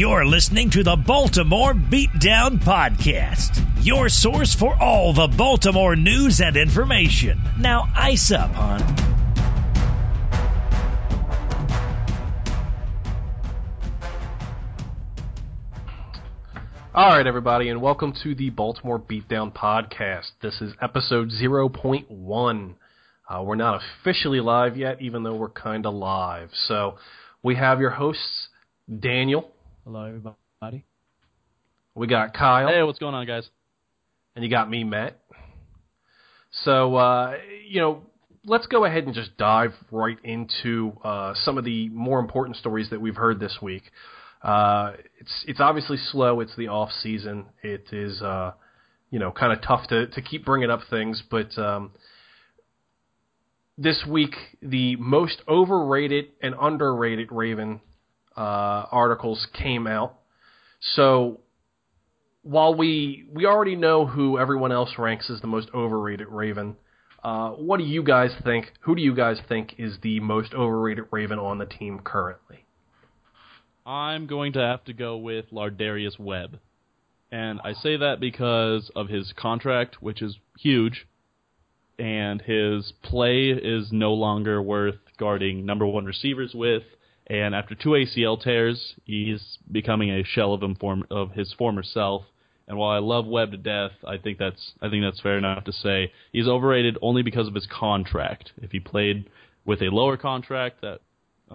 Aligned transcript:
You're 0.00 0.24
listening 0.24 0.70
to 0.70 0.82
the 0.82 0.96
Baltimore 0.96 1.74
Beatdown 1.74 2.64
Podcast, 2.64 3.84
your 3.84 4.08
source 4.08 4.54
for 4.54 4.74
all 4.74 5.12
the 5.12 5.28
Baltimore 5.28 5.94
news 5.94 6.40
and 6.40 6.56
information. 6.56 7.38
Now, 7.58 7.86
ice 7.94 8.32
up, 8.32 8.50
hon. 8.50 8.80
All 16.94 17.10
right, 17.10 17.26
everybody, 17.26 17.68
and 17.68 17.82
welcome 17.82 18.14
to 18.22 18.34
the 18.34 18.48
Baltimore 18.48 18.98
Beatdown 18.98 19.52
Podcast. 19.52 20.30
This 20.40 20.62
is 20.62 20.72
episode 20.80 21.28
0.1. 21.28 22.74
Uh, 23.28 23.42
we're 23.42 23.54
not 23.54 23.82
officially 24.00 24.40
live 24.40 24.78
yet, 24.78 25.02
even 25.02 25.24
though 25.24 25.36
we're 25.36 25.50
kind 25.50 25.84
of 25.84 25.92
live. 25.92 26.48
So 26.54 26.96
we 27.42 27.56
have 27.56 27.80
your 27.80 27.90
hosts, 27.90 28.48
Daniel. 28.98 29.50
Hello, 29.84 30.04
everybody. 30.04 30.84
We 31.94 32.06
got 32.06 32.34
Kyle. 32.34 32.68
Hey, 32.68 32.82
what's 32.82 32.98
going 32.98 33.14
on, 33.14 33.26
guys? 33.26 33.48
And 34.36 34.44
you 34.44 34.50
got 34.50 34.68
me, 34.68 34.84
Matt. 34.84 35.18
So, 36.64 36.96
uh, 36.96 37.38
you 37.66 37.80
know, 37.80 38.02
let's 38.44 38.66
go 38.66 38.84
ahead 38.84 39.04
and 39.04 39.14
just 39.14 39.38
dive 39.38 39.72
right 39.90 40.18
into 40.22 40.92
uh, 41.02 41.32
some 41.34 41.56
of 41.56 41.64
the 41.64 41.88
more 41.88 42.20
important 42.20 42.56
stories 42.56 42.90
that 42.90 43.00
we've 43.00 43.16
heard 43.16 43.40
this 43.40 43.56
week. 43.62 43.84
Uh, 44.42 44.92
it's 45.18 45.44
it's 45.48 45.60
obviously 45.60 45.96
slow. 45.96 46.40
It's 46.40 46.54
the 46.56 46.68
off 46.68 46.90
season. 47.02 47.46
It 47.62 47.86
is 47.90 48.20
uh, 48.20 48.52
you 49.10 49.18
know 49.18 49.32
kind 49.32 49.50
of 49.50 49.62
tough 49.62 49.88
to 49.88 50.08
to 50.08 50.20
keep 50.20 50.44
bringing 50.44 50.70
up 50.70 50.80
things, 50.90 51.22
but 51.30 51.56
um, 51.58 51.92
this 53.78 54.04
week 54.06 54.34
the 54.60 54.96
most 54.96 55.40
overrated 55.48 56.26
and 56.42 56.54
underrated 56.60 57.32
Raven 57.32 57.80
uh, 58.40 58.86
articles 58.90 59.46
came 59.52 59.86
out. 59.86 60.14
So 60.94 61.40
while 62.42 62.74
we 62.74 63.26
we 63.30 63.44
already 63.44 63.76
know 63.76 64.06
who 64.06 64.38
everyone 64.38 64.72
else 64.72 64.94
ranks 64.96 65.28
as 65.28 65.42
the 65.42 65.46
most 65.46 65.68
overrated 65.74 66.28
Raven, 66.28 66.76
uh, 67.22 67.50
what 67.50 67.76
do 67.76 67.84
you 67.84 68.02
guys 68.02 68.30
think? 68.42 68.72
Who 68.80 68.94
do 68.94 69.02
you 69.02 69.14
guys 69.14 69.38
think 69.46 69.74
is 69.76 69.98
the 70.02 70.20
most 70.20 70.54
overrated 70.54 71.04
Raven 71.10 71.38
on 71.38 71.58
the 71.58 71.66
team 71.66 72.00
currently? 72.02 72.64
I'm 73.84 74.26
going 74.26 74.54
to 74.54 74.60
have 74.60 74.84
to 74.84 74.94
go 74.94 75.18
with 75.18 75.50
Lardarius 75.52 76.18
Webb. 76.18 76.60
And 77.30 77.60
I 77.62 77.74
say 77.74 77.98
that 77.98 78.20
because 78.20 78.90
of 78.96 79.08
his 79.08 79.34
contract, 79.36 80.02
which 80.02 80.22
is 80.22 80.38
huge, 80.58 81.06
and 81.98 82.40
his 82.40 82.92
play 83.02 83.50
is 83.50 83.92
no 83.92 84.14
longer 84.14 84.62
worth 84.62 84.96
guarding 85.18 85.66
number 85.66 85.86
one 85.86 86.06
receivers 86.06 86.52
with. 86.54 86.82
And 87.30 87.54
after 87.54 87.76
two 87.76 87.90
ACL 87.90 88.42
tears, 88.42 88.96
he's 89.04 89.58
becoming 89.70 90.10
a 90.10 90.24
shell 90.24 90.52
of 90.52 90.60
him 90.60 90.74
form, 90.74 91.04
of 91.12 91.30
his 91.30 91.52
former 91.52 91.84
self. 91.84 92.24
And 92.66 92.76
while 92.76 92.90
I 92.90 92.98
love 92.98 93.24
Webb 93.24 93.52
to 93.52 93.56
death, 93.56 93.92
I 94.04 94.18
think 94.18 94.36
that's 94.38 94.72
I 94.82 94.90
think 94.90 95.04
that's 95.04 95.20
fair 95.20 95.38
enough 95.38 95.62
to 95.64 95.72
say 95.72 96.12
he's 96.32 96.48
overrated 96.48 96.98
only 97.00 97.22
because 97.22 97.46
of 97.46 97.54
his 97.54 97.68
contract. 97.70 98.50
If 98.60 98.72
he 98.72 98.80
played 98.80 99.30
with 99.64 99.80
a 99.80 99.90
lower 99.90 100.16
contract 100.16 100.82
that 100.82 101.00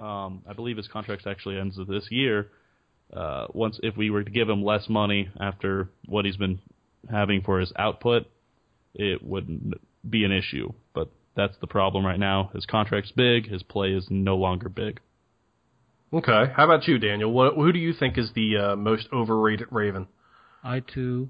um, 0.02 0.44
I 0.48 0.54
believe 0.54 0.78
his 0.78 0.88
contract 0.88 1.28
actually 1.28 1.60
ends 1.60 1.78
this 1.90 2.08
year. 2.10 2.48
Uh, 3.14 3.48
once 3.54 3.78
if 3.84 3.98
we 3.98 4.10
were 4.10 4.24
to 4.24 4.32
give 4.32 4.50
him 4.50 4.64
less 4.64 4.88
money 4.88 5.30
after 5.42 5.90
what 6.06 6.24
he's 6.24 6.38
been 6.38 6.60
having 7.12 7.42
for 7.42 7.60
his 7.60 7.74
output, 7.78 8.28
it 8.94 9.22
wouldn't 9.22 9.74
be 10.10 10.24
an 10.24 10.32
issue. 10.32 10.72
But 10.94 11.10
that's 11.36 11.58
the 11.60 11.68
problem 11.68 12.06
right 12.06 12.20
now. 12.20 12.50
His 12.54 12.66
contract's 12.66 13.12
big. 13.12 13.50
His 13.50 13.62
play 13.62 13.92
is 13.92 14.08
no 14.10 14.38
longer 14.38 14.70
big. 14.70 15.02
Okay. 16.16 16.46
How 16.56 16.64
about 16.64 16.88
you, 16.88 16.98
Daniel? 16.98 17.30
What, 17.30 17.56
who 17.56 17.74
do 17.74 17.80
you 17.80 17.92
think 17.92 18.18
is 18.18 18.32
the 18.34 18.58
uh, 18.58 18.76
most 18.78 19.10
overrated 19.12 19.68
Raven? 19.70 20.08
I 20.64 20.80
too 20.80 21.30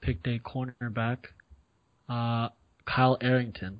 picked 0.00 0.26
a 0.26 0.40
cornerback. 0.40 1.18
Uh, 2.08 2.48
Kyle 2.84 3.16
Arrington 3.20 3.78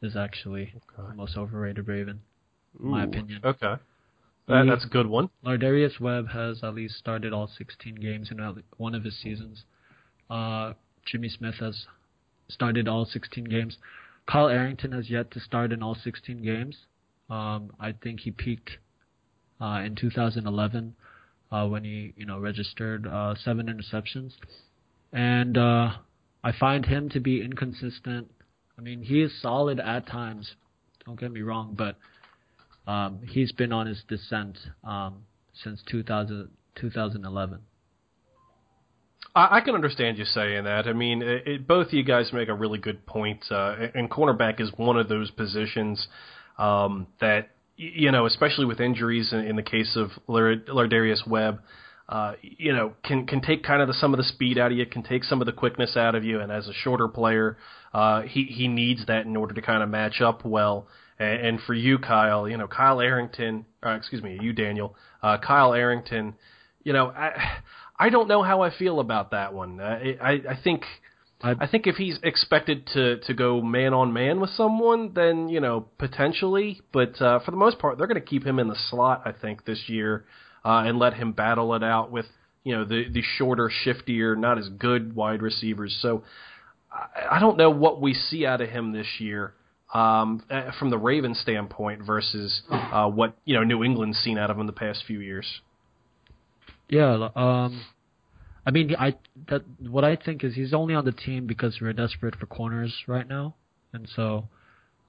is 0.00 0.16
actually 0.16 0.72
okay. 0.74 1.08
the 1.10 1.14
most 1.14 1.36
overrated 1.36 1.86
Raven 1.86 2.22
in 2.80 2.86
my 2.86 3.04
opinion. 3.04 3.40
Okay. 3.44 3.74
That, 4.48 4.64
that's 4.68 4.86
a 4.86 4.88
good 4.88 5.06
one. 5.06 5.28
Lardarius 5.44 6.00
Webb 6.00 6.28
has 6.28 6.60
at 6.62 6.74
least 6.74 6.94
started 6.96 7.34
all 7.34 7.46
16 7.46 7.96
games 7.96 8.30
in 8.30 8.62
one 8.78 8.94
of 8.94 9.04
his 9.04 9.20
seasons. 9.20 9.64
Uh, 10.30 10.72
Jimmy 11.04 11.28
Smith 11.28 11.56
has 11.60 11.86
started 12.48 12.88
all 12.88 13.04
16 13.04 13.44
games. 13.44 13.76
Kyle 14.26 14.48
Arrington 14.48 14.92
has 14.92 15.10
yet 15.10 15.30
to 15.32 15.40
start 15.40 15.72
in 15.72 15.82
all 15.82 15.94
16 15.94 16.42
games. 16.42 16.76
Um, 17.28 17.70
I 17.78 17.92
think 17.92 18.20
he 18.20 18.30
peaked 18.30 18.78
uh, 19.60 19.82
in 19.84 19.94
2011 19.94 20.94
uh, 21.50 21.66
when 21.66 21.84
he, 21.84 22.12
you 22.16 22.26
know, 22.26 22.38
registered 22.38 23.06
uh, 23.06 23.34
seven 23.44 23.66
interceptions, 23.66 24.32
and 25.12 25.56
uh, 25.56 25.92
I 26.42 26.52
find 26.58 26.84
him 26.84 27.08
to 27.10 27.20
be 27.20 27.42
inconsistent. 27.42 28.30
I 28.76 28.80
mean, 28.80 29.02
he 29.02 29.22
is 29.22 29.32
solid 29.40 29.78
at 29.80 30.06
times. 30.06 30.54
Don't 31.06 31.18
get 31.18 31.32
me 31.32 31.42
wrong, 31.42 31.76
but 31.76 31.96
um, 32.90 33.20
he's 33.26 33.52
been 33.52 33.72
on 33.72 33.86
his 33.86 34.02
descent 34.08 34.58
um, 34.82 35.24
since 35.62 35.82
2000, 35.90 36.48
2011. 36.76 37.60
I, 39.36 39.60
can 39.62 39.74
understand 39.74 40.16
you 40.16 40.24
saying 40.24 40.64
that. 40.64 40.86
I 40.86 40.92
mean, 40.92 41.20
it, 41.20 41.46
it, 41.46 41.66
both 41.66 41.88
of 41.88 41.92
you 41.92 42.04
guys 42.04 42.32
make 42.32 42.48
a 42.48 42.54
really 42.54 42.78
good 42.78 43.04
point, 43.04 43.44
uh, 43.50 43.74
and 43.94 44.08
cornerback 44.08 44.60
is 44.60 44.70
one 44.76 44.96
of 44.96 45.08
those 45.08 45.30
positions 45.32 46.06
um, 46.56 47.08
that 47.20 47.50
you 47.76 48.12
know, 48.12 48.26
especially 48.26 48.64
with 48.64 48.80
injuries 48.80 49.32
in, 49.32 49.40
in 49.40 49.56
the 49.56 49.62
case 49.62 49.96
of 49.96 50.10
Lardarius 50.28 51.26
Webb, 51.26 51.60
uh, 52.08 52.34
you 52.42 52.72
know, 52.72 52.92
can 53.02 53.26
can 53.26 53.40
take 53.40 53.62
kind 53.62 53.80
of 53.80 53.88
the, 53.88 53.94
some 53.94 54.12
of 54.12 54.18
the 54.18 54.24
speed 54.24 54.58
out 54.58 54.70
of 54.70 54.78
you, 54.78 54.86
can 54.86 55.02
take 55.02 55.24
some 55.24 55.40
of 55.40 55.46
the 55.46 55.52
quickness 55.52 55.96
out 55.96 56.14
of 56.14 56.24
you, 56.24 56.40
and 56.40 56.52
as 56.52 56.68
a 56.68 56.72
shorter 56.72 57.08
player, 57.08 57.56
uh, 57.92 58.22
he 58.22 58.44
he 58.44 58.68
needs 58.68 59.06
that 59.06 59.26
in 59.26 59.36
order 59.36 59.54
to 59.54 59.62
kind 59.62 59.82
of 59.82 59.88
match 59.88 60.20
up 60.20 60.44
well. 60.44 60.86
And, 61.18 61.46
and 61.46 61.60
for 61.60 61.74
you, 61.74 61.98
Kyle, 61.98 62.48
you 62.48 62.56
know, 62.56 62.68
Kyle 62.68 63.00
Arrington, 63.00 63.64
uh, 63.84 63.90
excuse 63.90 64.22
me, 64.22 64.38
you, 64.40 64.52
Daniel, 64.52 64.96
uh, 65.22 65.38
Kyle 65.38 65.72
Arrington, 65.72 66.34
you 66.82 66.92
know, 66.92 67.06
I, 67.08 67.60
I 67.98 68.10
don't 68.10 68.28
know 68.28 68.42
how 68.42 68.62
I 68.62 68.76
feel 68.76 69.00
about 69.00 69.30
that 69.30 69.54
one. 69.54 69.80
Uh, 69.80 70.00
I, 70.20 70.32
I 70.50 70.58
think. 70.62 70.82
I 71.44 71.64
I 71.64 71.66
think 71.66 71.86
if 71.86 71.96
he's 71.96 72.18
expected 72.22 72.86
to 72.94 73.18
to 73.18 73.34
go 73.34 73.60
man 73.60 73.94
on 73.94 74.12
man 74.12 74.40
with 74.40 74.50
someone, 74.50 75.12
then 75.14 75.48
you 75.48 75.60
know 75.60 75.86
potentially. 75.98 76.80
But 76.92 77.20
uh, 77.20 77.40
for 77.40 77.50
the 77.50 77.56
most 77.56 77.78
part, 77.78 77.98
they're 77.98 78.06
going 78.06 78.20
to 78.20 78.26
keep 78.26 78.44
him 78.44 78.58
in 78.58 78.68
the 78.68 78.78
slot. 78.90 79.22
I 79.24 79.32
think 79.32 79.64
this 79.64 79.88
year, 79.88 80.24
uh, 80.64 80.84
and 80.86 80.98
let 80.98 81.14
him 81.14 81.32
battle 81.32 81.74
it 81.74 81.84
out 81.84 82.10
with 82.10 82.26
you 82.64 82.74
know 82.74 82.84
the 82.84 83.04
the 83.10 83.22
shorter, 83.36 83.70
shiftier, 83.84 84.36
not 84.36 84.58
as 84.58 84.68
good 84.68 85.14
wide 85.14 85.42
receivers. 85.42 85.96
So 86.00 86.24
I, 86.92 87.36
I 87.36 87.40
don't 87.40 87.58
know 87.58 87.70
what 87.70 88.00
we 88.00 88.14
see 88.14 88.46
out 88.46 88.60
of 88.60 88.70
him 88.70 88.92
this 88.92 89.06
year 89.18 89.54
um, 89.94 90.42
eh, 90.50 90.70
from 90.78 90.90
the 90.90 90.98
Ravens 90.98 91.38
standpoint 91.38 92.02
versus 92.02 92.62
uh, 92.70 93.08
what 93.08 93.36
you 93.44 93.54
know 93.54 93.62
New 93.62 93.84
England's 93.84 94.18
seen 94.18 94.38
out 94.38 94.50
of 94.50 94.58
him 94.58 94.66
the 94.66 94.72
past 94.72 95.04
few 95.06 95.20
years. 95.20 95.60
Yeah, 96.88 97.28
um, 97.34 97.84
I 98.66 98.70
mean, 98.70 98.94
I 98.98 99.14
that 99.48 99.62
what 99.78 100.04
I 100.04 100.16
think 100.16 100.42
is 100.44 100.54
he's 100.54 100.72
only 100.72 100.94
on 100.94 101.04
the 101.04 101.12
team 101.12 101.46
because 101.46 101.78
we're 101.80 101.92
desperate 101.92 102.36
for 102.36 102.46
corners 102.46 102.94
right 103.06 103.28
now, 103.28 103.54
and 103.92 104.08
so. 104.14 104.48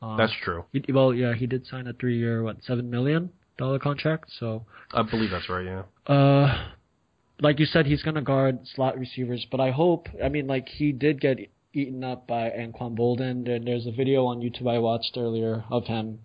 Um, 0.02 0.18
that's 0.18 0.34
true. 0.44 0.66
He, 0.74 0.84
well, 0.92 1.14
yeah, 1.14 1.34
he 1.34 1.48
did 1.48 1.66
sign 1.66 1.88
a 1.88 1.94
three-year, 1.94 2.44
what, 2.44 2.58
seven 2.64 2.90
million 2.90 3.30
dollar 3.58 3.80
contract. 3.80 4.26
So 4.40 4.66
I 4.94 5.04
believe 5.04 5.32
that's 5.32 5.50
right. 5.50 5.66
Yeah. 5.66 5.84
Uh, 6.14 6.68
like 7.40 7.60
you 7.60 7.66
said, 7.66 7.86
he's 7.86 8.04
gonna 8.04 8.22
guard 8.22 8.60
slot 8.76 8.98
receivers, 9.00 9.46
but 9.50 9.60
I 9.60 9.72
hope. 9.72 10.08
I 10.24 10.30
mean, 10.30 10.48
like 10.48 10.68
he 10.68 10.92
did 10.92 11.22
get 11.22 11.40
eaten 11.74 12.04
up 12.04 12.28
by 12.28 12.50
Anquan 12.50 12.98
Boldin. 12.98 13.46
There, 13.46 13.60
there's 13.60 13.86
a 13.86 13.92
video 13.92 14.26
on 14.26 14.42
YouTube 14.42 14.70
I 14.70 14.80
watched 14.80 15.18
earlier 15.18 15.64
of 15.70 15.86
him 15.86 16.20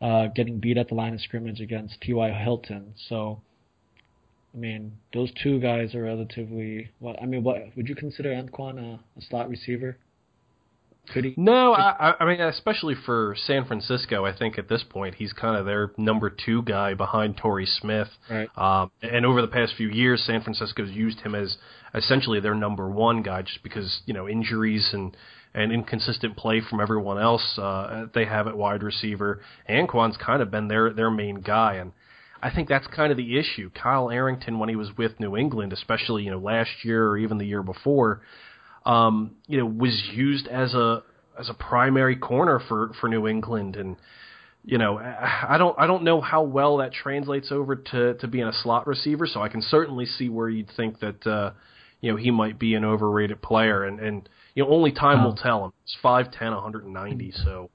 uh, 0.00 0.26
getting 0.34 0.58
beat 0.58 0.76
at 0.76 0.88
the 0.88 0.94
line 0.94 1.14
of 1.14 1.20
scrimmage 1.20 1.60
against 1.60 2.00
T.Y. 2.00 2.32
Hilton. 2.32 2.94
So, 3.08 3.40
I 4.54 4.58
mean, 4.58 4.92
those 5.14 5.30
two 5.42 5.60
guys 5.60 5.94
are 5.94 6.02
relatively. 6.02 6.90
What 6.98 7.20
I 7.22 7.26
mean, 7.26 7.42
what 7.42 7.74
would 7.76 7.88
you 7.88 7.94
consider 7.94 8.30
Anquan 8.30 8.78
a, 8.78 9.00
a 9.18 9.22
slot 9.22 9.48
receiver? 9.48 9.96
Could 11.12 11.24
he? 11.24 11.34
No, 11.36 11.74
I, 11.74 12.14
I 12.20 12.24
mean, 12.24 12.40
especially 12.40 12.94
for 12.94 13.34
San 13.46 13.64
Francisco, 13.64 14.24
I 14.24 14.36
think 14.36 14.56
at 14.56 14.68
this 14.68 14.84
point 14.88 15.16
he's 15.16 15.32
kind 15.32 15.56
of 15.56 15.66
their 15.66 15.90
number 15.96 16.30
two 16.30 16.62
guy 16.62 16.94
behind 16.94 17.36
Torrey 17.36 17.66
Smith. 17.66 18.08
Right. 18.30 18.48
Um, 18.56 18.92
and 19.02 19.26
over 19.26 19.42
the 19.42 19.48
past 19.48 19.74
few 19.76 19.88
years, 19.88 20.22
San 20.24 20.42
Francisco's 20.42 20.90
used 20.90 21.20
him 21.20 21.34
as 21.34 21.56
essentially 21.92 22.38
their 22.38 22.54
number 22.54 22.88
one 22.88 23.22
guy, 23.22 23.42
just 23.42 23.64
because 23.64 24.02
you 24.06 24.14
know 24.14 24.28
injuries 24.28 24.90
and 24.92 25.16
and 25.54 25.72
inconsistent 25.72 26.36
play 26.36 26.60
from 26.60 26.80
everyone 26.80 27.18
else 27.18 27.58
uh, 27.58 28.06
they 28.14 28.24
have 28.24 28.46
at 28.46 28.56
wide 28.56 28.82
receiver. 28.82 29.40
Anquan's 29.68 30.16
kind 30.16 30.40
of 30.40 30.50
been 30.50 30.68
their 30.68 30.92
their 30.92 31.10
main 31.10 31.40
guy, 31.40 31.74
and 31.74 31.92
I 32.42 32.50
think 32.50 32.68
that's 32.68 32.86
kind 32.88 33.12
of 33.12 33.16
the 33.16 33.38
issue. 33.38 33.70
Kyle 33.70 34.10
Arrington, 34.10 34.58
when 34.58 34.68
he 34.68 34.76
was 34.76 34.88
with 34.96 35.20
New 35.20 35.36
England, 35.36 35.72
especially 35.72 36.24
you 36.24 36.30
know 36.30 36.38
last 36.38 36.70
year 36.84 37.06
or 37.06 37.16
even 37.16 37.38
the 37.38 37.46
year 37.46 37.62
before 37.62 38.22
um, 38.84 39.36
you 39.46 39.58
know, 39.58 39.66
was 39.66 40.10
used 40.12 40.48
as 40.48 40.74
a 40.74 41.02
as 41.38 41.48
a 41.48 41.54
primary 41.54 42.16
corner 42.16 42.60
for 42.68 42.92
for 43.00 43.08
New 43.08 43.26
England, 43.26 43.76
and 43.76 43.96
you 44.64 44.78
know, 44.78 44.98
I 44.98 45.56
don't 45.58 45.78
I 45.78 45.86
don't 45.86 46.04
know 46.04 46.20
how 46.20 46.42
well 46.42 46.78
that 46.78 46.92
translates 46.92 47.50
over 47.50 47.76
to 47.76 48.14
to 48.14 48.26
being 48.26 48.46
a 48.46 48.52
slot 48.52 48.86
receiver. 48.86 49.26
So 49.26 49.40
I 49.42 49.48
can 49.48 49.62
certainly 49.62 50.06
see 50.06 50.28
where 50.28 50.48
you'd 50.48 50.70
think 50.76 51.00
that 51.00 51.26
uh, 51.26 51.52
you 52.00 52.10
know 52.10 52.16
he 52.16 52.30
might 52.30 52.58
be 52.58 52.74
an 52.74 52.84
overrated 52.84 53.40
player, 53.42 53.84
and 53.84 54.00
and 54.00 54.28
you 54.54 54.64
know 54.64 54.70
only 54.70 54.92
time 54.92 55.24
will 55.24 55.36
tell 55.36 55.64
him. 55.64 55.72
It's 55.84 55.96
5'10", 56.02 56.52
190, 56.52 57.32
so. 57.44 57.70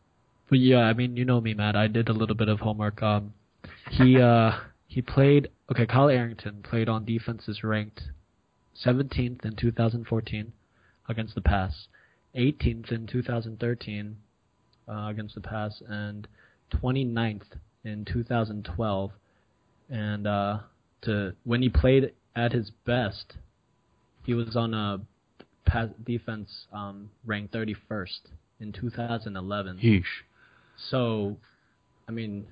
But 0.49 0.59
yeah, 0.59 0.79
I 0.79 0.93
mean, 0.93 1.17
you 1.17 1.25
know 1.25 1.41
me, 1.41 1.53
Matt. 1.53 1.75
I 1.75 1.87
did 1.87 2.07
a 2.07 2.13
little 2.13 2.35
bit 2.35 2.47
of 2.47 2.61
homework. 2.61 3.03
Um, 3.03 3.33
he 3.91 4.19
uh 4.19 4.51
he 4.87 5.01
played. 5.01 5.49
Okay, 5.71 5.85
Kyle 5.85 6.09
Arrington 6.09 6.63
played 6.63 6.87
on 6.87 7.05
defenses 7.05 7.63
ranked 7.63 8.01
17th 8.85 9.43
in 9.43 9.55
2014 9.55 10.53
against 11.09 11.35
the 11.35 11.41
pass, 11.41 11.87
18th 12.35 12.91
in 12.91 13.07
2013 13.07 14.15
uh, 14.87 15.07
against 15.07 15.35
the 15.35 15.41
pass, 15.41 15.81
and 15.87 16.27
29th 16.71 17.41
in 17.83 18.05
2012. 18.05 19.11
And 19.89 20.27
uh, 20.27 20.59
to 21.01 21.33
when 21.43 21.61
he 21.61 21.69
played 21.69 22.11
at 22.35 22.51
his 22.51 22.71
best, 22.85 23.33
he 24.25 24.33
was 24.33 24.55
on 24.55 24.73
a 24.73 25.01
pass 25.65 25.89
defense 26.05 26.65
um, 26.71 27.09
ranked 27.25 27.53
31st 27.53 28.19
in 28.59 28.71
2011. 28.71 29.77
Yeesh. 29.77 30.03
So, 30.89 31.37
I 32.07 32.11
mean, 32.11 32.45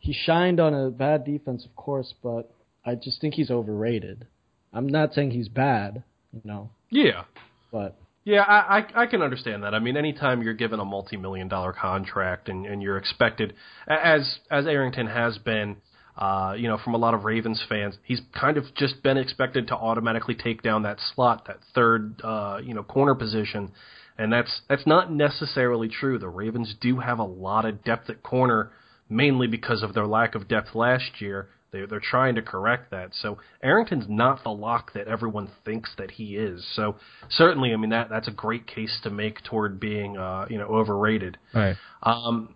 he 0.00 0.12
shined 0.12 0.58
on 0.58 0.74
a 0.74 0.90
bad 0.90 1.24
defense, 1.24 1.64
of 1.64 1.76
course, 1.76 2.14
but 2.22 2.50
I 2.84 2.94
just 2.96 3.20
think 3.20 3.34
he's 3.34 3.50
overrated. 3.50 4.26
I'm 4.72 4.88
not 4.88 5.14
saying 5.14 5.30
he's 5.30 5.48
bad, 5.48 6.02
you 6.32 6.40
know, 6.44 6.70
Yeah. 6.90 7.24
but 7.70 7.96
Yeah, 8.24 8.42
I, 8.42 8.78
I 8.78 9.02
I 9.02 9.06
can 9.06 9.22
understand 9.22 9.62
that. 9.64 9.74
I 9.74 9.78
mean, 9.78 9.96
anytime 9.96 10.42
you're 10.42 10.54
given 10.54 10.80
a 10.80 10.84
multi-million 10.84 11.48
dollar 11.48 11.72
contract 11.72 12.48
and, 12.48 12.66
and 12.66 12.82
you're 12.82 12.96
expected, 12.98 13.54
as 13.86 14.38
as 14.50 14.66
Arrington 14.66 15.06
has 15.06 15.38
been, 15.38 15.76
uh, 16.16 16.54
you 16.56 16.68
know, 16.68 16.78
from 16.78 16.94
a 16.94 16.98
lot 16.98 17.14
of 17.14 17.24
Ravens 17.24 17.62
fans, 17.68 17.96
he's 18.04 18.20
kind 18.38 18.56
of 18.56 18.64
just 18.74 19.02
been 19.02 19.16
expected 19.16 19.68
to 19.68 19.74
automatically 19.74 20.34
take 20.34 20.62
down 20.62 20.82
that 20.82 20.98
slot, 21.14 21.46
that 21.46 21.58
third, 21.74 22.20
uh, 22.22 22.58
you 22.62 22.74
know, 22.74 22.82
corner 22.82 23.14
position, 23.14 23.72
and 24.18 24.32
that's 24.32 24.60
that's 24.68 24.86
not 24.86 25.10
necessarily 25.12 25.88
true. 25.88 26.18
The 26.18 26.28
Ravens 26.28 26.74
do 26.80 27.00
have 27.00 27.18
a 27.18 27.24
lot 27.24 27.64
of 27.64 27.82
depth 27.84 28.08
at 28.10 28.22
corner, 28.22 28.70
mainly 29.10 29.46
because 29.46 29.82
of 29.82 29.92
their 29.92 30.06
lack 30.06 30.34
of 30.34 30.48
depth 30.48 30.74
last 30.74 31.20
year. 31.20 31.48
They, 31.72 31.84
they're 31.86 32.00
trying 32.00 32.34
to 32.36 32.42
correct 32.42 32.90
that. 32.90 33.10
So 33.12 33.38
Arrington's 33.62 34.06
not 34.08 34.42
the 34.42 34.50
lock 34.50 34.92
that 34.94 35.06
everyone 35.06 35.50
thinks 35.64 35.90
that 35.98 36.12
he 36.12 36.36
is. 36.36 36.66
So 36.74 36.96
certainly, 37.28 37.72
I 37.72 37.76
mean 37.76 37.90
that 37.90 38.08
that's 38.08 38.28
a 38.28 38.32
great 38.32 38.66
case 38.66 38.98
to 39.04 39.10
make 39.10 39.42
toward 39.44 39.78
being 39.78 40.16
uh, 40.16 40.46
you 40.48 40.58
know 40.58 40.66
overrated. 40.66 41.36
right. 41.54 41.76
Um, 42.02 42.54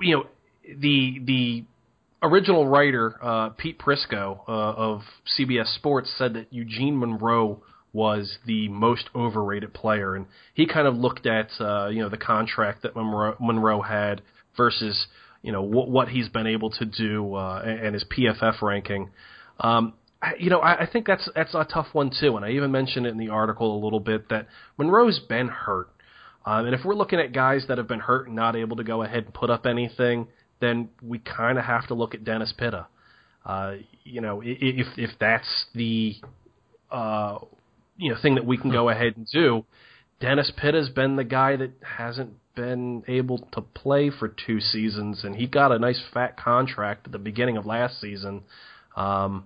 you 0.00 0.16
know 0.16 0.26
the 0.78 1.20
the 1.24 1.64
original 2.22 2.66
writer 2.66 3.16
uh, 3.22 3.50
Pete 3.50 3.78
Prisco 3.78 4.40
uh, 4.48 4.52
of 4.52 5.02
CBS 5.38 5.74
Sports 5.74 6.12
said 6.16 6.34
that 6.34 6.52
Eugene 6.52 6.98
Monroe 6.98 7.62
was 7.92 8.38
the 8.46 8.68
most 8.68 9.10
overrated 9.14 9.74
player, 9.74 10.14
and 10.14 10.26
he 10.54 10.66
kind 10.66 10.86
of 10.86 10.96
looked 10.96 11.26
at 11.26 11.48
uh, 11.60 11.88
you 11.88 12.00
know 12.00 12.08
the 12.08 12.18
contract 12.18 12.82
that 12.82 12.94
Monroe, 12.94 13.36
Monroe 13.40 13.82
had 13.82 14.22
versus 14.56 15.06
you 15.42 15.52
know 15.52 15.62
what, 15.62 15.88
what 15.88 16.08
he's 16.08 16.28
been 16.28 16.46
able 16.46 16.70
to 16.70 16.84
do 16.84 17.34
uh, 17.34 17.62
and 17.64 17.94
his 17.94 18.04
PFF 18.04 18.60
ranking. 18.62 19.10
Um, 19.58 19.94
I- 20.22 20.34
you 20.38 20.50
know, 20.50 20.60
I, 20.60 20.82
I 20.82 20.86
think 20.86 21.06
that's 21.06 21.28
that's 21.34 21.54
a 21.54 21.64
tough 21.64 21.88
one 21.92 22.10
too, 22.18 22.36
and 22.36 22.44
I 22.44 22.50
even 22.50 22.70
mentioned 22.70 23.06
it 23.06 23.10
in 23.10 23.18
the 23.18 23.30
article 23.30 23.74
a 23.74 23.80
little 23.82 24.00
bit 24.00 24.28
that 24.28 24.46
Monroe's 24.76 25.18
been 25.18 25.48
hurt, 25.48 25.88
um, 26.44 26.66
and 26.66 26.74
if 26.74 26.84
we're 26.84 26.94
looking 26.94 27.20
at 27.20 27.32
guys 27.32 27.64
that 27.68 27.78
have 27.78 27.88
been 27.88 28.00
hurt 28.00 28.26
and 28.26 28.36
not 28.36 28.56
able 28.56 28.76
to 28.76 28.84
go 28.84 29.02
ahead 29.02 29.24
and 29.24 29.34
put 29.34 29.50
up 29.50 29.66
anything, 29.66 30.28
then 30.60 30.88
we 31.02 31.18
kind 31.18 31.58
of 31.58 31.64
have 31.64 31.86
to 31.88 31.94
look 31.94 32.14
at 32.14 32.24
Dennis 32.24 32.52
Pitta. 32.56 32.86
Uh, 33.44 33.76
you 34.04 34.20
know, 34.20 34.42
if 34.44 34.86
if 34.98 35.10
that's 35.18 35.66
the 35.74 36.16
uh, 36.90 37.38
you 37.96 38.10
know 38.10 38.16
thing 38.20 38.34
that 38.34 38.44
we 38.44 38.58
can 38.58 38.70
go 38.70 38.90
ahead 38.90 39.16
and 39.16 39.26
do, 39.32 39.64
Dennis 40.20 40.52
Pitta's 40.56 40.90
been 40.90 41.16
the 41.16 41.24
guy 41.24 41.56
that 41.56 41.70
hasn't 41.82 42.34
been 42.60 43.02
able 43.08 43.38
to 43.52 43.62
play 43.62 44.10
for 44.10 44.28
two 44.28 44.60
seasons, 44.60 45.24
and 45.24 45.34
he 45.34 45.46
got 45.46 45.72
a 45.72 45.78
nice 45.78 46.00
fat 46.12 46.36
contract 46.36 47.06
at 47.06 47.12
the 47.12 47.18
beginning 47.18 47.56
of 47.56 47.64
last 47.64 47.98
season. 47.98 48.42
Um, 48.94 49.44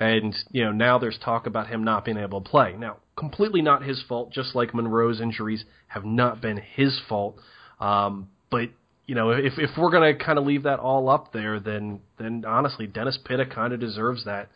and 0.00 0.34
you 0.50 0.64
know 0.64 0.72
now 0.72 0.98
there's 0.98 1.18
talk 1.24 1.46
about 1.46 1.68
him 1.68 1.84
not 1.84 2.04
being 2.04 2.16
able 2.16 2.40
to 2.40 2.50
play. 2.50 2.74
Now, 2.76 2.96
completely 3.16 3.62
not 3.62 3.84
his 3.84 4.02
fault. 4.08 4.32
Just 4.32 4.56
like 4.56 4.74
Monroe's 4.74 5.20
injuries 5.20 5.64
have 5.86 6.04
not 6.04 6.40
been 6.40 6.56
his 6.56 7.00
fault. 7.08 7.36
Um, 7.78 8.28
but 8.50 8.70
you 9.06 9.14
know, 9.14 9.30
if 9.30 9.52
if 9.58 9.70
we're 9.78 9.92
gonna 9.92 10.16
kind 10.16 10.36
of 10.36 10.44
leave 10.44 10.64
that 10.64 10.80
all 10.80 11.08
up 11.08 11.32
there, 11.32 11.60
then 11.60 12.00
then 12.18 12.44
honestly, 12.44 12.88
Dennis 12.88 13.18
Pitta 13.24 13.46
kind 13.46 13.72
of 13.72 13.78
deserves 13.78 14.24
that 14.24 14.48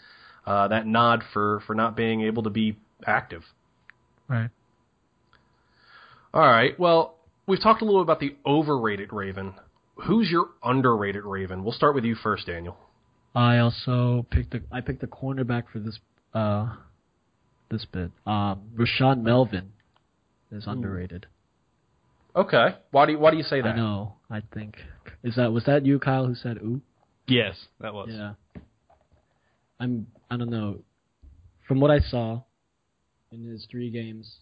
uh, 0.44 0.66
that 0.68 0.88
nod 0.88 1.22
for 1.32 1.62
for 1.68 1.76
not 1.76 1.96
being 1.96 2.22
able 2.22 2.42
to 2.42 2.50
be 2.50 2.76
active. 3.06 3.42
Right. 4.26 4.50
All 6.34 6.42
right. 6.42 6.78
Well, 6.80 7.15
we've 7.46 7.62
talked 7.62 7.82
a 7.82 7.84
little 7.84 8.02
about 8.02 8.20
the 8.20 8.36
overrated 8.44 9.12
Raven. 9.12 9.54
Who's 10.06 10.30
your 10.30 10.48
underrated 10.62 11.24
Raven? 11.24 11.64
We'll 11.64 11.72
start 11.72 11.94
with 11.94 12.04
you 12.04 12.14
first, 12.14 12.46
Daniel. 12.46 12.76
I 13.34 13.58
also 13.58 14.26
picked 14.30 14.52
the 14.52 14.62
I 14.72 14.80
picked 14.80 15.00
the 15.00 15.06
cornerback 15.06 15.64
for 15.72 15.78
this 15.78 15.98
uh 16.34 16.74
this 17.70 17.84
bit. 17.84 18.10
Um 18.26 18.62
Rashaan 18.76 19.22
Melvin 19.22 19.72
is 20.50 20.66
underrated. 20.66 21.26
Okay. 22.34 22.76
Why 22.90 23.06
do 23.06 23.12
you, 23.12 23.18
why 23.18 23.30
do 23.30 23.38
you 23.38 23.42
say 23.42 23.62
that? 23.62 23.74
I 23.74 23.76
know. 23.76 24.14
I 24.30 24.42
think 24.52 24.76
is 25.22 25.36
that 25.36 25.52
was 25.52 25.64
that 25.64 25.86
you, 25.86 25.98
Kyle, 25.98 26.26
who 26.26 26.34
said 26.34 26.58
ooh? 26.58 26.80
Yes, 27.26 27.56
that 27.80 27.94
was. 27.94 28.10
Yeah. 28.12 28.34
I'm 29.80 30.06
I 30.30 30.36
don't 30.36 30.50
know. 30.50 30.80
From 31.66 31.80
what 31.80 31.90
I 31.90 31.98
saw 31.98 32.42
in 33.32 33.44
his 33.44 33.66
three 33.70 33.90
games, 33.90 34.36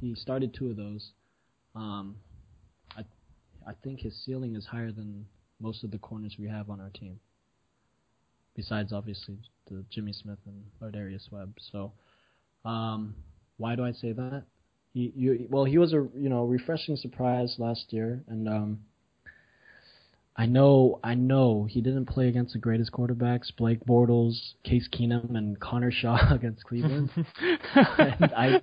he 0.00 0.14
started 0.14 0.54
two 0.54 0.70
of 0.70 0.76
those. 0.76 1.10
Um 1.74 2.16
I 2.96 3.02
I 3.66 3.72
think 3.82 4.00
his 4.00 4.14
ceiling 4.24 4.54
is 4.56 4.66
higher 4.66 4.92
than 4.92 5.26
most 5.60 5.84
of 5.84 5.90
the 5.90 5.98
corners 5.98 6.36
we 6.38 6.48
have 6.48 6.70
on 6.70 6.80
our 6.80 6.90
team. 6.90 7.20
Besides 8.54 8.92
obviously 8.92 9.38
the 9.70 9.84
Jimmy 9.90 10.12
Smith 10.12 10.38
and 10.46 10.64
Lardarius 10.80 11.30
Webb. 11.30 11.54
So 11.72 11.92
um 12.64 13.14
why 13.56 13.76
do 13.76 13.84
I 13.84 13.92
say 13.92 14.12
that? 14.12 14.44
He 14.92 15.12
you 15.14 15.46
well 15.50 15.64
he 15.64 15.78
was 15.78 15.92
a 15.92 16.06
you 16.16 16.28
know 16.28 16.44
refreshing 16.44 16.96
surprise 16.96 17.56
last 17.58 17.92
year 17.92 18.22
and 18.28 18.48
um 18.48 18.78
I 20.34 20.46
know, 20.46 20.98
I 21.04 21.14
know 21.14 21.66
he 21.68 21.82
didn't 21.82 22.06
play 22.06 22.28
against 22.28 22.54
the 22.54 22.58
greatest 22.58 22.90
quarterbacks, 22.90 23.54
Blake 23.54 23.84
Bortles, 23.84 24.54
Case 24.64 24.88
Keenum, 24.88 25.36
and 25.36 25.60
Connor 25.60 25.92
Shaw 25.92 26.18
against 26.34 26.64
Cleveland. 26.64 27.10
and 27.74 28.32
I, 28.34 28.60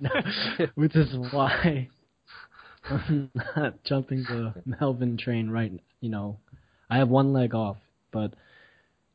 which 0.74 0.96
is 0.96 1.14
why 1.32 1.88
I'm 2.90 3.30
not 3.56 3.82
jumping 3.84 4.24
the 4.24 4.54
Melvin 4.64 5.16
train 5.16 5.50
right. 5.50 5.72
You 6.00 6.10
know, 6.10 6.38
I 6.88 6.98
have 6.98 7.08
one 7.08 7.32
leg 7.32 7.54
off, 7.54 7.76
but 8.12 8.34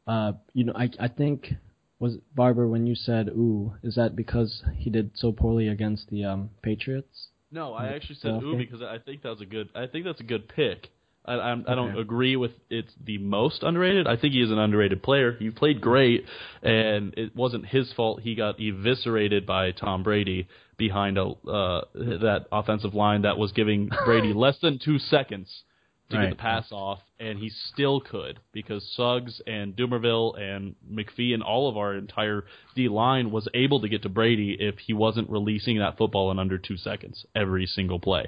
uh, 0.08 0.34
you 0.53 0.63
know, 0.63 0.74
I 0.75 0.89
I 1.00 1.08
think 1.08 1.53
was 2.00 2.17
Barber 2.36 2.67
when 2.67 2.88
you 2.88 2.96
said 2.96 3.29
ooh, 3.29 3.74
is 3.84 3.96
that 3.96 4.15
because 4.15 4.63
he 4.75 4.89
did 4.89 5.12
so 5.15 5.32
poorly 5.32 5.67
against 5.67 6.10
the 6.10 6.25
um 6.25 6.50
Patriots? 6.62 7.27
No, 7.51 7.74
I 7.74 7.88
actually 7.88 8.15
said 8.15 8.44
ooh 8.44 8.58
because 8.58 8.82
I 8.82 8.98
think 8.98 9.22
that's 9.24 9.41
a 9.41 9.46
good. 9.46 9.70
I 9.75 9.88
think 9.88 10.05
that's 10.05 10.20
a 10.20 10.25
good 10.25 10.48
pick. 10.48 10.89
I 11.25 11.34
I, 11.34 11.51
I 11.67 11.75
don't 11.75 11.98
agree 11.98 12.36
with 12.36 12.51
it's 12.70 12.94
the 13.03 13.17
most 13.17 13.63
underrated. 13.63 14.08
I 14.08 14.15
think 14.17 14.34
he 14.34 14.41
is 14.41 14.51
an 14.51 14.60
underrated 14.60 15.01
player. 15.01 15.34
He 15.34 15.50
played 15.50 15.82
great, 15.82 16.25
and 16.62 17.13
it 17.17 17.36
wasn't 17.36 17.65
his 17.65 17.91
fault. 17.94 18.22
He 18.22 18.36
got 18.36 18.60
eviscerated 18.60 19.46
by 19.46 19.72
Tom 19.72 20.03
Brady 20.03 20.48
behind 20.77 21.17
a 21.17 21.25
uh, 21.48 21.82
that 21.94 22.46
offensive 22.51 22.94
line 22.94 23.24
that 23.24 23.38
was 23.38 23.51
giving 23.51 23.89
Brady 24.05 24.34
less 24.34 24.58
than 24.62 24.79
two 24.79 25.00
seconds 25.00 25.63
to 26.10 26.17
Right. 26.17 26.25
get 26.25 26.29
the 26.32 26.36
pass 26.36 26.72
off, 26.72 27.00
and 27.20 27.39
he 27.39 27.50
still 27.50 28.00
could 28.00 28.39
because 28.51 28.88
Suggs 28.96 29.41
and 29.48 29.75
Dumervil 29.75 30.39
and 30.39 30.75
McPhee 30.91 31.34
and 31.34 31.41
all 31.41 31.67
of 31.67 31.77
our 31.77 31.96
entire 31.96 32.46
D 32.75 32.89
line 32.89 33.32
was 33.32 33.48
able 33.55 33.82
to 33.82 33.89
get 33.89 34.03
to 34.03 34.10
Brady 34.10 34.55
if 34.60 34.77
he 34.77 34.94
wasn't 34.94 35.29
releasing 35.32 35.79
that 35.79 35.98
football 35.98 36.29
in 36.29 36.38
under 36.38 36.60
two 36.60 36.77
seconds 36.77 37.25
every 37.36 37.65
single 37.65 38.00
play. 38.00 38.27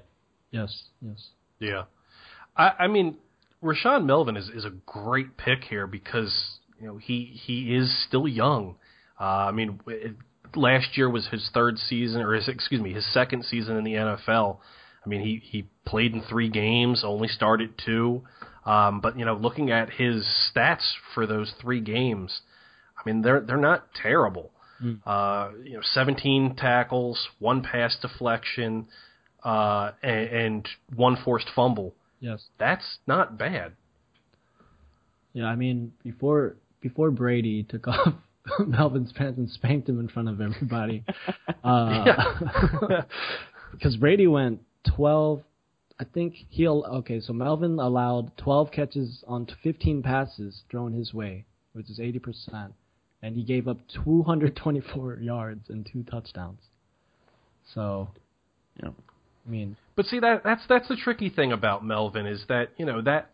Yes, 0.49 0.85
yes. 1.01 1.27
Yeah. 1.59 1.83
I, 2.55 2.71
I 2.79 2.87
mean, 2.87 3.17
Rashaan 3.63 4.05
Melvin 4.05 4.37
is, 4.37 4.49
is 4.49 4.65
a 4.65 4.71
great 4.87 5.37
pick 5.37 5.63
here 5.63 5.85
because 5.85 6.33
you 6.81 6.87
know 6.87 6.97
he 6.97 7.25
he 7.25 7.75
is 7.75 7.95
still 8.07 8.27
young. 8.27 8.75
Uh, 9.19 9.23
I 9.23 9.51
mean, 9.51 9.79
it, 9.85 10.15
last 10.55 10.97
year 10.97 11.09
was 11.09 11.27
his 11.27 11.49
third 11.53 11.77
season, 11.77 12.21
or 12.21 12.33
his 12.33 12.47
excuse 12.47 12.81
me, 12.81 12.93
his 12.93 13.05
second 13.13 13.45
season 13.45 13.77
in 13.77 13.83
the 13.83 13.93
NFL. 13.93 14.57
I 15.05 15.09
mean, 15.09 15.21
he 15.21 15.41
he 15.43 15.67
played 15.85 16.13
in 16.13 16.21
three 16.21 16.49
games, 16.49 17.03
only 17.05 17.27
started 17.27 17.73
two. 17.83 18.23
Um, 18.65 18.99
but 18.99 19.17
you 19.17 19.25
know, 19.25 19.35
looking 19.35 19.71
at 19.71 19.91
his 19.91 20.25
stats 20.53 20.83
for 21.13 21.25
those 21.25 21.53
three 21.61 21.79
games, 21.79 22.41
I 22.97 23.09
mean, 23.09 23.21
they're 23.21 23.41
they're 23.41 23.57
not 23.57 23.93
terrible. 23.93 24.51
Uh, 25.07 25.49
you 25.63 25.73
know, 25.73 25.81
17 25.81 26.55
tackles, 26.55 27.29
one 27.39 27.63
pass 27.63 27.97
deflection, 27.99 28.85
uh, 29.43 29.89
and, 30.03 30.29
and 30.29 30.67
one 30.95 31.17
forced 31.25 31.47
fumble 31.55 31.95
Yes. 32.19 32.45
That's 32.57 32.97
not 33.05 33.37
bad. 33.37 33.73
Yeah, 35.33 35.45
I 35.45 35.55
mean 35.55 35.93
before 36.03 36.55
before 36.81 37.11
Brady 37.11 37.63
took 37.63 37.87
off 37.87 38.13
Melvin's 38.65 39.11
pants 39.13 39.37
and 39.37 39.49
spanked 39.49 39.87
him 39.89 39.99
in 39.99 40.07
front 40.07 40.29
of 40.29 40.41
everybody. 40.41 41.03
Uh, 41.63 43.01
because 43.71 43.95
Brady 43.99 44.27
went 44.27 44.61
12. 44.95 45.41
I 45.99 46.03
think 46.05 46.35
he'll 46.49 46.85
okay. 46.99 47.19
So 47.19 47.33
Melvin 47.33 47.79
allowed 47.79 48.31
12 48.37 48.71
catches 48.71 49.23
on 49.27 49.47
15 49.63 50.03
passes 50.03 50.61
thrown 50.69 50.93
his 50.93 51.13
way, 51.13 51.45
which 51.73 51.89
is 51.89 51.99
80 51.99 52.19
percent, 52.19 52.73
and 53.21 53.35
he 53.35 53.43
gave 53.43 53.67
up 53.67 53.79
224 53.95 55.17
yards 55.19 55.69
and 55.69 55.87
two 55.91 56.03
touchdowns. 56.03 56.59
So, 57.73 58.09
Yeah. 58.81 58.89
I 59.45 59.49
mean, 59.49 59.75
But 59.95 60.05
see 60.05 60.19
that 60.19 60.43
that's 60.43 60.61
that's 60.69 60.87
the 60.87 60.95
tricky 60.95 61.29
thing 61.29 61.51
about 61.51 61.83
Melvin 61.83 62.25
is 62.27 62.43
that 62.47 62.69
you 62.77 62.85
know 62.85 63.01
that 63.01 63.31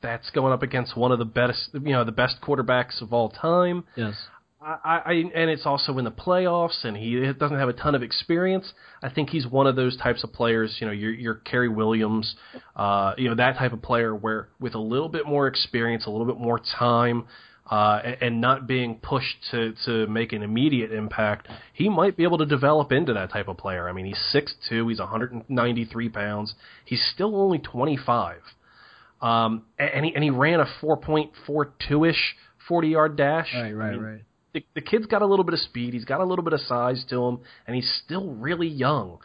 that's 0.00 0.30
going 0.30 0.52
up 0.52 0.62
against 0.62 0.96
one 0.96 1.12
of 1.12 1.18
the 1.18 1.24
best 1.24 1.70
you 1.74 1.92
know 1.92 2.04
the 2.04 2.12
best 2.12 2.36
quarterbacks 2.42 3.02
of 3.02 3.12
all 3.12 3.28
time. 3.28 3.84
yes, 3.96 4.14
I, 4.60 5.02
I 5.06 5.12
and 5.12 5.50
it's 5.50 5.66
also 5.66 5.98
in 5.98 6.04
the 6.04 6.10
playoffs, 6.10 6.84
and 6.84 6.96
he 6.96 7.32
doesn't 7.32 7.56
have 7.56 7.68
a 7.68 7.72
ton 7.72 7.94
of 7.94 8.02
experience. 8.02 8.72
I 9.02 9.08
think 9.08 9.30
he's 9.30 9.46
one 9.46 9.68
of 9.68 9.76
those 9.76 9.96
types 9.96 10.24
of 10.24 10.32
players. 10.32 10.76
You 10.80 10.86
know, 10.86 10.92
your 10.92 11.12
your 11.12 11.34
Kerry 11.36 11.68
Williams, 11.68 12.34
uh, 12.74 13.12
you 13.16 13.28
know 13.28 13.36
that 13.36 13.56
type 13.56 13.72
of 13.72 13.82
player 13.82 14.14
where 14.14 14.48
with 14.58 14.74
a 14.74 14.80
little 14.80 15.08
bit 15.08 15.26
more 15.26 15.46
experience, 15.46 16.06
a 16.06 16.10
little 16.10 16.26
bit 16.26 16.38
more 16.38 16.60
time, 16.76 17.26
uh, 17.70 18.00
and, 18.04 18.16
and 18.20 18.40
not 18.40 18.66
being 18.66 18.96
pushed 18.96 19.36
to 19.52 19.74
to 19.84 20.08
make 20.08 20.32
an 20.32 20.42
immediate 20.42 20.90
impact, 20.90 21.46
he 21.72 21.88
might 21.88 22.16
be 22.16 22.24
able 22.24 22.38
to 22.38 22.46
develop 22.46 22.90
into 22.90 23.14
that 23.14 23.30
type 23.30 23.46
of 23.46 23.58
player. 23.58 23.88
I 23.88 23.92
mean, 23.92 24.06
he's 24.06 24.18
six 24.32 24.54
two, 24.68 24.88
he's 24.88 24.98
193 24.98 26.08
pounds, 26.08 26.54
he's 26.84 27.04
still 27.14 27.36
only 27.36 27.58
25, 27.58 28.38
um, 29.22 29.66
and 29.78 30.04
he 30.04 30.12
and 30.16 30.24
he 30.24 30.30
ran 30.30 30.58
a 30.58 30.66
4.42 30.82 32.10
ish 32.10 32.36
40 32.66 32.88
yard 32.88 33.16
dash. 33.16 33.52
right, 33.54 33.66
I 33.66 33.72
right, 33.72 33.92
mean, 33.92 34.02
right. 34.02 34.20
The, 34.58 34.80
the 34.80 34.80
kid's 34.80 35.06
got 35.06 35.22
a 35.22 35.26
little 35.26 35.44
bit 35.44 35.54
of 35.54 35.60
speed. 35.60 35.94
He's 35.94 36.04
got 36.04 36.20
a 36.20 36.24
little 36.24 36.44
bit 36.44 36.52
of 36.52 36.60
size 36.60 37.04
to 37.10 37.22
him, 37.22 37.40
and 37.66 37.76
he's 37.76 37.90
still 38.04 38.32
really 38.34 38.68
young. 38.68 39.18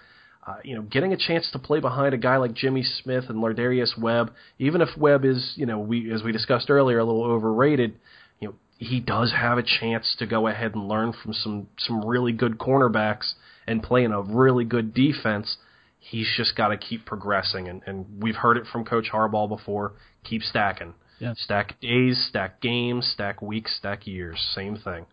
Uh, 0.45 0.57
you 0.63 0.75
know, 0.75 0.81
getting 0.81 1.13
a 1.13 1.17
chance 1.17 1.49
to 1.51 1.59
play 1.59 1.79
behind 1.79 2.13
a 2.13 2.17
guy 2.17 2.35
like 2.37 2.53
Jimmy 2.53 2.83
Smith 2.83 3.25
and 3.29 3.41
Lardarius 3.41 3.97
Webb, 3.97 4.33
even 4.59 4.81
if 4.81 4.89
Webb 4.97 5.23
is, 5.23 5.53
you 5.55 5.65
know, 5.65 5.79
we 5.79 6.11
as 6.13 6.21
we 6.21 6.33
discussed 6.33 6.69
earlier, 6.69 6.99
a 6.99 7.05
little 7.05 7.23
overrated. 7.23 7.95
You 8.41 8.49
know, 8.49 8.55
he 8.77 8.99
does 8.99 9.31
have 9.31 9.57
a 9.57 9.63
chance 9.63 10.15
to 10.19 10.25
go 10.25 10.47
ahead 10.47 10.75
and 10.75 10.87
learn 10.89 11.13
from 11.13 11.33
some 11.33 11.67
some 11.77 12.05
really 12.05 12.33
good 12.33 12.57
cornerbacks 12.57 13.33
and 13.65 13.81
play 13.81 14.03
in 14.03 14.11
a 14.11 14.21
really 14.21 14.65
good 14.65 14.93
defense. 14.93 15.57
He's 15.99 16.27
just 16.35 16.57
got 16.57 16.67
to 16.67 16.77
keep 16.77 17.05
progressing, 17.05 17.69
and, 17.69 17.81
and 17.85 18.21
we've 18.21 18.35
heard 18.35 18.57
it 18.57 18.65
from 18.69 18.83
Coach 18.83 19.07
Harbaugh 19.13 19.47
before. 19.47 19.93
Keep 20.25 20.41
stacking. 20.41 20.93
Yeah. 21.19 21.33
Stack 21.37 21.79
days, 21.79 22.25
stack 22.27 22.59
games, 22.59 23.09
stack 23.13 23.41
weeks, 23.41 23.73
stack 23.77 24.05
years. 24.05 24.37
Same 24.53 24.75
thing. 24.75 25.05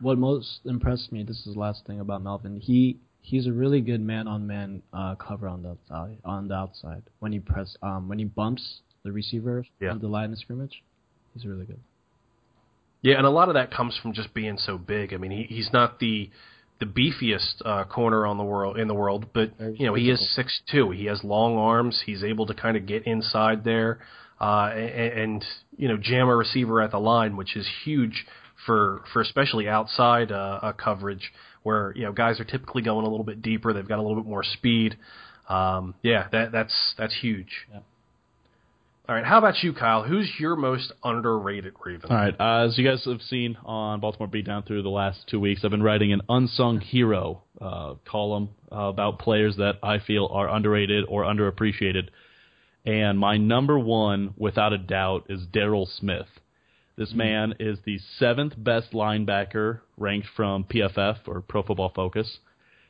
What 0.00 0.18
most 0.18 0.60
impressed 0.64 1.12
me, 1.12 1.22
this 1.22 1.46
is 1.46 1.54
the 1.54 1.60
last 1.60 1.86
thing 1.86 2.00
about 2.00 2.22
Melvin. 2.22 2.60
He 2.60 2.98
he's 3.20 3.46
a 3.46 3.52
really 3.52 3.80
good 3.80 4.00
man 4.00 4.26
on 4.28 4.46
man 4.46 4.82
uh 4.92 5.14
cover 5.16 5.48
on 5.48 5.62
the 5.62 5.70
outside 5.70 6.18
on 6.24 6.48
the 6.48 6.54
outside. 6.54 7.02
When 7.18 7.32
he 7.32 7.40
press 7.40 7.76
um 7.82 8.08
when 8.08 8.18
he 8.18 8.24
bumps 8.24 8.80
the 9.04 9.12
receiver 9.12 9.64
Yeah. 9.80 9.90
on 9.90 10.00
the 10.00 10.08
line 10.08 10.32
of 10.32 10.38
scrimmage. 10.38 10.82
He's 11.34 11.46
really 11.46 11.66
good. 11.66 11.80
Yeah, 13.02 13.16
and 13.16 13.26
a 13.26 13.30
lot 13.30 13.48
of 13.48 13.54
that 13.54 13.70
comes 13.70 13.96
from 14.02 14.12
just 14.12 14.34
being 14.34 14.58
so 14.58 14.76
big. 14.76 15.14
I 15.14 15.18
mean, 15.18 15.30
he, 15.30 15.42
he's 15.44 15.70
not 15.72 16.00
the 16.00 16.30
the 16.80 16.86
beefiest 16.86 17.62
uh, 17.64 17.84
corner 17.84 18.26
on 18.26 18.38
the 18.38 18.44
world 18.44 18.78
in 18.78 18.88
the 18.88 18.94
world, 18.94 19.26
but 19.32 19.50
you 19.78 19.86
know 19.86 19.94
he 19.94 20.10
is 20.10 20.34
six 20.34 20.60
two. 20.70 20.90
He 20.90 21.06
has 21.06 21.22
long 21.24 21.56
arms. 21.56 22.02
He's 22.06 22.22
able 22.22 22.46
to 22.46 22.54
kind 22.54 22.76
of 22.76 22.86
get 22.86 23.06
inside 23.06 23.64
there 23.64 23.98
uh, 24.40 24.70
and, 24.72 25.20
and 25.20 25.44
you 25.76 25.88
know 25.88 25.96
jam 25.96 26.28
a 26.28 26.36
receiver 26.36 26.80
at 26.80 26.90
the 26.92 26.98
line, 27.00 27.36
which 27.36 27.56
is 27.56 27.66
huge 27.84 28.26
for 28.66 29.02
for 29.12 29.22
especially 29.22 29.68
outside 29.68 30.32
uh, 30.32 30.60
uh, 30.62 30.72
coverage 30.72 31.32
where 31.62 31.92
you 31.96 32.04
know 32.04 32.12
guys 32.12 32.40
are 32.40 32.44
typically 32.44 32.82
going 32.82 33.06
a 33.06 33.08
little 33.08 33.24
bit 33.24 33.42
deeper. 33.42 33.72
They've 33.72 33.88
got 33.88 33.98
a 33.98 34.02
little 34.02 34.16
bit 34.16 34.28
more 34.28 34.44
speed. 34.44 34.96
Um, 35.48 35.94
yeah, 36.02 36.28
that 36.32 36.52
that's 36.52 36.94
that's 36.96 37.14
huge. 37.20 37.66
Yeah. 37.72 37.80
All 39.08 39.14
right, 39.14 39.24
how 39.24 39.38
about 39.38 39.62
you, 39.62 39.72
Kyle? 39.72 40.02
Who's 40.02 40.30
your 40.38 40.54
most 40.54 40.92
underrated 41.02 41.72
Raven? 41.82 42.10
All 42.10 42.16
right. 42.16 42.34
Uh, 42.38 42.66
as 42.66 42.76
you 42.76 42.86
guys 42.86 43.02
have 43.06 43.22
seen 43.22 43.56
on 43.64 44.00
Baltimore 44.00 44.28
Beatdown 44.28 44.66
through 44.66 44.82
the 44.82 44.90
last 44.90 45.20
two 45.30 45.40
weeks, 45.40 45.62
I've 45.64 45.70
been 45.70 45.82
writing 45.82 46.12
an 46.12 46.20
unsung 46.28 46.78
hero 46.80 47.40
uh, 47.58 47.94
column 48.06 48.50
uh, 48.70 48.80
about 48.80 49.18
players 49.18 49.56
that 49.56 49.76
I 49.82 49.98
feel 49.98 50.28
are 50.30 50.54
underrated 50.54 51.06
or 51.08 51.22
underappreciated. 51.22 52.10
And 52.84 53.18
my 53.18 53.38
number 53.38 53.78
one, 53.78 54.34
without 54.36 54.74
a 54.74 54.78
doubt, 54.78 55.24
is 55.30 55.40
Daryl 55.54 55.86
Smith. 55.98 56.26
This 56.98 57.14
man 57.14 57.54
is 57.60 57.78
the 57.84 58.00
seventh 58.18 58.54
best 58.56 58.90
linebacker 58.90 59.82
ranked 59.96 60.26
from 60.34 60.64
PFF 60.64 61.18
or 61.28 61.40
Pro 61.42 61.62
Football 61.62 61.92
Focus. 61.94 62.38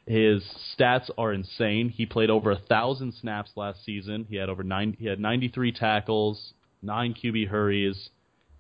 His 0.06 0.42
stats 0.74 1.10
are 1.18 1.30
insane. 1.30 1.90
He 1.90 2.06
played 2.06 2.30
over 2.30 2.50
a 2.50 2.56
thousand 2.56 3.12
snaps 3.12 3.50
last 3.54 3.84
season. 3.84 4.26
He 4.30 4.36
had 4.36 4.48
over 4.48 4.62
nine. 4.62 4.96
He 4.98 5.04
had 5.04 5.20
93 5.20 5.72
tackles, 5.72 6.54
nine 6.80 7.12
QB 7.12 7.48
hurries. 7.48 8.08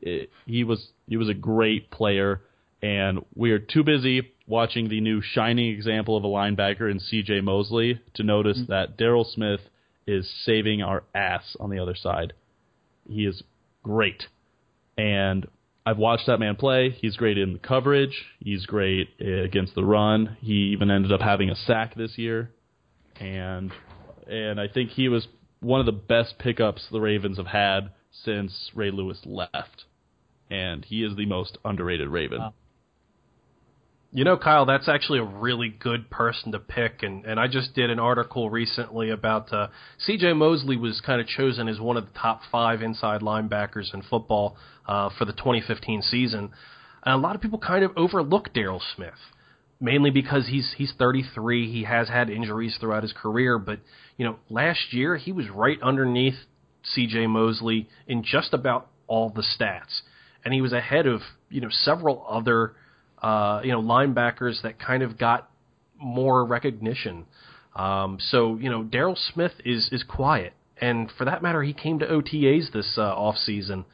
It, 0.02 0.28
he 0.44 0.64
was 0.64 0.88
he 1.08 1.16
was 1.16 1.30
a 1.30 1.34
great 1.34 1.90
player, 1.90 2.42
and 2.82 3.24
we 3.34 3.50
are 3.52 3.58
too 3.58 3.82
busy 3.82 4.30
watching 4.46 4.90
the 4.90 5.00
new 5.00 5.22
shining 5.22 5.72
example 5.74 6.14
of 6.14 6.24
a 6.24 6.28
linebacker 6.28 6.90
in 6.90 7.00
C.J. 7.00 7.40
Mosley 7.40 8.02
to 8.12 8.22
notice 8.22 8.58
mm-hmm. 8.58 8.70
that 8.70 8.98
Daryl 8.98 9.24
Smith 9.24 9.60
is 10.06 10.30
saving 10.44 10.82
our 10.82 11.04
ass 11.14 11.56
on 11.58 11.70
the 11.70 11.78
other 11.78 11.94
side. 11.94 12.34
He 13.08 13.24
is 13.24 13.42
great, 13.82 14.26
and 14.98 15.46
I've 15.86 15.96
watched 15.96 16.26
that 16.26 16.38
man 16.38 16.56
play. 16.56 16.90
He's 16.90 17.16
great 17.16 17.38
in 17.38 17.54
the 17.54 17.58
coverage. 17.58 18.26
He's 18.40 18.66
great 18.66 19.08
uh, 19.24 19.44
against 19.44 19.74
the 19.74 19.84
run. 19.84 20.36
He 20.40 20.72
even 20.72 20.90
ended 20.90 21.12
up 21.12 21.22
having 21.22 21.48
a 21.48 21.56
sack 21.56 21.94
this 21.94 22.18
year, 22.18 22.50
and 23.18 23.72
and 24.28 24.60
I 24.60 24.68
think 24.68 24.90
he 24.90 25.08
was 25.08 25.26
one 25.60 25.80
of 25.80 25.86
the 25.86 25.92
best 25.92 26.38
pickups 26.38 26.86
the 26.92 27.00
Ravens 27.00 27.38
have 27.38 27.46
had 27.46 27.90
since 28.24 28.70
Ray 28.74 28.90
Lewis 28.90 29.20
left, 29.24 29.84
and 30.50 30.84
he 30.84 31.04
is 31.04 31.16
the 31.16 31.26
most 31.26 31.56
underrated 31.64 32.08
Raven. 32.08 32.40
Wow. 32.40 32.54
You 34.10 34.24
know, 34.24 34.38
Kyle, 34.38 34.64
that's 34.64 34.88
actually 34.88 35.18
a 35.18 35.24
really 35.24 35.68
good 35.68 36.08
person 36.08 36.52
to 36.52 36.58
pick, 36.58 37.02
and, 37.02 37.26
and 37.26 37.38
I 37.38 37.46
just 37.46 37.74
did 37.74 37.90
an 37.90 37.98
article 37.98 38.48
recently 38.48 39.10
about 39.10 39.52
uh, 39.52 39.68
C.J. 39.98 40.32
Mosley 40.32 40.78
was 40.78 41.02
kind 41.04 41.20
of 41.20 41.26
chosen 41.26 41.68
as 41.68 41.78
one 41.78 41.98
of 41.98 42.06
the 42.06 42.18
top 42.18 42.40
five 42.50 42.80
inside 42.80 43.20
linebackers 43.20 43.92
in 43.92 44.00
football 44.00 44.56
uh, 44.86 45.10
for 45.18 45.26
the 45.26 45.34
2015 45.34 46.00
season, 46.00 46.52
and 47.04 47.14
a 47.14 47.18
lot 47.18 47.36
of 47.36 47.42
people 47.42 47.58
kind 47.58 47.84
of 47.84 47.90
overlook 47.98 48.48
Daryl 48.54 48.80
Smith, 48.96 49.12
mainly 49.78 50.08
because 50.08 50.46
he's 50.48 50.72
he's 50.78 50.94
33, 50.98 51.70
he 51.70 51.84
has 51.84 52.08
had 52.08 52.30
injuries 52.30 52.78
throughout 52.80 53.02
his 53.02 53.12
career, 53.12 53.58
but 53.58 53.78
you 54.16 54.24
know, 54.24 54.36
last 54.48 54.90
year 54.90 55.16
he 55.16 55.32
was 55.32 55.50
right 55.50 55.78
underneath 55.82 56.46
C.J. 56.82 57.26
Mosley 57.26 57.90
in 58.06 58.24
just 58.24 58.54
about 58.54 58.88
all 59.06 59.28
the 59.28 59.42
stats, 59.42 60.00
and 60.46 60.54
he 60.54 60.62
was 60.62 60.72
ahead 60.72 61.06
of 61.06 61.20
you 61.50 61.60
know 61.60 61.68
several 61.70 62.24
other 62.26 62.72
uh, 63.22 63.60
you 63.64 63.72
know, 63.72 63.82
linebackers 63.82 64.62
that 64.62 64.78
kind 64.78 65.02
of 65.02 65.18
got 65.18 65.50
more 65.98 66.44
recognition. 66.44 67.26
Um, 67.74 68.18
so 68.20 68.56
you 68.56 68.70
know, 68.70 68.82
Daryl 68.82 69.16
Smith 69.32 69.52
is 69.64 69.88
is 69.92 70.02
quiet, 70.02 70.52
and 70.80 71.10
for 71.16 71.24
that 71.24 71.42
matter, 71.42 71.62
he 71.62 71.72
came 71.72 71.98
to 72.00 72.06
OTAs 72.06 72.72
this 72.72 72.94
uh, 72.96 73.02
off 73.02 73.36
season. 73.36 73.84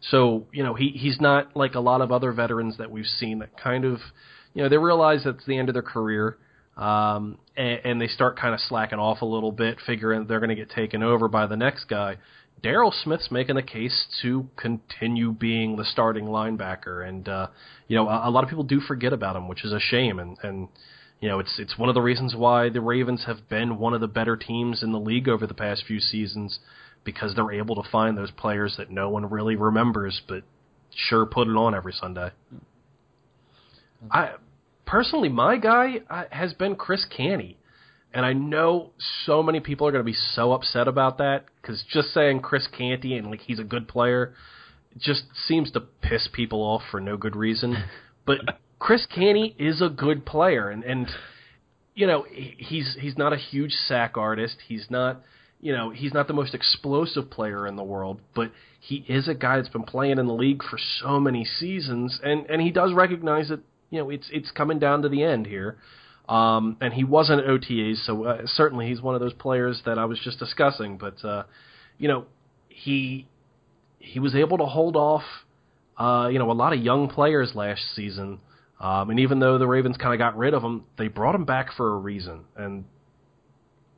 So 0.00 0.46
you 0.52 0.62
know, 0.62 0.74
he 0.74 0.90
he's 0.90 1.20
not 1.20 1.56
like 1.56 1.74
a 1.74 1.80
lot 1.80 2.00
of 2.00 2.12
other 2.12 2.32
veterans 2.32 2.78
that 2.78 2.90
we've 2.90 3.06
seen 3.06 3.40
that 3.40 3.58
kind 3.58 3.84
of, 3.84 3.98
you 4.54 4.62
know, 4.62 4.68
they 4.68 4.78
realize 4.78 5.22
that's 5.24 5.44
the 5.46 5.58
end 5.58 5.68
of 5.68 5.74
their 5.74 5.82
career. 5.82 6.38
Um, 6.76 7.38
and, 7.56 7.80
and 7.84 8.00
they 8.00 8.08
start 8.08 8.36
kind 8.36 8.52
of 8.52 8.58
slacking 8.58 8.98
off 8.98 9.22
a 9.22 9.24
little 9.24 9.52
bit, 9.52 9.78
figuring 9.86 10.26
they're 10.26 10.40
going 10.40 10.48
to 10.48 10.56
get 10.56 10.70
taken 10.70 11.04
over 11.04 11.28
by 11.28 11.46
the 11.46 11.56
next 11.56 11.84
guy. 11.84 12.16
Daryl 12.64 12.92
Smith's 13.02 13.30
making 13.30 13.56
the 13.56 13.62
case 13.62 14.06
to 14.22 14.48
continue 14.56 15.32
being 15.32 15.76
the 15.76 15.84
starting 15.84 16.24
linebacker, 16.24 17.06
and 17.06 17.28
uh, 17.28 17.48
you 17.88 17.96
know 17.96 18.08
a, 18.08 18.28
a 18.28 18.30
lot 18.30 18.42
of 18.42 18.48
people 18.48 18.64
do 18.64 18.80
forget 18.80 19.12
about 19.12 19.36
him, 19.36 19.48
which 19.48 19.64
is 19.64 19.72
a 19.72 19.80
shame. 19.80 20.18
And 20.18 20.38
and 20.42 20.68
you 21.20 21.28
know 21.28 21.40
it's 21.40 21.58
it's 21.58 21.76
one 21.76 21.90
of 21.90 21.94
the 21.94 22.00
reasons 22.00 22.34
why 22.34 22.70
the 22.70 22.80
Ravens 22.80 23.24
have 23.26 23.48
been 23.50 23.78
one 23.78 23.92
of 23.92 24.00
the 24.00 24.08
better 24.08 24.36
teams 24.36 24.82
in 24.82 24.92
the 24.92 24.98
league 24.98 25.28
over 25.28 25.46
the 25.46 25.54
past 25.54 25.84
few 25.86 26.00
seasons 26.00 26.58
because 27.04 27.34
they're 27.34 27.52
able 27.52 27.74
to 27.82 27.88
find 27.90 28.16
those 28.16 28.30
players 28.30 28.76
that 28.78 28.90
no 28.90 29.10
one 29.10 29.28
really 29.28 29.56
remembers, 29.56 30.22
but 30.26 30.42
sure 30.94 31.26
put 31.26 31.46
it 31.46 31.56
on 31.56 31.74
every 31.74 31.92
Sunday. 31.92 32.30
I 34.10 34.32
personally, 34.86 35.28
my 35.28 35.58
guy 35.58 36.00
uh, 36.08 36.24
has 36.30 36.54
been 36.54 36.76
Chris 36.76 37.04
Canty. 37.14 37.58
And 38.14 38.24
I 38.24 38.32
know 38.32 38.92
so 39.26 39.42
many 39.42 39.60
people 39.60 39.86
are 39.86 39.90
going 39.90 40.04
to 40.04 40.10
be 40.10 40.16
so 40.34 40.52
upset 40.52 40.86
about 40.86 41.18
that 41.18 41.44
because 41.60 41.84
just 41.92 42.14
saying 42.14 42.40
Chris 42.40 42.68
Canty 42.68 43.16
and 43.16 43.28
like 43.28 43.40
he's 43.40 43.58
a 43.58 43.64
good 43.64 43.88
player 43.88 44.34
just 44.96 45.24
seems 45.46 45.72
to 45.72 45.80
piss 45.80 46.28
people 46.32 46.60
off 46.60 46.82
for 46.90 47.00
no 47.00 47.16
good 47.16 47.36
reason. 47.36 47.76
But 48.26 48.38
Chris 48.78 49.04
Canty 49.14 49.54
is 49.58 49.82
a 49.82 49.90
good 49.90 50.24
player, 50.24 50.70
and 50.70 50.82
and 50.82 51.06
you 51.94 52.06
know 52.06 52.24
he's 52.30 52.96
he's 52.98 53.18
not 53.18 53.34
a 53.34 53.36
huge 53.36 53.72
sack 53.72 54.16
artist. 54.16 54.56
He's 54.66 54.86
not 54.88 55.20
you 55.64 55.72
know, 55.72 55.88
he's 55.88 56.12
not 56.12 56.28
the 56.28 56.34
most 56.34 56.54
explosive 56.54 57.30
player 57.30 57.66
in 57.66 57.76
the 57.76 57.82
world, 57.82 58.20
but 58.34 58.52
he 58.80 58.96
is 59.08 59.28
a 59.28 59.34
guy 59.34 59.56
that's 59.56 59.70
been 59.70 59.82
playing 59.82 60.18
in 60.18 60.26
the 60.26 60.34
league 60.34 60.62
for 60.62 60.78
so 61.00 61.18
many 61.18 61.42
seasons, 61.42 62.20
and 62.22 62.44
and 62.50 62.60
he 62.60 62.70
does 62.70 62.92
recognize 62.92 63.48
that 63.48 63.60
you 63.88 63.98
know 63.98 64.10
it's 64.10 64.28
it's 64.30 64.50
coming 64.50 64.78
down 64.78 65.00
to 65.00 65.08
the 65.08 65.22
end 65.22 65.46
here. 65.46 65.78
Um, 66.28 66.78
and 66.80 66.94
he 66.94 67.04
wasn't 67.04 67.46
OTAs, 67.46 68.06
so 68.06 68.24
uh, 68.24 68.46
certainly 68.46 68.88
he's 68.88 69.02
one 69.02 69.14
of 69.14 69.20
those 69.20 69.34
players 69.34 69.82
that 69.84 69.98
I 69.98 70.06
was 70.06 70.18
just 70.18 70.38
discussing. 70.38 70.96
But 70.96 71.22
uh, 71.24 71.44
you 71.98 72.08
know, 72.08 72.24
he 72.68 73.28
he 73.98 74.20
was 74.20 74.34
able 74.34 74.58
to 74.58 74.64
hold 74.64 74.96
off, 74.96 75.22
uh, 75.98 76.28
you 76.32 76.38
know, 76.38 76.50
a 76.50 76.52
lot 76.52 76.72
of 76.72 76.80
young 76.80 77.08
players 77.08 77.52
last 77.54 77.82
season. 77.94 78.40
Um, 78.80 79.10
and 79.10 79.20
even 79.20 79.38
though 79.38 79.58
the 79.58 79.66
Ravens 79.66 79.96
kind 79.96 80.12
of 80.12 80.18
got 80.18 80.36
rid 80.36 80.54
of 80.54 80.62
him, 80.62 80.84
they 80.98 81.08
brought 81.08 81.34
him 81.34 81.44
back 81.44 81.72
for 81.76 81.94
a 81.94 81.98
reason. 81.98 82.44
And 82.56 82.84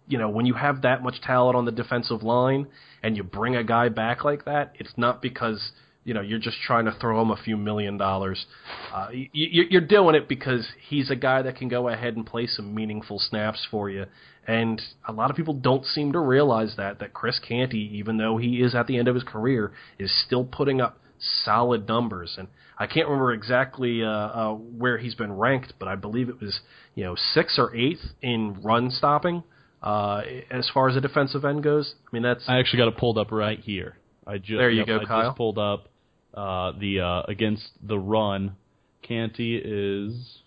you 0.09 0.19
know, 0.19 0.29
when 0.29 0.47
you 0.47 0.55
have 0.55 0.83
that 0.83 1.03
much 1.03 1.21
talent 1.21 1.57
on 1.57 1.65
the 1.65 1.73
defensive 1.73 2.23
line 2.23 2.69
and 3.03 3.17
you 3.17 3.23
bring 3.23 3.57
a 3.57 3.65
guy 3.65 3.89
back 3.89 4.25
like 4.25 4.45
that, 4.45 4.73
it's 4.79 4.93
not 4.97 5.21
because 5.21 5.73
you 6.07 6.15
know 6.15 6.21
you're 6.21 6.39
just 6.39 6.57
trying 6.65 6.85
to 6.85 6.93
throw 6.93 7.21
him 7.21 7.33
a 7.33 7.37
few 7.37 7.57
million 7.57 7.99
dollars. 7.99 8.47
Uh, 8.95 9.09
you, 9.13 9.67
you're 9.69 9.81
doing 9.81 10.15
it 10.15 10.29
because 10.29 10.67
he's 10.89 11.11
a 11.11 11.17
guy 11.17 11.43
that 11.43 11.57
can 11.57 11.69
go 11.69 11.89
ahead 11.89 12.15
and 12.15 12.25
play 12.25 12.47
some 12.47 12.75
meaningful 12.75 13.19
snaps 13.19 13.67
for 13.71 13.91
you. 13.91 14.07
And 14.47 14.81
a 15.07 15.13
lot 15.13 15.31
of 15.31 15.37
people 15.37 15.53
don't 15.53 15.85
seem 15.85 16.13
to 16.13 16.21
realize 16.21 16.75
that 16.77 17.01
that 17.01 17.13
Chris 17.13 17.41
Canty, 17.41 17.91
even 17.99 18.19
though 18.19 18.37
he 18.37 18.63
is 18.63 18.73
at 18.77 18.87
the 18.87 18.97
end 18.97 19.09
of 19.09 19.17
his 19.17 19.25
career, 19.25 19.73
is 19.99 20.13
still 20.25 20.45
putting 20.45 20.81
up 20.81 21.01
solid 21.45 21.89
numbers. 21.89 22.37
And 22.39 22.47
I 22.79 22.87
can't 22.87 23.09
remember 23.09 23.33
exactly 23.33 24.05
uh, 24.05 24.09
uh, 24.09 24.53
where 24.55 24.99
he's 24.99 25.17
been 25.17 25.33
ranked, 25.33 25.75
but 25.81 25.89
I 25.89 25.97
believe 25.97 26.29
it 26.29 26.41
was 26.41 26.61
you 26.95 27.03
know 27.03 27.17
sixth 27.17 27.59
or 27.59 27.75
eighth 27.75 28.13
in 28.23 28.63
run 28.63 28.93
stopping. 28.93 29.43
Uh, 29.83 30.23
as 30.53 30.71
far 30.73 30.89
as 30.89 30.95
a 30.95 31.01
defensive 31.01 31.45
end 31.45 31.65
goes, 31.65 31.97
I 32.07 32.09
mean 32.13 32.23
that's. 32.23 32.45
I 32.47 32.61
actually 32.61 32.79
got 32.79 32.89
it 32.89 32.97
pulled 32.97 33.19
up 33.19 33.33
right 33.33 33.59
here. 33.59 33.97
I 34.25 34.39
just 34.39 34.51
there 34.51 34.71
you 34.71 34.79
yep, 34.79 34.87
go, 34.87 35.01
I 35.01 35.05
Kyle. 35.05 35.23
just 35.31 35.37
pulled 35.37 35.59
up 35.59 35.89
uh, 36.37 36.73
the 36.79 37.01
uh, 37.01 37.23
against 37.29 37.71
the 37.83 37.99
run. 37.99 38.57
Canty 39.03 39.57
is. 39.57 40.39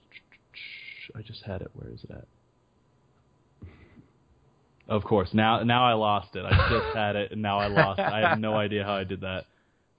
I 1.15 1.22
just 1.22 1.43
had 1.43 1.62
it. 1.62 1.72
Where 1.74 1.91
is 1.91 2.03
it 2.03 2.12
at? 2.12 2.25
Of 4.88 5.03
course. 5.03 5.29
Now 5.34 5.63
now 5.63 5.86
I 5.86 5.93
lost 5.93 6.36
it. 6.36 6.43
I 6.46 6.69
just 6.69 6.86
had 6.96 7.15
it 7.15 7.31
and 7.31 7.41
now 7.41 7.60
I 7.60 7.67
lost. 7.67 8.00
it. 8.00 8.03
I 8.03 8.27
have 8.29 8.39
no 8.39 8.55
idea 8.55 8.84
how 8.84 8.93
I 8.96 9.03
did 9.03 9.22
that. 9.22 9.46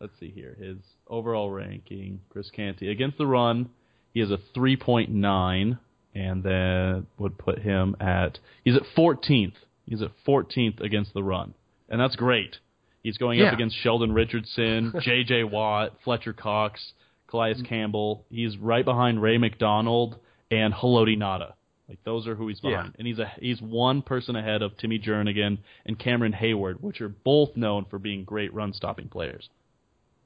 Let's 0.01 0.13
see 0.19 0.31
here. 0.31 0.57
His 0.59 0.79
overall 1.09 1.51
ranking, 1.51 2.21
Chris 2.31 2.51
Canty 2.51 2.91
against 2.91 3.19
the 3.19 3.27
run, 3.27 3.71
he 4.15 4.21
has 4.21 4.31
a 4.31 4.39
3.9 4.57 5.79
and 6.15 6.43
then 6.43 7.07
would 7.19 7.39
put 7.39 7.61
him 7.61 7.97
at 8.01 8.39
he's 8.65 8.77
at 8.77 8.83
14th. 8.97 9.55
He's 9.87 10.03
at 10.03 10.11
14th 10.27 10.81
against 10.81 11.15
the 11.15 11.23
run, 11.23 11.55
and 11.89 12.01
that's 12.01 12.17
great. 12.17 12.59
He's 13.03 13.17
going 13.19 13.39
Yeah. 13.39 13.47
up 13.47 13.55
against 13.55 13.77
Sheldon 13.77 14.13
Richardson, 14.13 14.93
J.J. 15.01 15.45
Watt, 15.45 15.95
Fletcher 16.05 16.33
Cox, 16.33 16.93
Calais 17.29 17.55
Mm. 17.55 17.67
Campbell. 17.69 18.25
He's 18.31 18.57
right 18.59 18.85
behind 18.85 19.23
Ray 19.23 19.39
McDonald 19.39 20.19
and 20.51 20.75
Haloti 20.75 21.17
Ngata. 21.17 21.53
Like 21.89 22.03
those 22.05 22.27
are 22.29 22.35
who 22.37 22.47
he's 22.49 22.61
behind, 22.61 22.89
Yeah. 22.89 22.99
and 22.99 23.07
he's 23.07 23.19
a 23.19 23.33
he's 23.41 23.61
one 23.61 24.03
person 24.03 24.37
ahead 24.37 24.63
of 24.63 24.77
Timmy 24.77 24.99
Jernigan 25.01 25.59
and 25.87 25.99
Cameron 25.99 26.33
Heyward, 26.33 26.81
which 26.81 27.01
are 27.01 27.09
both 27.09 27.57
known 27.57 27.85
for 27.87 27.99
being 27.99 28.23
great 28.25 28.53
run 28.55 28.73
stopping 28.73 29.09
players. 29.09 29.49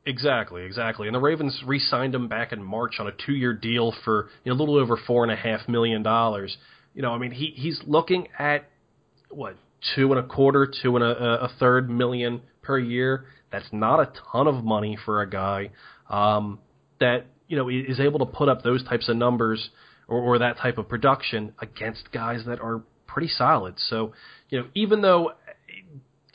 Exactly, 0.06 0.64
exactly. 0.64 1.08
And 1.08 1.14
the 1.14 1.20
Ravens 1.20 1.62
re-signed 1.64 2.14
him 2.14 2.28
back 2.28 2.52
in 2.52 2.62
March 2.62 3.00
on 3.00 3.06
a 3.06 3.12
two-year 3.12 3.54
deal 3.54 3.90
for 4.04 4.28
you 4.44 4.52
know, 4.52 4.56
a 4.56 4.60
little 4.60 4.76
over 4.76 4.98
four 4.98 5.22
and 5.22 5.32
a 5.32 5.36
half 5.36 5.66
million 5.66 6.02
dollars. 6.02 6.54
You 6.94 7.00
know, 7.00 7.12
I 7.12 7.18
mean, 7.18 7.30
he 7.30 7.54
he's 7.56 7.80
looking 7.86 8.28
at 8.38 8.68
what 9.30 9.56
two 9.94 10.12
and 10.12 10.18
a 10.20 10.22
quarter, 10.28 10.66
two 10.82 10.96
and 10.96 11.04
a, 11.04 11.44
a 11.44 11.48
third 11.58 11.88
million 11.88 12.42
per 12.64 12.78
year. 12.78 13.26
That's 13.52 13.68
not 13.72 14.00
a 14.00 14.12
ton 14.32 14.46
of 14.46 14.64
money 14.64 14.98
for 15.04 15.22
a 15.22 15.30
guy 15.30 15.70
um, 16.10 16.58
that 17.00 17.26
you 17.48 17.56
know 17.56 17.68
is 17.68 18.00
able 18.00 18.18
to 18.20 18.26
put 18.26 18.48
up 18.48 18.62
those 18.62 18.82
types 18.84 19.08
of 19.08 19.16
numbers 19.16 19.70
or, 20.08 20.18
or 20.20 20.38
that 20.38 20.58
type 20.58 20.78
of 20.78 20.88
production 20.88 21.52
against 21.60 22.10
guys 22.12 22.42
that 22.46 22.60
are 22.60 22.82
pretty 23.06 23.28
solid. 23.28 23.74
So 23.78 24.12
you 24.48 24.60
know, 24.60 24.66
even 24.74 25.02
though 25.02 25.32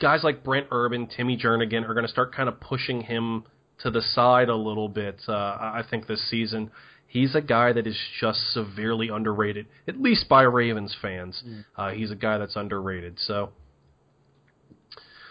guys 0.00 0.24
like 0.24 0.42
Brent 0.42 0.68
Urban, 0.70 1.06
Timmy 1.06 1.36
Jernigan 1.36 1.88
are 1.88 1.94
going 1.94 2.06
to 2.06 2.12
start 2.12 2.34
kind 2.34 2.48
of 2.48 2.58
pushing 2.60 3.02
him 3.02 3.44
to 3.82 3.90
the 3.90 4.02
side 4.02 4.48
a 4.48 4.56
little 4.56 4.88
bit. 4.88 5.20
Uh, 5.28 5.32
I 5.32 5.82
think 5.88 6.06
this 6.06 6.28
season, 6.30 6.70
he's 7.06 7.34
a 7.34 7.40
guy 7.40 7.72
that 7.72 7.86
is 7.86 7.96
just 8.20 8.38
severely 8.52 9.08
underrated, 9.08 9.66
at 9.86 10.00
least 10.00 10.28
by 10.28 10.42
Ravens 10.42 10.94
fans. 11.00 11.42
Uh, 11.76 11.90
he's 11.90 12.10
a 12.10 12.16
guy 12.16 12.38
that's 12.38 12.56
underrated. 12.56 13.18
So, 13.18 13.50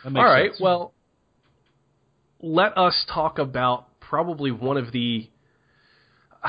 all 0.05 0.11
right, 0.11 0.51
sense. 0.51 0.61
well, 0.61 0.93
let 2.41 2.77
us 2.77 3.05
talk 3.13 3.39
about 3.39 3.87
probably 3.99 4.51
one 4.51 4.77
of 4.77 4.91
the 4.91 5.29
uh, 6.43 6.47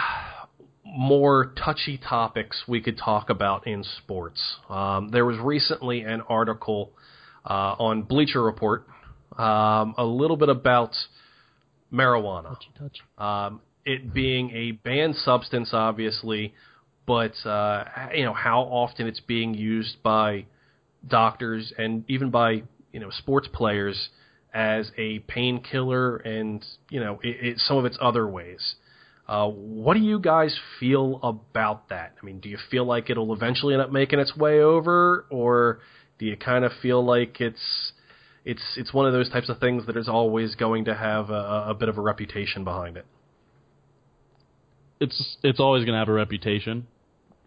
more 0.84 1.52
touchy 1.62 1.98
topics 1.98 2.64
we 2.66 2.80
could 2.80 2.98
talk 2.98 3.30
about 3.30 3.66
in 3.66 3.84
sports. 3.84 4.40
Um, 4.68 5.10
there 5.10 5.24
was 5.24 5.38
recently 5.38 6.02
an 6.02 6.22
article 6.28 6.92
uh, 7.44 7.74
on 7.78 8.02
Bleacher 8.02 8.42
Report, 8.42 8.86
um, 9.36 9.94
a 9.98 10.04
little 10.04 10.36
bit 10.36 10.48
about 10.48 10.92
marijuana. 11.92 12.56
Um, 13.18 13.60
it 13.84 14.12
being 14.12 14.50
a 14.50 14.72
banned 14.72 15.16
substance, 15.16 15.70
obviously, 15.72 16.54
but 17.06 17.32
uh, 17.44 17.84
you 18.14 18.24
know 18.24 18.34
how 18.34 18.60
often 18.62 19.06
it's 19.06 19.20
being 19.20 19.54
used 19.54 20.02
by 20.02 20.46
doctors 21.08 21.72
and 21.78 22.04
even 22.08 22.30
by 22.30 22.62
you 22.92 23.00
know 23.00 23.10
sports 23.10 23.48
players 23.52 24.10
as 24.52 24.90
a 24.98 25.20
painkiller, 25.20 26.16
and 26.16 26.64
you 26.88 27.00
know 27.00 27.20
it, 27.22 27.36
it, 27.40 27.58
some 27.58 27.76
of 27.76 27.84
its 27.84 27.98
other 28.00 28.26
ways. 28.26 28.74
Uh, 29.28 29.48
what 29.48 29.94
do 29.94 30.00
you 30.00 30.18
guys 30.18 30.58
feel 30.80 31.20
about 31.22 31.88
that? 31.90 32.14
I 32.20 32.26
mean, 32.26 32.40
do 32.40 32.48
you 32.48 32.58
feel 32.70 32.84
like 32.84 33.10
it'll 33.10 33.32
eventually 33.32 33.74
end 33.74 33.82
up 33.82 33.92
making 33.92 34.18
its 34.18 34.36
way 34.36 34.60
over, 34.60 35.26
or 35.30 35.80
do 36.18 36.26
you 36.26 36.36
kind 36.36 36.64
of 36.64 36.72
feel 36.82 37.04
like 37.04 37.40
it's 37.40 37.92
it's 38.44 38.62
it's 38.76 38.92
one 38.92 39.06
of 39.06 39.12
those 39.12 39.30
types 39.30 39.48
of 39.48 39.58
things 39.58 39.86
that 39.86 39.96
is 39.96 40.08
always 40.08 40.56
going 40.56 40.86
to 40.86 40.94
have 40.94 41.30
a, 41.30 41.66
a 41.68 41.74
bit 41.74 41.88
of 41.88 41.96
a 41.96 42.00
reputation 42.00 42.64
behind 42.64 42.96
it? 42.96 43.06
it's 45.00 45.38
it's 45.42 45.58
always 45.58 45.84
going 45.84 45.94
to 45.94 45.98
have 45.98 46.08
a 46.08 46.12
reputation. 46.12 46.86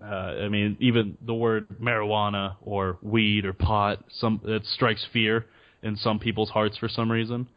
Uh, 0.03 0.43
I 0.43 0.49
mean, 0.49 0.75
even 0.79 1.17
the 1.25 1.33
word 1.33 1.67
marijuana 1.81 2.55
or 2.61 2.97
weed 3.01 3.45
or 3.45 3.53
pot, 3.53 4.03
some 4.09 4.41
it 4.43 4.65
strikes 4.65 5.05
fear 5.13 5.45
in 5.81 5.95
some 5.95 6.19
people's 6.19 6.49
hearts 6.49 6.77
for 6.77 6.89
some 6.89 7.11
reason. 7.11 7.47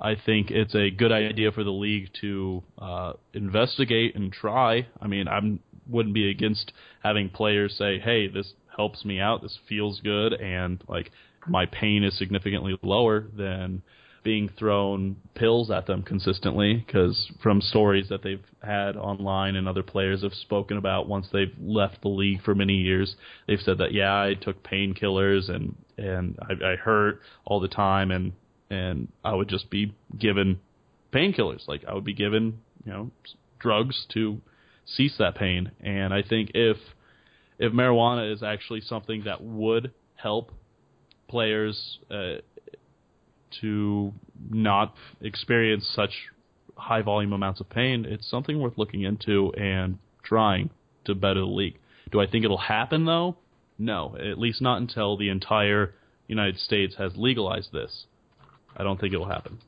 I 0.00 0.14
think 0.14 0.50
it's 0.50 0.74
a 0.74 0.90
good 0.90 1.10
idea 1.10 1.52
for 1.52 1.64
the 1.64 1.72
league 1.72 2.10
to 2.20 2.62
uh, 2.78 3.14
investigate 3.32 4.14
and 4.14 4.32
try. 4.32 4.86
I 5.00 5.06
mean, 5.06 5.26
I 5.26 5.40
wouldn't 5.88 6.14
be 6.14 6.30
against 6.30 6.72
having 7.02 7.28
players 7.30 7.74
say, 7.76 7.98
"Hey, 7.98 8.28
this 8.28 8.52
helps 8.76 9.04
me 9.04 9.18
out. 9.18 9.42
This 9.42 9.58
feels 9.68 10.00
good, 10.00 10.34
and 10.34 10.82
like 10.86 11.10
my 11.48 11.66
pain 11.66 12.04
is 12.04 12.16
significantly 12.18 12.78
lower 12.82 13.26
than." 13.36 13.82
Being 14.26 14.50
thrown 14.58 15.16
pills 15.34 15.70
at 15.70 15.86
them 15.86 16.02
consistently 16.02 16.74
because 16.84 17.30
from 17.40 17.60
stories 17.60 18.08
that 18.08 18.22
they've 18.22 18.44
had 18.62 18.96
online 18.96 19.54
and 19.54 19.68
other 19.68 19.82
players 19.82 20.22
have 20.22 20.34
spoken 20.34 20.76
about 20.76 21.08
once 21.08 21.28
they've 21.32 21.54
left 21.60 22.02
the 22.02 22.08
league 22.08 22.42
for 22.42 22.54
many 22.54 22.74
years 22.74 23.14
they've 23.46 23.60
said 23.60 23.78
that 23.78 23.92
yeah 23.92 24.12
I 24.12 24.34
took 24.34 24.64
painkillers 24.64 25.48
and 25.48 25.76
and 25.96 26.36
I, 26.42 26.72
I 26.72 26.76
hurt 26.76 27.20
all 27.44 27.60
the 27.60 27.68
time 27.68 28.10
and 28.10 28.32
and 28.70 29.08
I 29.24 29.34
would 29.34 29.48
just 29.48 29.70
be 29.70 29.94
given 30.18 30.60
painkillers. 31.12 31.66
Like 31.68 31.84
I 31.86 31.94
would 31.94 32.04
be 32.04 32.14
given 32.14 32.60
you 32.84 32.92
know 32.92 33.10
drugs 33.58 34.06
to 34.14 34.40
cease 34.84 35.16
that 35.18 35.34
pain. 35.34 35.72
And 35.80 36.12
I 36.12 36.22
think 36.22 36.50
if 36.54 36.76
if 37.58 37.72
marijuana 37.72 38.32
is 38.32 38.42
actually 38.42 38.82
something 38.82 39.24
that 39.24 39.42
would 39.42 39.92
help 40.16 40.52
players 41.28 41.98
uh, 42.10 42.36
to 43.60 44.12
not 44.50 44.94
experience 45.20 45.88
such 45.94 46.12
high 46.76 47.02
volume 47.02 47.32
amounts 47.32 47.60
of 47.60 47.68
pain, 47.70 48.04
it's 48.04 48.28
something 48.28 48.60
worth 48.60 48.76
looking 48.76 49.02
into 49.02 49.52
and 49.54 49.98
trying 50.22 50.70
to 51.04 51.14
better 51.14 51.40
the 51.40 51.46
league. 51.46 51.78
Do 52.10 52.20
I 52.20 52.26
think 52.26 52.44
it'll 52.44 52.56
happen 52.58 53.04
though? 53.04 53.36
No, 53.78 54.16
at 54.18 54.38
least 54.38 54.62
not 54.62 54.80
until 54.80 55.16
the 55.16 55.28
entire 55.28 55.94
United 56.28 56.58
States 56.58 56.96
has 56.96 57.12
legalized 57.16 57.72
this. 57.72 58.06
I 58.76 58.82
don't 58.82 59.00
think 59.00 59.12
it'll 59.12 59.28
happen. 59.28 59.58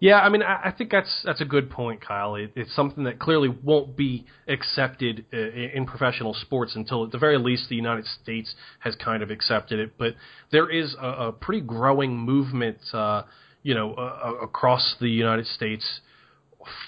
Yeah, 0.00 0.20
I 0.20 0.28
mean, 0.28 0.42
I, 0.42 0.68
I 0.68 0.70
think 0.70 0.90
that's 0.90 1.22
that's 1.24 1.40
a 1.40 1.44
good 1.44 1.70
point, 1.70 2.00
Kyle. 2.00 2.36
It, 2.36 2.52
it's 2.54 2.74
something 2.74 3.04
that 3.04 3.18
clearly 3.18 3.48
won't 3.48 3.96
be 3.96 4.26
accepted 4.46 5.24
uh, 5.32 5.36
in 5.36 5.86
professional 5.86 6.34
sports 6.34 6.76
until, 6.76 7.04
at 7.04 7.10
the 7.10 7.18
very 7.18 7.38
least, 7.38 7.68
the 7.68 7.74
United 7.74 8.06
States 8.06 8.54
has 8.80 8.94
kind 8.94 9.22
of 9.22 9.30
accepted 9.30 9.80
it. 9.80 9.98
But 9.98 10.14
there 10.52 10.70
is 10.70 10.94
a, 11.00 11.06
a 11.28 11.32
pretty 11.32 11.62
growing 11.62 12.16
movement, 12.16 12.78
uh, 12.92 13.22
you 13.62 13.74
know, 13.74 13.94
uh, 13.94 14.34
across 14.40 14.94
the 15.00 15.08
United 15.10 15.46
States 15.46 16.00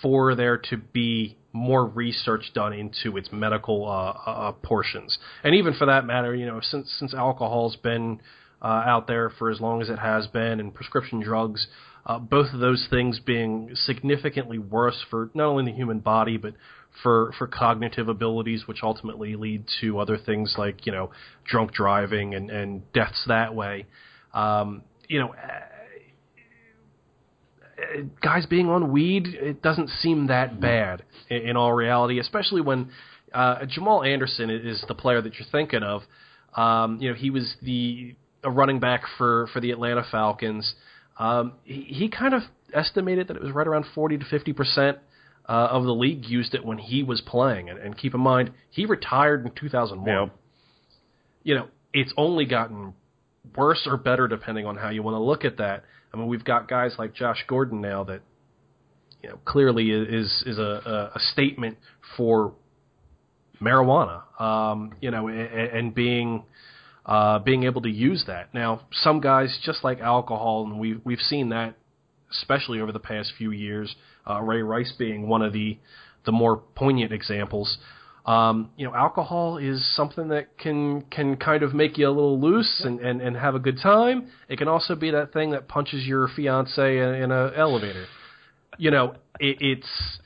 for 0.02 0.34
there 0.34 0.58
to 0.58 0.76
be 0.76 1.36
more 1.52 1.84
research 1.84 2.52
done 2.54 2.72
into 2.72 3.16
its 3.16 3.30
medical 3.32 3.88
uh, 3.88 4.30
uh, 4.30 4.52
portions, 4.52 5.18
and 5.42 5.56
even 5.56 5.74
for 5.74 5.86
that 5.86 6.04
matter, 6.06 6.32
you 6.32 6.46
know, 6.46 6.60
since 6.62 6.88
since 6.98 7.12
alcohol's 7.12 7.74
been 7.74 8.20
uh, 8.62 8.66
out 8.66 9.08
there 9.08 9.30
for 9.30 9.50
as 9.50 9.60
long 9.60 9.82
as 9.82 9.88
it 9.88 9.98
has 9.98 10.26
been, 10.28 10.60
and 10.60 10.72
prescription 10.74 11.20
drugs, 11.20 11.66
uh, 11.66 11.89
both 12.18 12.52
of 12.52 12.60
those 12.60 12.86
things 12.90 13.20
being 13.20 13.70
significantly 13.74 14.58
worse 14.58 15.04
for 15.10 15.30
not 15.34 15.46
only 15.46 15.70
the 15.70 15.76
human 15.76 16.00
body 16.00 16.36
but 16.36 16.54
for 17.02 17.32
for 17.38 17.46
cognitive 17.46 18.08
abilities, 18.08 18.66
which 18.66 18.78
ultimately 18.82 19.36
lead 19.36 19.64
to 19.80 19.98
other 19.98 20.16
things 20.18 20.54
like 20.58 20.86
you 20.86 20.92
know 20.92 21.10
drunk 21.44 21.72
driving 21.72 22.34
and 22.34 22.50
and 22.50 22.92
deaths 22.92 23.24
that 23.28 23.54
way. 23.54 23.86
Um, 24.34 24.82
you 25.08 25.20
know, 25.20 25.34
uh, 27.78 28.02
guys 28.22 28.46
being 28.46 28.68
on 28.68 28.92
weed, 28.92 29.26
it 29.26 29.62
doesn't 29.62 29.88
seem 29.88 30.28
that 30.28 30.60
bad 30.60 31.02
in, 31.28 31.48
in 31.48 31.56
all 31.56 31.72
reality, 31.72 32.18
especially 32.18 32.60
when 32.60 32.90
uh, 33.32 33.64
Jamal 33.66 34.02
Anderson 34.02 34.50
is 34.50 34.84
the 34.88 34.94
player 34.94 35.20
that 35.20 35.34
you're 35.34 35.48
thinking 35.50 35.82
of. 35.82 36.02
Um, 36.56 36.98
you 37.00 37.10
know, 37.10 37.14
he 37.14 37.30
was 37.30 37.54
the 37.62 38.14
a 38.42 38.50
running 38.50 38.80
back 38.80 39.02
for 39.18 39.48
for 39.52 39.60
the 39.60 39.70
Atlanta 39.70 40.04
Falcons. 40.10 40.74
Um, 41.20 41.52
he, 41.64 41.82
he 41.82 42.08
kind 42.08 42.32
of 42.32 42.42
estimated 42.72 43.28
that 43.28 43.36
it 43.36 43.42
was 43.42 43.52
right 43.52 43.66
around 43.66 43.84
40 43.94 44.18
to 44.18 44.24
50 44.24 44.52
percent 44.54 44.98
uh, 45.46 45.68
of 45.70 45.84
the 45.84 45.92
league 45.92 46.24
used 46.26 46.54
it 46.54 46.64
when 46.64 46.78
he 46.78 47.02
was 47.02 47.20
playing. 47.20 47.68
And, 47.68 47.78
and 47.78 47.96
keep 47.96 48.14
in 48.14 48.20
mind, 48.20 48.52
he 48.70 48.86
retired 48.86 49.44
in 49.44 49.52
2001. 49.52 50.08
Yep. 50.08 50.36
You 51.42 51.54
know, 51.56 51.66
it's 51.92 52.12
only 52.16 52.46
gotten 52.46 52.94
worse 53.56 53.86
or 53.86 53.96
better 53.96 54.28
depending 54.28 54.64
on 54.64 54.76
how 54.76 54.90
you 54.90 55.02
want 55.02 55.14
to 55.14 55.20
look 55.20 55.44
at 55.44 55.58
that. 55.58 55.84
I 56.12 56.16
mean, 56.16 56.26
we've 56.26 56.44
got 56.44 56.68
guys 56.68 56.94
like 56.98 57.14
Josh 57.14 57.44
Gordon 57.46 57.80
now 57.80 58.04
that 58.04 58.20
you 59.22 59.28
know 59.28 59.38
clearly 59.44 59.90
is 59.90 60.42
is 60.46 60.58
a, 60.58 61.10
a 61.14 61.20
statement 61.32 61.76
for 62.16 62.54
marijuana. 63.60 64.22
Um, 64.40 64.94
you 65.00 65.10
know, 65.10 65.28
and, 65.28 65.38
and 65.38 65.94
being 65.94 66.44
uh, 67.10 67.40
being 67.40 67.64
able 67.64 67.82
to 67.82 67.90
use 67.90 68.24
that. 68.28 68.54
Now, 68.54 68.82
some 68.92 69.20
guys 69.20 69.58
just 69.64 69.84
like 69.84 70.00
alcohol, 70.00 70.64
and 70.64 70.78
we've 70.78 71.00
we've 71.04 71.20
seen 71.20 71.50
that 71.50 71.74
especially 72.30 72.80
over 72.80 72.92
the 72.92 73.00
past 73.00 73.32
few 73.36 73.50
years. 73.50 73.94
Uh, 74.28 74.40
Ray 74.40 74.62
Rice 74.62 74.92
being 74.98 75.28
one 75.28 75.42
of 75.42 75.52
the 75.52 75.78
the 76.24 76.32
more 76.32 76.56
poignant 76.56 77.12
examples. 77.12 77.78
Um, 78.26 78.70
you 78.76 78.86
know, 78.86 78.94
alcohol 78.94 79.56
is 79.56 79.84
something 79.96 80.28
that 80.28 80.58
can 80.58 81.02
can 81.02 81.36
kind 81.36 81.62
of 81.62 81.74
make 81.74 81.98
you 81.98 82.06
a 82.06 82.10
little 82.10 82.40
loose 82.40 82.82
and, 82.84 83.00
and, 83.00 83.20
and 83.20 83.36
have 83.36 83.54
a 83.54 83.58
good 83.58 83.78
time. 83.82 84.28
It 84.48 84.58
can 84.58 84.68
also 84.68 84.94
be 84.94 85.10
that 85.10 85.32
thing 85.32 85.50
that 85.50 85.68
punches 85.68 86.06
your 86.06 86.28
fiance 86.28 86.98
in, 86.98 87.14
in 87.14 87.32
an 87.32 87.54
elevator. 87.56 88.06
You 88.78 88.90
know, 88.90 89.14
it, 89.40 89.56
it's 89.60 90.18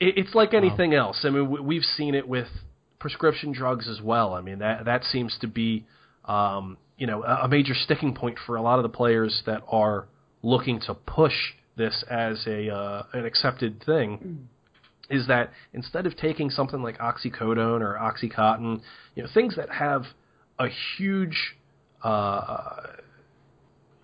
it, 0.00 0.18
it's 0.18 0.34
like 0.34 0.54
anything 0.54 0.92
wow. 0.92 1.08
else. 1.08 1.20
I 1.24 1.30
mean, 1.30 1.64
we've 1.64 1.84
seen 1.84 2.14
it 2.14 2.26
with 2.26 2.48
prescription 2.98 3.52
drugs 3.52 3.88
as 3.88 4.00
well. 4.00 4.34
I 4.34 4.40
mean, 4.40 4.58
that 4.60 4.84
that 4.84 5.04
seems 5.04 5.36
to 5.40 5.46
be 5.46 5.86
um, 6.24 6.76
you 6.98 7.06
know 7.06 7.22
a 7.22 7.48
major 7.48 7.74
sticking 7.74 8.14
point 8.14 8.38
for 8.46 8.56
a 8.56 8.62
lot 8.62 8.78
of 8.78 8.82
the 8.82 8.88
players 8.88 9.42
that 9.46 9.62
are 9.68 10.06
looking 10.42 10.80
to 10.80 10.94
push 10.94 11.34
this 11.76 12.04
as 12.10 12.46
a 12.46 12.74
uh, 12.74 13.02
an 13.12 13.24
accepted 13.24 13.82
thing 13.84 14.48
is 15.08 15.28
that 15.28 15.52
instead 15.72 16.06
of 16.06 16.16
taking 16.16 16.50
something 16.50 16.82
like 16.82 16.98
oxycodone 16.98 17.80
or 17.80 17.96
oxycontin, 18.00 18.80
you 19.14 19.22
know, 19.22 19.28
things 19.32 19.54
that 19.56 19.70
have 19.70 20.02
a 20.58 20.66
huge 20.96 21.56
uh, 22.02 22.82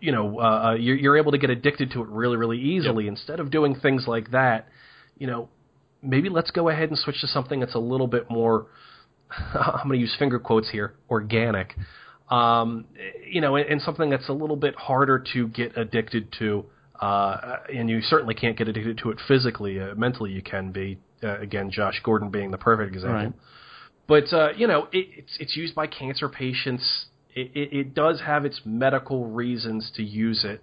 you 0.03 0.11
know, 0.11 0.41
uh, 0.41 0.43
uh, 0.43 0.75
you're, 0.75 0.97
you're, 0.97 1.17
able 1.17 1.31
to 1.31 1.39
get 1.39 1.49
addicted 1.49 1.93
to 1.93 2.03
it 2.03 2.09
really, 2.09 2.37
really 2.37 2.59
easily. 2.59 3.05
Yep. 3.05 3.13
Instead 3.13 3.41
of 3.41 3.53
doing 3.53 3.77
things 3.77 4.05
like 4.09 4.33
that, 4.33 4.67
you 5.17 5.29
know, 5.29 5.49
maybe 6.03 6.29
let's 6.29 6.51
go 6.51 6.69
ahead 6.69 6.89
and 6.89 6.99
switch 6.99 7.21
to 7.21 7.27
something 7.27 7.61
that's 7.61 7.75
a 7.75 7.79
little 7.79 8.07
bit 8.07 8.31
more. 8.31 8.67
I'm 9.31 9.89
going 9.89 9.99
to 9.99 9.99
use 9.99 10.15
finger 10.19 10.39
quotes 10.39 10.71
here, 10.71 10.95
organic. 11.11 11.75
Um, 12.29 12.87
you 13.29 13.41
know, 13.41 13.57
and, 13.57 13.69
and, 13.69 13.83
something 13.83 14.09
that's 14.09 14.29
a 14.29 14.33
little 14.33 14.57
bit 14.57 14.75
harder 14.75 15.23
to 15.35 15.49
get 15.49 15.77
addicted 15.77 16.33
to. 16.39 16.65
Uh, 16.99 17.57
and 17.75 17.91
you 17.91 18.01
certainly 18.01 18.35
can't 18.35 18.57
get 18.57 18.69
addicted 18.69 18.99
to 18.99 19.11
it 19.11 19.19
physically. 19.29 19.81
Uh, 19.81 19.95
mentally, 19.95 20.31
you 20.31 20.43
can 20.43 20.73
be. 20.73 20.99
Uh, 21.23 21.39
again, 21.41 21.71
Josh 21.71 22.01
Gordon 22.03 22.31
being 22.31 22.51
the 22.51 22.59
perfect 22.59 22.95
example. 22.95 23.17
Right. 23.17 23.33
But 24.09 24.33
uh, 24.33 24.51
you 24.57 24.67
know, 24.67 24.89
it, 24.93 25.09
it's 25.17 25.37
it's 25.41 25.57
used 25.57 25.75
by 25.75 25.87
cancer 25.87 26.29
patients. 26.29 27.07
It, 27.35 27.51
it, 27.55 27.77
it 27.77 27.95
does 27.95 28.21
have 28.21 28.45
its 28.45 28.61
medical 28.65 29.27
reasons 29.27 29.91
to 29.97 30.03
use 30.03 30.45
it, 30.45 30.63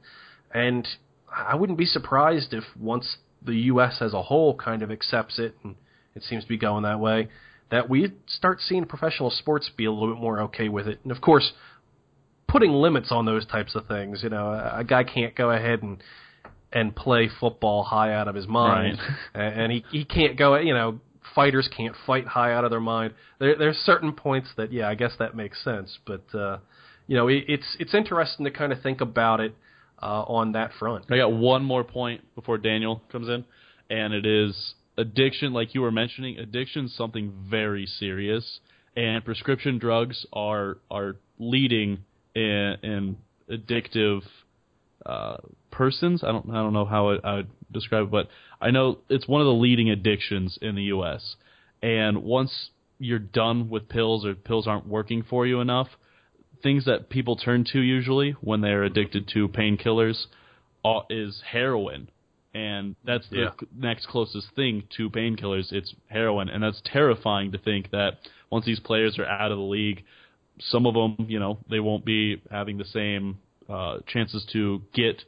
and 0.54 0.88
I 1.34 1.56
wouldn't 1.56 1.78
be 1.78 1.86
surprised 1.86 2.54
if 2.54 2.64
once 2.80 3.18
the 3.42 3.56
U.S. 3.56 3.98
as 4.02 4.14
a 4.14 4.22
whole 4.22 4.56
kind 4.56 4.82
of 4.82 4.92
accepts 4.92 5.40
it, 5.40 5.56
and 5.64 5.76
it 6.16 6.24
seems 6.24 6.44
to 6.44 6.50
be 6.50 6.58
going 6.58 6.84
that 6.84 7.00
way, 7.00 7.30
that 7.72 7.90
we 7.90 8.14
start 8.28 8.60
seeing 8.62 8.86
professional 8.86 9.30
sports 9.30 9.70
be 9.76 9.86
a 9.86 9.92
little 9.92 10.14
bit 10.14 10.22
more 10.22 10.42
okay 10.42 10.70
with 10.70 10.88
it. 10.88 11.00
And 11.04 11.12
of 11.12 11.22
course, 11.22 11.54
putting 12.48 12.72
limits 12.72 13.12
on 13.12 13.26
those 13.26 13.46
types 13.46 13.76
of 13.76 13.88
things. 13.88 14.22
You 14.24 14.30
know, 14.30 14.52
a 14.52 14.84
guy 14.84 15.04
can't 15.04 15.36
go 15.36 15.52
ahead 15.52 15.84
and 15.84 16.02
and 16.72 16.96
play 16.96 17.30
football 17.40 17.84
high 17.84 18.14
out 18.14 18.28
of 18.28 18.36
his 18.36 18.48
mind, 18.48 19.00
right. 19.34 19.42
and 19.54 19.72
he 19.72 19.86
he 19.92 20.06
can't 20.06 20.38
go. 20.38 20.58
You 20.58 20.74
know, 20.74 21.00
fighters 21.36 21.70
can't 21.76 21.96
fight 22.06 22.28
high 22.28 22.54
out 22.54 22.66
of 22.66 22.72
their 22.72 22.80
mind. 22.80 23.14
There 23.40 23.56
there's 23.56 23.78
certain 23.78 24.14
points 24.14 24.50
that 24.58 24.74
yeah, 24.74 24.90
I 24.90 24.96
guess 24.96 25.14
that 25.20 25.36
makes 25.36 25.64
sense, 25.64 25.98
but 26.06 26.24
uh, 26.34 26.58
you 27.08 27.16
know, 27.16 27.28
it, 27.28 27.46
it's 27.48 27.78
it's 27.80 27.94
interesting 27.94 28.46
to 28.46 28.52
kind 28.52 28.74
of 28.74 28.82
think 28.82 29.02
about 29.02 29.40
it 29.40 29.56
uh, 30.02 30.24
on 30.24 30.54
that 30.54 30.72
front. 30.80 31.06
I 31.10 31.18
got 31.18 31.32
one 31.32 31.64
more 31.64 31.84
point 31.84 32.22
before 32.36 32.58
Daniel 32.58 33.02
comes 33.12 33.28
in, 33.28 33.46
and 33.90 34.14
it 34.14 34.26
is 34.26 34.74
addiction. 34.98 35.54
Like 35.54 35.74
you 35.74 35.82
were 35.82 35.92
mentioning, 35.92 36.38
addiction 36.38 36.86
is 36.86 36.96
something 36.96 37.34
very 37.50 37.86
serious, 37.86 38.60
and 38.96 39.24
prescription 39.24 39.78
drugs 39.78 40.26
are 40.34 40.78
are 40.90 41.16
leading 41.38 42.00
in, 42.36 42.78
in 42.84 43.18
addictive 43.50 44.22
uh, 45.06 45.38
persons. 45.72 46.24
I 46.24 46.32
don't 46.32 46.50
I 46.50 46.56
don't 46.56 46.74
know 46.74 46.86
how 46.86 47.12
I, 47.12 47.18
I 47.24 47.36
would 47.38 47.50
describe 47.72 48.06
it, 48.06 48.12
but 48.12 48.28
I 48.62 48.72
know 48.72 49.00
it's 49.10 49.28
one 49.28 49.42
of 49.42 49.46
the 49.46 49.54
leading 49.54 49.90
addictions 49.90 50.58
in 50.62 50.76
the 50.76 50.84
U.S. 50.84 51.36
And 51.82 52.24
once 52.24 52.70
you're 53.00 53.20
done 53.20 53.70
with 53.70 53.88
pills 53.88 54.26
or 54.26 54.36
pills 54.36 54.68
aren't 54.68 54.88
working 54.88 55.24
for 55.30 55.48
you 55.48 55.62
enough, 55.62 55.88
things 56.62 56.86
that 56.86 57.10
people 57.10 57.36
turn 57.36 57.66
to 57.74 57.80
usually 57.80 58.32
when 58.42 58.62
they're 58.62 58.84
addicted 58.84 59.28
to 59.30 59.48
painkillers 59.48 60.26
is 61.10 61.42
heroin. 61.52 62.10
And 62.54 62.96
that's 63.06 63.28
the 63.30 63.38
yeah. 63.38 63.50
next 63.78 64.08
closest 64.08 64.48
thing 64.56 64.84
to 64.98 65.10
painkillers. 65.10 65.72
It's 65.72 65.94
heroin, 66.08 66.50
and 66.50 66.64
that's 66.64 66.82
terrifying 66.84 67.52
to 67.52 67.60
think 67.60 67.92
that 67.92 68.18
once 68.50 68.66
these 68.66 68.80
players 68.80 69.20
are 69.20 69.26
out 69.26 69.52
of 69.52 69.58
the 69.58 69.64
league, 69.64 70.04
some 70.60 70.86
of 70.88 70.96
them, 70.96 71.28
you 71.30 71.40
know, 71.40 71.60
they 71.70 71.80
won't 71.80 72.06
be 72.06 72.42
having 72.50 72.78
the 72.78 72.86
same 72.86 73.38
uh, 73.70 74.00
chances 74.08 74.46
to 74.52 74.82
get 74.94 75.24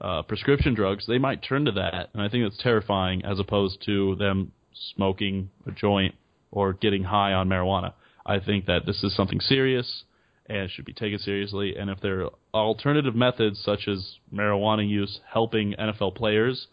uh, 0.00 0.22
prescription 0.22 0.74
drugs. 0.74 1.04
They 1.06 1.18
might 1.18 1.42
turn 1.42 1.66
to 1.66 1.72
that, 1.72 2.08
and 2.14 2.22
I 2.22 2.28
think 2.28 2.44
that's 2.44 2.62
terrifying 2.62 3.24
as 3.24 3.38
opposed 3.38 3.84
to 3.84 4.16
them 4.16 4.52
smoking 4.96 5.50
a 5.66 5.70
joint 5.70 6.14
or 6.50 6.72
getting 6.72 7.04
high 7.04 7.34
on 7.34 7.48
marijuana. 7.48 7.92
I 8.24 8.40
think 8.40 8.66
that 8.66 8.86
this 8.86 9.04
is 9.04 9.14
something 9.14 9.40
serious 9.40 10.04
and 10.46 10.70
should 10.70 10.84
be 10.84 10.92
taken 10.92 11.18
seriously. 11.18 11.74
And 11.76 11.90
if 11.90 12.00
there 12.00 12.24
are 12.24 12.30
alternative 12.54 13.14
methods 13.14 13.60
such 13.64 13.88
as 13.88 14.18
marijuana 14.32 14.88
use 14.88 15.20
helping 15.32 15.74
NFL 15.78 16.14
players, 16.14 16.66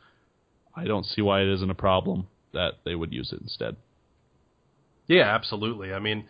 I 0.75 0.86
don't 0.86 1.05
see 1.05 1.21
why 1.21 1.41
it 1.41 1.47
isn't 1.47 1.69
a 1.69 1.75
problem 1.75 2.27
that 2.53 2.73
they 2.84 2.95
would 2.95 3.13
use 3.13 3.31
it 3.31 3.41
instead. 3.41 3.75
Yeah, 5.07 5.34
absolutely. 5.34 5.93
I 5.93 5.99
mean, 5.99 6.25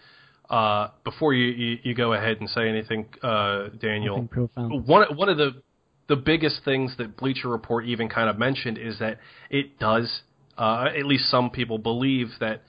uh, 0.50 0.90
before 1.04 1.34
you, 1.34 1.48
you, 1.52 1.78
you, 1.84 1.96
go 1.96 2.14
ahead 2.14 2.38
and 2.40 2.50
say 2.50 2.68
anything, 2.68 3.08
uh, 3.24 3.70
Daniel, 3.80 4.28
one 4.56 5.16
one 5.16 5.30
of 5.30 5.38
the 5.38 5.62
the 6.08 6.16
biggest 6.16 6.62
things 6.66 6.96
that 6.98 7.16
Bleacher 7.16 7.48
Report 7.48 7.86
even 7.86 8.10
kind 8.10 8.30
of 8.30 8.38
mentioned 8.38 8.78
is 8.78 9.00
that 9.00 9.20
it 9.50 9.80
does, 9.80 10.24
uh, 10.58 10.88
at 10.98 11.06
least 11.06 11.30
some 11.30 11.52
people 11.52 11.78
believe 11.78 12.32
that 12.40 12.64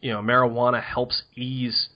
you 0.00 0.10
know 0.10 0.20
marijuana 0.20 0.82
helps 0.82 1.22
ease 1.36 1.90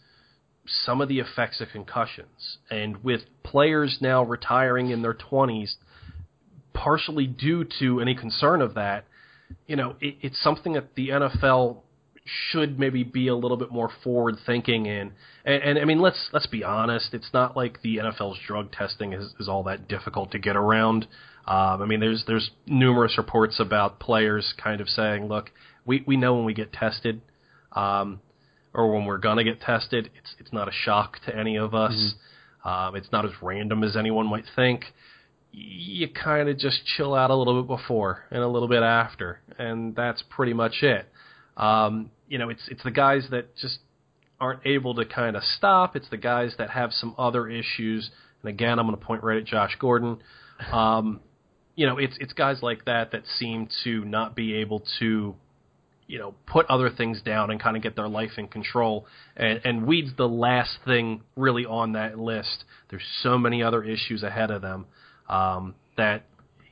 some 0.66 1.00
of 1.00 1.08
the 1.08 1.18
effects 1.18 1.60
of 1.60 1.68
concussions, 1.72 2.58
and 2.70 3.02
with 3.02 3.22
players 3.42 3.98
now 4.00 4.22
retiring 4.22 4.90
in 4.90 5.02
their 5.02 5.14
twenties, 5.14 5.76
partially 6.72 7.26
due 7.26 7.64
to 7.78 8.00
any 8.00 8.14
concern 8.14 8.62
of 8.62 8.74
that, 8.74 9.04
you 9.66 9.76
know, 9.76 9.96
it, 10.00 10.16
it's 10.20 10.42
something 10.42 10.74
that 10.74 10.94
the 10.94 11.08
NFL 11.10 11.78
should 12.24 12.78
maybe 12.78 13.02
be 13.02 13.28
a 13.28 13.34
little 13.34 13.56
bit 13.56 13.70
more 13.70 13.90
forward 14.04 14.36
thinking 14.46 14.86
in. 14.86 15.12
And, 15.44 15.62
and 15.62 15.78
I 15.78 15.84
mean, 15.84 16.00
let's 16.00 16.30
let's 16.32 16.46
be 16.46 16.62
honest. 16.62 17.14
It's 17.14 17.30
not 17.32 17.56
like 17.56 17.82
the 17.82 17.96
NFL's 17.96 18.38
drug 18.46 18.70
testing 18.72 19.12
is, 19.12 19.34
is 19.40 19.48
all 19.48 19.64
that 19.64 19.88
difficult 19.88 20.30
to 20.32 20.38
get 20.38 20.56
around. 20.56 21.06
Um, 21.46 21.82
I 21.82 21.86
mean, 21.86 22.00
there's 22.00 22.24
there's 22.26 22.50
numerous 22.66 23.18
reports 23.18 23.58
about 23.58 23.98
players 23.98 24.54
kind 24.62 24.80
of 24.80 24.88
saying, 24.88 25.26
look, 25.26 25.50
we 25.84 26.04
we 26.06 26.16
know 26.16 26.36
when 26.36 26.44
we 26.44 26.54
get 26.54 26.72
tested, 26.72 27.20
um, 27.72 28.20
or 28.74 28.92
when 28.92 29.04
we're 29.04 29.18
gonna 29.18 29.44
get 29.44 29.60
tested, 29.60 30.10
it's 30.18 30.34
it's 30.38 30.52
not 30.52 30.68
a 30.68 30.72
shock 30.72 31.18
to 31.26 31.36
any 31.36 31.56
of 31.56 31.74
us. 31.74 31.92
Mm-hmm. 31.94 32.68
Um, 32.68 32.96
it's 32.96 33.10
not 33.10 33.24
as 33.24 33.32
random 33.42 33.82
as 33.82 33.96
anyone 33.96 34.26
might 34.26 34.44
think. 34.54 34.84
You 35.50 36.08
kind 36.08 36.48
of 36.48 36.56
just 36.56 36.86
chill 36.96 37.14
out 37.14 37.30
a 37.30 37.34
little 37.34 37.62
bit 37.62 37.68
before 37.68 38.24
and 38.30 38.42
a 38.42 38.48
little 38.48 38.68
bit 38.68 38.82
after, 38.82 39.40
and 39.58 39.94
that's 39.94 40.22
pretty 40.30 40.54
much 40.54 40.82
it. 40.82 41.06
Um, 41.56 42.10
you 42.28 42.38
know, 42.38 42.48
it's 42.48 42.62
it's 42.68 42.82
the 42.82 42.90
guys 42.90 43.26
that 43.30 43.54
just 43.56 43.78
aren't 44.40 44.66
able 44.66 44.94
to 44.94 45.04
kind 45.04 45.36
of 45.36 45.42
stop. 45.42 45.94
It's 45.94 46.08
the 46.08 46.16
guys 46.16 46.54
that 46.58 46.70
have 46.70 46.92
some 46.92 47.14
other 47.18 47.48
issues 47.48 48.10
and 48.42 48.50
again, 48.50 48.78
I'm 48.78 48.86
going 48.86 48.98
to 48.98 49.04
point 49.04 49.22
right 49.22 49.38
at 49.38 49.44
Josh 49.44 49.76
Gordon. 49.78 50.18
Um, 50.72 51.20
you 51.74 51.86
know, 51.86 51.98
it's 51.98 52.16
it's 52.20 52.32
guys 52.32 52.62
like 52.62 52.84
that 52.84 53.12
that 53.12 53.22
seem 53.38 53.68
to 53.84 54.04
not 54.04 54.36
be 54.36 54.54
able 54.54 54.84
to, 54.98 55.34
you 56.06 56.18
know, 56.18 56.34
put 56.46 56.66
other 56.66 56.90
things 56.90 57.22
down 57.22 57.50
and 57.50 57.60
kind 57.60 57.76
of 57.76 57.82
get 57.82 57.96
their 57.96 58.08
life 58.08 58.32
in 58.36 58.48
control. 58.48 59.06
And, 59.36 59.60
and 59.64 59.86
weed's 59.86 60.14
the 60.16 60.28
last 60.28 60.78
thing 60.84 61.22
really 61.36 61.64
on 61.64 61.92
that 61.92 62.18
list. 62.18 62.64
There's 62.90 63.06
so 63.22 63.38
many 63.38 63.62
other 63.62 63.82
issues 63.82 64.22
ahead 64.22 64.50
of 64.50 64.62
them 64.62 64.86
um, 65.28 65.74
that 65.96 66.24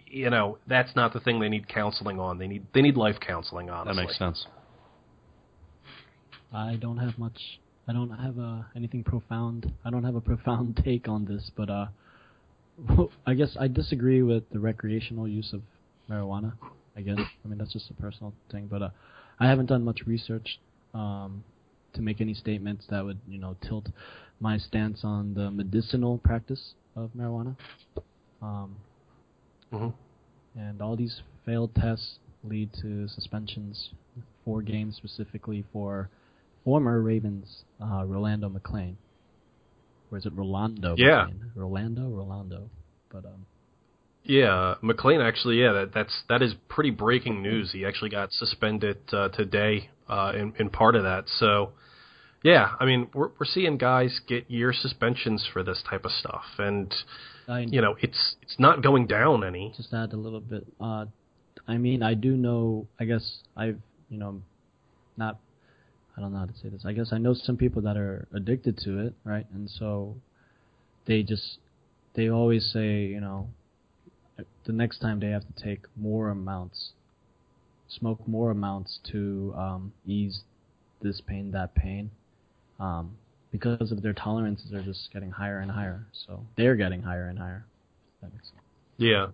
you 0.06 0.28
know 0.28 0.58
that's 0.66 0.94
not 0.96 1.12
the 1.12 1.20
thing 1.20 1.40
they 1.40 1.48
need 1.48 1.68
counseling 1.68 2.18
on. 2.18 2.38
They 2.38 2.48
need 2.48 2.66
they 2.74 2.82
need 2.82 2.96
life 2.96 3.16
counseling. 3.20 3.70
Honestly, 3.70 3.94
That 3.94 4.02
makes 4.02 4.18
sense. 4.18 4.46
I 6.52 6.76
don't 6.80 6.98
have 6.98 7.16
much. 7.18 7.38
I 7.88 7.92
don't 7.92 8.10
have 8.10 8.38
uh, 8.38 8.62
anything 8.76 9.04
profound. 9.04 9.72
I 9.84 9.90
don't 9.90 10.04
have 10.04 10.16
a 10.16 10.20
profound 10.20 10.80
take 10.84 11.08
on 11.08 11.24
this, 11.24 11.50
but 11.56 11.70
uh, 11.70 11.86
I 13.26 13.34
guess 13.34 13.56
I 13.58 13.68
disagree 13.68 14.22
with 14.22 14.48
the 14.50 14.58
recreational 14.58 15.28
use 15.28 15.52
of 15.52 15.62
marijuana. 16.10 16.52
I 16.96 17.02
guess 17.02 17.18
I 17.18 17.48
mean 17.48 17.58
that's 17.58 17.72
just 17.72 17.90
a 17.90 17.94
personal 17.94 18.34
thing, 18.50 18.66
but 18.70 18.82
uh, 18.82 18.90
I 19.40 19.48
haven't 19.48 19.66
done 19.66 19.84
much 19.84 20.00
research 20.06 20.60
um, 20.94 21.42
to 21.94 22.02
make 22.02 22.20
any 22.20 22.34
statements 22.34 22.84
that 22.90 23.04
would 23.04 23.18
you 23.28 23.38
know 23.38 23.56
tilt 23.66 23.88
my 24.38 24.58
stance 24.58 25.00
on 25.02 25.34
the 25.34 25.50
medicinal 25.50 26.18
practice 26.18 26.74
of 26.96 27.10
marijuana. 27.16 27.56
Um, 28.42 28.76
Mhm. 29.72 29.92
And 30.56 30.82
all 30.82 30.96
these 30.96 31.22
failed 31.44 31.74
tests 31.74 32.18
lead 32.42 32.72
to 32.82 33.06
suspensions, 33.08 33.90
four 34.44 34.62
games 34.62 34.96
specifically 34.96 35.64
for 35.72 36.08
former 36.64 37.00
Ravens 37.00 37.64
uh, 37.80 38.04
Rolando 38.06 38.48
McClain. 38.48 38.94
Or 40.10 40.18
is 40.18 40.26
it 40.26 40.32
Rolando? 40.32 40.96
Yeah. 40.96 41.26
McClain? 41.26 41.50
Rolando, 41.54 42.08
Rolando. 42.08 42.68
But 43.10 43.26
um, 43.26 43.46
Yeah, 44.24 44.74
McClain 44.82 45.26
actually, 45.26 45.60
yeah, 45.60 45.72
that 45.72 45.94
that's 45.94 46.22
that 46.28 46.42
is 46.42 46.54
pretty 46.68 46.90
breaking 46.90 47.42
news. 47.42 47.72
He 47.72 47.84
actually 47.84 48.10
got 48.10 48.32
suspended 48.32 48.98
uh, 49.12 49.28
today 49.28 49.90
uh, 50.08 50.32
in 50.34 50.52
in 50.58 50.70
part 50.70 50.94
of 50.94 51.04
that. 51.04 51.24
So, 51.38 51.72
yeah, 52.42 52.72
I 52.78 52.84
mean, 52.84 53.08
we're 53.14 53.30
we're 53.38 53.46
seeing 53.46 53.78
guys 53.78 54.20
get 54.28 54.50
year 54.50 54.72
suspensions 54.72 55.48
for 55.50 55.62
this 55.62 55.82
type 55.88 56.04
of 56.04 56.12
stuff, 56.12 56.44
and 56.58 56.94
I 57.48 57.60
you 57.60 57.80
know, 57.80 57.96
it's 58.00 58.36
it's 58.42 58.56
not 58.58 58.82
going 58.82 59.06
down 59.06 59.42
any. 59.42 59.72
just 59.76 59.92
add 59.94 60.12
a 60.12 60.16
little 60.16 60.40
bit. 60.40 60.66
Uh, 60.80 61.06
I 61.66 61.78
mean, 61.78 62.02
I 62.02 62.14
do 62.14 62.36
know. 62.36 62.86
I 62.98 63.06
guess 63.06 63.38
I've 63.56 63.80
you 64.10 64.18
know, 64.18 64.42
not. 65.16 65.38
I 66.16 66.20
don't 66.20 66.32
know 66.32 66.40
how 66.40 66.46
to 66.46 66.56
say 66.60 66.68
this. 66.68 66.82
I 66.84 66.92
guess 66.92 67.12
I 67.12 67.18
know 67.18 67.32
some 67.32 67.56
people 67.56 67.80
that 67.82 67.96
are 67.96 68.26
addicted 68.34 68.76
to 68.84 68.98
it, 69.06 69.14
right? 69.24 69.46
And 69.54 69.70
so 69.70 70.16
they 71.06 71.22
just 71.22 71.58
they 72.14 72.28
always 72.28 72.70
say, 72.72 73.04
you 73.06 73.20
know, 73.20 73.48
the 74.70 74.76
next 74.76 75.00
time 75.00 75.18
they 75.18 75.30
have 75.30 75.42
to 75.42 75.64
take 75.64 75.80
more 75.96 76.28
amounts, 76.28 76.90
smoke 77.88 78.26
more 78.28 78.52
amounts 78.52 79.00
to 79.10 79.52
um, 79.56 79.92
ease 80.06 80.42
this 81.02 81.20
pain, 81.26 81.50
that 81.50 81.74
pain, 81.74 82.12
um, 82.78 83.16
because 83.50 83.90
of 83.90 84.00
their 84.00 84.12
tolerances 84.12 84.72
are 84.72 84.82
just 84.82 85.08
getting 85.12 85.32
higher 85.32 85.58
and 85.58 85.72
higher. 85.72 86.06
So 86.26 86.44
they're 86.56 86.76
getting 86.76 87.02
higher 87.02 87.26
and 87.26 87.36
higher. 87.36 87.64
That 88.22 88.32
makes 88.32 88.46
sense. 88.46 88.60
Yeah. 88.96 89.26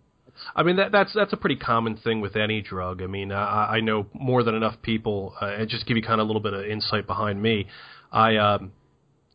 I 0.55 0.63
mean 0.63 0.77
that 0.77 0.93
that's 0.93 1.13
that's 1.15 1.33
a 1.33 1.37
pretty 1.37 1.57
common 1.57 1.97
thing 1.97 2.21
with 2.21 2.37
any 2.37 2.63
drug. 2.63 3.03
I 3.03 3.07
mean, 3.07 3.31
I, 3.31 3.77
I 3.77 3.81
know 3.81 4.07
more 4.13 4.43
than 4.43 4.55
enough 4.55 4.81
people. 4.83 5.35
Uh, 5.41 5.65
just 5.67 5.87
give 5.87 5.97
you 5.97 6.03
kind 6.03 6.21
of 6.21 6.27
a 6.27 6.29
little 6.29 6.43
bit 6.43 6.55
of 6.55 6.65
insight 6.65 7.07
behind 7.07 7.43
me. 7.43 7.67
I, 8.11 8.37
um, 8.37 8.73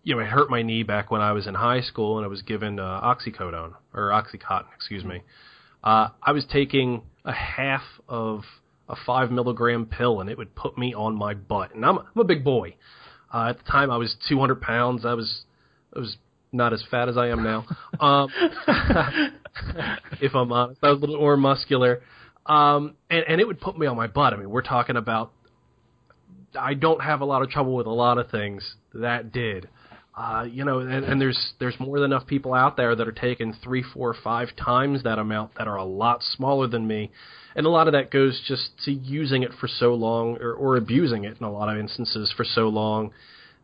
you 0.03 0.15
know, 0.15 0.21
I 0.21 0.25
hurt 0.25 0.49
my 0.49 0.61
knee 0.61 0.83
back 0.83 1.09
when 1.11 1.21
I 1.21 1.31
was 1.31 1.47
in 1.47 1.53
high 1.53 1.81
school, 1.81 2.17
and 2.17 2.25
I 2.25 2.27
was 2.27 2.41
given 2.41 2.79
uh, 2.79 3.01
oxycodone 3.01 3.73
or 3.93 4.09
oxycontin, 4.09 4.65
excuse 4.75 5.03
me. 5.03 5.21
Uh, 5.83 6.09
I 6.21 6.31
was 6.31 6.45
taking 6.51 7.01
a 7.25 7.31
half 7.31 7.83
of 8.07 8.43
a 8.87 8.95
five 9.05 9.31
milligram 9.31 9.85
pill, 9.85 10.19
and 10.19 10.29
it 10.29 10.37
would 10.37 10.55
put 10.55 10.77
me 10.77 10.93
on 10.93 11.15
my 11.15 11.33
butt. 11.33 11.73
And 11.73 11.85
I'm 11.85 11.99
I'm 11.99 12.21
a 12.21 12.23
big 12.23 12.43
boy. 12.43 12.75
Uh, 13.33 13.49
at 13.49 13.57
the 13.57 13.71
time, 13.71 13.89
I 13.89 13.97
was 13.97 14.15
200 14.27 14.61
pounds. 14.61 15.05
I 15.05 15.13
was 15.13 15.43
I 15.95 15.99
was 15.99 16.17
not 16.51 16.73
as 16.73 16.83
fat 16.91 17.07
as 17.07 17.17
I 17.17 17.29
am 17.29 17.43
now. 17.43 17.65
Um, 17.99 18.29
if 20.21 20.35
I'm 20.35 20.51
honest, 20.51 20.79
I 20.83 20.89
was 20.89 20.97
a 20.97 21.01
little 21.01 21.19
more 21.19 21.37
muscular, 21.37 22.01
um, 22.45 22.95
and 23.09 23.23
and 23.27 23.41
it 23.41 23.47
would 23.47 23.61
put 23.61 23.77
me 23.77 23.87
on 23.87 23.95
my 23.95 24.07
butt. 24.07 24.33
I 24.33 24.37
mean, 24.37 24.49
we're 24.49 24.61
talking 24.61 24.97
about. 24.97 25.31
I 26.59 26.73
don't 26.73 27.01
have 27.01 27.21
a 27.21 27.25
lot 27.25 27.43
of 27.43 27.49
trouble 27.49 27.75
with 27.75 27.87
a 27.87 27.91
lot 27.91 28.17
of 28.17 28.29
things. 28.29 28.75
That 28.93 29.31
did, 29.31 29.69
uh, 30.15 30.45
you 30.49 30.65
know, 30.65 30.79
and, 30.79 31.05
and 31.05 31.21
there's 31.21 31.53
there's 31.59 31.79
more 31.79 31.99
than 31.99 32.11
enough 32.11 32.27
people 32.27 32.53
out 32.53 32.75
there 32.77 32.95
that 32.95 33.07
are 33.07 33.13
taking 33.13 33.53
three, 33.63 33.83
four, 33.93 34.13
five 34.23 34.49
times 34.55 35.03
that 35.03 35.19
amount 35.19 35.55
that 35.57 35.67
are 35.67 35.77
a 35.77 35.85
lot 35.85 36.21
smaller 36.21 36.67
than 36.67 36.85
me, 36.85 37.11
and 37.55 37.65
a 37.65 37.69
lot 37.69 37.87
of 37.87 37.93
that 37.93 38.11
goes 38.11 38.41
just 38.47 38.71
to 38.85 38.91
using 38.91 39.43
it 39.43 39.51
for 39.59 39.67
so 39.67 39.93
long 39.93 40.37
or, 40.37 40.53
or 40.53 40.75
abusing 40.75 41.23
it 41.23 41.37
in 41.39 41.45
a 41.45 41.51
lot 41.51 41.69
of 41.69 41.79
instances 41.79 42.33
for 42.35 42.43
so 42.43 42.67
long 42.67 43.11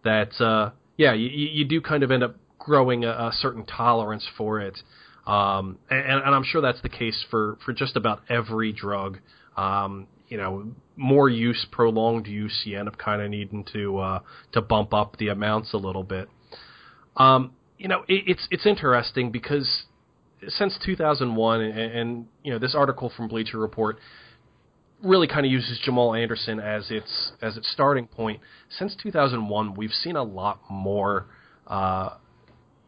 that 0.03 0.39
uh, 0.39 0.71
yeah, 0.97 1.13
you, 1.13 1.29
you 1.29 1.65
do 1.65 1.81
kind 1.81 2.03
of 2.03 2.11
end 2.11 2.23
up 2.23 2.35
growing 2.59 3.05
a, 3.05 3.09
a 3.09 3.31
certain 3.33 3.65
tolerance 3.65 4.27
for 4.37 4.59
it. 4.59 4.77
Um, 5.25 5.77
and, 5.89 6.23
and 6.23 6.35
I'm 6.35 6.43
sure 6.43 6.61
that's 6.61 6.81
the 6.81 6.89
case 6.89 7.25
for, 7.29 7.57
for 7.65 7.73
just 7.73 7.95
about 7.95 8.21
every 8.29 8.71
drug. 8.71 9.19
Um, 9.55 10.07
you 10.27 10.37
know, 10.37 10.71
more 10.95 11.29
use, 11.29 11.65
prolonged 11.71 12.27
use, 12.27 12.61
you 12.65 12.77
end 12.79 12.87
up 12.87 12.97
kind 12.97 13.21
of 13.21 13.29
needing 13.29 13.65
to 13.73 13.97
uh, 13.97 14.19
to 14.53 14.61
bump 14.61 14.93
up 14.93 15.17
the 15.17 15.29
amounts 15.29 15.73
a 15.73 15.77
little 15.77 16.03
bit. 16.03 16.29
Um, 17.17 17.51
you 17.77 17.87
know, 17.87 18.03
it, 18.07 18.23
it's 18.27 18.47
it's 18.51 18.65
interesting 18.65 19.31
because 19.31 19.85
since 20.47 20.77
2001, 20.85 21.61
and, 21.61 21.77
and 21.77 22.27
you 22.43 22.51
know, 22.51 22.59
this 22.59 22.75
article 22.75 23.11
from 23.15 23.27
Bleacher 23.27 23.57
Report 23.57 23.97
really 25.03 25.27
kind 25.27 25.45
of 25.45 25.51
uses 25.51 25.79
Jamal 25.83 26.13
Anderson 26.15 26.59
as 26.59 26.89
its 26.89 27.31
as 27.41 27.57
its 27.57 27.71
starting 27.71 28.07
point. 28.07 28.41
Since 28.69 28.95
2001, 29.01 29.75
we've 29.75 29.91
seen 29.91 30.15
a 30.15 30.23
lot 30.23 30.59
more, 30.69 31.27
uh, 31.67 32.11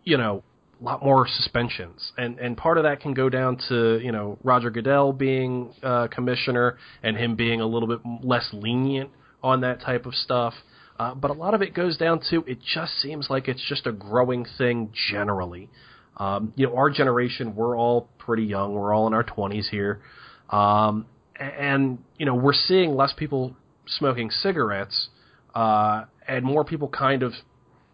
you 0.03 0.17
know, 0.17 0.43
a 0.79 0.83
lot 0.83 1.03
more 1.03 1.27
suspensions, 1.27 2.11
and 2.17 2.39
and 2.39 2.55
part 2.55 2.77
of 2.77 2.83
that 2.83 3.01
can 3.01 3.13
go 3.13 3.29
down 3.29 3.57
to 3.69 3.99
you 3.99 4.11
know 4.11 4.37
Roger 4.43 4.69
Goodell 4.69 5.13
being 5.13 5.73
uh, 5.83 6.07
commissioner 6.07 6.77
and 7.03 7.17
him 7.17 7.35
being 7.35 7.61
a 7.61 7.65
little 7.65 7.87
bit 7.87 7.99
less 8.23 8.47
lenient 8.53 9.09
on 9.43 9.61
that 9.61 9.81
type 9.81 10.05
of 10.05 10.15
stuff. 10.15 10.53
Uh, 10.99 11.15
but 11.15 11.31
a 11.31 11.33
lot 11.33 11.53
of 11.53 11.61
it 11.61 11.73
goes 11.73 11.97
down 11.97 12.19
to 12.29 12.43
it 12.45 12.59
just 12.61 12.91
seems 13.01 13.29
like 13.29 13.47
it's 13.47 13.63
just 13.67 13.87
a 13.87 13.91
growing 13.91 14.45
thing 14.57 14.91
generally. 15.09 15.69
Um, 16.17 16.51
you 16.57 16.67
know, 16.67 16.75
our 16.75 16.89
generation, 16.89 17.55
we're 17.55 17.77
all 17.77 18.09
pretty 18.17 18.43
young. 18.43 18.73
We're 18.73 18.93
all 18.93 19.07
in 19.07 19.13
our 19.13 19.23
20s 19.23 19.69
here. 19.69 20.01
Um, 20.49 21.05
and, 21.39 21.99
you 22.17 22.25
know, 22.25 22.35
we're 22.35 22.51
seeing 22.53 22.95
less 22.95 23.13
people 23.15 23.55
smoking 23.87 24.29
cigarettes 24.29 25.07
uh, 25.55 26.03
and 26.27 26.43
more 26.43 26.65
people 26.65 26.89
kind 26.89 27.23
of 27.23 27.31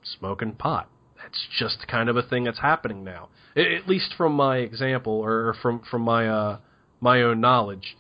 smoking 0.03 0.53
pot. 0.53 0.89
That's 1.21 1.45
just 1.59 1.87
kind 1.87 2.09
of 2.09 2.17
a 2.17 2.23
thing 2.23 2.45
that's 2.45 2.59
happening 2.59 3.03
now. 3.03 3.29
At 3.55 3.87
least 3.87 4.15
from 4.17 4.33
my 4.33 4.57
example 4.57 5.13
or 5.13 5.55
from 5.61 5.81
from 5.89 6.01
my 6.01 6.27
uh, 6.27 6.57
my 6.99 7.21
own 7.21 7.39
knowledge. 7.39 7.95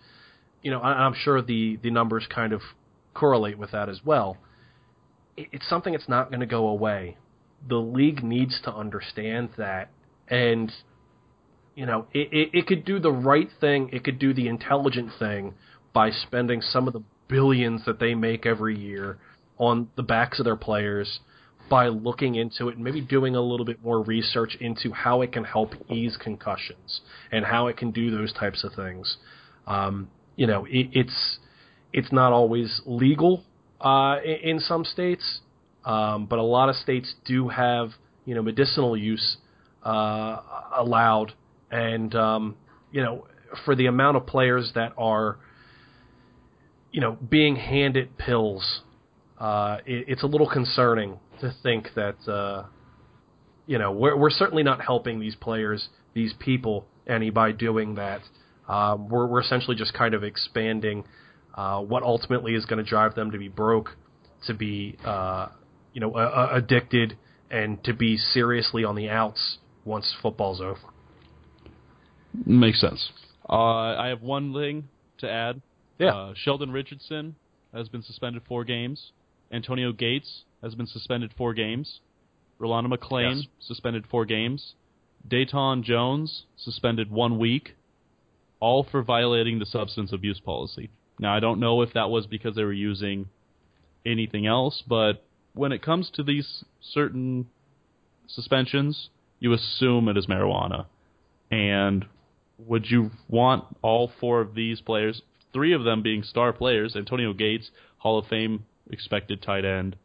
You 0.61 0.71
know, 0.71 0.79
I- 0.81 1.05
I'm 1.05 1.13
sure 1.13 1.41
the 1.41 1.77
the 1.81 1.91
numbers 1.91 2.25
kind 2.29 2.51
of 2.53 2.61
correlate 3.13 3.57
with 3.57 3.71
that 3.71 3.87
as 3.89 4.01
well. 4.03 4.37
It- 5.37 5.49
It's 5.51 5.67
something 5.67 5.93
that's 5.93 6.09
not 6.09 6.29
going 6.29 6.39
to 6.41 6.45
go 6.45 6.67
away. 6.67 7.17
The 7.67 7.77
league 7.79 8.23
needs 8.23 8.59
to 8.61 8.73
understand 8.73 9.49
that, 9.57 9.89
and 10.27 10.71
you 11.75 11.85
know, 11.85 12.07
it, 12.13 12.29
it, 12.31 12.49
it 12.59 12.67
could 12.67 12.85
do 12.85 12.99
the 12.99 13.11
right 13.11 13.49
thing. 13.59 13.89
It 13.91 14.03
could 14.03 14.17
do 14.19 14.33
the 14.33 14.47
intelligent 14.47 15.11
thing 15.19 15.53
by 15.93 16.09
spending 16.09 16.61
some 16.61 16.87
of 16.87 16.93
the 16.93 17.03
billions 17.27 17.83
that 17.85 17.99
they 17.99 18.13
make 18.15 18.45
every 18.45 18.77
year 18.77 19.17
on 19.57 19.89
the 19.95 20.03
backs 20.03 20.39
of 20.39 20.45
their 20.45 20.55
players 20.55 21.19
by 21.69 21.87
looking 21.87 22.35
into 22.35 22.69
it 22.69 22.75
and 22.75 22.83
maybe 22.83 23.01
doing 23.01 23.35
a 23.35 23.41
little 23.41 23.65
bit 23.65 23.83
more 23.83 24.01
research 24.03 24.55
into 24.59 24.91
how 24.93 25.21
it 25.21 25.31
can 25.31 25.43
help 25.43 25.73
ease 25.89 26.15
concussions 26.21 27.01
and 27.31 27.43
how 27.45 27.67
it 27.67 27.75
can 27.75 27.91
do 27.91 28.11
those 28.11 28.31
types 28.33 28.63
of 28.63 28.71
things. 28.73 29.17
Um, 29.65 30.09
you 30.35 30.45
know, 30.47 30.65
it, 30.65 30.89
it's 30.93 31.39
it's 31.91 32.11
not 32.11 32.31
always 32.31 32.81
legal 32.85 33.43
uh, 33.85 34.17
in, 34.23 34.59
some 34.59 34.83
states, 34.83 35.41
um, 35.85 36.25
but 36.25 36.39
a 36.39 36.43
lot 36.43 36.69
of 36.69 36.75
states 36.75 37.13
do 37.23 37.49
have 37.49 37.91
you 38.25 38.33
know 38.33 38.41
medicinal 38.41 38.97
use 38.97 39.37
uh, 39.83 40.41
allowed, 40.75 41.33
and 41.69 42.15
um, 42.15 42.55
you 42.91 43.03
know 43.03 43.27
for 43.63 43.75
the 43.75 43.85
amount 43.85 44.17
of 44.17 44.25
players 44.25 44.71
that 44.73 44.91
are 44.97 45.37
you 46.91 46.99
know 46.99 47.15
being 47.29 47.55
handed 47.55 48.17
pills, 48.17 48.81
uh, 49.39 49.77
it, 49.85 50.05
it's 50.07 50.23
a 50.23 50.27
little 50.27 50.49
concerning 50.49 51.19
to 51.39 51.53
think 51.61 51.89
that 51.95 52.15
uh, 52.27 52.65
you 53.67 53.77
know 53.77 53.91
we're, 53.91 54.17
we're 54.17 54.31
certainly 54.31 54.63
not 54.63 54.81
helping 54.81 55.19
these 55.19 55.35
players, 55.35 55.89
these 56.15 56.33
people, 56.39 56.87
any 57.05 57.29
by 57.29 57.51
doing 57.51 57.93
that. 57.95 58.21
Uh, 58.67 58.97
we're, 58.97 59.27
we're 59.27 59.41
essentially 59.41 59.75
just 59.75 59.93
kind 59.93 60.15
of 60.15 60.23
expanding 60.23 61.03
uh, 61.55 61.79
what 61.81 62.03
ultimately 62.03 62.53
is 62.53 62.65
going 62.65 62.83
to 62.83 62.89
drive 62.89 63.15
them 63.15 63.31
to 63.31 63.37
be 63.37 63.47
broke, 63.47 63.95
to 64.47 64.53
be 64.53 64.97
uh, 65.05 65.47
you 65.93 66.01
know 66.01 66.11
uh, 66.13 66.49
addicted, 66.51 67.17
and 67.49 67.83
to 67.83 67.93
be 67.93 68.17
seriously 68.17 68.83
on 68.83 68.95
the 68.95 69.09
outs 69.09 69.57
once 69.85 70.13
football's 70.21 70.61
over. 70.61 70.79
Makes 72.45 72.81
sense. 72.81 73.11
Uh, 73.49 73.53
I 73.97 74.07
have 74.07 74.21
one 74.21 74.53
thing 74.53 74.89
to 75.19 75.29
add. 75.29 75.61
Yeah. 75.99 76.13
Uh, 76.13 76.33
Sheldon 76.35 76.71
Richardson 76.71 77.35
has 77.73 77.87
been 77.87 78.03
suspended 78.03 78.41
four 78.47 78.63
games. 78.65 79.11
Antonio 79.51 79.91
Gates 79.93 80.43
has 80.61 80.75
been 80.75 80.87
suspended 80.87 81.31
four 81.37 81.53
games. 81.53 82.01
Rolando 82.59 82.95
McClain 82.95 83.37
Yes. 83.37 83.47
suspended 83.59 84.05
four 84.09 84.25
games. 84.25 84.73
Datone 85.29 85.83
Jones 85.83 86.43
suspended 86.57 87.11
one 87.11 87.37
week, 87.37 87.75
all 88.59 88.83
for 88.83 89.01
violating 89.01 89.59
the 89.59 89.65
substance 89.65 90.11
abuse 90.13 90.39
policy. 90.39 90.89
Now 91.19 91.35
I 91.35 91.39
don't 91.39 91.59
know 91.59 91.81
if 91.81 91.93
that 91.93 92.09
was 92.09 92.25
because 92.27 92.55
they 92.55 92.63
were 92.63 92.73
using 92.73 93.27
anything 94.05 94.45
else, 94.45 94.83
but 94.87 95.23
when 95.53 95.71
it 95.71 95.81
comes 95.81 96.09
to 96.15 96.23
these 96.23 96.63
certain 96.81 97.47
suspensions, 98.27 99.09
you 99.39 99.53
assume 99.53 100.07
it 100.09 100.17
is 100.17 100.27
marijuana. 100.27 100.85
And 101.49 102.05
would 102.57 102.89
you 102.89 103.11
want 103.29 103.65
all 103.81 104.11
four 104.19 104.41
of 104.41 104.55
these 104.55 104.81
players, 104.81 105.21
three 105.53 105.73
of 105.73 105.83
them 105.83 106.01
being 106.01 106.23
star 106.23 106.53
players, 106.53 106.95
Antonio 106.95 107.33
Gates, 107.33 107.71
Hall 107.97 108.19
of 108.19 108.27
Fame 108.27 108.65
expected 108.89 109.41
tight 109.41 109.65
end, 109.65 109.95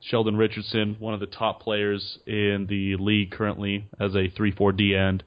Sheldon 0.00 0.36
Richardson, 0.36 0.96
one 0.98 1.14
of 1.14 1.20
the 1.20 1.26
top 1.26 1.62
players 1.62 2.18
in 2.26 2.66
the 2.68 2.96
league 2.96 3.30
currently 3.30 3.86
as 4.00 4.16
a 4.16 4.28
3 4.28 4.50
4 4.50 4.72
D 4.72 4.94
end, 4.96 5.22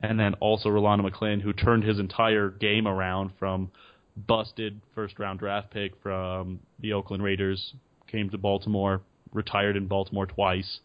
and 0.00 0.18
then 0.18 0.34
also 0.34 0.68
Rolando 0.68 1.08
McClain, 1.08 1.42
who 1.42 1.52
turned 1.52 1.84
his 1.84 1.98
entire 1.98 2.48
game 2.48 2.86
around 2.86 3.32
from 3.38 3.70
busted 4.16 4.80
first 4.94 5.18
round 5.18 5.38
draft 5.38 5.70
pick 5.70 5.92
from 6.02 6.60
the 6.80 6.92
Oakland 6.92 7.22
Raiders, 7.22 7.74
came 8.06 8.30
to 8.30 8.38
Baltimore, 8.38 9.00
retired 9.32 9.76
in 9.76 9.86
Baltimore 9.86 10.26
twice, 10.26 10.80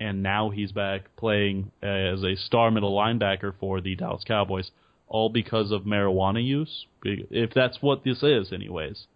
and 0.00 0.22
now 0.22 0.50
he's 0.50 0.72
back 0.72 1.14
playing 1.16 1.70
as 1.82 2.22
a 2.22 2.36
star 2.36 2.70
middle 2.70 2.96
linebacker 2.96 3.52
for 3.58 3.80
the 3.80 3.96
Dallas 3.96 4.22
Cowboys, 4.26 4.70
all 5.08 5.28
because 5.28 5.72
of 5.72 5.82
marijuana 5.82 6.44
use. 6.44 6.86
If 7.02 7.50
that's 7.54 7.78
what 7.80 8.04
this 8.04 8.22
is, 8.22 8.52
anyways, 8.52 9.06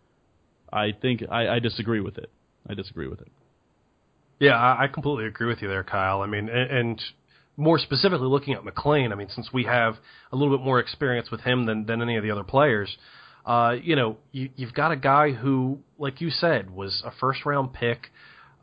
I 0.73 0.93
think 0.93 1.23
I, 1.31 1.49
I 1.49 1.59
disagree 1.59 2.01
with 2.01 2.19
it. 2.19 2.31
I 2.69 2.75
disagree 2.75 3.09
with 3.09 3.21
it. 3.21 3.29
Yeah, 4.41 4.57
I 4.57 4.89
completely 4.93 5.27
agree 5.27 5.47
with 5.47 5.63
you 5.63 5.69
there, 5.69 5.85
Kyle. 5.85 6.23
I 6.23 6.27
mean, 6.27 6.49
and, 6.49 6.71
and 6.71 7.03
more 7.57 7.79
specifically 7.79 8.27
looking 8.27 8.55
at 8.55 8.63
McClain, 8.63 9.13
I 9.13 9.15
mean, 9.15 9.29
since 9.33 9.53
we 9.53 9.65
have 9.65 9.95
a 10.33 10.37
little 10.37 10.57
bit 10.57 10.65
more 10.65 10.81
experience 10.81 11.31
with 11.31 11.43
him 11.43 11.67
than, 11.67 11.87
than 11.87 12.03
any 12.03 12.17
of 12.17 12.25
the 12.25 12.31
other 12.31 12.43
players, 12.43 12.97
uh, 13.45 13.77
you 13.83 13.97
know, 13.97 14.17
you, 14.31 14.51
you've 14.57 14.75
got 14.75 14.93
a 14.93 14.97
guy 14.97 15.33
who, 15.33 15.79
like 15.99 16.21
you 16.21 16.31
said, 16.31 16.71
was 16.71 17.03
a 17.05 17.11
first 17.21 17.45
round 17.45 17.73
pick, 17.73 18.11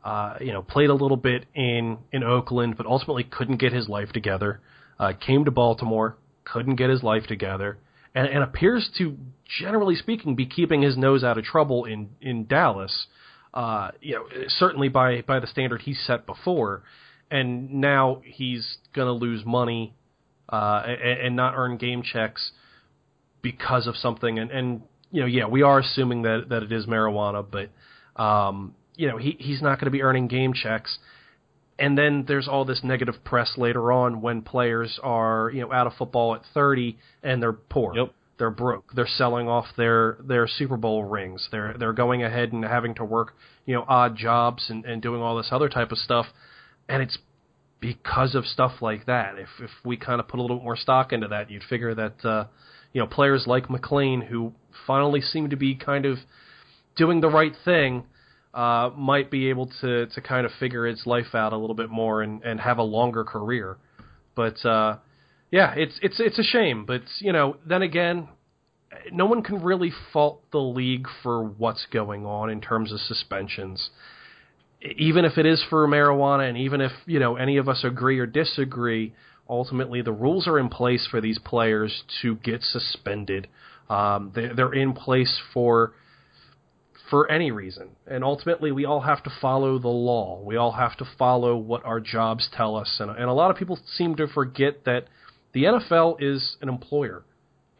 uh, 0.04 0.36
you 0.40 0.52
know, 0.52 0.62
played 0.62 0.90
a 0.90 0.94
little 0.94 1.16
bit 1.16 1.46
in, 1.54 1.98
in 2.12 2.22
Oakland, 2.22 2.76
but 2.76 2.86
ultimately 2.86 3.24
couldn't 3.24 3.58
get 3.58 3.72
his 3.72 3.88
life 3.88 4.10
together, 4.12 4.60
uh, 4.98 5.12
came 5.14 5.44
to 5.44 5.50
Baltimore, 5.50 6.16
couldn't 6.44 6.76
get 6.76 6.90
his 6.90 7.02
life 7.02 7.26
together, 7.26 7.78
and, 8.14 8.26
and 8.26 8.42
appears 8.42 8.90
to, 8.98 9.16
generally 9.60 9.96
speaking, 9.96 10.34
be 10.34 10.46
keeping 10.46 10.82
his 10.82 10.96
nose 10.96 11.22
out 11.22 11.36
of 11.36 11.44
trouble 11.44 11.84
in, 11.84 12.10
in 12.20 12.46
Dallas 12.46 13.06
uh, 13.52 13.90
you 14.00 14.14
know, 14.14 14.26
certainly 14.48 14.88
by 14.88 15.22
by 15.22 15.40
the 15.40 15.46
standard 15.46 15.82
he 15.82 15.94
set 15.94 16.26
before, 16.26 16.82
and 17.30 17.72
now 17.74 18.22
he's 18.24 18.78
going 18.94 19.06
to 19.06 19.12
lose 19.12 19.44
money 19.44 19.94
uh, 20.48 20.82
and, 20.86 21.20
and 21.20 21.36
not 21.36 21.54
earn 21.56 21.76
game 21.76 22.02
checks 22.02 22.52
because 23.42 23.86
of 23.86 23.96
something. 23.96 24.38
And, 24.38 24.50
and 24.50 24.82
you 25.10 25.20
know, 25.20 25.26
yeah, 25.26 25.46
we 25.46 25.62
are 25.62 25.78
assuming 25.80 26.22
that 26.22 26.46
that 26.50 26.62
it 26.62 26.72
is 26.72 26.86
marijuana, 26.86 27.44
but 27.48 28.22
um, 28.22 28.74
you 28.96 29.08
know, 29.08 29.16
he 29.16 29.36
he's 29.38 29.62
not 29.62 29.76
going 29.78 29.86
to 29.86 29.90
be 29.90 30.02
earning 30.02 30.28
game 30.28 30.52
checks. 30.52 30.98
And 31.78 31.96
then 31.96 32.26
there's 32.28 32.46
all 32.46 32.66
this 32.66 32.80
negative 32.84 33.24
press 33.24 33.54
later 33.56 33.90
on 33.90 34.20
when 34.20 34.42
players 34.42 35.00
are 35.02 35.50
you 35.54 35.62
know 35.62 35.72
out 35.72 35.86
of 35.86 35.94
football 35.94 36.34
at 36.34 36.42
30 36.52 36.98
and 37.22 37.42
they're 37.42 37.54
poor 37.54 37.96
Yep. 37.96 38.12
they're 38.38 38.50
broke. 38.50 38.92
They're 38.94 39.06
selling 39.06 39.48
off 39.48 39.66
their 39.76 40.18
their 40.22 40.46
Super 40.46 40.76
Bowl 40.76 41.04
rings. 41.04 41.48
They're 41.50 41.74
they're 41.78 41.94
going 41.94 42.22
ahead 42.22 42.52
and 42.52 42.62
having 42.64 42.94
to 42.96 43.04
work, 43.04 43.34
you 43.64 43.74
know, 43.74 43.84
odd 43.88 44.14
jobs 44.16 44.66
and, 44.68 44.84
and 44.84 45.00
doing 45.00 45.22
all 45.22 45.36
this 45.36 45.48
other 45.50 45.68
type 45.70 45.90
of 45.90 45.98
stuff. 45.98 46.26
And 46.88 47.02
it's 47.02 47.16
because 47.80 48.34
of 48.34 48.44
stuff 48.44 48.72
like 48.82 49.06
that. 49.06 49.38
If 49.38 49.48
if 49.60 49.70
we 49.82 49.96
kind 49.96 50.20
of 50.20 50.28
put 50.28 50.38
a 50.38 50.42
little 50.42 50.58
bit 50.58 50.64
more 50.64 50.76
stock 50.76 51.12
into 51.14 51.28
that, 51.28 51.50
you'd 51.50 51.64
figure 51.64 51.94
that 51.94 52.24
uh, 52.24 52.44
you 52.92 53.00
know, 53.00 53.06
players 53.06 53.46
like 53.46 53.68
McClain 53.68 54.26
who 54.26 54.52
finally 54.86 55.20
seem 55.20 55.50
to 55.50 55.56
be 55.56 55.74
kind 55.74 56.06
of 56.06 56.18
doing 56.96 57.20
the 57.20 57.28
right 57.28 57.54
thing 57.64 58.04
uh, 58.52 58.90
might 58.96 59.30
be 59.30 59.48
able 59.48 59.70
to 59.80 60.06
to 60.06 60.20
kind 60.20 60.44
of 60.44 60.52
figure 60.58 60.86
its 60.86 61.06
life 61.06 61.34
out 61.34 61.52
a 61.52 61.56
little 61.56 61.76
bit 61.76 61.90
more 61.90 62.22
and, 62.22 62.42
and 62.42 62.60
have 62.60 62.78
a 62.78 62.82
longer 62.82 63.24
career. 63.24 63.76
But 64.34 64.64
uh, 64.64 64.96
yeah, 65.50 65.74
it's 65.76 65.98
it's 66.02 66.18
it's 66.18 66.38
a 66.38 66.42
shame, 66.42 66.84
but 66.84 67.02
you 67.20 67.32
know, 67.32 67.56
then 67.66 67.82
again, 67.82 68.28
no 69.12 69.26
one 69.26 69.42
can 69.42 69.62
really 69.62 69.92
fault 70.12 70.42
the 70.50 70.58
league 70.58 71.06
for 71.22 71.44
what's 71.44 71.86
going 71.92 72.26
on 72.26 72.50
in 72.50 72.60
terms 72.60 72.92
of 72.92 73.00
suspensions. 73.00 73.90
Even 74.96 75.24
if 75.24 75.36
it 75.36 75.44
is 75.44 75.62
for 75.68 75.86
marijuana, 75.86 76.48
and 76.48 76.56
even 76.56 76.80
if 76.80 76.92
you 77.06 77.20
know 77.20 77.36
any 77.36 77.58
of 77.58 77.68
us 77.68 77.84
agree 77.84 78.18
or 78.18 78.26
disagree, 78.26 79.14
ultimately 79.50 80.00
the 80.00 80.12
rules 80.12 80.46
are 80.46 80.58
in 80.58 80.68
place 80.68 81.06
for 81.10 81.20
these 81.20 81.38
players 81.38 82.04
to 82.22 82.36
get 82.36 82.62
suspended. 82.62 83.48
Um, 83.90 84.32
they, 84.34 84.48
they're 84.54 84.72
in 84.72 84.92
place 84.94 85.40
for 85.52 85.92
for 87.10 87.28
any 87.28 87.50
reason, 87.50 87.88
and 88.06 88.22
ultimately 88.22 88.70
we 88.70 88.84
all 88.84 89.00
have 89.00 89.20
to 89.24 89.30
follow 89.40 89.80
the 89.80 89.88
law. 89.88 90.40
We 90.44 90.54
all 90.54 90.70
have 90.70 90.96
to 90.98 91.04
follow 91.18 91.56
what 91.56 91.84
our 91.84 91.98
jobs 91.98 92.48
tell 92.56 92.76
us, 92.76 92.98
and, 93.00 93.10
and 93.10 93.24
a 93.24 93.32
lot 93.32 93.50
of 93.50 93.56
people 93.56 93.80
seem 93.96 94.14
to 94.16 94.28
forget 94.28 94.84
that 94.84 95.06
the 95.52 95.64
NFL 95.64 96.22
is 96.22 96.56
an 96.62 96.68
employer. 96.68 97.24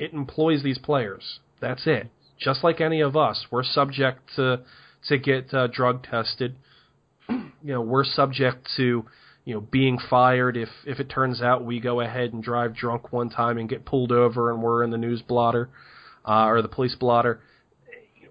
It 0.00 0.12
employs 0.12 0.64
these 0.64 0.78
players. 0.78 1.38
That's 1.61 1.87
it. 1.87 2.11
Just 2.40 2.64
like 2.64 2.80
any 2.80 3.00
of 3.02 3.16
us, 3.16 3.46
we're 3.52 3.62
subject 3.62 4.18
to 4.35 4.62
to 5.09 5.18
get 5.18 5.54
uh, 5.54 5.68
drug 5.68 6.02
tested. 6.02 6.56
you 7.28 7.42
know, 7.62 7.83
we're 7.83 8.04
subject 8.04 8.68
to 8.76 9.04
you 9.44 9.55
know 9.55 9.61
being 9.61 9.98
fired 10.09 10.57
if 10.57 10.68
if 10.87 11.00
it 11.00 11.09
turns 11.09 11.40
out 11.40 11.64
we 11.64 11.81
go 11.81 12.00
ahead 12.00 12.33
and 12.33 12.42
drive 12.42 12.74
drunk 12.74 13.12
one 13.12 13.31
time 13.31 13.59
and 13.59 13.68
get 13.68 13.85
pulled 13.85 14.12
over 14.12 14.50
and 14.50 14.62
we're 14.62 14.83
in 14.83 14.90
the 14.90 14.98
news 14.98 15.22
blotter 15.22 15.70
uh, 16.26 16.46
or 16.46 16.62
the 16.62 16.68
police 16.68 16.94
blotter. 16.94 17.40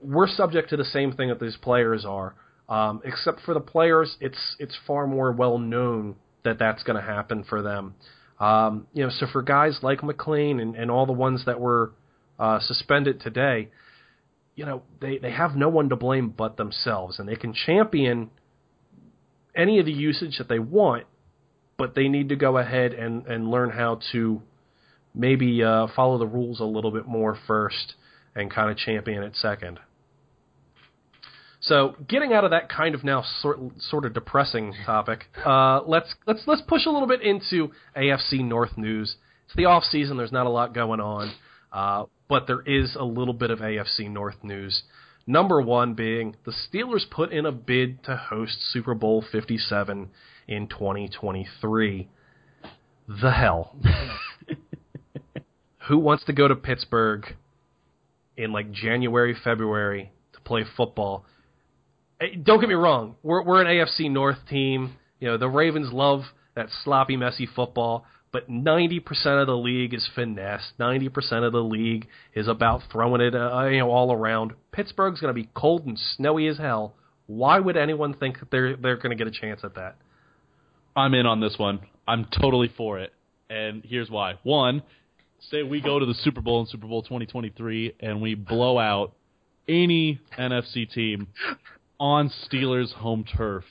We're 0.02 0.28
subject 0.28 0.69
to 0.69 0.78
the 0.78 0.86
same 0.86 1.12
thing 1.13 1.30
that 1.30 1.39
these 1.39 1.58
players 1.58 2.06
are. 2.06 2.36
Um, 2.69 3.02
except 3.04 3.41
for 3.41 3.54
the 3.54 3.60
players, 3.60 4.15
it's 4.22 4.56
it's 4.60 4.78
far 4.86 5.08
more 5.08 5.32
well 5.32 5.58
known 5.58 6.15
that 6.43 6.60
that's 6.60 6.84
going 6.84 6.95
to 6.95 7.02
happen 7.02 7.43
for 7.43 7.62
them. 7.62 7.95
Um, 8.39 8.88
you 8.93 9.04
know, 9.04 9.10
so 9.10 9.26
for 9.32 9.41
guys 9.41 9.80
like 9.82 10.02
McClain 10.02 10.62
and, 10.62 10.76
and 10.76 10.89
all 10.89 11.06
the 11.06 11.12
ones 11.12 11.43
that 11.45 11.60
were 11.60 11.91
uh, 12.38 12.60
suspended 12.62 13.19
today, 13.19 13.69
you 14.56 14.65
know, 14.65 14.84
they, 15.02 15.17
they 15.17 15.32
have 15.32 15.56
no 15.56 15.67
one 15.67 15.89
to 15.89 15.95
blame 15.95 16.30
but 16.30 16.56
themselves, 16.58 17.19
and 17.19 17.28
they 17.28 17.36
can 17.36 17.54
champion 17.54 18.30
any 19.60 19.80
of 19.80 19.86
the 19.86 19.91
usage 19.91 20.38
that 20.38 20.48
they 20.48 20.60
want, 20.60 21.06
but 21.78 21.93
they 21.93 22.08
need 22.08 22.30
to 22.30 22.36
go 22.36 22.58
ahead 22.58 22.93
and, 22.93 23.28
and 23.28 23.52
learn 23.52 23.69
how 23.69 24.00
to 24.13 24.41
maybe 25.13 25.62
uh, 25.63 25.88
follow 25.95 26.17
the 26.17 26.28
rules 26.28 26.60
a 26.60 26.65
little 26.65 26.91
bit 26.91 27.06
more 27.06 27.38
first 27.45 27.95
and 28.36 28.50
kind 28.50 28.72
of 28.72 28.78
champion 28.78 29.22
it 29.22 29.36
second. 29.36 29.80
So, 31.62 31.95
getting 32.08 32.32
out 32.32 32.45
of 32.45 32.52
that 32.52 32.69
kind 32.69 32.95
of 32.95 33.04
now 33.04 33.26
sort 33.41 33.60
sort 33.80 34.06
of 34.06 34.13
depressing 34.13 34.74
topic, 34.86 35.26
uh, 35.45 35.82
let's 35.86 36.15
let's 36.26 36.41
let's 36.48 36.62
push 36.62 36.86
a 36.86 36.89
little 36.89 37.08
bit 37.08 37.22
into 37.22 37.72
AFC 37.98 38.45
North 38.45 38.78
news. 38.78 39.17
It's 39.45 39.56
the 39.58 39.65
off 39.65 39.84
season. 39.84 40.15
There's 40.15 40.32
not 40.32 40.45
a 40.45 40.50
lot 40.50 40.74
going 40.74 41.02
on, 41.02 41.34
uh, 41.74 42.06
but 42.30 42.48
there 42.48 42.62
is 42.62 42.95
a 42.98 43.04
little 43.04 43.34
bit 43.34 43.52
of 43.52 43.60
AFC 43.60 44.10
North 44.10 44.41
news. 44.41 44.84
Number 45.29 45.61
one 45.61 45.93
being 45.93 46.37
the 46.43 46.51
Steelers 46.51 47.07
put 47.07 47.31
in 47.31 47.45
a 47.45 47.51
bid 47.51 48.03
to 48.05 48.15
host 48.15 48.57
Super 48.71 48.95
Bowl 48.95 49.23
57 49.31 50.09
in 50.47 50.67
2023. 50.67 52.09
The 53.07 53.31
hell. 53.31 53.75
Who 55.88 55.99
wants 55.99 56.23
to 56.25 56.34
go 56.34 56.47
to 56.47 56.55
Pittsburgh 56.55 57.27
in 58.38 58.51
like 58.51 58.71
January, 58.71 59.36
February 59.43 60.11
to 60.34 60.41
play 60.41 60.63
football? 60.75 61.25
Hey, 62.19 62.36
Don't 62.36 62.59
get 62.59 62.67
me 62.67 62.73
wrong. 62.73 63.13
We're 63.21 63.43
we're 63.43 63.61
an 63.61 63.67
AFC 63.67 64.09
North 64.09 64.39
team. 64.49 64.95
You 65.19 65.27
know, 65.27 65.38
the 65.38 65.47
Ravens 65.47 65.93
love 65.93 66.21
that 66.55 66.69
sloppy, 66.84 67.17
messy 67.17 67.45
football, 67.45 68.03
but 68.32 68.49
90% 68.49 69.01
of 69.41 69.47
the 69.47 69.57
league 69.57 69.93
is 69.93 70.07
finesse. 70.15 70.73
90% 70.80 71.45
of 71.45 71.51
the 71.51 71.63
league 71.63 72.07
is 72.34 72.47
about 72.47 72.82
throwing 72.91 73.21
it, 73.21 73.36
uh, 73.36 73.65
you 73.65 73.80
know, 73.80 73.89
all 73.89 74.13
around. 74.13 74.53
Pittsburgh's 74.71 75.19
going 75.19 75.34
to 75.34 75.41
be 75.41 75.49
cold 75.55 75.86
and 75.86 75.97
snowy 75.97 76.47
as 76.47 76.57
hell. 76.57 76.93
Why 77.27 77.59
would 77.59 77.77
anyone 77.77 78.13
think 78.13 78.39
that 78.39 78.51
they're 78.51 78.75
they're 78.75 78.97
going 78.97 79.15
to 79.15 79.15
get 79.15 79.27
a 79.27 79.32
chance 79.32 79.61
at 79.63 79.75
that? 79.75 79.97
I'm 80.95 81.13
in 81.13 81.25
on 81.25 81.39
this 81.39 81.55
one. 81.57 81.80
I'm 82.07 82.25
totally 82.25 82.71
for 82.75 82.99
it. 82.99 83.13
And 83.49 83.84
here's 83.86 84.09
why. 84.09 84.36
One, 84.43 84.84
say 85.51 85.63
we 85.63 85.82
go 85.82 85.99
to 85.99 86.05
the 86.05 86.15
Super 86.15 86.41
Bowl 86.41 86.61
in 86.61 86.67
Super 86.67 86.88
Bowl 86.88 87.01
2023 87.03 87.95
and 87.99 88.21
we 88.21 88.36
blow 88.36 88.77
out 88.77 89.13
any 89.67 90.19
NFC 90.38 90.91
team 90.91 91.27
on 91.99 92.32
Steelers 92.47 92.91
home 92.93 93.23
turf. 93.23 93.63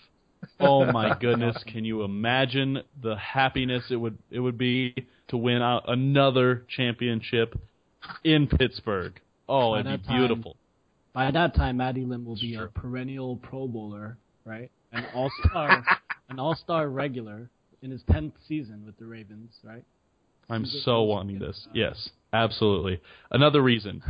Oh 0.61 0.91
my 0.91 1.17
goodness, 1.19 1.57
can 1.67 1.85
you 1.85 2.03
imagine 2.03 2.83
the 3.03 3.17
happiness 3.17 3.85
it 3.91 3.97
would 3.97 4.19
it 4.31 4.41
would 4.41 4.59
be 4.59 4.95
to 5.29 5.37
win 5.37 5.63
out 5.63 5.85
another 5.89 6.65
championship 6.69 7.59
in 8.25 8.47
Pittsburgh? 8.47 9.21
Oh, 9.49 9.73
By 9.73 9.81
it'd 9.81 10.03
be 10.03 10.07
time- 10.09 10.19
beautiful. 10.19 10.57
By 11.15 11.31
that 11.33 11.55
time, 11.55 11.79
Matt 11.79 11.97
Elam 11.97 12.25
will 12.25 12.37
be 12.37 12.55
Sure. 12.55 12.67
a 12.67 12.69
perennial 12.69 13.37
Pro 13.39 13.67
Bowler, 13.67 14.19
right? 14.45 14.71
An 14.93 15.05
All 15.15 15.31
Star, 15.45 15.85
an 16.29 16.39
All 16.39 16.55
Star 16.55 16.89
regular 16.89 17.51
in 17.83 17.91
his 17.91 18.03
tenth 18.11 18.35
season 18.47 18.85
with 18.87 18.97
the 18.99 19.07
Ravens, 19.07 19.53
right? 19.65 19.83
I'm 20.51 20.65
so 20.65 21.03
wanting 21.03 21.39
this. 21.39 21.67
Yes, 21.75 22.11
absolutely. 22.33 23.01
Another 23.31 23.61
reason. 23.63 24.03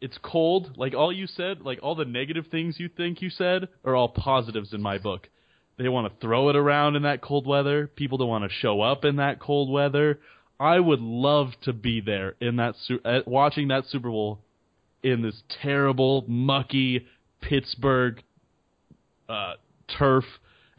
It's 0.00 0.18
cold. 0.22 0.72
Like 0.76 0.94
all 0.94 1.12
you 1.12 1.26
said, 1.26 1.60
like 1.62 1.78
all 1.82 1.94
the 1.94 2.04
negative 2.04 2.46
things 2.50 2.78
you 2.80 2.88
think 2.88 3.22
you 3.22 3.30
said 3.30 3.68
are 3.84 3.94
all 3.94 4.08
positives 4.08 4.72
in 4.72 4.82
my 4.82 4.98
book. 4.98 5.28
They 5.78 5.88
want 5.88 6.12
to 6.12 6.26
throw 6.26 6.48
it 6.48 6.56
around 6.56 6.96
in 6.96 7.02
that 7.02 7.20
cold 7.20 7.46
weather. 7.46 7.86
People 7.86 8.18
don't 8.18 8.28
want 8.28 8.44
to 8.44 8.50
show 8.50 8.80
up 8.80 9.04
in 9.04 9.16
that 9.16 9.40
cold 9.40 9.70
weather. 9.70 10.20
I 10.58 10.80
would 10.80 11.00
love 11.00 11.48
to 11.62 11.72
be 11.74 12.00
there 12.00 12.34
in 12.40 12.56
that 12.56 12.76
su- 12.86 13.00
uh, 13.04 13.20
watching 13.26 13.68
that 13.68 13.84
Super 13.86 14.08
Bowl 14.08 14.40
in 15.02 15.20
this 15.20 15.42
terrible, 15.62 16.24
mucky 16.26 17.06
Pittsburgh 17.42 18.22
uh, 19.28 19.54
turf, 19.98 20.24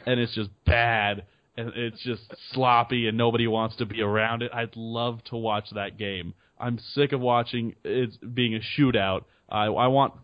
and 0.07 0.19
it's 0.19 0.33
just 0.33 0.49
bad, 0.65 1.25
and 1.55 1.71
it's 1.75 2.01
just 2.03 2.33
sloppy, 2.51 3.07
and 3.07 3.17
nobody 3.17 3.45
wants 3.45 3.75
to 3.75 3.85
be 3.85 4.01
around 4.01 4.41
it. 4.41 4.51
I'd 4.51 4.75
love 4.75 5.23
to 5.25 5.37
watch 5.37 5.65
that 5.75 5.97
game. 5.97 6.33
I'm 6.59 6.79
sick 6.79 7.11
of 7.11 7.21
watching 7.21 7.75
it 7.83 8.17
being 8.33 8.55
a 8.55 8.61
shootout. 8.79 9.25
I, 9.47 9.65
I 9.65 9.87
want 9.87 10.15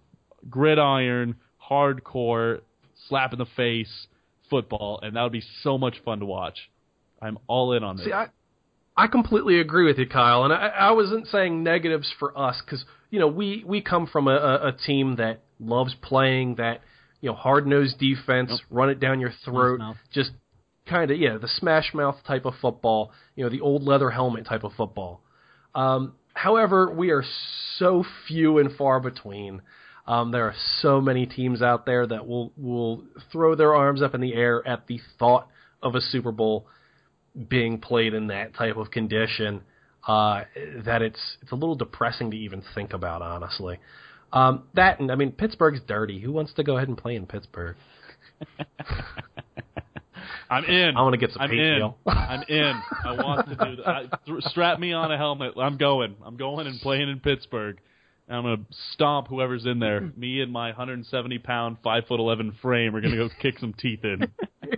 gridiron, 0.49 1.35
hardcore, 1.69 2.61
slap 3.07 3.33
in 3.33 3.39
the 3.39 3.45
face 3.55 4.07
football, 4.53 4.99
and 5.01 5.15
that 5.15 5.23
would 5.23 5.31
be 5.31 5.43
so 5.63 5.77
much 5.79 5.95
fun 6.05 6.19
to 6.19 6.25
watch. 6.25 6.69
I'm 7.21 7.39
all 7.47 7.73
in 7.73 7.83
on 7.83 7.97
this. 7.97 8.05
See, 8.05 8.13
I, 8.13 8.27
I 8.95 9.07
completely 9.07 9.59
agree 9.59 9.85
with 9.85 9.97
you, 9.97 10.07
Kyle, 10.07 10.43
and 10.43 10.53
I, 10.53 10.67
I 10.67 10.91
wasn't 10.91 11.25
saying 11.27 11.63
negatives 11.63 12.13
for 12.19 12.37
us 12.37 12.61
because 12.63 12.85
you 13.09 13.19
know 13.19 13.27
we 13.27 13.63
we 13.65 13.81
come 13.81 14.05
from 14.05 14.27
a, 14.27 14.35
a, 14.35 14.67
a 14.67 14.71
team 14.85 15.15
that 15.15 15.41
loves 15.59 15.95
playing 16.01 16.55
that 16.55 16.81
you 17.21 17.29
know 17.29 17.35
hard 17.35 17.65
nosed 17.65 17.97
defense, 17.97 18.51
Yep. 18.51 18.59
run 18.69 18.89
it 18.89 18.99
down 18.99 19.19
your 19.19 19.33
throat, 19.43 19.79
just 20.11 20.31
kind 20.85 21.09
of 21.09 21.17
yeah 21.17 21.37
the 21.37 21.47
smash 21.47 21.93
mouth 21.93 22.17
type 22.27 22.45
of 22.45 22.53
football, 22.61 23.11
you 23.35 23.43
know 23.43 23.49
the 23.49 23.61
old 23.61 23.81
leather 23.83 24.11
helmet 24.11 24.45
type 24.45 24.63
of 24.63 24.73
football. 24.73 25.21
Um, 25.73 26.13
however, 26.35 26.91
we 26.91 27.09
are 27.09 27.23
so 27.79 28.05
few 28.27 28.59
and 28.59 28.75
far 28.75 28.99
between. 28.99 29.61
Um, 30.05 30.31
there 30.31 30.45
are 30.45 30.55
so 30.81 30.99
many 30.99 31.25
teams 31.25 31.61
out 31.61 31.85
there 31.85 32.05
that 32.05 32.27
will 32.27 32.51
will 32.57 33.03
throw 33.31 33.55
their 33.55 33.73
arms 33.73 34.01
up 34.01 34.13
in 34.13 34.21
the 34.21 34.33
air 34.33 34.65
at 34.67 34.87
the 34.87 34.99
thought 35.17 35.47
of 35.81 35.95
a 35.95 36.01
Super 36.01 36.31
Bowl 36.31 36.67
being 37.47 37.79
played 37.79 38.13
in 38.13 38.27
that 38.27 38.53
type 38.53 38.77
of 38.77 38.91
condition 38.91 39.61
uh, 40.07 40.43
that 40.85 41.01
it's 41.01 41.37
it's 41.41 41.51
a 41.51 41.55
little 41.55 41.75
depressing 41.75 42.31
to 42.31 42.37
even 42.37 42.61
think 42.75 42.93
about, 42.93 43.21
honestly. 43.21 43.79
Um, 44.33 44.63
that 44.73 44.99
and 44.99 45.11
I 45.11 45.15
mean 45.15 45.31
Pittsburgh's 45.31 45.79
dirty. 45.87 46.19
Who 46.19 46.31
wants 46.31 46.53
to 46.53 46.63
go 46.63 46.75
ahead 46.77 46.89
and 46.89 46.97
play 46.97 47.15
in 47.15 47.25
Pittsburgh? 47.25 47.77
I'm 50.49 50.65
in. 50.65 50.97
I 50.97 51.01
want 51.01 51.13
to 51.13 51.17
get 51.17 51.31
some 51.31 51.41
I'm 51.41 51.49
paint 51.49 51.61
in. 51.61 51.77
deal. 51.79 51.97
I'm 52.07 52.43
in. 52.47 52.73
I 53.05 53.11
want 53.13 53.47
to 53.47 53.55
do 53.55 53.75
that. 53.77 53.87
I, 53.87 54.05
th- 54.25 54.43
strap 54.45 54.79
me 54.79 54.93
on 54.93 55.11
a 55.11 55.17
helmet. 55.17 55.53
I'm 55.57 55.77
going. 55.77 56.15
I'm 56.23 56.37
going 56.37 56.67
and 56.67 56.79
playing 56.81 57.09
in 57.09 57.19
Pittsburgh. 57.19 57.79
And 58.33 58.39
I'm 58.47 58.55
gonna 58.55 58.67
stomp 58.93 59.27
whoever's 59.27 59.67
in 59.67 59.77
there. 59.77 60.01
Me 60.17 60.41
and 60.41 60.51
my 60.51 60.69
170 60.69 61.37
pound, 61.37 61.77
five 61.83 62.07
foot 62.07 62.19
11 62.19 62.57
frame 62.63 62.95
are 62.95 63.01
gonna 63.01 63.15
go 63.15 63.29
kick 63.39 63.59
some 63.59 63.73
teeth 63.73 64.03
in. 64.03 64.27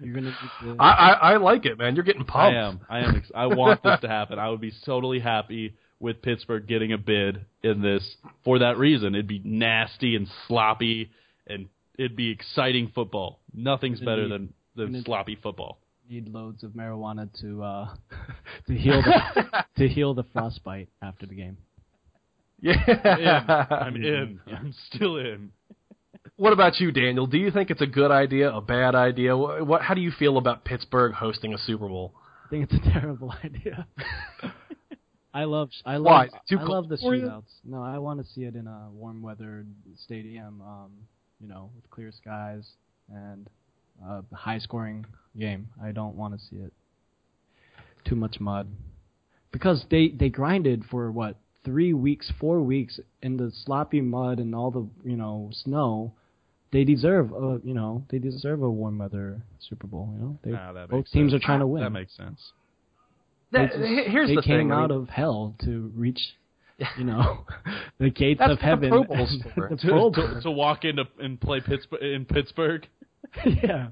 You're 0.00 0.14
gonna 0.14 0.30
need 0.30 0.34
to, 0.62 0.76
I, 0.80 0.90
I 0.90 1.12
I 1.12 1.36
like 1.36 1.66
it, 1.66 1.78
man. 1.78 1.94
You're 1.94 2.04
getting 2.04 2.24
pumped. 2.24 2.56
I 2.56 2.60
am. 2.60 2.80
I 2.90 2.98
am. 2.98 3.14
Ex- 3.14 3.30
I 3.32 3.46
want 3.46 3.84
this 3.84 4.00
to 4.00 4.08
happen. 4.08 4.40
I 4.40 4.48
would 4.48 4.60
be 4.60 4.72
totally 4.84 5.20
happy 5.20 5.76
with 6.00 6.20
Pittsburgh 6.20 6.66
getting 6.66 6.92
a 6.92 6.98
bid 6.98 7.46
in 7.62 7.80
this 7.80 8.16
for 8.44 8.58
that 8.58 8.76
reason. 8.76 9.14
It'd 9.14 9.28
be 9.28 9.40
nasty 9.44 10.16
and 10.16 10.26
sloppy, 10.48 11.12
and 11.46 11.68
it'd 11.96 12.16
be 12.16 12.30
exciting 12.32 12.90
football. 12.92 13.38
Nothing's 13.54 14.00
better 14.00 14.26
than 14.26 14.52
than 14.74 15.04
sloppy 15.04 15.38
football. 15.40 15.78
need 16.10 16.28
loads 16.28 16.64
of 16.64 16.72
marijuana 16.72 17.28
to 17.40 17.62
uh 17.62 17.94
to 18.66 18.74
heal 18.74 19.00
the 19.00 19.64
to 19.76 19.88
heal 19.88 20.12
the 20.12 20.24
frostbite 20.32 20.88
after 21.00 21.24
the 21.24 21.36
game. 21.36 21.56
Yeah. 22.62 23.66
I'm 23.70 23.96
in. 24.02 24.40
I'm 24.46 24.74
still 24.88 25.16
in. 25.16 25.50
What 26.36 26.52
about 26.52 26.80
you, 26.80 26.92
Daniel? 26.92 27.26
Do 27.26 27.36
you 27.36 27.50
think 27.50 27.70
it's 27.70 27.82
a 27.82 27.86
good 27.86 28.10
idea, 28.10 28.50
a 28.50 28.60
bad 28.60 28.94
idea? 28.94 29.36
What, 29.36 29.66
what 29.66 29.82
how 29.82 29.94
do 29.94 30.00
you 30.00 30.10
feel 30.10 30.38
about 30.38 30.64
Pittsburgh 30.64 31.12
hosting 31.12 31.52
a 31.52 31.58
Super 31.58 31.88
Bowl? 31.88 32.14
I 32.46 32.48
think 32.48 32.70
it's 32.70 32.86
a 32.86 32.90
terrible 32.92 33.34
idea. 33.44 33.86
I 35.34 35.44
love 35.44 35.70
I 35.84 35.96
love 35.96 36.04
Why? 36.04 36.24
Is 36.26 36.32
it 36.32 36.40
too 36.48 36.58
I 36.58 36.64
cold 36.64 36.70
love 36.70 36.88
the 36.88 36.96
for 36.96 37.14
shootouts. 37.14 37.42
No, 37.64 37.82
I 37.82 37.98
want 37.98 38.24
to 38.24 38.32
see 38.32 38.44
it 38.44 38.54
in 38.54 38.66
a 38.66 38.88
warm 38.92 39.22
weather 39.22 39.64
stadium, 40.04 40.62
um, 40.62 40.90
you 41.40 41.48
know, 41.48 41.70
with 41.74 41.90
clear 41.90 42.12
skies 42.12 42.66
and 43.12 43.48
a 44.06 44.22
high 44.34 44.58
scoring 44.58 45.04
game. 45.38 45.68
I 45.82 45.92
don't 45.92 46.16
want 46.16 46.34
to 46.34 46.40
see 46.46 46.56
it 46.56 46.72
too 48.04 48.16
much 48.16 48.40
mud 48.40 48.68
because 49.52 49.84
they 49.90 50.08
they 50.08 50.28
grinded 50.28 50.84
for 50.90 51.10
what 51.10 51.36
three 51.64 51.92
weeks, 51.92 52.30
four 52.40 52.60
weeks 52.62 52.98
in 53.22 53.36
the 53.36 53.50
sloppy 53.64 54.00
mud 54.00 54.38
and 54.38 54.54
all 54.54 54.70
the 54.70 54.86
you 55.08 55.16
know 55.16 55.50
snow. 55.52 56.12
They 56.72 56.84
deserve 56.84 57.32
a 57.32 57.60
you 57.62 57.74
know 57.74 58.04
they 58.10 58.18
deserve 58.18 58.62
a 58.62 58.70
warm 58.70 58.98
weather 58.98 59.42
Super 59.60 59.86
Bowl. 59.86 60.10
You 60.14 60.20
know, 60.24 60.38
they, 60.42 60.50
Nah, 60.52 60.72
that 60.72 60.88
both 60.88 61.10
teams 61.10 61.32
sense. 61.32 61.42
are 61.42 61.46
trying 61.46 61.60
to 61.60 61.66
win. 61.66 61.82
That 61.82 61.90
makes 61.90 62.16
sense. 62.16 62.40
They 63.52 63.58
That- 63.66 63.72
just- 63.72 64.08
here's 64.10 64.28
they 64.30 64.36
the 64.36 64.42
came 64.42 64.58
thing. 64.60 64.72
I 64.72 64.76
out 64.84 64.90
mean, 64.90 65.02
of 65.02 65.08
hell 65.10 65.54
to 65.64 65.92
reach, 65.94 66.20
you 66.96 67.04
know, 67.04 67.44
the 67.98 68.08
gates 68.10 68.38
That's 68.38 68.52
of 68.52 68.56
what 68.56 68.60
the 68.60 68.66
heaven. 68.66 68.88
Pro 68.90 69.04
Bowl's 69.04 69.38
the 69.44 69.48
To, 69.76 69.86
Pro 69.88 70.10
to, 70.10 70.20
Bowl. 70.22 70.40
to 70.42 70.50
walk 70.50 70.84
into 70.86 71.04
and 71.20 71.38
play 71.38 71.60
Pittsburgh 71.60 72.02
in 72.02 72.24
Pittsburgh. 72.24 72.86
yeah. 73.44 73.88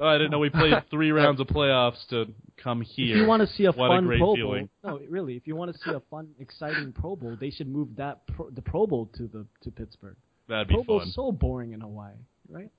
Oh, 0.00 0.06
I 0.06 0.16
didn't 0.18 0.30
know 0.30 0.38
we 0.38 0.48
played 0.50 0.74
three 0.90 1.10
rounds 1.12 1.40
of 1.40 1.46
playoffs 1.48 2.06
to 2.08 2.26
come 2.62 2.80
here. 2.80 3.16
If 3.16 3.22
you 3.22 3.26
want 3.26 3.42
to 3.42 3.54
see 3.54 3.64
a 3.64 3.72
What 3.72 3.86
a 3.86 3.96
fun 3.96 4.06
great 4.06 4.18
Pro 4.20 4.34
feeling. 4.34 4.68
Bowl, 4.82 4.98
no, 4.98 5.06
really, 5.08 5.36
if 5.36 5.46
you 5.46 5.56
want 5.56 5.72
to 5.72 5.78
see 5.78 5.90
a 5.90 6.00
fun, 6.10 6.28
exciting 6.38 6.92
Pro 6.92 7.16
Bowl, 7.16 7.36
they 7.40 7.50
should 7.50 7.68
move 7.68 7.88
that 7.96 8.26
pro, 8.26 8.50
the 8.50 8.62
Pro 8.62 8.86
Bowl 8.86 9.10
to 9.16 9.26
the 9.26 9.46
to 9.62 9.70
Pittsburgh. 9.70 10.16
That'd 10.48 10.68
be 10.68 10.74
Pro 10.74 10.82
fun. 10.82 10.86
Bowl's 10.98 11.14
so 11.14 11.32
boring 11.32 11.72
in 11.72 11.80
Hawaii, 11.80 12.14
right? 12.48 12.70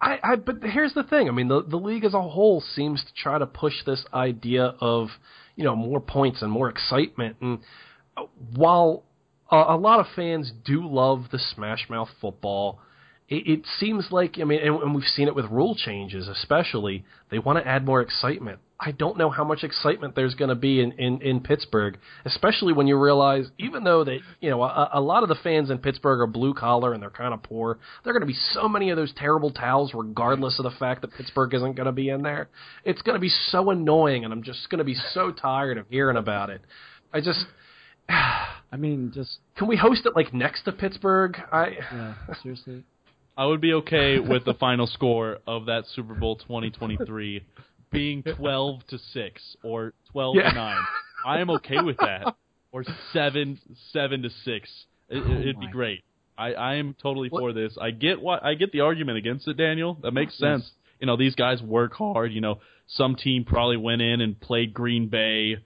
I, 0.00 0.18
I 0.22 0.36
but 0.36 0.56
here's 0.62 0.94
the 0.94 1.02
thing. 1.02 1.28
I 1.28 1.32
mean, 1.32 1.48
the 1.48 1.62
the 1.62 1.76
league 1.76 2.04
as 2.04 2.14
a 2.14 2.22
whole 2.22 2.60
seems 2.60 3.02
to 3.02 3.12
try 3.14 3.38
to 3.38 3.46
push 3.46 3.74
this 3.84 4.04
idea 4.12 4.74
of 4.80 5.08
you 5.56 5.64
know 5.64 5.76
more 5.76 6.00
points 6.00 6.42
and 6.42 6.50
more 6.50 6.68
excitement. 6.68 7.36
And 7.40 7.60
uh, 8.16 8.24
while 8.54 9.04
a, 9.50 9.56
a 9.56 9.76
lot 9.76 10.00
of 10.00 10.06
fans 10.14 10.52
do 10.64 10.86
love 10.86 11.26
the 11.32 11.38
Smash 11.38 11.88
Mouth 11.88 12.08
football, 12.20 12.80
it, 13.28 13.46
it 13.46 13.60
seems 13.78 14.06
like 14.10 14.36
I 14.40 14.44
mean, 14.44 14.60
and, 14.60 14.82
and 14.82 14.94
we've 14.94 15.04
seen 15.04 15.28
it 15.28 15.34
with 15.34 15.46
rule 15.46 15.74
changes, 15.74 16.28
especially 16.28 17.04
they 17.30 17.38
want 17.38 17.58
to 17.58 17.66
add 17.66 17.84
more 17.84 18.00
excitement. 18.00 18.60
I 18.78 18.92
don't 18.92 19.16
know 19.16 19.30
how 19.30 19.42
much 19.42 19.64
excitement 19.64 20.14
there's 20.14 20.34
going 20.34 20.50
to 20.50 20.54
be 20.54 20.80
in, 20.80 20.92
in, 20.92 21.22
in 21.22 21.40
Pittsburgh, 21.40 21.96
especially 22.26 22.74
when 22.74 22.86
you 22.86 23.00
realize, 23.00 23.46
even 23.58 23.84
though 23.84 24.04
that 24.04 24.18
you 24.40 24.50
know 24.50 24.62
a, 24.62 24.90
a 24.94 25.00
lot 25.00 25.22
of 25.22 25.28
the 25.28 25.34
fans 25.36 25.70
in 25.70 25.78
Pittsburgh 25.78 26.20
are 26.20 26.26
blue 26.26 26.54
collar 26.54 26.92
and 26.92 27.02
they're 27.02 27.10
kind 27.10 27.34
of 27.34 27.42
poor, 27.42 27.78
there 28.04 28.10
are 28.10 28.18
going 28.18 28.26
to 28.28 28.32
be 28.32 28.38
so 28.52 28.68
many 28.68 28.90
of 28.90 28.96
those 28.96 29.12
terrible 29.16 29.50
towels, 29.50 29.92
regardless 29.94 30.58
of 30.58 30.64
the 30.64 30.78
fact 30.78 31.00
that 31.00 31.12
Pittsburgh 31.12 31.52
isn't 31.54 31.74
going 31.74 31.86
to 31.86 31.92
be 31.92 32.10
in 32.10 32.22
there. 32.22 32.48
It's 32.84 33.02
going 33.02 33.16
to 33.16 33.20
be 33.20 33.32
so 33.50 33.70
annoying, 33.70 34.24
and 34.24 34.32
I'm 34.32 34.42
just 34.42 34.68
going 34.70 34.78
to 34.78 34.84
be 34.84 34.96
so 35.14 35.32
tired 35.32 35.78
of 35.78 35.86
hearing 35.88 36.16
about 36.16 36.50
it. 36.50 36.60
I 37.12 37.20
just 37.20 37.46
I 38.08 38.76
mean, 38.76 39.10
just 39.12 39.38
can 39.56 39.66
we 39.66 39.76
host 39.76 40.02
it 40.04 40.14
like 40.14 40.34
next 40.34 40.62
to 40.64 40.72
Pittsburgh? 40.72 41.36
I 41.50 41.78
yeah, 41.92 42.14
seriously. 42.42 42.84
I 43.36 43.44
would 43.46 43.60
be 43.60 43.74
okay 43.74 44.18
with 44.18 44.44
the 44.44 44.54
final 44.54 44.86
score 44.86 45.38
of 45.46 45.66
that 45.66 45.84
Super 45.94 46.14
Bowl 46.14 46.36
2023 46.36 47.42
being 47.92 48.22
12 48.22 48.86
to 48.88 48.98
6 48.98 49.56
or 49.62 49.92
12 50.12 50.36
Yeah. 50.36 50.48
to 50.50 50.54
9. 50.54 50.78
I 51.24 51.40
am 51.40 51.50
okay 51.50 51.80
with 51.82 51.96
that. 51.98 52.34
Or 52.72 52.84
7 53.12 53.58
7 53.92 54.22
to 54.22 54.30
6. 54.30 54.84
It, 55.08 55.22
Oh 55.24 55.32
it'd 55.40 55.60
be 55.60 55.66
oh 55.68 55.72
great. 55.72 56.02
I, 56.38 56.52
I 56.54 56.74
am 56.76 56.94
totally 57.02 57.28
What- 57.28 57.40
for 57.40 57.52
this. 57.52 57.76
I 57.80 57.90
get 57.90 58.20
what 58.20 58.44
I 58.44 58.54
get 58.54 58.72
the 58.72 58.80
argument 58.80 59.18
against 59.18 59.46
it, 59.48 59.56
Daniel. 59.56 59.94
That 60.02 60.12
makes 60.12 60.34
Yes. 60.38 60.40
sense. 60.62 60.72
You 61.00 61.06
know, 61.06 61.16
these 61.16 61.34
guys 61.34 61.62
work 61.62 61.92
hard, 61.94 62.32
you 62.32 62.40
know, 62.40 62.60
some 62.86 63.16
team 63.16 63.44
probably 63.44 63.76
went 63.76 64.00
in 64.02 64.20
and 64.20 64.38
played 64.40 64.72
Green 64.74 65.08
Bay 65.08 65.56
i- 65.56 65.58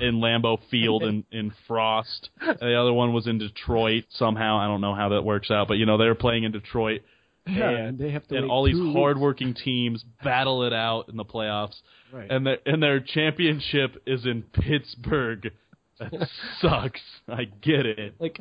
in 0.00 0.16
Lambeau 0.20 0.58
Field 0.70 1.02
in, 1.04 1.24
in 1.30 1.52
Frost. 1.68 2.30
And 2.40 2.58
the 2.60 2.74
other 2.74 2.92
one 2.92 3.12
was 3.12 3.26
in 3.26 3.38
Detroit 3.38 4.04
somehow. 4.10 4.58
I 4.58 4.66
don't 4.66 4.80
know 4.80 4.94
how 4.94 5.10
that 5.10 5.22
works 5.22 5.50
out, 5.50 5.68
but 5.68 5.74
you 5.78 5.86
know, 5.86 5.98
they 5.98 6.06
were 6.06 6.14
playing 6.14 6.44
in 6.44 6.52
Detroit 6.52 7.02
Yeah, 7.46 7.68
and, 7.70 7.78
and 7.88 7.98
they 7.98 8.10
have 8.10 8.26
to 8.28 8.36
and 8.36 8.50
all 8.50 8.64
these 8.64 8.74
two 8.74 8.86
weeks. 8.88 8.96
hardworking 8.98 9.54
teams 9.54 10.04
battle 10.22 10.64
it 10.64 10.72
out 10.72 11.08
in 11.08 11.16
the 11.16 11.24
playoffs, 11.24 11.80
Right. 12.12 12.30
and 12.30 12.46
their 12.46 12.58
and 12.66 12.82
their 12.82 13.00
championship 13.00 14.02
is 14.06 14.26
in 14.26 14.42
Pittsburgh. 14.42 15.50
That 15.98 16.28
sucks. 16.60 17.00
I 17.28 17.44
get 17.44 17.86
it. 17.86 18.14
like 18.18 18.40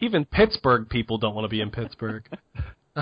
even 0.00 0.24
Pittsburgh 0.26 0.88
people 0.90 1.16
don't 1.18 1.34
want 1.34 1.46
to 1.46 1.48
be 1.48 1.60
in 1.62 1.70
Pittsburgh. 1.70 2.28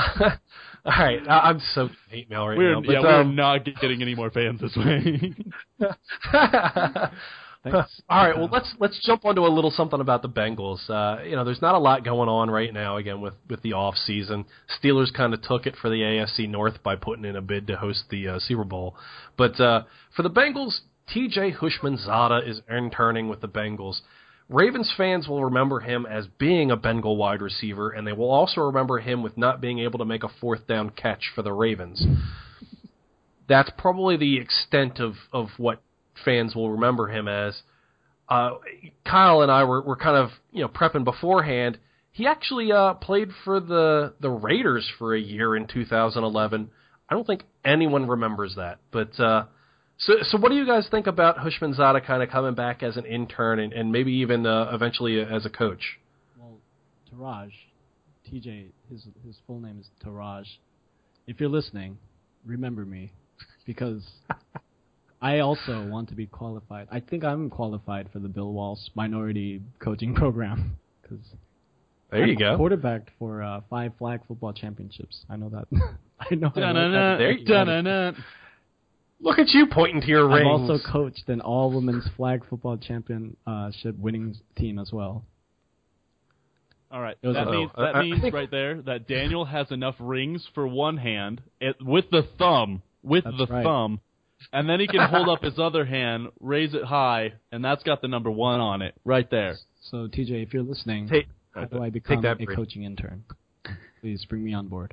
All 0.84 0.92
right, 0.98 1.20
I- 1.26 1.48
I'm 1.48 1.60
so 1.74 1.88
hate 2.10 2.28
mail 2.28 2.46
right 2.46 2.58
We're 2.58 2.74
now. 2.74 2.80
But, 2.82 2.92
yeah, 2.92 3.00
we're 3.00 3.20
um, 3.22 3.34
not 3.34 3.64
getting 3.80 4.02
any 4.02 4.14
more 4.14 4.30
fans 4.30 4.60
this 4.60 4.76
way. 4.76 5.34
Thanks. 7.64 8.02
All 8.10 8.26
right, 8.26 8.36
well 8.36 8.50
let's 8.52 8.74
let's 8.78 9.00
jump 9.06 9.24
onto 9.24 9.40
a 9.40 9.48
little 9.48 9.70
something 9.70 10.00
about 10.00 10.20
the 10.20 10.28
Bengals. 10.28 10.88
Uh, 10.90 11.22
you 11.22 11.34
know, 11.34 11.44
there's 11.44 11.62
not 11.62 11.74
a 11.74 11.78
lot 11.78 12.04
going 12.04 12.28
on 12.28 12.50
right 12.50 12.72
now. 12.72 12.98
Again, 12.98 13.22
with 13.22 13.34
with 13.48 13.62
the 13.62 13.72
off 13.72 13.94
season, 13.96 14.44
Steelers 14.78 15.12
kind 15.14 15.32
of 15.32 15.40
took 15.40 15.66
it 15.66 15.74
for 15.80 15.88
the 15.88 15.96
AFC 15.96 16.46
North 16.46 16.82
by 16.82 16.96
putting 16.96 17.24
in 17.24 17.36
a 17.36 17.40
bid 17.40 17.66
to 17.68 17.76
host 17.76 18.04
the 18.10 18.28
uh, 18.28 18.38
Super 18.38 18.64
Bowl. 18.64 18.96
But 19.38 19.58
uh, 19.58 19.84
for 20.14 20.22
the 20.22 20.30
Bengals, 20.30 20.80
T.J. 21.08 21.52
Houshmandzadeh 21.52 22.46
is 22.46 22.60
interning 22.70 23.28
with 23.28 23.40
the 23.40 23.48
Bengals. 23.48 24.00
Ravens 24.48 24.92
fans 24.96 25.26
will 25.26 25.44
remember 25.44 25.80
him 25.80 26.06
as 26.06 26.26
being 26.38 26.70
a 26.70 26.76
Bengal 26.76 27.16
wide 27.16 27.40
receiver, 27.40 27.90
and 27.90 28.06
they 28.06 28.12
will 28.12 28.30
also 28.30 28.60
remember 28.60 28.98
him 28.98 29.22
with 29.22 29.38
not 29.38 29.60
being 29.60 29.78
able 29.78 29.98
to 29.98 30.04
make 30.04 30.22
a 30.22 30.28
fourth 30.40 30.66
down 30.66 30.90
catch 30.90 31.30
for 31.34 31.42
the 31.42 31.52
Ravens. 31.52 32.04
That's 33.48 33.70
probably 33.78 34.16
the 34.16 34.38
extent 34.38 35.00
of, 35.00 35.14
of 35.32 35.48
what 35.56 35.82
fans 36.24 36.54
will 36.54 36.70
remember 36.70 37.08
him 37.08 37.26
as. 37.26 37.62
Uh, 38.28 38.52
Kyle 39.04 39.42
and 39.42 39.50
I 39.50 39.64
were, 39.64 39.82
were 39.82 39.96
kind 39.96 40.16
of 40.16 40.30
you 40.50 40.62
know 40.62 40.68
prepping 40.68 41.04
beforehand. 41.04 41.78
He 42.10 42.26
actually 42.26 42.70
uh, 42.72 42.94
played 42.94 43.28
for 43.44 43.60
the 43.60 44.14
the 44.20 44.30
Raiders 44.30 44.90
for 44.98 45.14
a 45.14 45.20
year 45.20 45.56
in 45.56 45.66
2011. 45.66 46.70
I 47.08 47.14
don't 47.14 47.26
think 47.26 47.44
anyone 47.64 48.08
remembers 48.08 48.54
that, 48.56 48.78
but 48.90 49.18
uh, 49.20 49.44
so 49.98 50.14
so 50.22 50.38
what 50.38 50.50
do 50.50 50.56
you 50.56 50.66
guys 50.66 50.86
think 50.90 51.06
about 51.06 51.38
Hushman 51.38 51.72
Houshmandzadeh 51.74 52.04
kind 52.06 52.22
of 52.22 52.30
coming 52.30 52.54
back 52.54 52.82
as 52.82 52.96
an 52.96 53.06
intern 53.06 53.58
and, 53.58 53.72
and 53.72 53.92
maybe 53.92 54.12
even 54.12 54.46
uh, 54.46 54.70
eventually 54.72 55.20
as 55.20 55.46
a 55.46 55.50
coach? 55.50 55.98
Well, 56.38 56.58
Touraj, 57.12 57.50
TJ, 58.30 58.66
his 58.90 59.06
his 59.24 59.36
full 59.46 59.60
name 59.60 59.78
is 59.80 59.86
Touraj. 60.04 60.44
If 61.26 61.40
you're 61.40 61.48
listening, 61.48 61.98
remember 62.44 62.84
me, 62.84 63.12
because 63.66 64.02
I 65.22 65.38
also 65.38 65.86
want 65.88 66.08
to 66.10 66.14
be 66.14 66.26
qualified. 66.26 66.88
I 66.90 67.00
think 67.00 67.24
I'm 67.24 67.48
qualified 67.48 68.08
for 68.12 68.18
the 68.18 68.28
Bill 68.28 68.52
Walsh 68.52 68.80
Minority 68.94 69.62
Coaching 69.78 70.14
Program 70.22 70.76
because 71.00 71.24
There 72.10 72.26
you 72.26 72.36
go. 72.36 72.56
quarterbacked 72.58 73.10
for 73.18 73.42
uh, 73.42 73.60
five 73.70 73.92
flag 73.98 74.20
football 74.28 74.52
championships. 74.52 75.24
I 75.30 75.36
know 75.36 75.48
that. 75.50 75.66
I 76.20 76.34
know. 76.34 76.48
I 76.54 76.60
know 76.60 76.60
Dun-dun-dun, 76.60 77.18
There 77.18 77.30
you 77.32 77.46
go. 77.46 77.54
dun-dun-dun. 77.64 78.24
Look 79.24 79.38
at 79.38 79.48
you 79.48 79.66
pointing 79.66 80.02
to 80.02 80.06
your 80.06 80.28
rings. 80.28 80.40
I've 80.46 80.70
also 80.70 80.78
coached 80.92 81.28
an 81.30 81.40
all 81.40 81.72
women's 81.72 82.06
flag 82.16 82.44
football 82.48 82.76
championship 82.76 83.96
winning 83.98 84.36
team 84.56 84.78
as 84.78 84.92
well. 84.92 85.24
All 86.90 87.00
right. 87.00 87.16
That 87.22 87.48
means 87.50 87.70
that 87.76 87.96
I- 87.96 88.00
I 88.00 88.02
means 88.02 88.32
right 88.32 88.50
there 88.50 88.82
that 88.82 89.08
Daniel 89.08 89.46
has 89.46 89.72
enough 89.72 89.96
rings 89.98 90.46
for 90.54 90.66
one 90.68 90.98
hand 90.98 91.42
it, 91.58 91.80
with 91.82 92.10
the 92.10 92.22
thumb, 92.38 92.82
with 93.02 93.24
That's 93.24 93.38
the 93.38 93.46
right. 93.46 93.64
thumb, 93.64 94.00
and 94.52 94.68
then 94.68 94.78
he 94.78 94.86
can 94.86 95.00
hold 95.08 95.28
up 95.30 95.42
his 95.42 95.58
other 95.58 95.86
hand, 95.86 96.28
raise 96.38 96.74
it 96.74 96.84
high, 96.84 97.32
and 97.50 97.64
that's 97.64 97.82
got 97.82 98.02
the 98.02 98.08
number 98.08 98.30
one 98.30 98.60
on 98.60 98.82
it 98.82 98.94
right 99.06 99.28
there. 99.30 99.56
So 99.80 100.06
TJ, 100.06 100.42
if 100.42 100.52
you're 100.52 100.62
listening, 100.62 101.08
Take- 101.08 101.28
how 101.54 101.64
do 101.64 101.82
I 101.82 101.88
become 101.88 102.20
that 102.20 102.40
a 102.40 102.44
break. 102.44 102.56
coaching 102.56 102.82
intern? 102.84 103.24
Please 104.02 104.24
bring 104.26 104.44
me 104.44 104.52
on 104.52 104.68
board. 104.68 104.92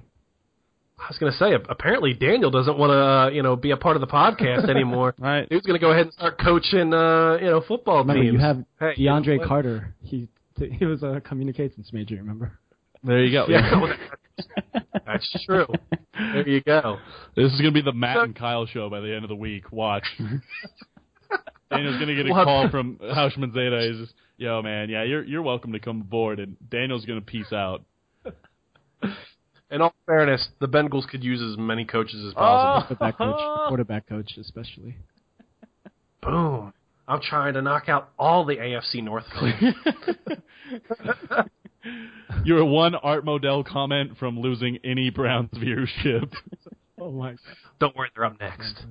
I 1.02 1.08
was 1.10 1.18
going 1.18 1.32
to 1.32 1.38
say, 1.38 1.54
apparently 1.70 2.14
Daniel 2.14 2.52
doesn't 2.52 2.78
want 2.78 2.92
to, 2.92 2.96
uh, 2.98 3.30
you 3.30 3.42
know, 3.42 3.56
be 3.56 3.72
a 3.72 3.78
part 3.78 3.96
of 3.98 4.02
the 4.02 4.08
podcast 4.08 4.70
anymore. 4.76 5.16
Right. 5.18 5.48
He 5.50 5.56
was 5.56 5.64
going 5.66 5.80
to 5.80 5.84
go 5.84 5.92
ahead 5.92 6.06
and 6.06 6.14
start 6.14 6.38
coaching, 6.40 6.94
uh, 6.94 7.38
you 7.42 7.48
know, 7.48 7.62
football 7.68 8.00
Remember, 8.00 8.22
teams. 8.22 8.34
you 8.34 8.40
have 8.40 8.64
Hey, 8.80 8.94
you 8.98 9.10
DeAndre 9.10 9.40
know? 9.42 9.48
Carter. 9.48 9.96
He 10.04 10.28
he 10.78 10.86
was 10.86 11.02
a 11.02 11.20
communications 11.26 11.90
major. 11.92 12.16
Remember? 12.18 12.60
There 13.04 13.24
you 13.24 13.32
go. 13.32 13.48
Yeah, 13.50 13.82
that's, 14.38 14.86
that's 15.08 15.44
true. 15.46 15.66
There 16.14 16.48
you 16.48 16.62
go. 16.62 16.98
This 17.36 17.52
is 17.52 17.60
gonna 17.60 17.72
be 17.72 17.82
the 17.82 17.94
Matt 17.94 18.18
So- 18.18 18.22
and 18.24 18.36
Kyle 18.36 18.68
show 18.68 18.88
by 18.88 19.00
the 19.00 19.12
end 19.14 19.24
of 19.26 19.30
the 19.30 19.36
week. 19.36 19.72
Watch. 19.72 20.06
Daniel's 21.72 21.98
gonna 22.00 22.14
get 22.16 22.28
a 22.28 22.34
We'll 22.34 22.44
call 22.46 22.70
from 22.70 22.98
Houshmandzadeh. 22.98 23.90
He's 23.92 24.02
just, 24.02 24.14
yo 24.38 24.62
man, 24.62 24.90
yeah, 24.90 25.02
you're 25.04 25.24
you're 25.24 25.42
welcome 25.42 25.72
to 25.74 25.80
come 25.80 26.02
aboard, 26.02 26.40
and 26.40 26.58
Daniel's 26.70 27.06
gonna 27.06 27.22
peace 27.22 27.52
out. 27.52 27.84
In 29.72 29.82
all 29.82 29.94
fairness, 30.06 30.50
the 30.60 30.68
Bengals 30.68 31.08
could 31.08 31.24
use 31.24 31.42
as 31.42 31.58
many 31.58 31.86
coaches 31.86 32.24
as 32.26 32.34
Oh. 32.36 32.40
possible. 32.40 32.96
Quarterback 32.98 33.18
coach, 33.18 33.68
quarterback 33.70 34.08
coach 34.08 34.38
especially. 34.38 34.96
Boom. 36.22 36.74
I'm 37.08 37.22
trying 37.22 37.54
to 37.56 37.62
knock 37.62 37.90
out 37.90 38.10
all 38.20 38.46
the 38.46 38.56
AFC 38.58 39.02
North 39.04 39.26
fans. 39.34 39.76
You're 42.46 42.64
one 42.64 42.96
Art 42.96 43.26
Modell 43.26 43.66
comment 43.66 44.18
from 44.18 44.40
losing 44.40 44.78
any 44.84 45.10
Browns 45.10 45.50
viewership. 45.54 46.32
Oh 47.04 47.10
my! 47.12 47.36
Don't 47.80 47.96
worry, 47.96 48.10
they're 48.16 48.26
up 48.26 48.40
next. 48.40 48.84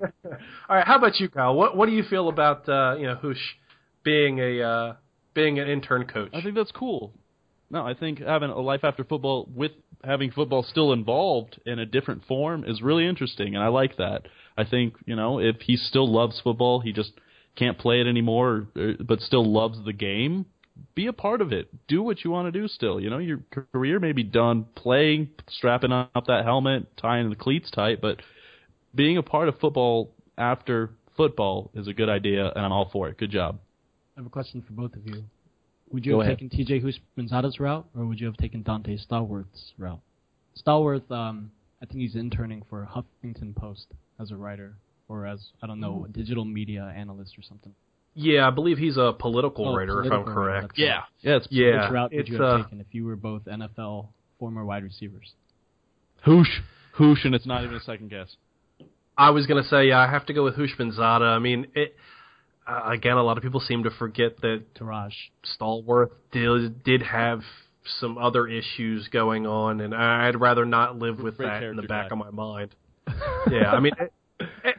all 0.00 0.08
right, 0.70 0.86
how 0.86 0.96
about 0.96 1.20
you, 1.20 1.28
Kyle? 1.28 1.54
What 1.54 1.76
what 1.76 1.84
do 1.84 1.92
you 1.92 2.02
feel 2.02 2.30
about 2.30 2.66
uh, 2.66 2.96
you 2.98 3.06
know 3.06 3.16
Hoosh 3.16 3.36
being 4.04 4.38
a 4.38 4.62
uh, 4.62 4.92
being 5.34 5.58
an 5.58 5.68
intern 5.68 6.06
coach? 6.06 6.30
I 6.32 6.40
think 6.40 6.54
that's 6.54 6.72
cool. 6.72 7.12
No, 7.70 7.86
I 7.86 7.94
think 7.94 8.20
having 8.20 8.50
a 8.50 8.60
life 8.60 8.80
after 8.82 9.04
football 9.04 9.48
with 9.54 9.72
having 10.02 10.30
football 10.30 10.62
still 10.62 10.92
involved 10.92 11.60
in 11.66 11.78
a 11.78 11.86
different 11.86 12.24
form 12.24 12.64
is 12.64 12.80
really 12.80 13.06
interesting, 13.06 13.54
and 13.54 13.62
I 13.62 13.68
like 13.68 13.96
that. 13.96 14.22
I 14.56 14.64
think 14.64 14.94
you 15.06 15.16
know 15.16 15.38
if 15.38 15.56
he 15.60 15.76
still 15.76 16.10
loves 16.10 16.40
football, 16.42 16.80
he 16.80 16.92
just 16.92 17.12
can't 17.56 17.78
play 17.78 18.00
it 18.00 18.06
anymore, 18.06 18.68
uh, 18.76 19.02
but 19.04 19.20
still 19.20 19.44
loves 19.44 19.78
the 19.84 19.92
game. 19.92 20.46
Be 20.94 21.08
a 21.08 21.12
part 21.12 21.40
of 21.40 21.52
it. 21.52 21.68
Do 21.88 22.02
what 22.02 22.24
you 22.24 22.30
want 22.30 22.52
to 22.52 22.58
do. 22.58 22.68
Still, 22.68 23.00
you 23.00 23.10
know, 23.10 23.18
your 23.18 23.40
career 23.72 23.98
may 23.98 24.12
be 24.12 24.22
done 24.22 24.64
playing, 24.76 25.30
strapping 25.48 25.92
up 25.92 26.26
that 26.28 26.44
helmet, 26.44 26.96
tying 26.96 27.28
the 27.30 27.36
cleats 27.36 27.70
tight, 27.70 28.00
but 28.00 28.22
being 28.94 29.18
a 29.18 29.22
part 29.22 29.48
of 29.48 29.58
football 29.58 30.14
after 30.38 30.90
football 31.16 31.70
is 31.74 31.88
a 31.88 31.92
good 31.92 32.08
idea, 32.08 32.50
and 32.54 32.64
I'm 32.64 32.72
all 32.72 32.88
for 32.90 33.08
it. 33.08 33.18
Good 33.18 33.30
job. 33.30 33.58
I 34.16 34.20
have 34.20 34.26
a 34.26 34.30
question 34.30 34.62
for 34.66 34.72
both 34.72 34.94
of 34.94 35.06
you. 35.06 35.24
Would 35.92 36.04
you 36.06 36.12
Go 36.12 36.20
have 36.20 36.26
ahead. 36.32 36.38
taken 36.50 36.80
TJ 36.80 36.82
Houshmandzadeh's 37.18 37.58
route, 37.60 37.86
or 37.96 38.06
would 38.06 38.20
you 38.20 38.26
have 38.26 38.36
taken 38.36 38.62
Donté 38.62 38.98
Stallworth's 39.06 39.72
route? 39.78 40.00
Stallworth, 40.56 41.10
um, 41.10 41.50
I 41.82 41.86
think 41.86 42.00
he's 42.00 42.14
interning 42.16 42.62
for 42.68 42.86
Huffington 42.94 43.54
Post 43.54 43.86
as 44.20 44.30
a 44.30 44.36
writer, 44.36 44.74
or 45.08 45.26
as 45.26 45.40
I 45.62 45.66
don't 45.66 45.80
know, 45.80 46.04
a 46.04 46.08
digital 46.12 46.44
media 46.44 46.92
analyst 46.96 47.38
or 47.38 47.42
something. 47.42 47.72
yeah, 48.14 48.46
I 48.46 48.50
believe 48.50 48.78
he's 48.78 48.96
a 48.96 49.12
political 49.18 49.68
Oh, 49.68 49.76
writer, 49.76 50.00
if 50.04 50.12
I'm 50.12 50.20
writer, 50.20 50.32
correct. 50.34 50.62
that's 50.68 50.78
right. 50.80 51.02
yeah, 51.22 51.36
it's 51.36 51.46
Yeah, 51.50 51.82
Which 51.84 51.92
route 51.92 52.10
would 52.12 52.20
it's 52.20 52.28
you 52.28 52.42
have 52.42 52.44
uh, 52.60 52.62
taken 52.64 52.80
if 52.80 52.86
you 52.92 53.04
were 53.06 53.16
both 53.16 53.44
NFL 53.44 54.08
former 54.38 54.64
wide 54.64 54.82
receivers? 54.82 55.32
Hoosh, 56.24 56.48
hoosh, 56.92 57.24
and 57.24 57.34
it's 57.34 57.46
not 57.46 57.62
even 57.64 57.76
a 57.76 57.80
second 57.80 58.10
guess. 58.10 58.34
I 59.16 59.30
was 59.30 59.46
gonna 59.46 59.62
say 59.64 59.88
yeah, 59.88 59.98
I 60.00 60.10
have 60.10 60.26
to 60.26 60.32
go 60.32 60.44
with 60.44 60.56
Houshmandzadeh. 60.56 61.22
I 61.22 61.38
mean, 61.38 61.66
it 61.74 61.94
uh, 62.68 62.90
again. 62.90 63.16
A 63.16 63.22
lot 63.22 63.36
of 63.36 63.42
people 63.42 63.60
seem 63.60 63.84
to 63.84 63.90
forget 63.90 64.40
that 64.42 64.74
Touraj. 64.74 65.12
Stallworth 65.58 66.10
did 66.32 66.82
did 66.84 67.02
have 67.02 67.40
some 68.00 68.18
other 68.18 68.46
issues 68.46 69.08
going 69.08 69.46
on, 69.46 69.80
and 69.80 69.94
I'd 69.94 70.38
rather 70.40 70.64
not 70.64 70.98
live 70.98 71.18
with 71.20 71.38
Great 71.38 71.46
that 71.48 71.62
in 71.62 71.76
the 71.76 71.82
back 71.82 72.10
guy. 72.10 72.14
of 72.14 72.18
my 72.18 72.30
mind. 72.30 72.74
yeah, 73.50 73.72
I 73.72 73.80
mean, 73.80 73.92
it, 73.98 74.12
it, 74.64 74.76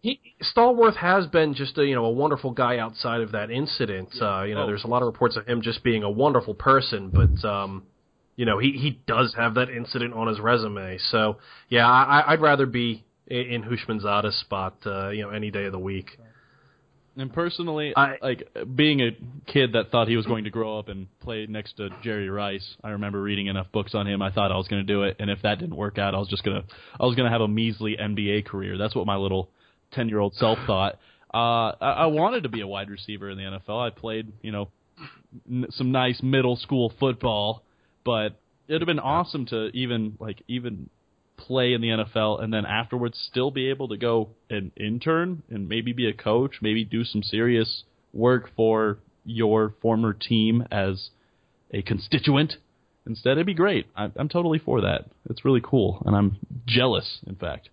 he 0.00 0.20
Stallworth 0.56 0.96
has 0.96 1.26
been 1.26 1.54
just 1.54 1.76
a 1.78 1.84
you 1.84 1.94
know 1.94 2.04
a 2.04 2.10
wonderful 2.12 2.52
guy 2.52 2.78
outside 2.78 3.20
of 3.20 3.32
that 3.32 3.50
incident. 3.50 4.10
Uh, 4.20 4.42
you 4.44 4.54
know, 4.54 4.62
Oh. 4.62 4.66
there's 4.66 4.84
a 4.84 4.88
lot 4.88 5.02
of 5.02 5.06
reports 5.06 5.36
of 5.36 5.46
him 5.46 5.62
just 5.62 5.82
being 5.82 6.02
a 6.02 6.10
wonderful 6.10 6.54
person, 6.54 7.10
but 7.10 7.48
um, 7.48 7.82
you 8.36 8.44
know, 8.46 8.58
he 8.58 8.72
he 8.72 9.00
does 9.06 9.34
have 9.36 9.54
that 9.54 9.68
incident 9.70 10.14
on 10.14 10.28
his 10.28 10.38
resume. 10.40 10.98
So 11.10 11.38
yeah, 11.68 11.86
I, 11.88 12.32
I'd 12.32 12.40
rather 12.40 12.66
be 12.66 13.04
in, 13.26 13.40
in 13.40 13.62
Houshmandzadeh's 13.64 14.36
spot, 14.40 14.76
uh, 14.86 15.08
you 15.10 15.22
know, 15.22 15.30
any 15.30 15.50
day 15.50 15.64
of 15.64 15.72
the 15.72 15.78
week. 15.78 16.18
And 17.16 17.32
personally, 17.32 17.92
I- 17.94 18.16
like 18.22 18.48
being 18.74 19.00
a 19.00 19.10
kid 19.46 19.74
that 19.74 19.90
thought 19.90 20.08
he 20.08 20.16
was 20.16 20.24
going 20.26 20.44
to 20.44 20.50
grow 20.50 20.78
up 20.78 20.88
and 20.88 21.08
play 21.20 21.46
next 21.46 21.76
to 21.76 21.90
Jerry 22.02 22.30
Rice, 22.30 22.76
I 22.82 22.90
remember 22.90 23.20
reading 23.20 23.48
enough 23.48 23.70
books 23.70 23.94
on 23.94 24.06
him. 24.06 24.22
I 24.22 24.30
thought 24.30 24.50
I 24.50 24.56
was 24.56 24.66
going 24.68 24.86
to 24.86 24.90
do 24.90 25.02
it, 25.02 25.16
and 25.18 25.28
if 25.30 25.42
that 25.42 25.58
didn't 25.58 25.76
work 25.76 25.98
out, 25.98 26.14
I 26.14 26.18
was 26.18 26.28
just 26.28 26.42
gonna 26.42 26.64
I 26.98 27.04
was 27.04 27.14
gonna 27.14 27.30
have 27.30 27.42
a 27.42 27.48
measly 27.48 27.96
NBA 28.00 28.46
career. 28.46 28.78
That's 28.78 28.94
what 28.94 29.06
my 29.06 29.16
little 29.16 29.50
ten 29.92 30.08
year 30.08 30.20
old 30.20 30.34
self 30.36 30.58
thought. 30.66 30.98
Uh, 31.34 31.72
I, 31.80 31.90
I 31.90 32.06
wanted 32.06 32.42
to 32.44 32.48
be 32.48 32.60
a 32.60 32.66
wide 32.66 32.88
receiver 32.90 33.28
in 33.30 33.36
the 33.38 33.44
NFL. 33.44 33.86
I 33.86 33.90
played, 33.90 34.32
you 34.42 34.52
know, 34.52 34.68
n- 35.50 35.66
some 35.70 35.90
nice 35.92 36.22
middle 36.22 36.56
school 36.56 36.92
football, 36.98 37.62
but 38.04 38.38
it'd 38.68 38.80
have 38.82 38.86
been 38.86 38.98
awesome 38.98 39.46
to 39.46 39.66
even 39.74 40.16
like 40.18 40.42
even 40.48 40.88
play 41.36 41.72
in 41.72 41.80
the 41.80 41.88
NFL 41.88 42.42
and 42.42 42.52
then 42.52 42.64
afterwards 42.64 43.18
still 43.30 43.50
be 43.50 43.68
able 43.70 43.88
to 43.88 43.96
go 43.96 44.30
and 44.48 44.70
intern 44.76 45.42
and 45.50 45.68
maybe 45.68 45.92
be 45.92 46.08
a 46.08 46.12
coach, 46.12 46.56
maybe 46.62 46.84
do 46.84 47.04
some 47.04 47.22
serious 47.22 47.84
work 48.12 48.50
for 48.56 48.98
your 49.24 49.74
former 49.80 50.12
team 50.12 50.66
as 50.70 51.10
a 51.72 51.82
constituent. 51.82 52.54
Instead, 53.06 53.32
it'd 53.32 53.46
be 53.46 53.54
great. 53.54 53.86
I, 53.96 54.10
I'm 54.16 54.28
totally 54.28 54.58
for 54.58 54.82
that. 54.82 55.06
It's 55.28 55.44
really 55.44 55.62
cool, 55.62 56.02
and 56.06 56.14
I'm 56.14 56.36
jealous, 56.66 57.18
in 57.26 57.34
fact. 57.34 57.68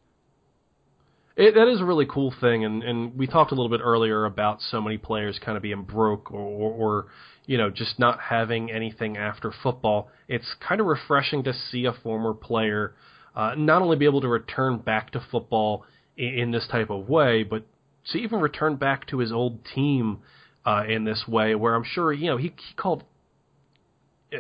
it, 1.36 1.54
that 1.56 1.68
is 1.68 1.82
a 1.82 1.86
really 1.86 2.08
cool 2.08 2.34
thing, 2.42 2.66
and 2.66 2.84
and 2.84 3.16
we 3.18 3.28
talked 3.28 3.52
a 3.52 3.56
little 3.56 3.70
bit 3.70 3.82
earlier 3.84 4.26
about 4.26 4.60
so 4.62 4.82
many 4.82 4.98
players 4.98 5.40
kind 5.44 5.56
of 5.56 5.62
being 5.64 5.84
broke 5.84 6.32
or, 6.32 6.40
or, 6.40 6.72
or 6.72 7.06
you 7.46 7.58
know 7.58 7.70
just 7.70 8.00
not 8.00 8.20
having 8.20 8.72
anything 8.72 9.18
after 9.18 9.54
football. 9.64 10.10
It's 10.28 10.56
kind 10.68 10.82
of 10.82 10.88
refreshing 10.88 11.44
to 11.44 11.54
see 11.54 11.86
a 11.86 11.94
former 11.94 12.34
player 12.34 12.94
uh, 13.36 13.56
not 13.58 13.82
only 13.82 13.98
be 13.98 14.06
able 14.06 14.22
to 14.22 14.28
return 14.28 14.78
back 14.78 15.12
to 15.12 15.22
football 15.32 15.86
in, 16.18 16.40
in 16.40 16.52
this 16.52 16.68
type 16.70 16.90
of 16.90 17.08
way, 17.08 17.44
but 17.44 17.64
to 18.12 18.18
even 18.18 18.40
return 18.40 18.76
back 18.76 19.08
to 19.08 19.20
his 19.20 19.32
old 19.32 19.60
team 19.76 20.20
uh, 20.66 20.84
in 20.88 21.04
this 21.04 21.26
way, 21.28 21.56
where 21.56 21.76
I'm 21.76 21.84
sure 21.84 22.12
you 22.12 22.28
know 22.28 22.38
he, 22.38 22.54
he 22.56 22.74
called 22.76 23.04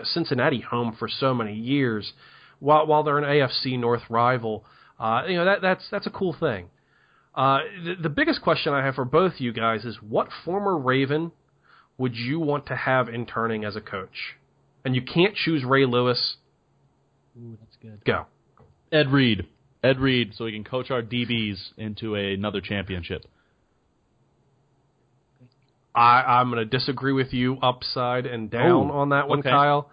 Cincinnati 0.03 0.61
home 0.61 0.95
for 0.97 1.07
so 1.07 1.33
many 1.33 1.53
years, 1.53 2.13
while 2.59 2.85
while 2.87 3.03
they're 3.03 3.17
an 3.17 3.23
AFC 3.23 3.79
North 3.79 4.03
rival. 4.09 4.65
Uh, 4.99 5.23
you 5.27 5.37
know 5.37 5.45
that 5.45 5.61
that's 5.61 5.83
that's 5.91 6.07
a 6.07 6.11
cool 6.11 6.35
thing. 6.37 6.69
Uh, 7.35 7.59
the, 7.83 7.95
the 8.03 8.09
biggest 8.09 8.41
question 8.41 8.73
I 8.73 8.83
have 8.83 8.95
for 8.95 9.05
both 9.05 9.33
you 9.37 9.53
guys 9.53 9.85
is 9.85 9.97
what 10.01 10.27
former 10.43 10.77
Raven 10.77 11.31
would 11.97 12.15
you 12.15 12.39
want 12.39 12.65
to 12.67 12.75
have 12.75 13.07
interning 13.07 13.63
as 13.63 13.75
a 13.75 13.81
coach? 13.81 14.35
And 14.83 14.95
you 14.95 15.01
can't 15.01 15.35
choose 15.35 15.63
Ray 15.63 15.85
Lewis. 15.85 16.37
Ooh, 17.37 17.57
that's 17.59 17.75
good. 17.81 18.03
Go. 18.05 18.25
Ed 18.91 19.11
Reed. 19.11 19.47
Ed 19.83 19.99
Reed, 19.99 20.33
so 20.35 20.45
he 20.45 20.51
can 20.51 20.63
coach 20.63 20.91
our 20.91 21.01
DBs 21.01 21.57
into 21.77 22.15
another 22.15 22.61
championship. 22.61 23.25
I, 25.95 26.21
I'm 26.21 26.51
going 26.51 26.59
to 26.59 26.65
disagree 26.65 27.13
with 27.13 27.33
you 27.33 27.57
upside 27.61 28.25
and 28.25 28.49
down 28.49 28.87
Ooh, 28.87 28.91
on 28.91 29.09
that 29.09 29.27
one, 29.27 29.39
okay. 29.39 29.49
Kyle. 29.49 29.89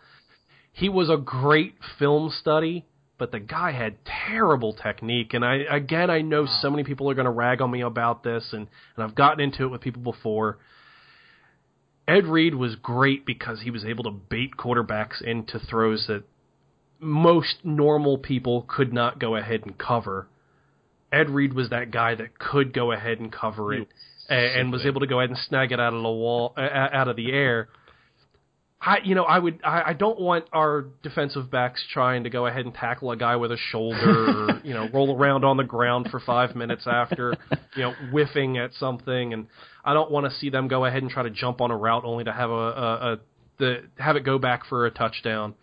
He 0.72 0.88
was 0.88 1.08
a 1.08 1.16
great 1.16 1.74
film 1.98 2.30
study, 2.38 2.84
but 3.18 3.32
the 3.32 3.40
guy 3.40 3.72
had 3.72 3.96
terrible 4.04 4.74
technique. 4.74 5.32
And 5.32 5.44
I 5.44 5.56
again, 5.70 6.10
I 6.10 6.20
know 6.20 6.46
so 6.60 6.70
many 6.70 6.84
people 6.84 7.10
are 7.10 7.14
going 7.14 7.24
to 7.24 7.30
rag 7.30 7.62
on 7.62 7.70
me 7.70 7.80
about 7.80 8.22
this, 8.22 8.50
and 8.52 8.66
and 8.96 9.04
I've 9.04 9.14
gotten 9.14 9.40
into 9.40 9.64
it 9.64 9.68
with 9.68 9.80
people 9.80 10.02
before. 10.02 10.58
Ed 12.06 12.26
Reed 12.26 12.54
was 12.54 12.76
great 12.76 13.26
because 13.26 13.62
he 13.62 13.70
was 13.70 13.84
able 13.84 14.04
to 14.04 14.10
bait 14.10 14.52
quarterbacks 14.56 15.20
into 15.22 15.58
throws 15.58 16.06
that 16.06 16.22
most 17.00 17.56
normal 17.64 18.18
people 18.18 18.64
could 18.68 18.92
not 18.92 19.18
go 19.18 19.36
ahead 19.36 19.62
and 19.64 19.76
cover. 19.78 20.28
Ed 21.12 21.30
Reed 21.30 21.52
was 21.52 21.70
that 21.70 21.90
guy 21.90 22.14
that 22.14 22.38
could 22.38 22.72
go 22.72 22.92
ahead 22.92 23.20
and 23.20 23.32
cover 23.32 23.72
it, 23.72 23.88
and, 24.28 24.46
and 24.60 24.72
was 24.72 24.84
able 24.84 25.00
to 25.00 25.06
go 25.06 25.20
ahead 25.20 25.30
and 25.30 25.38
snag 25.38 25.72
it 25.72 25.80
out 25.80 25.94
of 25.94 26.02
the 26.02 26.08
wall, 26.08 26.52
uh, 26.56 26.60
out 26.60 27.08
of 27.08 27.16
the 27.16 27.32
air. 27.32 27.68
I, 28.80 28.98
you 29.04 29.14
know, 29.14 29.24
I 29.24 29.38
would, 29.38 29.60
I, 29.64 29.82
I 29.86 29.92
don't 29.94 30.20
want 30.20 30.46
our 30.52 30.86
defensive 31.02 31.50
backs 31.50 31.84
trying 31.92 32.24
to 32.24 32.30
go 32.30 32.46
ahead 32.46 32.66
and 32.66 32.74
tackle 32.74 33.10
a 33.10 33.16
guy 33.16 33.36
with 33.36 33.50
a 33.50 33.56
shoulder, 33.56 34.50
or, 34.50 34.60
you 34.64 34.74
know, 34.74 34.88
roll 34.92 35.16
around 35.16 35.44
on 35.44 35.56
the 35.56 35.64
ground 35.64 36.08
for 36.10 36.20
five 36.20 36.54
minutes 36.54 36.86
after, 36.86 37.34
you 37.74 37.82
know, 37.82 37.94
whiffing 38.10 38.58
at 38.58 38.74
something, 38.74 39.32
and 39.32 39.46
I 39.84 39.94
don't 39.94 40.10
want 40.10 40.30
to 40.30 40.38
see 40.38 40.50
them 40.50 40.68
go 40.68 40.84
ahead 40.84 41.02
and 41.02 41.10
try 41.10 41.22
to 41.22 41.30
jump 41.30 41.60
on 41.60 41.70
a 41.70 41.76
route 41.76 42.04
only 42.04 42.24
to 42.24 42.32
have 42.32 42.50
a, 42.50 42.52
a, 42.52 43.12
a 43.12 43.18
the 43.58 43.84
have 43.96 44.16
it 44.16 44.24
go 44.24 44.38
back 44.38 44.66
for 44.66 44.86
a 44.86 44.90
touchdown. 44.90 45.54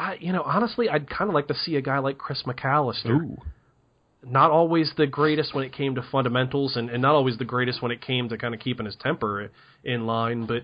I, 0.00 0.16
you 0.18 0.32
know, 0.32 0.42
honestly, 0.42 0.88
I'd 0.88 1.08
kind 1.10 1.28
of 1.28 1.34
like 1.34 1.48
to 1.48 1.54
see 1.54 1.76
a 1.76 1.82
guy 1.82 1.98
like 1.98 2.16
Chris 2.16 2.42
McAlister 2.46 3.36
not 4.22 4.50
always 4.50 4.92
the 4.96 5.06
greatest 5.06 5.54
when 5.54 5.64
it 5.64 5.72
came 5.72 5.94
to 5.94 6.02
fundamentals 6.12 6.76
and, 6.76 6.90
and 6.90 7.00
not 7.02 7.14
always 7.14 7.38
the 7.38 7.44
greatest 7.44 7.80
when 7.82 7.90
it 7.90 8.00
came 8.02 8.28
to 8.28 8.36
kind 8.38 8.54
of 8.54 8.60
keeping 8.60 8.84
his 8.86 8.96
temper 8.96 9.50
in 9.84 10.06
line, 10.06 10.46
but 10.46 10.62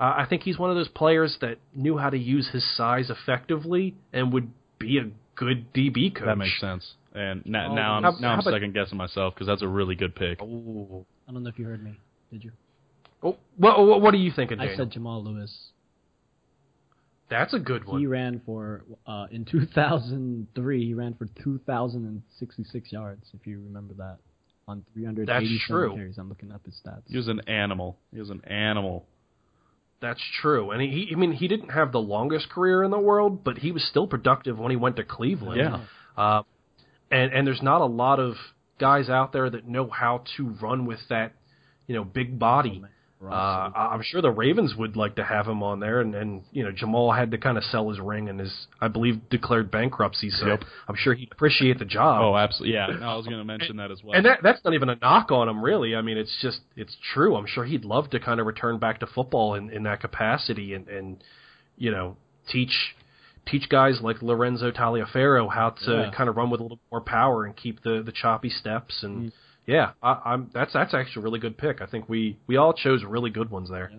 uh, 0.00 0.14
I 0.18 0.26
think 0.28 0.42
he's 0.42 0.58
one 0.58 0.70
of 0.70 0.76
those 0.76 0.88
players 0.88 1.36
that 1.40 1.58
knew 1.74 1.98
how 1.98 2.10
to 2.10 2.16
use 2.18 2.48
his 2.52 2.64
size 2.76 3.10
effectively 3.10 3.94
and 4.12 4.32
would 4.32 4.50
be 4.78 4.98
a 4.98 5.10
good 5.34 5.72
DB 5.74 6.14
coach. 6.14 6.24
That 6.26 6.38
makes 6.38 6.58
sense. 6.60 6.94
And 7.14 7.44
now, 7.46 7.70
Oh, 7.70 7.74
now 7.74 7.92
I'm 7.94 8.02
how- 8.02 8.10
now 8.12 8.16
how 8.28 8.32
I'm 8.34 8.38
about- 8.40 8.52
second 8.52 8.74
guessing 8.74 8.98
myself 8.98 9.34
because 9.34 9.46
that's 9.46 9.62
a 9.62 9.68
really 9.68 9.94
good 9.94 10.14
pick. 10.14 10.40
Ooh. 10.42 11.04
I 11.28 11.32
don't 11.32 11.42
know 11.42 11.50
if 11.50 11.58
you 11.58 11.64
heard 11.66 11.82
me. 11.84 11.98
Did 12.32 12.42
you? 12.44 12.52
Oh, 13.22 13.36
what, 13.56 13.86
what, 13.86 14.00
what 14.00 14.14
are 14.14 14.18
you 14.18 14.32
thinking, 14.34 14.60
I 14.60 14.74
said 14.76 14.90
Jamal 14.90 15.22
Lewis. 15.22 15.54
That's 17.30 17.54
a 17.54 17.58
good 17.58 17.86
one. 17.86 18.00
He 18.00 18.06
ran 18.06 18.42
for 18.44 18.84
uh, 19.06 19.26
in 19.30 19.44
2003. 19.44 20.86
He 20.86 20.94
ran 20.94 21.14
for 21.14 21.26
2,066 21.42 22.92
yards, 22.92 23.24
if 23.32 23.46
you 23.46 23.60
remember 23.64 23.94
that, 23.94 24.18
on 24.68 24.84
387 24.92 25.60
true. 25.66 25.94
carries. 25.94 26.18
I'm 26.18 26.28
looking 26.28 26.52
up 26.52 26.64
his 26.64 26.80
stats. 26.84 27.02
He 27.06 27.16
was 27.16 27.28
an 27.28 27.40
animal. 27.48 27.96
He 28.12 28.20
was 28.20 28.30
an 28.30 28.44
animal. 28.44 29.06
That's 30.00 30.20
true. 30.42 30.70
And 30.70 30.82
he, 30.82 31.10
I 31.12 31.16
mean, 31.16 31.32
he 31.32 31.48
didn't 31.48 31.70
have 31.70 31.92
the 31.92 32.00
longest 32.00 32.50
career 32.50 32.82
in 32.82 32.90
the 32.90 32.98
world, 32.98 33.42
but 33.42 33.58
he 33.58 33.72
was 33.72 33.82
still 33.88 34.06
productive 34.06 34.58
when 34.58 34.70
he 34.70 34.76
went 34.76 34.96
to 34.96 35.04
Cleveland. 35.04 35.58
Yeah. 35.58 35.80
Uh, 36.22 36.42
and 37.10 37.32
and 37.32 37.46
there's 37.46 37.62
not 37.62 37.80
a 37.80 37.86
lot 37.86 38.20
of 38.20 38.34
guys 38.78 39.08
out 39.08 39.32
there 39.32 39.48
that 39.48 39.66
know 39.66 39.88
how 39.88 40.24
to 40.36 40.48
run 40.60 40.84
with 40.84 40.98
that, 41.08 41.32
you 41.86 41.94
know, 41.94 42.04
big 42.04 42.38
body. 42.38 42.82
Uh, 43.32 43.70
I'm 43.74 44.02
sure 44.02 44.20
the 44.22 44.30
Ravens 44.30 44.74
would 44.76 44.96
like 44.96 45.16
to 45.16 45.24
have 45.24 45.46
him 45.46 45.62
on 45.62 45.80
there, 45.80 46.00
and, 46.00 46.14
and 46.14 46.42
you 46.52 46.62
know 46.64 46.70
Jamal 46.72 47.12
had 47.12 47.30
to 47.30 47.38
kind 47.38 47.56
of 47.58 47.64
sell 47.64 47.88
his 47.88 47.98
ring 48.00 48.28
and 48.28 48.38
his, 48.40 48.66
I 48.80 48.88
believe, 48.88 49.28
declared 49.30 49.70
bankruptcy. 49.70 50.30
So 50.30 50.46
Yep. 50.46 50.64
I'm 50.88 50.96
sure 50.96 51.14
he'd 51.14 51.32
appreciate 51.32 51.78
the 51.78 51.84
job. 51.84 52.22
Oh, 52.22 52.36
absolutely. 52.36 52.74
Yeah, 52.74 52.86
no, 53.00 53.08
I 53.08 53.16
was 53.16 53.26
going 53.26 53.38
to 53.38 53.44
mention 53.44 53.76
that 53.78 53.90
as 53.90 54.02
well. 54.04 54.14
And 54.16 54.26
that 54.26 54.40
that's 54.42 54.64
not 54.64 54.74
even 54.74 54.88
a 54.88 54.96
knock 54.96 55.30
on 55.30 55.48
him, 55.48 55.62
really. 55.64 55.94
I 55.96 56.02
mean, 56.02 56.18
it's 56.18 56.36
just 56.42 56.60
it's 56.76 56.96
true. 57.12 57.36
I'm 57.36 57.46
sure 57.46 57.64
he'd 57.64 57.84
love 57.84 58.10
to 58.10 58.20
kind 58.20 58.40
of 58.40 58.46
return 58.46 58.78
back 58.78 59.00
to 59.00 59.06
football 59.06 59.54
in, 59.54 59.70
in 59.70 59.82
that 59.84 60.00
capacity 60.00 60.74
and 60.74 60.88
and 60.88 61.22
you 61.76 61.90
know 61.90 62.16
teach 62.50 62.94
teach 63.46 63.68
guys 63.68 64.00
like 64.00 64.22
Lorenzo 64.22 64.70
Taliaferro 64.70 65.52
how 65.52 65.70
to 65.84 65.92
Yeah. 66.04 66.10
kind 66.16 66.30
of 66.30 66.36
run 66.36 66.48
with 66.50 66.60
a 66.60 66.62
little 66.62 66.78
more 66.90 67.00
power 67.00 67.44
and 67.44 67.54
keep 67.56 67.82
the 67.82 68.02
the 68.04 68.12
choppy 68.12 68.48
steps 68.48 69.02
and 69.02 69.32
yeah, 69.66 69.92
I, 70.02 70.20
I'm 70.24 70.50
that's 70.52 70.72
that's 70.72 70.94
actually 70.94 71.22
a 71.22 71.24
really 71.24 71.40
good 71.40 71.56
pick. 71.56 71.80
I 71.80 71.86
think 71.86 72.08
we 72.08 72.38
we 72.46 72.56
all 72.56 72.72
chose 72.72 73.02
really 73.04 73.30
good 73.30 73.50
ones 73.50 73.70
there. 73.70 73.90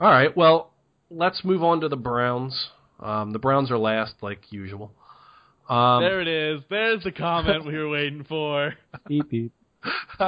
All 0.00 0.10
right, 0.10 0.36
well, 0.36 0.72
let's 1.10 1.44
move 1.44 1.62
on 1.62 1.80
to 1.80 1.88
the 1.88 1.96
Browns. 1.96 2.68
Um, 3.00 3.32
the 3.32 3.38
Browns 3.38 3.70
are 3.70 3.78
last, 3.78 4.14
like 4.20 4.40
usual. 4.50 4.92
Um, 5.68 6.02
there 6.02 6.20
it 6.20 6.28
is. 6.28 6.60
There's 6.68 7.02
the 7.04 7.12
comment 7.12 7.64
we 7.64 7.76
were 7.76 7.88
waiting 7.88 8.24
for. 8.24 8.74
beep 9.08 9.30
beep. 9.30 9.52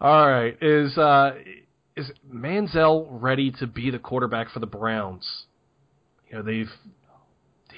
All 0.00 0.28
right, 0.28 0.56
is 0.60 0.98
uh, 0.98 1.34
is 1.96 2.10
Manziel 2.30 3.06
ready 3.10 3.52
to 3.52 3.66
be 3.66 3.90
the 3.90 3.98
quarterback 3.98 4.50
for 4.50 4.58
the 4.58 4.66
Browns? 4.66 5.44
You 6.28 6.38
know, 6.38 6.42
they've 6.42 6.70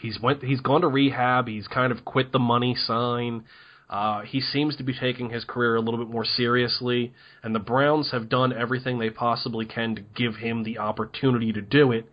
he's 0.01 0.19
went 0.21 0.43
he's 0.43 0.61
gone 0.61 0.81
to 0.81 0.89
rehab. 0.89 1.47
He's 1.47 1.69
kind 1.69 1.93
of 1.93 2.05
quit 2.05 2.33
the 2.33 2.39
money 2.39 2.75
sign. 2.75 3.45
Uh, 3.89 4.23
he 4.23 4.41
seems 4.41 4.75
to 4.77 4.83
be 4.83 4.93
taking 4.93 5.31
his 5.31 5.45
career 5.45 5.77
a 5.77 5.81
little 5.81 5.99
bit 6.05 6.13
more 6.13 6.25
seriously, 6.25 7.13
and 7.43 7.55
the 7.55 7.61
Browns 7.61 8.11
have 8.11 8.29
done 8.29 8.53
everything 8.53 8.99
they 8.99 9.11
possibly 9.11 9.65
can 9.65 9.95
to 9.95 10.03
give 10.15 10.37
him 10.37 10.65
the 10.65 10.79
opportunity 10.79 11.53
to 11.53 11.61
do 11.63 11.93
it. 11.93 12.11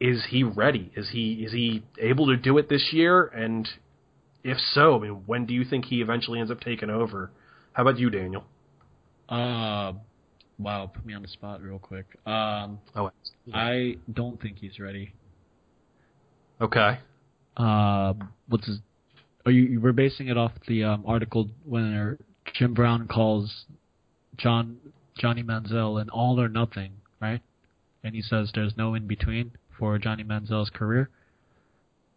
Is 0.00 0.24
he 0.30 0.42
ready? 0.44 0.90
Is 0.96 1.10
he 1.10 1.44
is 1.44 1.52
he 1.52 1.82
able 2.00 2.26
to 2.28 2.36
do 2.36 2.56
it 2.56 2.68
this 2.70 2.90
year? 2.92 3.24
And 3.26 3.68
if 4.42 4.56
so, 4.72 4.96
I 4.96 4.98
mean, 5.00 5.22
when 5.26 5.44
do 5.44 5.52
you 5.52 5.64
think 5.64 5.86
he 5.86 6.00
eventually 6.00 6.38
ends 6.40 6.50
up 6.50 6.60
taking 6.60 6.88
over? 6.88 7.30
How 7.72 7.82
about 7.82 7.98
you, 7.98 8.08
Daniel? 8.08 8.44
Uh, 9.28 9.92
wow, 10.58 10.90
put 10.94 11.04
me 11.04 11.12
on 11.14 11.20
the 11.22 11.28
spot 11.28 11.62
real 11.62 11.78
quick. 11.78 12.06
Um, 12.24 12.78
Oh, 12.96 13.10
I 13.52 13.96
don't 14.10 14.40
think 14.40 14.58
he's 14.58 14.78
ready. 14.78 15.12
okay. 16.60 16.98
Uh, 17.56 18.14
what's 18.48 18.66
his? 18.66 18.78
Are 19.48 19.50
you? 19.50 19.62
you 19.62 19.80
We're 19.80 19.92
basing 19.92 20.28
it 20.28 20.36
off 20.36 20.52
the 20.66 20.84
um, 20.84 21.04
article 21.06 21.48
when 21.64 22.18
Jim 22.52 22.74
Brown 22.74 23.08
calls 23.08 23.64
John 24.36 24.76
Johnny 25.16 25.42
Manziel 25.42 25.98
an 26.02 26.10
all 26.10 26.38
or 26.38 26.48
nothing, 26.50 26.92
right? 27.18 27.40
And 28.04 28.14
he 28.14 28.20
says 28.20 28.50
there's 28.54 28.76
no 28.76 28.94
in 28.94 29.06
between 29.06 29.52
for 29.78 29.98
Johnny 29.98 30.22
Manziel's 30.22 30.68
career. 30.68 31.08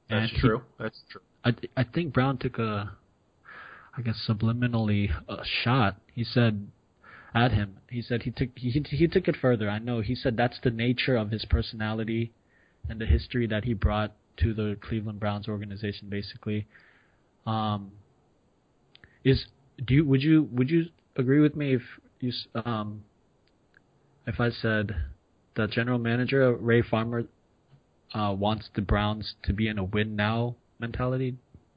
That's 0.09 0.23
And 0.23 0.31
he- 0.31 0.39
true. 0.39 0.61
That's 0.77 0.99
true. 1.09 1.21
I 1.45 1.53
I 1.77 1.83
think 1.85 2.13
Brown 2.13 2.37
took 2.37 2.59
a, 2.59 2.91
I 3.97 4.01
guess 4.01 4.25
subliminally 4.27 5.09
a 5.29 5.37
shot. 5.63 5.95
He 6.13 6.25
said 6.25 6.67
at 7.33 7.53
him. 7.53 7.77
He 7.89 8.01
said 8.01 8.23
he 8.23 8.31
took 8.31 8.49
he 8.55 8.71
he 8.71 9.07
took 9.07 9.29
it 9.29 9.37
further. 9.41 9.69
I 9.69 9.79
know. 9.79 10.01
He 10.01 10.15
said 10.15 10.35
that's 10.35 10.59
the 10.61 10.69
nature 10.69 11.15
of 11.15 11.31
his 11.31 11.45
personality, 11.45 12.33
and 12.89 12.99
the 12.99 13.05
history 13.05 13.47
that 13.47 13.63
he 13.63 13.73
brought 13.73 14.11
to 14.37 14.53
the 14.53 14.77
Cleveland 14.81 15.19
Browns 15.21 15.47
organization. 15.47 16.09
Basically, 16.09 16.67
um, 17.45 17.91
is 19.23 19.45
do 19.85 19.93
you 19.93 20.05
would 20.05 20.21
you 20.21 20.47
would 20.51 20.69
you 20.69 20.85
agree 21.15 21.39
with 21.39 21.55
me 21.55 21.75
if 21.75 21.81
you 22.19 22.31
um 22.65 23.03
if 24.27 24.39
I 24.39 24.49
said 24.49 24.95
the 25.55 25.67
general 25.67 25.99
manager 25.99 26.53
Ray 26.55 26.81
Farmer 26.81 27.23
uh, 28.13 28.33
wants 28.37 28.69
the 28.75 28.81
Browns 28.81 29.35
to 29.43 29.53
be 29.53 29.67
in 29.67 29.77
a 29.77 29.83
win 29.83 30.15
now 30.15 30.55
mentality, 30.79 31.35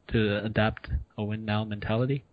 to 0.08 0.44
adapt 0.44 0.88
a 1.16 1.24
win 1.24 1.44
now 1.44 1.64
mentality? 1.64 2.24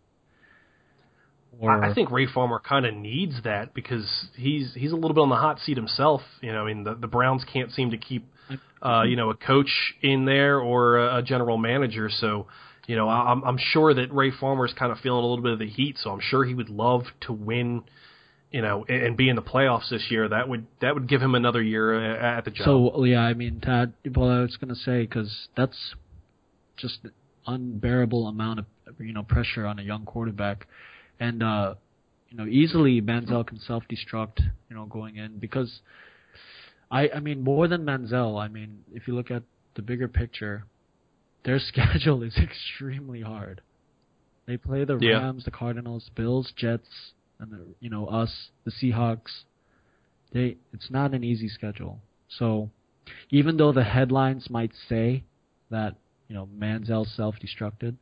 Or 1.59 1.83
I 1.83 1.93
think 1.93 2.09
Ray 2.09 2.25
Farmer 2.25 2.59
kind 2.59 2.85
of 2.85 2.95
needs 2.95 3.35
that 3.43 3.73
because 3.75 4.29
he's 4.35 4.73
he's 4.73 4.91
a 4.91 4.95
little 4.95 5.13
bit 5.13 5.21
on 5.21 5.29
the 5.29 5.35
hot 5.35 5.59
seat 5.59 5.77
himself. 5.77 6.21
You 6.41 6.53
know, 6.53 6.63
I 6.63 6.65
mean, 6.65 6.83
the, 6.83 6.95
the 6.95 7.07
Browns 7.07 7.43
can't 7.51 7.71
seem 7.71 7.91
to 7.91 7.97
keep, 7.97 8.25
uh, 8.81 9.03
you 9.03 9.15
know, 9.15 9.29
a 9.29 9.35
coach 9.35 9.69
in 10.01 10.25
there 10.25 10.59
or 10.59 10.97
a, 10.97 11.17
a 11.17 11.21
general 11.21 11.57
manager. 11.57 12.09
So 12.09 12.47
You 12.87 12.95
know, 12.95 13.07
I'm 13.07 13.43
I'm 13.43 13.57
sure 13.57 13.93
that 13.93 14.13
Ray 14.13 14.31
Farmer 14.31 14.65
is 14.65 14.73
kind 14.73 14.91
of 14.91 14.99
feeling 14.99 15.23
a 15.23 15.27
little 15.27 15.43
bit 15.43 15.53
of 15.53 15.59
the 15.59 15.69
heat, 15.69 15.97
so 16.01 16.11
I'm 16.11 16.19
sure 16.19 16.43
he 16.43 16.53
would 16.53 16.69
love 16.69 17.03
to 17.21 17.33
win. 17.33 17.83
You 18.51 18.61
know, 18.61 18.85
and, 18.89 19.03
and 19.03 19.17
be 19.17 19.29
in 19.29 19.37
the 19.37 19.41
playoffs 19.41 19.89
this 19.89 20.07
year. 20.09 20.27
That 20.27 20.49
would 20.49 20.67
that 20.81 20.93
would 20.93 21.07
give 21.07 21.21
him 21.21 21.35
another 21.35 21.61
year 21.61 21.95
uh, 21.95 22.37
at 22.37 22.43
the 22.43 22.51
job. 22.51 22.65
So 22.65 23.05
yeah, 23.05 23.21
I 23.21 23.33
mean, 23.33 23.61
Todd, 23.61 23.93
Well, 24.13 24.29
I 24.29 24.41
was 24.41 24.57
gonna 24.57 24.75
say 24.75 25.01
because 25.01 25.47
that's 25.55 25.95
just 26.75 26.99
unbearable 27.47 28.27
amount 28.27 28.59
of 28.59 28.65
you 28.99 29.13
know 29.13 29.23
pressure 29.23 29.65
on 29.65 29.79
a 29.79 29.83
young 29.83 30.05
quarterback, 30.05 30.67
and 31.19 31.41
uh, 31.41 31.75
you 32.29 32.37
know 32.37 32.45
easily 32.45 33.01
Manziel 33.01 33.45
can 33.45 33.59
self-destruct 33.59 34.39
you 34.69 34.75
know 34.75 34.85
going 34.85 35.17
in 35.17 35.37
because 35.37 35.81
I 36.89 37.09
I 37.09 37.19
mean 37.19 37.43
more 37.43 37.67
than 37.67 37.85
Manziel. 37.85 38.41
I 38.41 38.47
mean 38.47 38.83
if 38.93 39.07
you 39.07 39.15
look 39.15 39.31
at 39.31 39.43
the 39.75 39.81
bigger 39.81 40.07
picture, 40.07 40.65
their 41.43 41.59
schedule 41.71 42.23
is 42.23 42.37
extremely 42.37 43.21
hard. 43.21 43.61
They 44.45 44.57
play 44.57 44.83
the 44.83 44.97
Yeah. 44.99 45.19
Rams, 45.19 45.45
the 45.45 45.51
Cardinals, 45.51 46.09
Bills, 46.15 46.51
Jets, 46.55 47.13
and 47.39 47.51
the, 47.51 47.65
you 47.79 47.89
know 47.89 48.07
us, 48.07 48.49
the 48.65 48.71
Seahawks. 48.71 49.43
They 50.31 50.57
it's 50.73 50.89
not 50.89 51.13
an 51.13 51.23
easy 51.23 51.47
schedule. 51.49 51.99
So 52.27 52.69
even 53.29 53.57
though 53.57 53.71
the 53.71 53.83
headlines 53.83 54.49
might 54.49 54.71
say 54.89 55.23
that 55.69 55.95
you 56.27 56.35
know 56.35 56.47
Manziel 56.57 57.05
self-destructed, 57.05 57.95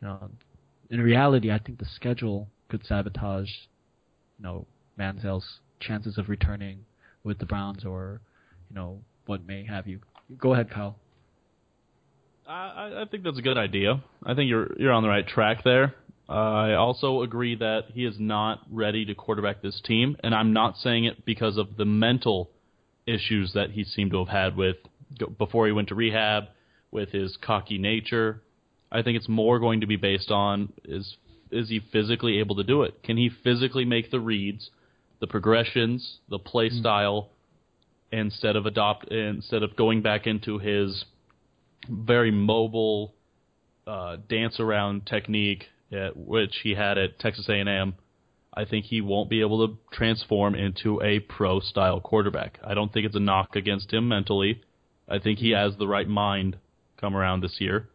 you 0.00 0.08
know, 0.08 0.30
in 0.90 1.00
reality, 1.00 1.50
I 1.50 1.58
think 1.58 1.78
the 1.78 1.86
schedule 1.86 2.48
could 2.68 2.84
sabotage, 2.84 3.50
you 4.38 4.44
know, 4.44 4.66
Manziel's 4.98 5.60
chances 5.80 6.18
of 6.18 6.28
returning 6.28 6.84
with 7.24 7.38
the 7.38 7.46
Browns 7.46 7.84
or, 7.84 8.20
you 8.70 8.76
know, 8.76 9.00
what 9.26 9.46
may 9.46 9.64
have 9.64 9.86
you. 9.86 10.00
Go 10.38 10.52
ahead, 10.54 10.70
Kyle. 10.70 10.96
I, 12.48 13.02
I- 13.02 13.04
think 13.10 13.24
that's 13.24 13.38
a 13.38 13.42
good 13.42 13.58
idea. 13.58 14.02
I 14.24 14.34
think 14.34 14.48
you're 14.48 14.68
you're 14.78 14.92
on 14.92 15.02
the 15.02 15.08
right 15.08 15.26
track 15.26 15.62
there. 15.64 15.94
Uh, 16.28 16.32
I 16.32 16.74
also 16.74 17.22
agree 17.22 17.56
that 17.56 17.84
he 17.94 18.04
is 18.04 18.16
not 18.18 18.60
ready 18.70 19.04
to 19.06 19.14
quarterback 19.14 19.62
this 19.62 19.80
team, 19.84 20.16
and 20.22 20.34
I'm 20.34 20.52
not 20.52 20.76
saying 20.76 21.04
it 21.04 21.24
because 21.24 21.56
of 21.56 21.76
the 21.76 21.86
mental 21.86 22.50
issues 23.06 23.52
that 23.54 23.70
he 23.70 23.84
seemed 23.84 24.10
to 24.10 24.18
have 24.18 24.28
had 24.28 24.56
with 24.56 24.76
before 25.38 25.66
he 25.66 25.72
went 25.72 25.88
to 25.88 25.94
rehab, 25.94 26.44
with 26.90 27.10
his 27.10 27.36
cocky 27.40 27.78
nature. 27.78 28.42
I 28.92 29.02
think 29.02 29.16
it's 29.16 29.28
more 29.28 29.58
going 29.58 29.80
to 29.80 29.86
be 29.86 29.96
based 29.96 30.30
on 30.30 30.72
is 30.84 31.16
is 31.50 31.68
he 31.68 31.80
physically 31.92 32.38
able 32.40 32.56
to 32.56 32.64
do 32.64 32.82
it? 32.82 33.02
Can 33.02 33.16
he 33.16 33.30
physically 33.30 33.86
make 33.86 34.10
the 34.10 34.20
reads, 34.20 34.70
the 35.20 35.26
progressions, 35.26 36.18
the 36.28 36.38
play 36.38 36.68
style, 36.68 37.30
instead 38.12 38.56
of 38.56 38.66
adopt 38.66 39.08
instead 39.08 39.62
of 39.62 39.76
going 39.76 40.02
back 40.02 40.26
into 40.26 40.58
his 40.58 41.04
very 41.88 42.30
mobile 42.30 43.14
uh, 43.86 44.16
dance 44.28 44.60
around 44.60 45.06
technique 45.06 45.66
at 45.92 46.16
which 46.16 46.58
he 46.62 46.74
had 46.74 46.98
at 46.98 47.18
Texas 47.18 47.48
A&M. 47.48 47.94
I 48.52 48.64
think 48.64 48.86
he 48.86 49.00
won't 49.00 49.30
be 49.30 49.40
able 49.40 49.66
to 49.66 49.78
transform 49.92 50.54
into 50.54 51.00
a 51.02 51.20
pro 51.20 51.60
style 51.60 52.00
quarterback. 52.00 52.58
I 52.64 52.74
don't 52.74 52.92
think 52.92 53.06
it's 53.06 53.16
a 53.16 53.20
knock 53.20 53.56
against 53.56 53.92
him 53.92 54.08
mentally. 54.08 54.62
I 55.08 55.18
think 55.18 55.38
he 55.38 55.50
has 55.50 55.76
the 55.76 55.88
right 55.88 56.08
mind 56.08 56.58
come 57.00 57.16
around 57.16 57.40
this 57.40 57.56
year, 57.60 57.88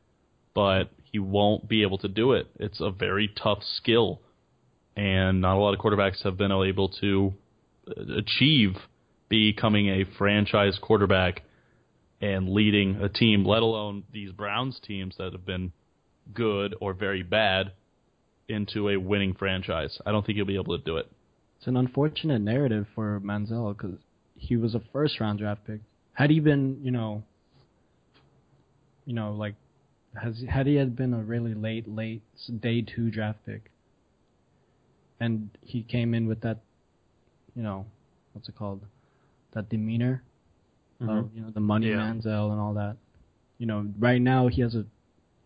but 0.53 0.89
he 1.03 1.19
won't 1.19 1.67
be 1.67 1.83
able 1.83 1.97
to 1.99 2.07
do 2.07 2.31
it. 2.31 2.47
It's 2.59 2.81
a 2.81 2.89
very 2.89 3.27
tough 3.27 3.59
skill, 3.75 4.21
and 4.95 5.41
not 5.41 5.57
a 5.57 5.59
lot 5.59 5.73
of 5.73 5.79
quarterbacks 5.79 6.23
have 6.23 6.37
been 6.37 6.51
able 6.51 6.89
to 7.01 7.33
uh, 7.87 8.15
achieve 8.17 8.77
becoming 9.29 9.89
a 9.89 10.05
franchise 10.17 10.79
quarterback 10.81 11.43
and 12.24 12.47
leading 12.47 12.95
a 13.01 13.09
team, 13.09 13.43
let 13.43 13.61
alone 13.61 14.05
these 14.13 14.32
Browns 14.32 14.80
teams 14.88 15.13
that 15.17 15.34
have 15.34 15.45
been 15.45 15.74
good 16.34 16.74
or 16.80 16.93
very 16.93 17.21
bad, 17.21 17.74
into 18.47 18.89
a 18.89 18.97
winning 18.97 19.34
franchise. 19.34 19.99
I 20.05 20.11
don't 20.11 20.26
think 20.26 20.38
he'll 20.38 20.45
be 20.45 20.55
able 20.55 20.78
to 20.78 20.84
do 20.84 20.97
it. 20.97 21.11
It's 21.57 21.67
an 21.67 21.76
unfortunate 21.76 22.39
narrative 22.39 22.88
for 22.95 23.19
Manziel 23.21 23.76
because 23.78 23.97
he 24.38 24.55
was 24.55 24.74
a 24.74 24.82
first 24.93 25.19
round 25.19 25.39
draft 25.39 25.67
pick. 25.67 25.82
Had 26.13 26.30
he 26.30 26.39
been, 26.39 26.80
you 26.82 26.91
know, 26.91 27.24
you 29.05 29.13
know, 29.13 29.34
like, 29.34 29.55
has 30.21 30.41
had 30.47 30.65
he 30.65 30.76
had 30.76 30.95
been 30.95 31.13
a 31.13 31.21
really 31.21 31.53
late, 31.53 31.89
late 31.89 32.21
day 32.61 32.82
two 32.82 33.11
draft 33.11 33.39
pick, 33.45 33.69
and 35.19 35.49
he 35.61 35.84
came 35.84 36.13
in 36.13 36.28
with 36.28 36.39
that, 36.41 36.59
you 37.53 37.63
know, 37.63 37.86
what's 38.32 38.47
it 38.47 38.55
called, 38.55 38.82
that 39.53 39.69
demeanor, 39.69 40.24
of 41.01 41.29
you 41.33 41.41
know 41.41 41.49
the 41.49 41.59
money 41.59 41.89
Yeah. 41.89 41.97
Manziel 41.97 42.51
and 42.51 42.59
all 42.59 42.73
that. 42.75 42.97
You 43.57 43.65
know, 43.67 43.87
right 43.99 44.21
now 44.21 44.47
he 44.47 44.61
has 44.61 44.75
a 44.75 44.85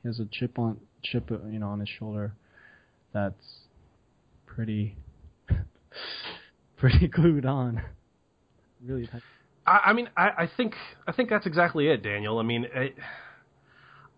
he 0.04 0.10
has 0.10 0.20
a 0.20 0.26
chip 0.32 0.58
on 0.60 0.80
chip, 1.04 1.32
uh, 1.32 1.46
you 1.48 1.60
know, 1.60 1.70
on 1.70 1.80
his 1.80 1.90
shoulder. 1.90 2.34
That's 3.14 3.66
pretty 4.46 4.96
pretty 6.78 7.08
glued 7.08 7.46
on. 7.46 7.82
Really 8.86 9.08
tight. 9.08 9.22
I, 9.66 9.82
I 9.88 9.94
mean, 9.94 10.10
I, 10.16 10.30
I 10.30 10.50
think 10.56 10.74
I 11.08 11.12
think 11.12 11.30
that's 11.30 11.46
exactly 11.46 11.88
it, 11.88 12.04
Daniel. 12.04 12.40
I 12.40 12.44
mean, 12.44 12.66
it, 12.74 12.96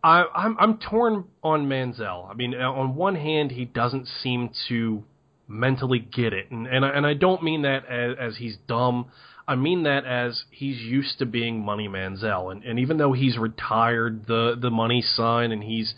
I, 0.04 0.24
I'm 0.36 0.58
I'm 0.60 0.78
torn 0.78 1.26
on 1.44 1.68
Manziel. 1.68 2.30
I 2.30 2.34
mean, 2.34 2.54
on 2.56 2.96
one 2.96 3.16
hand, 3.16 3.52
he 3.52 3.66
doesn't 3.66 4.08
seem 4.08 4.52
to 4.70 5.04
mentally 5.48 6.00
get 6.00 6.34
it, 6.34 6.52
and 6.52 6.68
and 6.68 6.86
I, 6.86 6.90
and 6.90 7.06
I 7.06 7.14
don't 7.16 7.44
mean 7.44 7.64
that 7.64 7.86
as, 7.88 8.16
as 8.20 8.38
he's 8.38 8.58
dumb. 8.68 9.08
I 9.50 9.56
mean 9.56 9.84
that 9.84 10.06
as 10.06 10.44
he's 10.52 10.78
used 10.78 11.18
to 11.18 11.26
being 11.26 11.66
Money 11.66 11.88
Manziel, 11.88 12.52
and 12.52 12.64
and 12.64 12.78
even 12.78 12.98
though 12.98 13.14
he's 13.14 13.36
retired 13.36 14.28
the 14.28 14.56
the 14.56 14.70
money 14.70 15.02
sign, 15.02 15.52
and 15.52 15.64
he's 15.64 15.96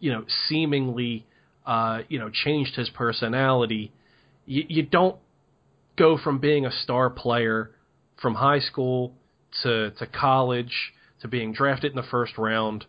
you 0.00 0.10
know 0.10 0.24
seemingly 0.48 1.26
uh, 1.66 2.00
you 2.08 2.18
know 2.18 2.30
changed 2.30 2.74
his 2.74 2.88
personality, 2.88 3.92
you, 4.46 4.64
you 4.66 4.82
don't 4.82 5.16
go 5.98 6.16
from 6.16 6.38
being 6.38 6.64
a 6.64 6.72
star 6.72 7.10
player 7.10 7.70
from 8.22 8.34
high 8.34 8.60
school 8.60 9.12
to 9.62 9.90
to 9.90 10.06
college 10.06 10.94
to 11.20 11.28
being 11.28 11.52
drafted 11.52 11.92
in 11.92 11.96
the 11.96 12.10
first 12.10 12.38
round 12.38 12.86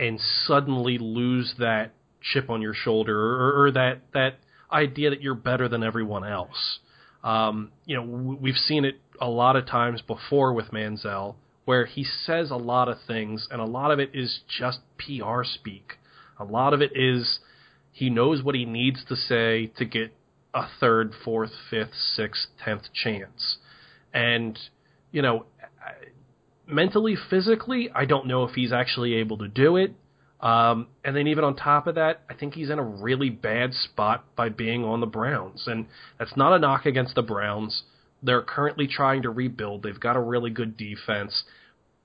and 0.00 0.18
suddenly 0.44 0.98
lose 0.98 1.54
that 1.60 1.92
chip 2.20 2.50
on 2.50 2.60
your 2.60 2.74
shoulder 2.74 3.16
or, 3.16 3.62
or 3.62 3.70
that 3.70 4.00
that 4.12 4.40
idea 4.72 5.10
that 5.10 5.22
you're 5.22 5.36
better 5.36 5.68
than 5.68 5.84
everyone 5.84 6.24
else. 6.24 6.80
Um, 7.24 7.72
you 7.84 7.96
know, 7.96 8.02
we've 8.02 8.56
seen 8.56 8.84
it 8.84 8.96
a 9.20 9.28
lot 9.28 9.56
of 9.56 9.66
times 9.66 10.02
before 10.02 10.52
with 10.52 10.66
Manziel, 10.66 11.34
where 11.64 11.86
he 11.86 12.04
says 12.04 12.50
a 12.50 12.56
lot 12.56 12.88
of 12.88 12.98
things, 13.06 13.48
and 13.50 13.60
a 13.60 13.64
lot 13.64 13.90
of 13.90 13.98
it 13.98 14.10
is 14.14 14.40
just 14.48 14.80
PR 14.98 15.42
speak. 15.42 15.94
A 16.38 16.44
lot 16.44 16.72
of 16.72 16.80
it 16.80 16.92
is 16.94 17.40
he 17.92 18.10
knows 18.10 18.42
what 18.42 18.54
he 18.54 18.64
needs 18.64 19.04
to 19.08 19.16
say 19.16 19.66
to 19.78 19.84
get 19.84 20.12
a 20.54 20.66
third, 20.80 21.12
fourth, 21.24 21.52
fifth, 21.70 21.94
sixth, 21.94 22.46
tenth 22.64 22.84
chance. 22.92 23.58
And, 24.12 24.58
you 25.10 25.22
know, 25.22 25.46
mentally, 26.66 27.16
physically, 27.30 27.90
I 27.94 28.04
don't 28.04 28.26
know 28.26 28.44
if 28.44 28.54
he's 28.54 28.72
actually 28.72 29.14
able 29.14 29.38
to 29.38 29.48
do 29.48 29.76
it. 29.76 29.94
Um, 30.40 30.88
and 31.04 31.16
then 31.16 31.28
even 31.28 31.44
on 31.44 31.56
top 31.56 31.86
of 31.86 31.94
that, 31.94 32.22
I 32.28 32.34
think 32.34 32.54
he's 32.54 32.70
in 32.70 32.78
a 32.78 32.84
really 32.84 33.30
bad 33.30 33.72
spot 33.72 34.24
by 34.36 34.50
being 34.50 34.84
on 34.84 35.00
the 35.00 35.06
Browns. 35.06 35.64
And 35.66 35.86
that's 36.18 36.36
not 36.36 36.52
a 36.52 36.58
knock 36.58 36.84
against 36.84 37.14
the 37.14 37.22
Browns. 37.22 37.84
They're 38.22 38.42
currently 38.42 38.86
trying 38.86 39.22
to 39.22 39.30
rebuild. 39.30 39.82
They've 39.82 39.98
got 39.98 40.16
a 40.16 40.20
really 40.20 40.50
good 40.50 40.76
defense. 40.76 41.44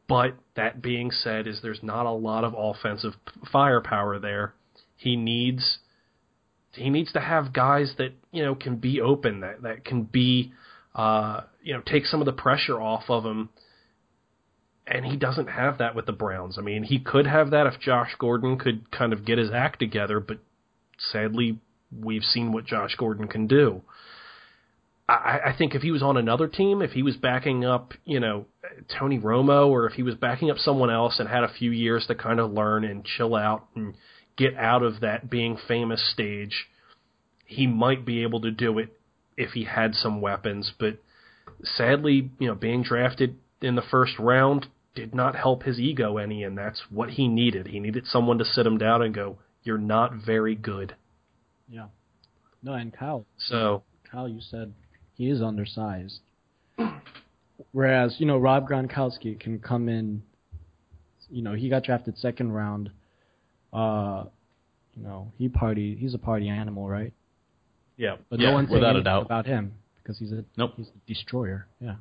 But 0.08 0.36
that 0.56 0.82
being 0.82 1.12
said, 1.12 1.48
is 1.48 1.60
there's 1.62 1.84
not 1.84 2.06
a 2.06 2.12
lot 2.12 2.44
of 2.44 2.54
offensive 2.58 3.14
firepower 3.52 4.20
there. 4.20 4.54
He 4.98 5.16
needs 5.16 5.80
he 6.74 6.90
needs 6.90 7.12
to 7.14 7.20
have 7.20 7.54
guys 7.54 7.94
that 7.98 8.14
you 8.32 8.44
know 8.44 8.56
can 8.56 8.78
be 8.78 9.02
open, 9.02 9.42
that 9.42 9.62
that 9.64 9.86
can 9.86 10.04
be 10.04 10.52
uh, 10.96 11.42
you 11.62 11.74
know 11.74 11.82
take 11.86 12.06
some 12.06 12.22
of 12.22 12.26
the 12.26 12.34
pressure 12.34 12.80
off 12.80 13.04
of 13.10 13.26
him. 13.26 13.50
And 14.92 15.06
he 15.06 15.16
doesn't 15.16 15.48
have 15.48 15.78
that 15.78 15.96
with 15.96 16.06
the 16.06 16.12
Browns. 16.12 16.58
I 16.58 16.62
mean, 16.62 16.84
he 16.84 17.00
could 17.00 17.26
have 17.26 17.52
that 17.52 17.66
if 17.66 17.80
Josh 17.80 18.14
Gordon 18.20 18.60
could 18.60 18.92
kind 18.92 19.14
of 19.14 19.26
get 19.26 19.38
his 19.38 19.50
act 19.50 19.80
together, 19.80 20.20
but 20.20 20.39
sadly, 20.98 21.60
we've 21.98 22.24
seen 22.24 22.52
what 22.52 22.66
Josh 22.66 22.96
Gordon 22.96 23.28
can 23.28 23.48
do. 23.48 23.82
I, 25.08 25.39
I 25.48 25.56
think 25.58 25.76
if 25.76 25.82
he 25.82 25.92
was 25.92 26.04
on 26.04 26.18
another 26.18 26.48
team, 26.48 26.82
if 26.82 26.92
he 26.92 27.04
was 27.04 27.16
backing 27.16 27.64
up, 27.64 27.94
you 28.04 28.20
know, 28.20 28.46
Tony 29.00 29.18
Romo, 29.18 29.68
or 29.68 29.86
if 29.88 29.94
he 29.94 30.04
was 30.04 30.16
backing 30.16 30.52
up 30.52 30.58
someone 30.58 30.89
else 30.89 31.20
and 31.20 31.30
had 31.30 31.44
a 31.44 31.54
few 31.54 31.72
years 31.72 32.06
to 32.08 32.16
kind 32.16 32.39
of 32.39 32.52
learn 32.52 32.84
and 32.84 33.06
chill 33.06 33.36
out 33.36 33.68
and 33.76 33.96
get 34.38 34.56
out 34.56 34.84
of 34.84 35.00
that 35.00 35.30
being 35.30 35.58
famous 35.68 36.02
stage, 36.14 36.68
he 37.46 37.66
might 37.66 38.06
be 38.06 38.24
able 38.24 38.42
to 38.42 38.52
do 38.52 38.78
it 38.78 38.89
if 39.38 39.52
he 39.52 39.64
had 39.64 39.96
some 39.96 40.20
weapons. 40.20 40.74
But 40.78 40.98
sadly, 41.64 42.30
you 42.39 42.48
know, 42.48 42.56
being 42.56 42.84
drafted 42.84 43.38
in 43.62 43.76
the 43.76 43.82
first 43.82 44.20
round 44.20 44.68
did 44.96 45.16
not 45.16 45.36
help 45.36 45.64
his 45.64 45.80
ego 45.80 46.18
any, 46.18 46.44
and 46.44 46.58
that's 46.58 46.82
what 46.89 47.12
he 47.12 47.28
needed. 47.28 47.68
He 47.68 47.80
needed 47.80 48.06
someone 48.06 48.38
to 48.39 48.46
sit 48.46 48.66
him 48.66 48.78
down 48.78 49.02
and 49.02 49.14
go, 49.14 49.38
"You're 49.64 49.78
not 49.78 50.14
very 50.14 50.56
good." 50.56 50.96
Yeah. 51.70 51.88
No, 52.64 52.74
and 52.74 52.94
Kyle, 52.94 53.26
So 53.38 53.84
Kyle, 54.12 54.28
you 54.28 54.42
said 54.42 54.74
he 55.16 55.30
is 55.30 55.42
undersized. 55.42 56.20
Whereas, 57.72 58.16
you 58.20 58.26
know, 58.26 58.38
Rob 58.38 58.68
Gronkowski 58.68 59.39
can 59.39 59.60
come 59.60 59.88
in, 59.88 60.24
you 61.30 61.42
know, 61.42 61.54
he 61.54 61.70
got 61.70 61.84
drafted 61.84 62.18
second 62.18 62.52
round. 62.52 62.89
uh, 63.74 64.26
you 64.96 65.04
know, 65.04 65.32
he 65.38 65.48
party. 65.48 65.96
He's 65.96 66.14
a 66.14 66.18
party 66.18 66.50
animal, 66.50 66.89
right? 66.89 67.14
Yeah. 67.96 68.18
But 68.30 68.42
Yeah, 68.42 68.50
no 68.50 68.54
one's 68.56 68.70
without 68.70 68.88
a 68.88 68.89
anything 68.89 69.04
doubt. 69.06 69.24
about 69.24 69.46
him 69.46 69.72
because 70.04 70.20
he's 70.20 70.34
a 70.34 70.44
Nope. 70.58 70.74
he's 70.76 70.88
a 70.89 71.08
destroyer. 71.08 71.66
Yeah. 71.80 71.96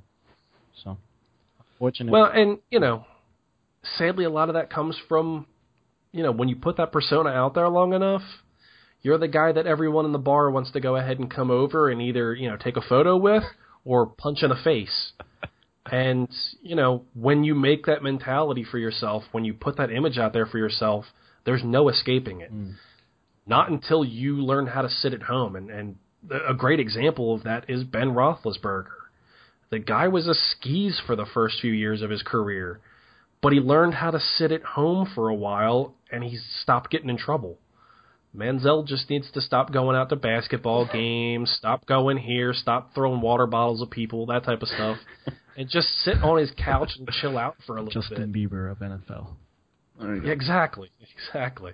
So, 0.83 0.99
fortunate. 1.81 2.13
Well, 2.13 2.31
and 2.33 2.59
you 2.71 2.79
know, 2.79 3.05
sadly, 3.99 4.25
a 4.25 4.31
lot 4.31 4.49
of 4.49 4.55
that 4.55 4.71
comes 4.71 4.97
from, 5.09 5.47
you 6.13 6.23
know, 6.23 6.31
when 6.31 6.49
you 6.49 6.55
put 6.55 6.77
that 6.77 6.93
persona 6.93 7.31
out 7.31 7.55
there 7.55 7.69
long 7.69 7.93
enough, 7.93 8.23
you're 9.03 9.19
the 9.19 9.29
guy 9.29 9.51
that 9.51 9.67
everyone 9.67 10.05
in 10.05 10.13
the 10.13 10.19
bar 10.19 10.51
wants 10.51 10.71
to 10.73 10.81
go 10.81 10.95
ahead 10.95 11.19
and 11.19 11.29
come 11.29 11.51
over 11.51 11.91
and 11.91 12.01
either 12.01 12.35
you 12.35 12.49
know 12.49 12.57
take 12.57 12.77
a 12.77 12.83
photo 12.83 13.17
with 13.17 13.43
or 13.85 14.07
punch 14.07 14.43
in 14.43 14.51
the 14.51 14.63
face. 14.63 15.13
And 15.91 16.29
you 16.63 16.77
know, 16.77 17.05
when 17.15 17.43
you 17.43 17.55
make 17.55 17.87
that 17.87 18.03
mentality 18.03 18.65
for 18.71 18.79
yourself, 18.79 19.25
when 19.33 19.45
you 19.45 19.55
put 19.55 19.79
that 19.79 19.91
image 19.91 20.19
out 20.19 20.33
there 20.33 20.47
for 20.47 20.59
yourself, 20.59 21.07
there's 21.45 21.65
no 21.65 21.89
escaping 21.89 22.43
it. 22.43 22.55
Mm. 22.55 22.75
Not 23.47 23.71
until 23.71 24.05
you 24.05 24.37
learn 24.37 24.67
how 24.67 24.83
to 24.83 24.89
sit 24.89 25.15
at 25.15 25.23
home. 25.23 25.57
And 25.57 25.71
and 25.71 25.97
a 26.47 26.55
great 26.55 26.79
example 26.79 27.35
of 27.35 27.45
that 27.45 27.65
is 27.69 27.83
Ben 27.85 28.11
Roethlisberger. 28.11 29.00
The 29.71 29.79
guy 29.79 30.09
was 30.09 30.27
a 30.27 30.35
skis 30.35 31.01
for 31.07 31.15
the 31.17 31.27
first 31.27 31.61
few 31.61 31.73
years 31.73 32.03
of 32.03 32.11
his 32.11 32.23
career, 32.23 32.81
but 33.41 33.53
he 33.53 33.61
learned 33.61 33.95
how 33.95 34.11
to 34.11 34.21
sit 34.21 34.53
at 34.53 34.63
home 34.63 35.09
for 35.15 35.29
a 35.29 35.35
while 35.35 35.95
and 36.11 36.25
he 36.25 36.39
stopped 36.61 36.91
getting 36.91 37.09
in 37.09 37.17
trouble. 37.17 37.59
Manziel 38.37 38.87
just 38.87 39.11
needs 39.11 39.31
to 39.33 39.41
stop 39.41 39.73
going 39.73 39.97
out 39.97 40.09
to 40.11 40.17
basketball 40.17 40.87
games, 40.93 41.53
stop 41.57 41.87
going 41.87 42.17
here, 42.17 42.53
stop 42.53 42.95
throwing 42.95 43.21
water 43.21 43.47
bottles 43.47 43.83
at 43.83 43.91
people, 43.91 44.27
that 44.27 44.45
type 44.45 44.63
of 44.63 44.69
stuff, 44.69 44.99
and 45.57 45.69
just 45.69 45.89
sit 46.05 46.23
on 46.23 46.39
his 46.39 46.51
couch 46.57 46.93
and 46.99 47.09
chill 47.21 47.39
out 47.39 47.57
for 47.67 47.77
a 47.77 47.83
little 47.83 48.01
Justin 48.01 48.33
bit. 48.33 48.49
Justin 48.49 48.51
Bieber 48.51 48.71
of 48.71 48.79
NFL. 48.79 49.29
Yeah, 50.25 50.33
exactly, 50.33 50.91
exactly. 51.29 51.73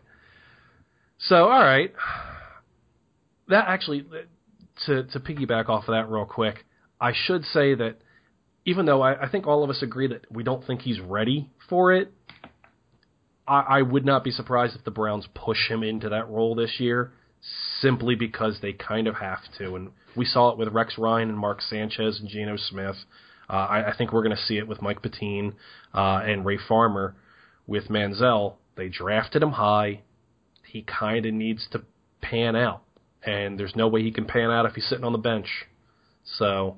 So, 1.18 1.44
all 1.44 1.62
right, 1.62 1.94
that 3.48 3.68
actually 3.68 4.04
to 4.86 5.04
to 5.04 5.20
piggyback 5.20 5.68
off 5.68 5.88
of 5.88 5.94
that 5.94 6.10
real 6.10 6.24
quick, 6.24 6.64
I 7.00 7.12
should 7.14 7.44
say 7.44 7.74
that 7.74 7.96
even 8.64 8.86
though 8.86 9.02
I, 9.02 9.24
I 9.24 9.28
think 9.28 9.46
all 9.46 9.62
of 9.62 9.70
us 9.70 9.82
agree 9.82 10.08
that 10.08 10.30
we 10.30 10.42
don't 10.42 10.66
think 10.66 10.82
he's 10.82 11.00
ready 11.00 11.50
for 11.68 11.92
it, 11.92 12.12
I, 13.46 13.60
I 13.60 13.82
would 13.82 14.04
not 14.04 14.24
be 14.24 14.30
surprised 14.30 14.76
if 14.76 14.84
the 14.84 14.90
Browns 14.90 15.26
push 15.34 15.68
him 15.68 15.82
into 15.82 16.08
that 16.08 16.28
role 16.28 16.54
this 16.54 16.74
year, 16.78 17.12
simply 17.80 18.14
because 18.14 18.58
they 18.60 18.72
kind 18.72 19.06
of 19.06 19.16
have 19.16 19.40
to. 19.58 19.76
And 19.76 19.90
we 20.16 20.24
saw 20.24 20.50
it 20.50 20.58
with 20.58 20.68
Rex 20.68 20.98
Ryan 20.98 21.28
and 21.28 21.38
Mark 21.38 21.62
Sanchez 21.62 22.18
and 22.20 22.28
Geno 22.28 22.56
Smith. 22.56 22.96
Uh, 23.48 23.52
I, 23.52 23.90
I 23.90 23.96
think 23.96 24.12
we're 24.12 24.24
going 24.24 24.36
to 24.36 24.42
see 24.42 24.58
it 24.58 24.66
with 24.66 24.82
Mike 24.82 25.02
Pettine 25.02 25.54
uh, 25.94 26.22
and 26.24 26.44
Ray 26.44 26.58
Farmer 26.68 27.14
with 27.66 27.88
Manziel. 27.88 28.54
They 28.76 28.88
drafted 28.88 29.42
him 29.42 29.52
high. 29.52 30.02
He 30.66 30.82
kind 30.82 31.24
of 31.24 31.32
needs 31.32 31.68
to 31.70 31.82
pan 32.20 32.56
out, 32.56 32.82
and 33.24 33.58
there's 33.58 33.76
no 33.76 33.86
way 33.86 34.02
he 34.02 34.10
can 34.10 34.24
pan 34.24 34.50
out 34.50 34.66
if 34.66 34.74
he's 34.74 34.88
sitting 34.88 35.04
on 35.04 35.12
the 35.12 35.18
bench. 35.18 35.46
So 36.38 36.76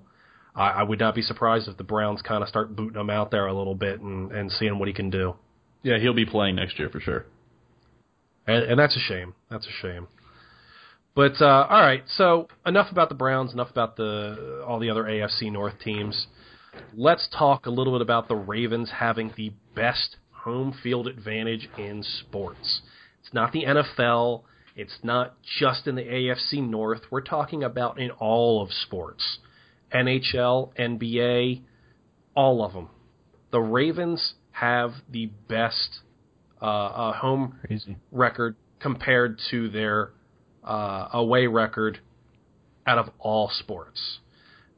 I, 0.58 0.70
I 0.70 0.82
would 0.82 0.98
not 0.98 1.14
be 1.14 1.22
surprised 1.22 1.68
if 1.68 1.76
the 1.76 1.84
Browns 1.84 2.20
kind 2.20 2.42
of 2.42 2.48
start 2.48 2.74
booting 2.74 3.00
him 3.00 3.08
out 3.08 3.30
there 3.30 3.46
a 3.46 3.54
little 3.54 3.76
bit 3.76 4.00
and, 4.00 4.32
and 4.32 4.50
seeing 4.50 4.78
what 4.78 4.88
he 4.88 4.94
can 4.94 5.08
do. 5.08 5.36
Yeah, 5.82 5.98
he'll 5.98 6.14
be 6.14 6.26
playing 6.26 6.56
next 6.56 6.78
year 6.78 6.90
for 6.90 7.00
sure. 7.00 7.24
And, 8.46 8.64
and 8.64 8.78
that's 8.78 8.96
a 8.96 9.00
shame. 9.00 9.34
That's 9.48 9.66
a 9.66 9.70
shame. 9.80 10.08
But 11.14 11.40
uh, 11.40 11.66
all 11.68 11.80
right, 11.80 12.02
so 12.16 12.48
enough 12.66 12.90
about 12.90 13.08
the 13.08 13.14
Browns. 13.14 13.52
Enough 13.52 13.70
about 13.70 13.96
the 13.96 14.64
all 14.66 14.78
the 14.78 14.90
other 14.90 15.04
AFC 15.04 15.50
North 15.50 15.74
teams. 15.82 16.26
Let's 16.94 17.28
talk 17.36 17.66
a 17.66 17.70
little 17.70 17.94
bit 17.94 18.02
about 18.02 18.28
the 18.28 18.36
Ravens 18.36 18.90
having 18.98 19.32
the 19.36 19.52
best 19.74 20.16
home 20.30 20.76
field 20.82 21.08
advantage 21.08 21.68
in 21.76 22.04
sports. 22.04 22.82
It's 23.22 23.34
not 23.34 23.52
the 23.52 23.64
NFL. 23.64 24.42
It's 24.76 24.98
not 25.02 25.34
just 25.58 25.88
in 25.88 25.96
the 25.96 26.02
AFC 26.02 26.68
North. 26.68 27.00
We're 27.10 27.20
talking 27.20 27.64
about 27.64 27.98
in 27.98 28.10
all 28.12 28.62
of 28.62 28.70
sports. 28.70 29.38
NHL, 29.92 30.70
NBA, 30.78 31.62
all 32.34 32.64
of 32.64 32.72
them. 32.72 32.88
The 33.50 33.60
Ravens 33.60 34.34
have 34.52 34.92
the 35.10 35.26
best 35.48 36.00
uh, 36.60 36.64
uh, 36.64 37.12
home 37.14 37.58
Crazy. 37.66 37.96
record 38.12 38.56
compared 38.80 39.40
to 39.50 39.68
their 39.70 40.10
uh, 40.64 41.08
away 41.12 41.46
record 41.46 42.00
out 42.86 42.98
of 42.98 43.10
all 43.18 43.50
sports. 43.52 44.18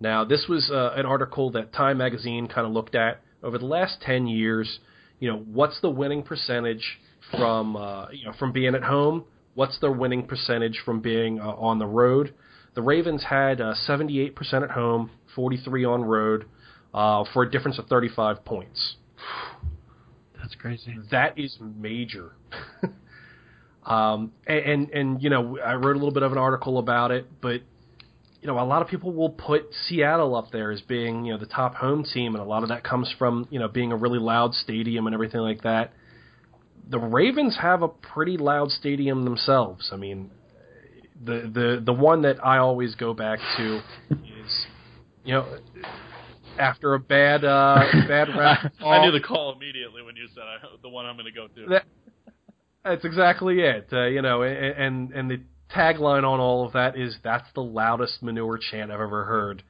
Now, 0.01 0.25
this 0.25 0.47
was 0.49 0.71
uh, 0.71 0.93
an 0.97 1.07
article 1.07 1.51
that 1.53 1.73
Time 1.73 1.99
Magazine 1.99 2.49
kind 2.49 2.67
of 2.67 2.73
looked 2.73 2.95
at 2.95 3.21
over 3.43 3.59
the 3.59 3.67
last 3.67 4.01
ten 4.03 4.27
years. 4.27 4.79
You 5.19 5.31
know, 5.31 5.39
what's 5.39 5.81
the 5.81 5.91
winning 5.91 6.23
percentage 6.23 6.99
from 7.31 7.77
uh, 7.77 8.09
you 8.11 8.25
know 8.25 8.33
from 8.39 8.53
being 8.53 8.75
at 8.75 8.83
home? 8.83 9.25
What's 9.55 9.79
their 9.81 9.93
winning 9.93 10.27
percentage 10.27 10.81
from 10.85 11.01
being 11.01 11.41
uh, 11.41 11.49
on 11.49 11.79
the 11.79 11.87
road? 11.87 12.35
The 12.75 12.83
Ravens 12.83 13.25
had 13.29 13.61
uh, 13.61 13.75
78% 13.89 14.63
at 14.63 14.71
home, 14.71 15.11
43 15.35 15.85
on 15.85 16.05
road, 16.05 16.47
uh, 16.95 17.25
for 17.33 17.43
a 17.43 17.51
difference 17.51 17.79
of 17.79 17.87
35 17.87 18.45
points. 18.45 18.97
That's 20.41 20.55
crazy. 20.55 20.97
That 21.11 21.39
is 21.39 21.59
major. 21.61 22.33
um, 23.85 24.33
and, 24.47 24.59
and 24.59 24.91
and 24.91 25.23
you 25.23 25.31
know, 25.31 25.59
I 25.59 25.75
wrote 25.75 25.97
a 25.97 25.99
little 25.99 26.13
bit 26.13 26.23
of 26.23 26.33
an 26.33 26.39
article 26.39 26.79
about 26.79 27.11
it, 27.11 27.27
but 27.41 27.61
you 28.41 28.47
know, 28.47 28.59
a 28.59 28.65
lot 28.65 28.81
of 28.81 28.89
people 28.89 29.13
will 29.13 29.31
put 29.31 29.67
Seattle 29.87 30.35
up 30.35 30.51
there 30.51 30.71
as 30.71 30.81
being 30.81 31.27
you 31.27 31.33
know 31.33 31.39
the 31.39 31.47
top 31.47 31.75
home 31.75 32.05
team, 32.05 32.35
and 32.35 32.43
a 32.43 32.47
lot 32.47 32.63
of 32.63 32.71
that 32.71 32.83
comes 32.83 33.15
from 33.19 33.47
you 33.51 33.59
know 33.59 33.69
being 33.69 33.93
a 33.93 33.97
really 33.97 34.19
loud 34.19 34.55
stadium 34.55 35.07
and 35.07 35.15
everything 35.15 35.41
like 35.41 35.63
that. 35.63 35.93
The 36.89 36.99
Ravens 36.99 37.59
have 37.61 37.83
a 37.83 37.89
pretty 37.89 38.37
loud 38.37 38.71
stadium 38.71 39.25
themselves. 39.25 39.91
I 39.93 39.97
mean, 39.97 40.31
the 41.25 41.51
the 41.53 41.83
the 41.85 41.93
one 41.93 42.23
that 42.23 42.45
I 42.45 42.59
always 42.59 42.95
go 42.95 43.13
back 43.15 43.39
to 43.57 43.77
is 44.11 44.67
you 45.25 45.35
know 45.35 45.59
after 46.59 46.95
a 46.95 46.99
bad 46.99 47.45
uh 47.45 47.85
bad 48.09 48.29
rap 48.37 48.73
I 48.81 49.05
knew 49.05 49.13
the 49.13 49.21
call 49.21 49.53
immediately 49.55 50.03
when 50.03 50.17
you 50.17 50.27
said 50.35 50.43
I, 50.43 50.57
the 50.83 50.89
one 50.89 51.07
I'm 51.07 51.17
going 51.17 51.27
to 51.27 51.33
go 51.33 51.47
to. 51.49 51.67
That- 51.69 51.85
That's 52.85 53.05
exactly 53.05 53.61
it. 53.61 53.89
Uh, 53.93 54.07
you 54.07 54.23
know, 54.23 54.43
and, 54.43 54.57
and 54.57 55.13
and 55.13 55.31
the 55.31 55.41
tagline 55.75 56.25
on 56.25 56.41
all 56.41 56.67
of 56.67 56.73
that 56.73 56.97
is 56.99 57.17
"That's 57.23 57.47
the 57.55 57.63
loudest 57.63 58.23
manure 58.23 58.59
chant 58.59 58.91
I've 58.91 59.01
ever 59.01 59.25
heard." 59.25 59.63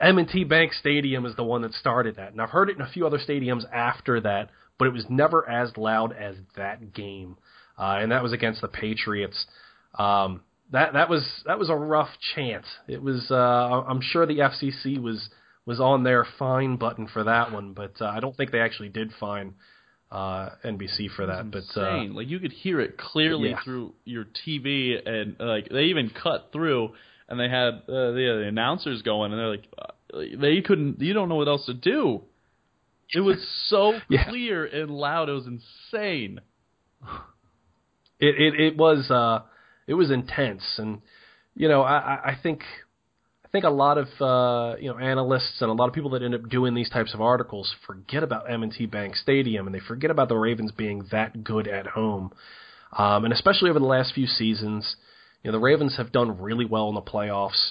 M&T 0.00 0.44
Bank 0.44 0.72
Stadium 0.74 1.24
is 1.24 1.34
the 1.36 1.44
one 1.44 1.62
that 1.62 1.72
started 1.72 2.16
that, 2.16 2.32
and 2.32 2.40
I've 2.40 2.50
heard 2.50 2.68
it 2.68 2.76
in 2.76 2.82
a 2.82 2.88
few 2.90 3.06
other 3.06 3.18
stadiums 3.18 3.62
after 3.72 4.20
that, 4.20 4.50
but 4.78 4.86
it 4.88 4.92
was 4.92 5.06
never 5.08 5.48
as 5.48 5.74
loud 5.78 6.12
as 6.14 6.36
that 6.56 6.92
game, 6.92 7.38
uh, 7.78 7.96
and 8.00 8.12
that 8.12 8.22
was 8.22 8.32
against 8.34 8.60
the 8.60 8.68
Patriots. 8.68 9.46
Um, 9.98 10.42
that 10.72 10.92
that 10.94 11.08
was 11.08 11.24
that 11.46 11.58
was 11.58 11.70
a 11.70 11.74
rough 11.76 12.10
chant. 12.34 12.64
It 12.88 13.02
was. 13.02 13.30
Uh, 13.30 13.34
I'm 13.34 14.00
sure 14.00 14.26
the 14.26 14.38
FCC 14.38 15.00
was 15.00 15.28
was 15.64 15.80
on 15.80 16.04
their 16.04 16.26
fine 16.38 16.76
button 16.76 17.08
for 17.08 17.24
that 17.24 17.52
one, 17.52 17.72
but 17.72 17.92
uh, 18.00 18.06
I 18.06 18.20
don't 18.20 18.36
think 18.36 18.50
they 18.52 18.60
actually 18.60 18.88
did 18.88 19.10
fine 19.18 19.54
uh, 20.10 20.50
NBC 20.64 21.10
for 21.14 21.26
that. 21.26 21.50
But 21.50 21.64
uh, 21.76 21.98
insane. 21.98 22.14
like 22.14 22.28
you 22.28 22.38
could 22.38 22.52
hear 22.52 22.80
it 22.80 22.96
clearly 22.98 23.50
Yeah. 23.50 23.62
through 23.64 23.94
your 24.04 24.24
TV, 24.46 24.96
and 25.08 25.36
like 25.38 25.68
they 25.68 25.84
even 25.84 26.10
cut 26.10 26.50
through, 26.52 26.90
and 27.28 27.38
they 27.38 27.48
had 27.48 27.74
uh, 27.88 28.12
the, 28.12 28.38
the 28.42 28.46
announcers 28.48 29.02
going, 29.02 29.32
and 29.32 29.40
they're 29.40 29.48
like, 29.50 29.64
uh, 29.78 30.38
they 30.40 30.60
couldn't. 30.62 31.00
You 31.00 31.12
don't 31.14 31.28
know 31.28 31.34
what 31.36 31.48
else 31.48 31.66
to 31.66 31.74
do. 31.74 32.22
It 33.14 33.20
was 33.20 33.36
so 33.68 33.98
Yeah. 34.08 34.28
clear 34.28 34.64
and 34.64 34.90
loud. 34.90 35.28
It 35.28 35.32
was 35.32 35.46
insane. 35.46 36.40
it 38.18 38.34
it, 38.40 38.60
it 38.60 38.76
was 38.76 39.10
uh, 39.10 39.40
it 39.86 39.94
was 39.94 40.10
intense, 40.10 40.62
and 40.78 41.00
you 41.54 41.68
know 41.68 41.82
I, 41.82 42.32
I- 42.32 42.38
think 42.42 42.62
I 43.44 43.48
think 43.48 43.64
a 43.64 43.70
lot 43.70 43.96
of 43.96 44.08
uh, 44.20 44.76
you 44.80 44.90
know 44.90 44.98
analysts 44.98 45.58
and 45.60 45.70
a 45.70 45.72
lot 45.72 45.88
of 45.88 45.94
people 45.94 46.10
that 46.10 46.22
end 46.22 46.34
up 46.34 46.48
doing 46.48 46.74
these 46.74 46.90
types 46.90 47.14
of 47.14 47.20
articles 47.20 47.74
forget 47.86 48.22
about 48.22 48.50
M&T 48.50 48.86
Bank 48.86 49.16
Stadium 49.16 49.66
and 49.66 49.74
they 49.74 49.80
forget 49.80 50.10
about 50.10 50.28
the 50.28 50.36
Ravens 50.36 50.72
being 50.72 51.04
that 51.12 51.44
good 51.44 51.66
at 51.68 51.86
home, 51.86 52.32
um, 52.96 53.24
and 53.24 53.32
especially 53.32 53.70
over 53.70 53.78
the 53.78 53.86
last 53.86 54.12
few 54.14 54.26
seasons, 54.26 54.96
you 55.42 55.50
know 55.50 55.58
the 55.58 55.62
Ravens 55.62 55.96
have 55.96 56.12
done 56.12 56.40
really 56.40 56.64
well 56.64 56.88
in 56.88 56.94
the 56.94 57.02
playoffs 57.02 57.70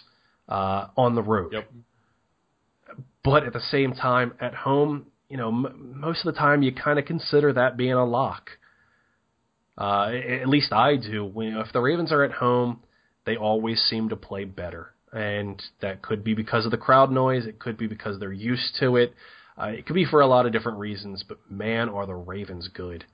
uh, 0.49 0.87
on 0.97 1.15
the 1.15 1.23
road. 1.23 1.53
Yep. 1.53 1.69
But 3.23 3.43
at 3.43 3.53
the 3.53 3.59
same 3.71 3.93
time, 3.93 4.33
at 4.39 4.53
home, 4.53 5.07
you 5.29 5.37
know, 5.37 5.47
m- 5.49 5.93
most 5.99 6.25
of 6.25 6.33
the 6.33 6.39
time 6.39 6.61
you 6.61 6.71
kind 6.71 6.99
of 6.99 7.05
consider 7.05 7.51
that 7.53 7.75
being 7.75 7.93
a 7.93 8.05
lock. 8.05 8.51
Uh, 9.77 10.11
at 10.41 10.47
least 10.47 10.71
I 10.71 10.95
do. 10.95 11.31
If 11.35 11.73
the 11.73 11.81
Ravens 11.81 12.11
are 12.11 12.23
at 12.23 12.31
home, 12.31 12.81
they 13.25 13.35
always 13.35 13.81
seem 13.81 14.09
to 14.09 14.15
play 14.15 14.45
better, 14.45 14.93
and 15.11 15.61
that 15.81 16.01
could 16.01 16.23
be 16.23 16.33
because 16.33 16.65
of 16.65 16.71
the 16.71 16.77
crowd 16.77 17.11
noise. 17.11 17.45
It 17.45 17.59
could 17.59 17.77
be 17.77 17.87
because 17.87 18.19
they're 18.19 18.31
used 18.31 18.77
to 18.79 18.95
it. 18.95 19.13
Uh, 19.59 19.67
it 19.67 19.85
could 19.85 19.95
be 19.95 20.05
for 20.05 20.21
a 20.21 20.27
lot 20.27 20.45
of 20.45 20.53
different 20.53 20.77
reasons. 20.77 21.23
But 21.27 21.39
man, 21.49 21.89
are 21.89 22.05
the 22.05 22.15
Ravens 22.15 22.69
good! 22.73 23.05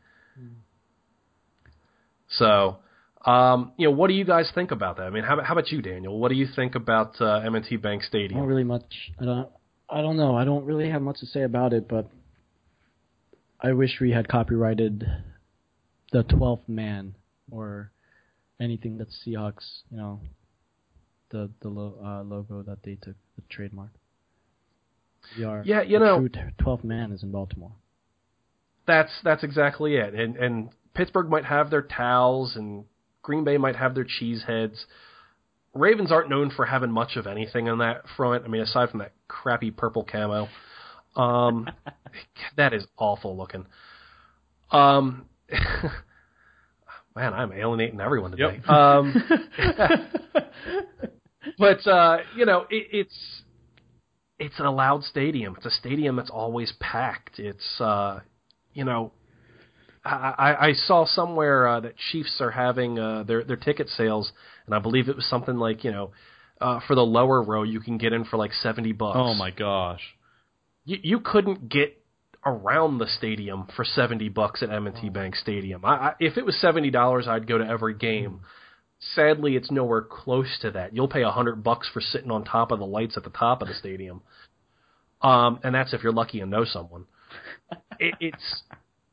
So, 2.30 2.78
um, 3.26 3.74
you 3.78 3.88
know, 3.88 3.96
what 3.96 4.08
do 4.08 4.14
you 4.14 4.26
guys 4.26 4.52
think 4.54 4.72
about 4.72 4.98
that? 4.98 5.04
I 5.04 5.10
mean, 5.10 5.24
how, 5.24 5.42
how 5.42 5.54
about 5.54 5.70
you, 5.70 5.82
Daniel? 5.82 6.18
What 6.18 6.30
do 6.30 6.36
you 6.36 6.48
think 6.56 6.76
about 6.76 7.20
uh, 7.20 7.42
M&T 7.46 7.78
Bank 7.78 8.04
I 8.14 8.28
don't 8.28 8.46
really 8.46 8.64
much. 8.64 9.12
I 9.20 9.26
don't. 9.26 9.50
I 9.90 10.02
don't 10.02 10.16
know. 10.16 10.38
I 10.38 10.46
don't 10.46 10.64
really 10.64 10.90
have 10.90 11.02
much 11.02 11.20
to 11.20 11.26
say 11.26 11.42
about 11.42 11.74
it, 11.74 11.90
but 11.90 12.10
I 13.60 13.74
wish 13.74 13.98
we 14.00 14.12
had 14.12 14.30
copyrighted 14.30 15.06
the 16.12 16.24
twelfth 16.24 16.68
man 16.68 17.16
or 17.50 17.92
anything 18.60 18.98
that 19.00 19.08
Seahawks, 19.10 19.82
you 19.90 19.98
know, 19.98 20.22
the 21.30 21.50
the 21.62 21.70
lo- 21.70 21.98
uh, 22.04 22.24
logo 22.24 22.62
that 22.64 22.84
they 22.84 22.96
took, 22.96 23.16
the 23.36 23.42
trademark. 23.50 23.92
We 25.38 25.44
are 25.44 25.64
Yeah, 25.66 25.82
you 25.82 26.00
the 26.00 26.06
know- 26.06 26.28
twelfth 26.58 26.84
man 26.84 27.12
is 27.12 27.24
in 27.24 27.32
Baltimore. 27.32 27.74
That's 28.88 29.12
that's 29.24 29.44
exactly 29.44 29.96
it. 29.96 30.14
And 30.14 30.36
and 30.38 30.70
Pittsburgh 30.94 31.30
might 31.30 31.46
have 31.46 31.70
their 31.70 31.84
towels, 31.84 32.56
and 32.56 32.86
Green 33.22 33.44
Bay 33.44 33.58
might 33.58 33.76
have 33.78 33.96
their 33.96 34.04
cheese 34.06 34.44
heads. 34.46 34.86
Ravens 35.74 36.12
aren't 36.12 36.30
known 36.30 36.50
for 36.50 36.66
having 36.66 36.92
much 36.92 37.16
of 37.16 37.28
anything 37.28 37.70
on 37.70 37.78
that 37.78 38.04
front. 38.18 38.44
I 38.44 38.50
mean, 38.50 38.62
aside 38.62 38.90
from 38.90 39.00
that 39.00 39.14
crappy 39.30 39.72
purple 39.72 40.04
camo, 40.04 40.50
um, 41.16 41.70
that 42.58 42.74
is 42.74 42.86
awful 42.98 43.38
looking. 43.38 43.66
Um, 44.72 45.26
man, 47.16 47.34
I'm 47.34 47.52
alienating 47.52 48.00
everyone 48.00 48.32
today. 48.32 48.60
Yep. 48.62 48.70
Um, 48.70 49.24
but 51.58 51.88
uh, 51.88 52.18
you 52.36 52.46
know, 52.46 52.62
it, 52.70 52.88
it's 52.92 53.42
it's 54.40 54.60
a 54.60 54.70
loud 54.70 55.04
stadium. 55.04 55.56
It's 55.58 55.66
a 55.66 55.72
stadium 55.72 56.16
that's 56.16 56.30
always 56.30 56.74
packed. 56.80 57.40
It's 57.40 57.80
uh, 57.80 58.22
you 58.74 58.86
know, 58.86 59.12
I, 60.04 60.34
I, 60.38 60.68
I 60.68 60.74
saw 60.74 61.06
somewhere 61.06 61.68
uh, 61.68 61.80
that 61.82 61.94
Chiefs 62.12 62.38
are 62.40 62.52
having 62.52 62.98
uh, 62.98 63.24
their 63.24 63.44
their 63.44 63.58
ticket 63.58 63.90
sales, 63.90 64.32
and 64.66 64.74
I 64.74 64.80
believe 64.80 65.10
it 65.10 65.16
was 65.16 65.26
something 65.26 65.58
like 65.58 65.84
you 65.84 65.92
know, 65.92 66.12
uh, 66.60 66.80
for 66.88 66.96
the 66.96 67.06
lower 67.06 67.42
row 67.44 67.64
you 67.64 67.80
can 67.80 67.98
get 67.98 68.14
in 68.14 68.26
for 68.26 68.38
like 68.38 68.54
seventy 68.54 68.94
bucks. 68.94 69.18
Oh 69.20 69.34
my 69.34 69.52
gosh. 69.52 70.02
You, 70.84 70.98
you 71.04 71.20
couldn't 71.20 71.70
get 71.70 72.01
around 72.46 72.98
the 72.98 73.08
stadium 73.08 73.68
for 73.76 73.86
seventy 73.86 74.30
bucks 74.30 74.64
at 74.64 74.72
M&T 74.72 75.10
Bank 75.10 75.36
Stadium. 75.36 75.86
I, 75.86 75.90
I, 75.90 76.14
if 76.20 76.38
it 76.38 76.46
was 76.46 76.60
seventy 76.60 76.90
dollars, 76.90 77.28
I'd 77.28 77.48
go 77.48 77.58
to 77.58 77.68
every 77.68 77.96
game. 77.96 78.42
Sadly, 79.16 79.56
it's 79.56 79.72
nowhere 79.72 80.02
close 80.02 80.60
to 80.62 80.72
that. 80.72 80.96
You'll 80.96 81.08
pay 81.08 81.24
a 81.24 81.32
hundred 81.32 81.64
bucks 81.64 81.90
for 81.92 82.02
sitting 82.02 82.32
on 82.32 82.44
top 82.44 82.72
of 82.72 82.80
the 82.80 82.86
lights 82.86 83.18
at 83.18 83.24
the 83.24 83.30
top 83.32 83.62
of 83.62 83.68
the 83.68 83.74
stadium, 83.74 84.22
um, 85.22 85.60
and 85.64 85.74
that's 85.74 85.94
if 85.94 86.04
you're 86.04 86.14
lucky 86.14 86.40
and 86.40 86.52
know 86.52 86.66
someone. 86.66 87.06
It, 88.00 88.16
it's 88.20 88.64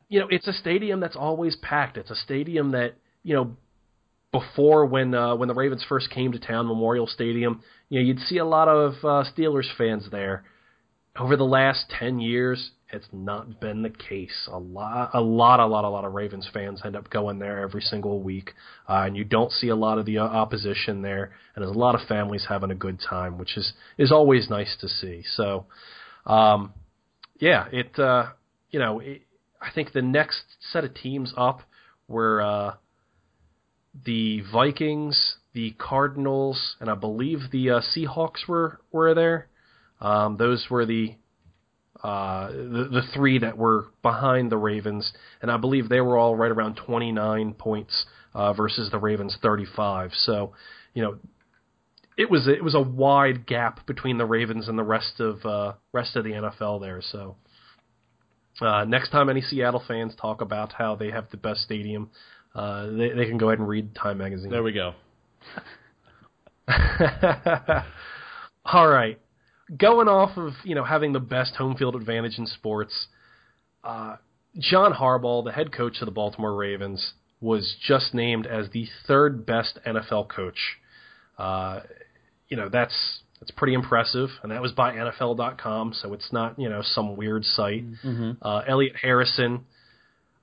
you 0.09 0.19
know, 0.19 0.27
it's 0.31 0.49
a 0.49 0.53
stadium 0.53 0.99
that's 0.99 1.15
always 1.15 1.57
packed. 1.57 1.97
It's 1.97 2.11
a 2.11 2.17
stadium 2.17 2.73
that 2.73 2.95
you 3.23 3.35
know 3.35 3.57
before 4.33 4.87
when 4.87 5.15
uh, 5.15 5.37
when 5.37 5.49
the 5.49 5.55
Ravens 5.55 5.85
first 5.89 6.11
came 6.11 6.33
to 6.33 6.39
town, 6.39 6.67
Memorial 6.67 7.07
Stadium, 7.07 7.63
you 7.89 8.01
know, 8.01 8.07
you'd 8.07 8.21
see 8.21 8.39
a 8.39 8.45
lot 8.45 8.69
of 8.69 8.93
uh, 9.03 9.25
Steelers 9.31 9.69
fans 9.77 10.09
there. 10.11 10.45
Over 11.19 11.37
the 11.37 11.45
last 11.45 11.87
ten 11.99 12.21
years, 12.21 12.71
it's 12.91 13.09
not 13.13 13.61
been 13.61 13.83
the 13.83 13.91
case. 13.91 14.49
A 14.51 14.59
lot, 14.59 15.11
a 15.13 15.21
lot, 15.21 15.61
a 15.61 15.67
lot, 15.67 15.85
a 15.85 15.89
lot 15.89 16.05
of 16.05 16.15
Ravens 16.15 16.49
fans 16.53 16.81
end 16.85 16.97
up 16.97 17.11
going 17.11 17.39
there 17.39 17.61
every 17.61 17.83
single 17.83 18.23
week, 18.23 18.53
uh, 18.89 19.03
and 19.07 19.17
you 19.17 19.25
don't 19.25 19.53
see 19.53 19.69
a 19.69 19.77
lot 19.77 19.99
of 19.99 20.07
the 20.07 20.19
uh, 20.19 20.23
opposition 20.23 21.03
there. 21.03 21.33
And 21.55 21.65
there's 21.65 21.75
a 21.75 21.79
lot 21.79 21.95
of 21.95 22.07
families 22.09 22.47
having 22.49 22.71
a 22.71 22.75
good 22.75 22.99
time, 22.99 23.37
which 23.37 23.57
is 23.57 23.73
is 23.99 24.11
always 24.11 24.49
nice 24.49 24.75
to 24.81 24.89
see. 24.89 25.23
So, 25.35 25.67
um, 26.25 26.73
yeah, 27.39 27.67
it 27.71 27.99
uh, 27.99 28.31
you 28.71 28.79
know, 28.79 29.01
it, 29.01 29.23
I 29.61 29.71
think 29.71 29.93
the 29.93 30.03
next 30.03 30.43
set 30.73 30.85
of 30.85 30.95
teams 30.95 31.35
up 31.37 31.61
were 32.07 32.41
uh, 32.41 32.75
the 34.07 34.43
Vikings, 34.51 35.37
the 35.53 35.73
Cardinals, 35.73 36.77
and 36.81 36.89
I 36.89 36.95
believe 36.95 37.51
the 37.53 37.71
uh, 37.71 37.81
Seahawks 37.81 38.49
were 38.49 38.81
were 38.93 39.15
there. 39.15 39.49
Um, 40.01 40.37
those 40.39 40.69
were 40.71 40.87
the 40.87 41.17
uh, 42.03 42.49
the 42.49 42.89
the 42.91 43.03
three 43.15 43.39
that 43.39 43.59
were 43.59 43.87
behind 44.03 44.53
the 44.53 44.57
Ravens, 44.57 45.13
and 45.43 45.51
I 45.51 45.57
believe 45.57 45.89
they 45.89 46.01
were 46.01 46.17
all 46.17 46.37
right 46.37 46.51
around 46.51 46.77
29 46.77 47.55
points 47.55 48.07
uh, 48.35 48.53
versus 48.53 48.91
the 48.91 48.99
Ravens 48.99 49.37
35. 49.43 50.13
So, 50.15 50.53
you 50.95 51.03
know, 51.03 51.19
it 52.17 52.31
was 52.31 52.47
it 52.47 52.63
was 52.63 52.75
a 52.75 52.81
wide 52.81 53.47
gap 53.47 53.87
between 53.87 54.19
the 54.19 54.27
Ravens 54.27 54.69
and 54.69 54.79
the 54.79 54.85
rest 54.85 55.19
of 55.19 55.45
uh, 55.45 55.73
rest 55.93 56.17
of 56.17 56.25
the 56.25 56.31
NFL 56.31 56.81
there. 56.81 57.03
So. 57.03 57.37
Uh, 58.61 58.85
next 58.85 59.11
time 59.11 59.29
any 59.29 59.41
Seattle 59.41 59.81
fans 59.87 60.17
talk 60.21 60.41
about 60.41 60.73
how 60.73 60.97
they 60.97 61.13
have 61.13 61.31
the 61.31 61.37
best 61.37 61.61
stadium, 61.61 62.11
uh, 62.57 62.87
they, 62.87 63.11
they 63.11 63.25
can 63.27 63.39
go 63.39 63.51
ahead 63.51 63.61
and 63.61 63.69
read 63.69 63.95
Time 63.95 64.19
magazine. 64.19 64.51
There 64.51 64.65
we 64.65 64.73
go. 64.73 64.95
All 68.65 68.89
right, 68.89 69.21
going 69.77 70.09
off 70.09 70.37
of 70.37 70.53
you 70.65 70.75
know 70.75 70.85
having 70.85 71.13
the 71.13 71.21
best 71.21 71.55
home 71.57 71.77
field 71.77 71.95
advantage 71.95 72.39
in 72.39 72.47
sports, 72.47 73.07
uh, 73.85 74.17
John 74.59 74.93
Harbaugh, 74.93 75.45
the 75.45 75.53
head 75.53 75.73
coach 75.73 76.01
of 76.01 76.07
the 76.07 76.13
Baltimore 76.13 76.55
Ravens, 76.55 77.13
was 77.41 77.77
just 77.81 78.15
named 78.15 78.47
as 78.47 78.71
the 78.71 78.87
third 79.07 79.45
best 79.47 79.79
NFL 79.87 80.29
coach. 80.29 80.79
Uh, 81.39 81.81
you 82.49 82.57
know 82.57 82.69
that's 82.69 83.21
that's 83.41 83.51
pretty 83.53 83.75
impressive, 83.75 84.31
and 84.43 84.51
that 84.51 84.61
was 84.61 84.73
by 84.73 84.93
NFL.com, 84.95 85.93
so 85.95 86.13
it's 86.13 86.33
not 86.33 86.59
you 86.59 86.69
know 86.69 86.81
some 86.83 87.17
weird 87.17 87.45
site. 87.45 87.85
Uh, 88.43 88.63
Elliot 88.67 88.97
Harrison 89.01 89.65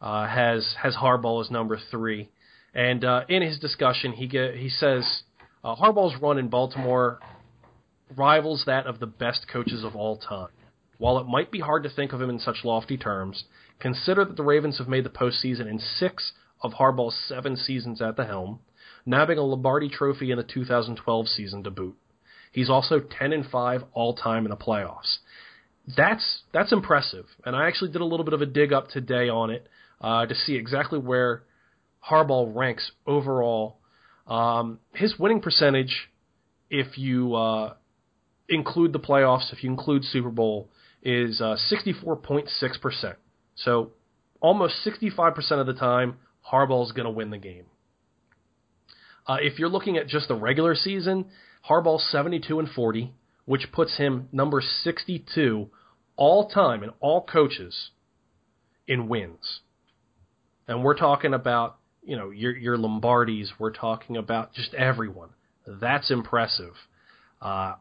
uh, 0.01 0.28
has 0.28 0.76
has 0.82 0.95
Harbaugh 0.95 1.43
as 1.43 1.51
number 1.51 1.80
three, 1.91 2.30
and 2.73 3.03
uh, 3.03 3.21
in 3.28 3.41
his 3.41 3.59
discussion, 3.59 4.13
he 4.13 4.28
get, 4.28 4.55
he 4.55 4.69
says 4.69 5.23
uh, 5.63 5.76
Harbaugh's 5.76 6.21
run 6.21 6.38
in 6.38 6.47
Baltimore 6.47 7.19
rivals 8.16 8.64
that 8.66 8.86
of 8.86 8.99
the 8.99 9.08
best 9.08 9.47
coaches 9.51 9.84
of 9.84 9.95
all 9.95 10.18
time. 10.18 10.49
While 10.97 11.18
it 11.20 11.28
might 11.28 11.51
be 11.51 11.60
hard 11.60 11.84
to 11.84 11.89
think 11.89 12.14
of 12.14 12.22
him 12.22 12.30
in 12.30 12.39
such 12.39 12.64
lofty 12.64 12.97
terms, 12.97 13.45
consider 13.80 14.24
that 14.26 14.38
the 14.38 14.43
Ravens 14.43 14.78
have 14.78 14.88
made 14.88 15.03
the 15.03 15.10
postseason 15.10 15.68
in 15.68 15.80
six 15.80 16.32
of 16.62 16.74
Harbaugh's 16.74 17.20
seven 17.28 17.58
seasons 17.58 18.01
at 18.01 18.16
the 18.16 18.26
helm, 18.26 18.60
nabbing 19.06 19.38
a 19.38 19.41
Lombardi 19.41 19.89
Trophy 19.89 20.32
in 20.32 20.38
the 20.38 20.43
2012 20.43 21.28
season 21.28 21.64
to 21.64 21.72
boot. 21.72 21.95
He's 22.51 22.70
also 22.70 23.01
10 23.01 23.34
and 23.34 23.45
5 23.45 23.84
all 23.93 24.14
time 24.14 24.45
in 24.45 24.49
the 24.49 24.56
playoffs. 24.56 25.18
That's 25.97 26.41
that's 26.51 26.72
impressive, 26.72 27.26
and 27.45 27.56
I 27.56 27.68
actually 27.68 27.91
did 27.91 28.01
a 28.01 28.06
little 28.06 28.24
bit 28.24 28.34
of 28.34 28.41
a 28.41 28.47
dig 28.47 28.74
up 28.74 28.89
today 28.89 29.30
on 29.30 29.51
it 29.51 29.68
uh, 30.01 30.26
to 30.26 30.34
see 30.34 30.56
exactly 30.56 30.97
where 30.97 31.43
Harbaugh 32.10 32.56
ranks 32.56 32.91
overall. 33.06 33.78
Um, 34.26 34.80
his 34.93 35.20
winning 35.20 35.41
percentage, 35.41 36.10
if 36.72 36.97
you 36.97 37.36
uh, 37.36 37.74
include 38.50 38.93
the 38.93 39.00
playoffs, 39.00 39.52
if 39.52 39.64
you 39.64 39.70
include 39.70 40.04
Super 40.04 40.30
Bowl, 40.30 40.70
is 41.02 41.41
uh, 41.41 41.58
64.6%. 41.72 43.16
So 43.56 43.91
almost 44.41 44.76
65% 44.86 45.52
of 45.60 45.68
the 45.68 45.74
time, 45.74 46.18
Harbaugh's 46.52 46.91
going 46.91 47.06
to 47.06 47.12
win 47.12 47.30
the 47.30 47.38
game. 47.38 47.66
Uh, 49.28 49.38
if 49.41 49.58
you're 49.58 49.70
looking 49.70 49.98
at 49.98 50.08
just 50.08 50.28
the 50.28 50.36
regular 50.36 50.76
season, 50.76 51.26
Harbaugh's 51.68 52.08
72 52.12 52.60
and 52.60 52.70
40, 52.70 53.14
which 53.46 53.72
puts 53.72 53.98
him 53.98 54.30
number 54.32 54.62
62 54.62 55.70
all 56.16 56.50
time 56.50 56.84
in 56.84 56.91
all 57.00 57.24
coaches 57.24 57.89
in 58.88 59.08
wins. 59.08 59.62
And 60.68 60.84
we're 60.84 60.98
talking 60.98 61.34
about, 61.34 61.78
you 62.04 62.16
know, 62.16 62.30
your 62.30 62.56
your 62.56 62.78
Lombardis, 62.78 63.48
we're 63.60 63.74
talking 63.74 64.18
about 64.18 64.54
just 64.54 64.74
everyone. 64.74 65.30
That's 65.68 66.12
impressive. 66.12 66.74
Uh, 67.41 67.76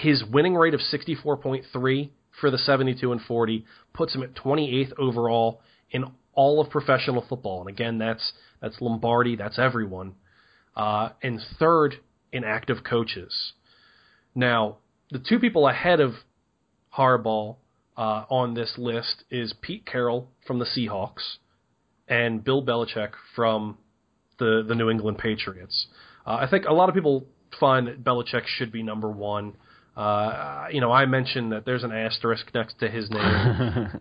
his 0.00 0.24
winning 0.24 0.54
rate 0.54 0.74
of 0.74 0.80
64.3 0.80 2.10
for 2.40 2.50
the 2.50 2.58
72 2.58 3.12
and 3.12 3.20
40 3.20 3.64
puts 3.92 4.14
him 4.14 4.22
at 4.22 4.34
28th 4.34 4.92
overall 4.98 5.60
in 5.90 6.04
all 6.34 6.60
of 6.60 6.70
professional 6.70 7.24
football. 7.28 7.60
And 7.60 7.68
again, 7.68 7.98
that's 7.98 8.32
that's 8.60 8.80
Lombardi, 8.80 9.36
that's 9.36 9.58
everyone. 9.58 10.14
Uh, 10.76 11.10
and 11.22 11.40
third 11.58 11.96
in 12.32 12.44
active 12.44 12.78
coaches. 12.88 13.52
Now, 14.34 14.76
the 15.10 15.18
two 15.18 15.38
people 15.38 15.66
ahead 15.66 16.00
of 16.00 16.12
Harbaugh 16.96 17.56
uh, 17.96 18.24
on 18.30 18.54
this 18.54 18.74
list 18.78 19.24
is 19.30 19.52
Pete 19.60 19.84
Carroll 19.84 20.28
from 20.46 20.58
the 20.60 20.64
Seahawks 20.64 21.38
and 22.06 22.44
Bill 22.44 22.64
Belichick 22.64 23.10
from 23.34 23.78
the 24.38 24.64
the 24.66 24.74
New 24.74 24.90
England 24.90 25.18
Patriots. 25.18 25.88
Uh, 26.26 26.36
I 26.36 26.48
think 26.48 26.66
a 26.66 26.72
lot 26.72 26.88
of 26.88 26.94
people 26.94 27.26
find 27.58 27.88
that 27.88 28.04
Belichick 28.04 28.46
should 28.46 28.70
be 28.70 28.82
number 28.82 29.10
one. 29.10 29.54
Uh, 29.98 30.68
you 30.70 30.80
know, 30.80 30.92
I 30.92 31.06
mentioned 31.06 31.50
that 31.50 31.64
there's 31.66 31.82
an 31.82 31.90
asterisk 31.90 32.46
next 32.54 32.78
to 32.78 32.88
his 32.88 33.10
name, 33.10 34.00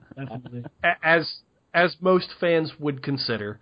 as 1.04 1.28
as 1.74 1.96
most 2.00 2.28
fans 2.40 2.72
would 2.80 3.02
consider. 3.02 3.60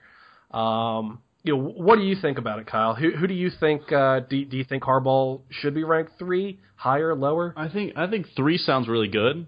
Um, 0.52 1.20
you 1.44 1.56
know, 1.56 1.62
what 1.62 1.96
do 1.96 2.02
you 2.02 2.16
think 2.22 2.38
about 2.38 2.60
it, 2.60 2.68
Kyle? 2.68 2.94
Who 2.94 3.12
who 3.12 3.26
do 3.28 3.34
you 3.34 3.50
think? 3.50 3.90
Uh, 3.90 4.20
do 4.20 4.44
do 4.44 4.58
you 4.58 4.66
think 4.66 4.84
Harbaugh 4.84 5.40
should 5.50 5.74
be 5.74 5.86
ranked 5.86 6.20
three, 6.20 6.60
higher, 6.76 7.16
lower? 7.16 7.54
I 7.56 7.70
think 7.70 7.94
I 7.96 8.08
think 8.08 8.28
three 8.36 8.58
sounds 8.58 8.90
really 8.90 9.08
good. 9.08 9.48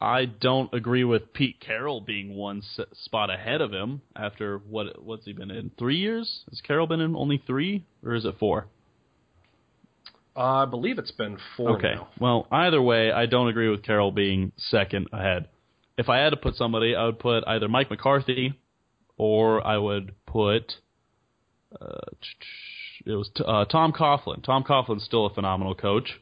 I 0.00 0.24
don't 0.26 0.72
agree 0.72 1.04
with 1.04 1.32
Pete 1.32 1.58
Carroll 1.60 2.00
being 2.00 2.34
one 2.34 2.58
s- 2.58 2.86
spot 3.04 3.30
ahead 3.30 3.60
of 3.60 3.72
him 3.72 4.02
after 4.14 4.58
what 4.58 5.02
what's 5.02 5.24
he 5.24 5.32
been 5.32 5.50
in 5.50 5.72
three 5.76 5.96
years? 5.96 6.44
Has 6.50 6.60
Carroll 6.60 6.86
been 6.86 7.00
in 7.00 7.16
only 7.16 7.42
three 7.44 7.84
or 8.04 8.14
is 8.14 8.24
it 8.24 8.36
four? 8.38 8.66
Uh, 10.34 10.62
I 10.62 10.64
believe 10.64 10.98
it's 10.98 11.10
been 11.10 11.36
four 11.56 11.76
Okay. 11.76 11.94
now. 11.94 12.08
Well, 12.18 12.46
either 12.50 12.80
way, 12.80 13.12
I 13.12 13.26
don't 13.26 13.48
agree 13.48 13.68
with 13.68 13.82
Carroll 13.82 14.12
being 14.12 14.52
second 14.56 15.08
ahead. 15.12 15.48
If 15.98 16.08
I 16.08 16.18
had 16.18 16.30
to 16.30 16.36
put 16.36 16.54
somebody, 16.54 16.96
I 16.96 17.04
would 17.04 17.18
put 17.18 17.44
either 17.46 17.68
Mike 17.68 17.90
McCarthy 17.90 18.54
or 19.18 19.64
I 19.66 19.76
would 19.76 20.14
put 20.26 20.76
uh, 21.80 21.98
it 23.04 23.12
was 23.12 23.30
uh, 23.44 23.64
Tom 23.66 23.92
Coughlin. 23.92 24.42
Tom 24.42 24.64
Coughlin's 24.64 25.04
still 25.04 25.26
a 25.26 25.34
phenomenal 25.34 25.74
coach, 25.74 26.20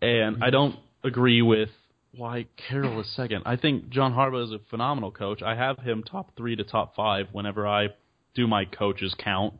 and 0.00 0.42
I 0.42 0.50
don't 0.50 0.76
agree 1.04 1.42
with 1.42 1.70
why 2.14 2.46
Carroll 2.68 3.00
is 3.00 3.14
second. 3.14 3.42
I 3.46 3.56
think 3.56 3.88
John 3.88 4.12
Harbaugh 4.12 4.44
is 4.44 4.52
a 4.52 4.60
phenomenal 4.70 5.10
coach. 5.10 5.42
I 5.42 5.54
have 5.54 5.78
him 5.78 6.02
top 6.02 6.36
three 6.36 6.56
to 6.56 6.64
top 6.64 6.94
five 6.94 7.28
whenever 7.32 7.66
I 7.66 7.88
do 8.34 8.46
my 8.46 8.64
coaches 8.64 9.14
count, 9.18 9.54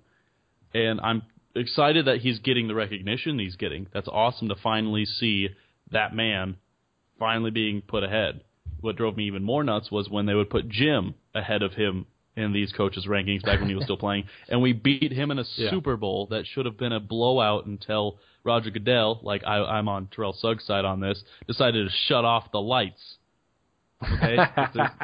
and 0.74 1.01
I'm 1.01 1.22
excited 1.55 2.07
that 2.07 2.18
he's 2.18 2.38
getting 2.38 2.68
the 2.68 2.74
recognition 2.74 3.38
he's 3.38 3.57
getting. 3.57 3.86
That's 3.92 4.09
awesome 4.09 4.48
to 4.48 4.55
finally 4.57 5.05
see 5.05 5.50
that 5.90 6.14
man 6.14 6.57
finally 7.18 7.50
being 7.50 7.82
put 7.82 8.03
ahead. 8.05 8.42
What 8.80 8.96
drove 8.96 9.16
me 9.16 9.24
even 9.24 9.42
more 9.44 9.62
nuts 9.62 9.90
was 9.90 10.09
when 10.09 10.26
they 10.26 10.34
would 10.34 10.50
put 10.50 10.68
Jim 10.68 11.14
ahead 11.34 11.62
of 11.62 11.74
him 11.74 12.07
in 12.34 12.53
these 12.53 12.72
coaches' 12.72 13.07
rankings 13.07 13.42
back 13.44 13.61
when 13.61 13.68
he 13.68 13.74
was 13.74 13.84
still 13.84 13.96
playing, 13.98 14.24
and 14.48 14.62
we 14.62 14.72
beat 14.72 15.12
him 15.12 15.30
in 15.30 15.38
a 15.38 15.44
Yeah. 15.57 15.70
Super 15.70 15.96
Bowl 15.96 16.26
that 16.30 16.46
should 16.46 16.64
have 16.66 16.78
been 16.78 16.92
a 16.92 16.98
blowout 17.00 17.66
until 17.66 18.18
Roger 18.42 18.70
Goodell, 18.70 19.20
like 19.22 19.44
I, 19.46 19.59
I'm 19.59 19.86
on 19.88 20.09
Terrell 20.09 20.32
Suggs' 20.32 20.64
side 20.64 20.84
on 20.84 20.98
this, 21.00 21.22
decided 21.46 21.86
to 21.88 21.94
shut 22.09 22.24
off 22.24 22.50
the 22.50 22.61
lights. 22.61 23.16
Okay, 24.03 24.36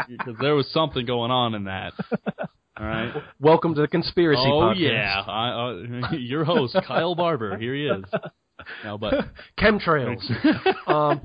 because 0.09 0.34
there 0.40 0.57
was 0.57 0.68
something 0.72 1.07
going 1.07 1.30
on 1.30 1.55
in 1.55 1.64
that. 1.64 1.92
All 2.79 2.87
right. 2.87 3.12
Welcome 3.41 3.74
to 3.74 3.81
the 3.81 3.89
conspiracy 3.89 4.41
Oh 4.45 4.61
podcast. 4.74 4.79
yeah, 4.79 5.22
I, 5.26 6.11
uh, 6.12 6.12
your 6.16 6.45
host 6.45 6.76
Kyle 6.87 7.14
Barber. 7.14 7.57
Here 7.59 7.74
he 7.74 7.87
is. 7.87 8.05
No, 8.85 8.99
but 8.99 9.14
Chemtrails. 9.59 10.20
um, 10.89 11.20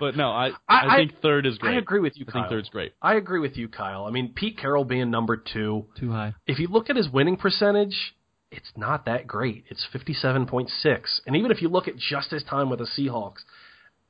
but 0.00 0.16
no, 0.16 0.30
I 0.30 0.50
I- 0.68 0.94
I, 0.94 0.96
think 0.96 1.20
third 1.20 1.46
is 1.46 1.58
great. 1.58 1.74
I 1.74 1.78
agree 1.78 2.00
with 2.00 2.14
you, 2.16 2.24
I 2.28 2.32
Kyle. 2.32 2.42
think 2.42 2.50
third's 2.50 2.68
great. 2.70 2.92
I 3.02 3.14
agree 3.14 3.40
with 3.40 3.56
you, 3.56 3.68
Kyle. 3.68 4.04
I 4.06 4.10
mean, 4.10 4.32
Pete 4.34 4.58
Carroll 4.58 4.84
being 4.84 5.10
number 5.10 5.36
two. 5.36 5.86
Too 5.98 6.10
high. 6.12 6.34
If 6.46 6.58
you 6.58 6.68
look 6.68 6.90
at 6.90 6.96
his 6.96 7.08
winning 7.08 7.36
percentage, 7.36 8.14
it's 8.50 8.70
not 8.76 9.04
that 9.06 9.26
great. 9.26 9.64
It's 9.68 9.86
fifty-seven 9.92 10.46
point 10.46 10.70
six, 10.70 11.20
and 11.26 11.36
even 11.36 11.50
if 11.50 11.60
you 11.62 11.68
look 11.68 11.88
at 11.88 11.96
just 11.96 12.30
his 12.30 12.44
time 12.44 12.70
with 12.70 12.78
the 12.80 12.86
Seahawks, 12.86 13.42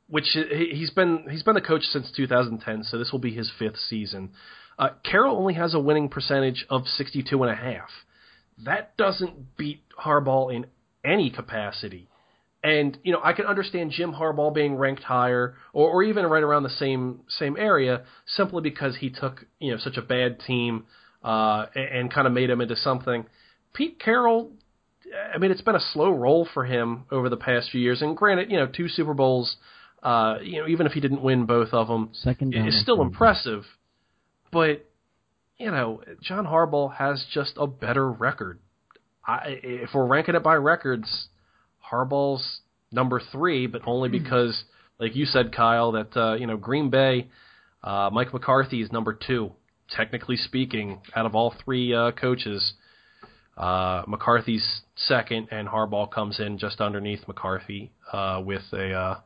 which 0.09 0.29
he- 0.33 0.71
he's 0.75 0.91
been 0.91 1.27
he's 1.31 1.43
been 1.43 1.55
the 1.55 1.61
coach 1.63 1.83
since 1.85 2.11
2010, 2.15 2.85
so 2.85 2.99
this 2.99 3.11
will 3.13 3.19
be 3.19 3.33
his 3.35 3.51
fifth 3.59 3.79
season. 3.79 4.31
Uh, 4.79 4.91
Carroll 5.09 5.37
only 5.37 5.55
has 5.55 5.75
a 5.75 5.81
winning 5.81 6.09
percentage 6.09 6.67
of 6.69 6.87
sixty-two 6.87 7.43
and 7.43 7.53
a 7.53 7.57
half. 7.57 7.89
That 8.65 8.97
doesn't 8.97 9.57
beat 9.57 9.83
Harbaugh 9.99 10.55
in 10.55 10.67
any 11.05 11.31
capacity. 11.31 12.09
And 12.63 12.99
you 13.03 13.13
know, 13.13 13.21
I 13.23 13.35
can 13.35 13.45
understand 13.45 13.91
Jim 13.91 14.13
Harbaugh 14.13 14.55
being 14.55 14.77
ranked 14.77 15.03
higher, 15.03 15.55
or, 15.73 15.91
or 15.91 16.03
even 16.03 16.25
right 16.25 16.43
around 16.43 16.63
the 16.63 16.71
same 16.71 17.21
same 17.29 17.57
area, 17.57 18.05
simply 18.27 18.63
because 18.63 18.97
he 18.97 19.11
took 19.11 19.45
you 19.61 19.73
know 19.73 19.79
such 19.79 19.97
a 19.97 20.03
bad 20.03 20.41
team 20.41 20.85
uh, 21.23 21.67
and, 21.75 21.85
and 21.85 22.13
kind 22.13 22.27
of 22.27 22.33
made 22.33 22.49
him 22.49 22.61
into 22.61 22.77
something. 22.77 23.27
Pete 23.75 24.01
Carroll, 24.01 24.53
I 25.35 25.39
mean, 25.39 25.51
it's 25.51 25.61
been 25.61 25.75
a 25.75 25.81
slow 25.93 26.11
roll 26.11 26.49
for 26.55 26.65
him 26.65 27.05
over 27.11 27.29
the 27.29 27.37
past 27.37 27.71
few 27.71 27.81
years. 27.81 28.01
And 28.01 28.17
granted, 28.17 28.51
you 28.51 28.57
know, 28.57 28.67
two 28.67 28.89
Super 28.89 29.15
Bowls, 29.15 29.57
uh, 30.03 30.37
you 30.43 30.61
know, 30.61 30.69
even 30.69 30.87
if 30.87 30.93
he 30.93 31.01
didn't 31.01 31.23
win 31.23 31.45
both 31.45 31.71
of 31.73 31.89
them, 31.89 32.11
Second 32.13 32.55
is 32.55 32.81
still 32.81 33.03
impressive. 33.03 33.65
But 34.55 34.89
you 35.59 35.71
know, 35.71 36.01
John 36.23 36.47
Harbaugh 36.47 36.95
has 36.95 37.27
just 37.33 37.55
a 37.57 37.67
better 37.67 38.09
record. 38.11 38.61
I, 39.27 39.59
if 39.63 39.91
we're 39.93 40.07
ranking 40.07 40.37
it 40.37 40.45
by 40.45 40.55
records, 40.55 41.27
Harbaugh's 41.91 42.61
number 42.93 43.21
three, 43.33 43.67
but 43.67 43.83
only 43.85 44.09
because, 44.09 44.65
like 44.99 45.17
you 45.17 45.27
said, 45.27 45.53
Kyle, 45.53 45.93
that 45.93 46.17
uh, 46.17 46.35
you 46.35 46.47
know 46.47 46.57
Green 46.57 46.89
Bay, 46.89 47.29
uh, 47.83 48.11
Mike 48.13 48.33
McCarthy 48.33 48.81
is 48.81 48.93
number 48.93 49.13
two. 49.13 49.53
Technically 49.91 50.37
speaking, 50.37 51.01
out 51.15 51.27
of 51.27 51.35
all 51.35 51.55
three 51.65 51.93
uh, 51.93 52.13
coaches, 52.13 52.75
uh, 53.57 54.03
McCarthy's 54.07 54.83
second, 54.95 55.49
and 55.51 55.69
Harbaugh 55.69 56.11
comes 56.11 56.39
in 56.39 56.59
just 56.59 56.81
underneath 56.81 57.27
McCarthy 57.27 57.91
uh, 58.13 58.41
with 58.45 58.63
a 58.73 58.93
uh, 58.93 59.21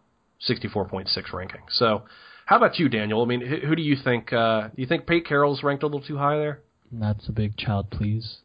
64.6 0.48 1.32
ranking. 1.32 1.62
So, 1.70 2.04
how 2.48 2.56
about 2.56 2.78
you, 2.78 2.88
Daniel? 2.88 3.22
I 3.22 3.26
mean, 3.26 3.42
who, 3.42 3.56
who 3.66 3.76
do 3.76 3.82
you 3.82 3.94
think? 4.02 4.32
Uh, 4.32 4.68
do 4.68 4.80
you 4.80 4.86
think 4.86 5.06
Pete 5.06 5.26
Carroll's 5.26 5.62
ranked 5.62 5.82
a 5.82 5.86
little 5.86 6.00
too 6.00 6.16
high 6.16 6.36
there? 6.36 6.60
That's 6.90 7.28
a 7.28 7.32
big 7.32 7.58
child, 7.58 7.90
please. 7.90 8.38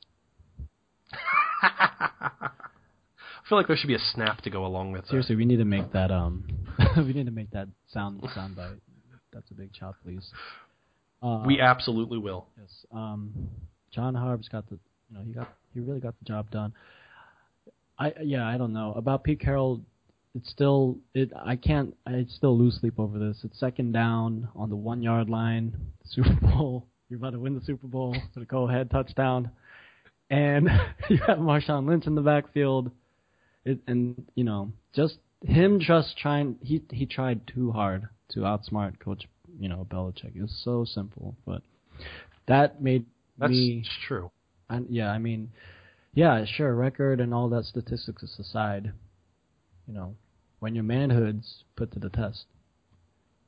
I 1.62 2.50
feel 3.48 3.58
like 3.58 3.68
there 3.68 3.78
should 3.78 3.88
be 3.88 3.96
a 3.96 4.00
snap 4.14 4.42
to 4.42 4.50
go 4.50 4.66
along 4.66 4.92
with 4.92 5.04
that. 5.04 5.10
Seriously, 5.10 5.38
we 5.38 5.46
need 5.46 5.58
to 5.58 5.66
make 5.66 5.94
that 5.94 6.12
um, 6.12 6.44
we 6.98 7.14
need 7.14 7.28
to 7.28 7.32
make 7.32 7.52
that 7.52 7.70
sound 7.94 8.22
soundbite. 8.36 8.82
That's 9.32 9.50
a 9.52 9.54
big 9.54 9.72
child, 9.72 9.96
please. 10.04 10.30
Uh, 11.22 11.44
We 11.46 11.62
absolutely 11.62 12.18
will. 12.18 12.48
Yes. 12.60 12.86
Um, 12.92 13.32
John 13.90 14.16
Harb's 14.16 14.50
got 14.50 14.70
the, 14.70 14.78
you 15.10 15.18
know, 15.18 15.24
he 15.26 15.32
got, 15.32 15.50
he 15.74 15.80
really 15.80 16.02
got 16.02 16.14
the 16.20 16.26
job 16.26 16.52
done. 16.52 16.74
I, 17.98 18.12
yeah, 18.22 18.46
I 18.46 18.58
don't 18.58 18.74
know 18.74 18.92
about 18.98 19.24
Pete 19.24 19.40
Carroll. 19.40 19.82
It's 20.36 20.50
still, 20.50 20.98
it, 21.14 21.32
I 21.36 21.56
can't, 21.56 21.96
I 22.08 22.26
still 22.28 22.58
lose 22.58 22.78
sleep 22.80 23.00
over 23.00 23.20
this. 23.20 23.38
It's 23.44 23.60
second 23.60 23.92
down 23.92 24.48
on 24.56 24.70
the 24.70 24.76
one 24.76 25.04
yard 25.04 25.30
line, 25.30 25.76
Super 26.06 26.34
Bowl. 26.42 26.88
You're 27.10 27.20
about 27.20 27.34
to 27.34 27.40
win 27.40 27.54
the 27.54 27.62
Super 27.62 27.86
Bowl. 27.88 28.16
So 28.34 28.44
go 28.46 28.68
ahead, 28.68 28.90
touchdown, 28.90 29.52
and 30.32 30.68
you 31.10 31.18
have 31.28 31.38
Marshawn 31.38 31.88
Lynch 31.88 32.08
in 32.08 32.16
the 32.16 32.22
backfield. 32.22 32.90
It, 33.66 33.80
and 33.88 34.26
you 34.36 34.44
know, 34.44 34.72
just 34.96 35.18
him 35.46 35.80
just 35.80 36.18
trying, 36.18 36.58
he 36.62 36.82
he 36.92 37.06
tried 37.06 37.42
too 37.48 37.72
hard 37.72 38.08
to 38.30 38.40
outsmart 38.42 39.00
Coach, 39.00 39.26
you 39.60 39.70
know, 39.70 39.86
Belichick. 39.90 40.32
It's 40.36 40.62
so 40.64 40.86
simple, 40.86 41.36
but 41.46 41.62
that 42.48 42.82
made 42.82 43.06
That's 43.38 43.52
me 43.52 43.86
true. 44.08 44.32
and 44.70 44.88
yeah, 44.90 45.12
I 45.12 45.20
mean, 45.20 45.52
yeah, 46.14 46.44
sure, 46.46 46.74
record 46.74 47.20
and 47.20 47.34
all 47.34 47.50
that 47.50 47.66
statistics 47.66 48.24
aside, 48.40 48.92
you 49.88 49.94
know, 49.94 50.16
when 50.64 50.76
your 50.76 50.86
manhood's 50.86 51.66
put 51.76 51.92
to 51.92 52.00
the 52.00 52.08
test, 52.08 52.46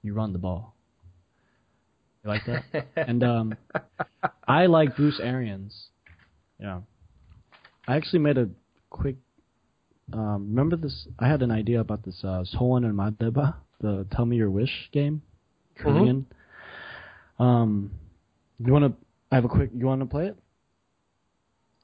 you 0.03 0.13
run 0.13 0.34
the 0.34 0.38
ball. 0.38 0.76
You 2.22 2.30
like 2.30 2.41
that? 2.45 2.88
and 2.97 3.24
um, 3.24 3.55
I 4.45 4.66
like 4.66 4.97
Bruce 4.97 5.22
Arians. 5.24 5.74
Yeah, 6.59 6.82
I 7.88 7.95
actually 7.95 8.20
made 8.20 8.38
a 8.38 8.49
quick. 8.89 9.16
Um, 10.11 10.47
remember 10.49 10.76
this? 10.76 11.07
I 11.18 11.30
had 11.30 11.41
an 11.41 11.51
idea 11.51 11.80
about 11.80 12.03
this 12.03 12.22
uh, 12.22 12.43
and 12.59 12.99
Madeba, 12.99 13.55
the 13.80 14.05
Tell 14.11 14.26
Me 14.26 14.36
Your 14.36 14.51
Wish 14.51 14.89
game, 14.91 15.22
Korean. 15.78 16.26
Um, 17.39 17.91
you 18.59 18.74
want 18.74 18.91
to? 18.91 19.05
I 19.32 19.36
have 19.36 19.45
a 19.45 19.47
quick. 19.47 19.70
You 19.74 19.86
want 19.86 20.01
to 20.01 20.05
play 20.05 20.28
it? 20.28 20.38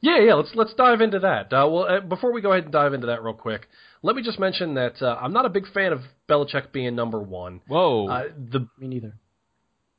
Yeah, 0.02 0.20
yeah. 0.20 0.34
Let's 0.34 0.52
let's 0.56 0.74
dive 0.74 1.02
into 1.02 1.20
that. 1.20 1.54
Uh, 1.54 1.68
well, 1.70 1.86
uh, 1.88 2.00
before 2.00 2.32
we 2.34 2.42
go 2.42 2.52
ahead 2.52 2.64
and 2.66 2.74
dive 2.74 2.94
into 2.94 3.08
that 3.08 3.24
real 3.24 3.34
quick, 3.36 3.68
let 4.02 4.16
me 4.16 4.24
just 4.24 4.40
mention 4.40 4.74
that 4.74 5.02
uh, 5.02 5.18
I'm 5.22 5.32
not 5.32 5.46
a 5.46 5.50
big 5.50 5.72
fan 5.72 5.94
of 5.94 6.02
Belichick 6.28 6.72
being 6.72 6.96
number 6.96 7.20
one. 7.20 7.62
Whoa. 7.68 8.08
Uh, 8.08 8.24
the 8.36 8.68
Me 8.80 8.88
neither. 8.88 9.14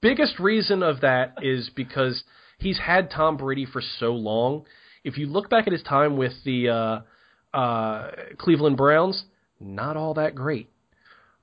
biggest 0.01 0.39
reason 0.41 0.83
of 0.83 1.01
that 1.03 1.35
is 1.43 1.71
because 1.75 2.25
he's 2.59 2.79
had 2.79 3.11
Tom 3.11 3.37
Brady 3.37 3.65
for 3.65 3.81
so 4.01 4.13
long. 4.13 4.65
If 5.05 5.19
you 5.19 5.27
look 5.27 5.49
back 5.49 5.67
at 5.67 5.73
his 5.73 5.83
time 5.83 6.17
with 6.17 6.33
the 6.45 6.69
uh, 6.69 7.57
uh, 7.57 8.11
Cleveland 8.39 8.77
Browns, 8.77 9.25
not 9.61 9.97
all 9.97 10.15
that 10.15 10.35
great. 10.35 10.69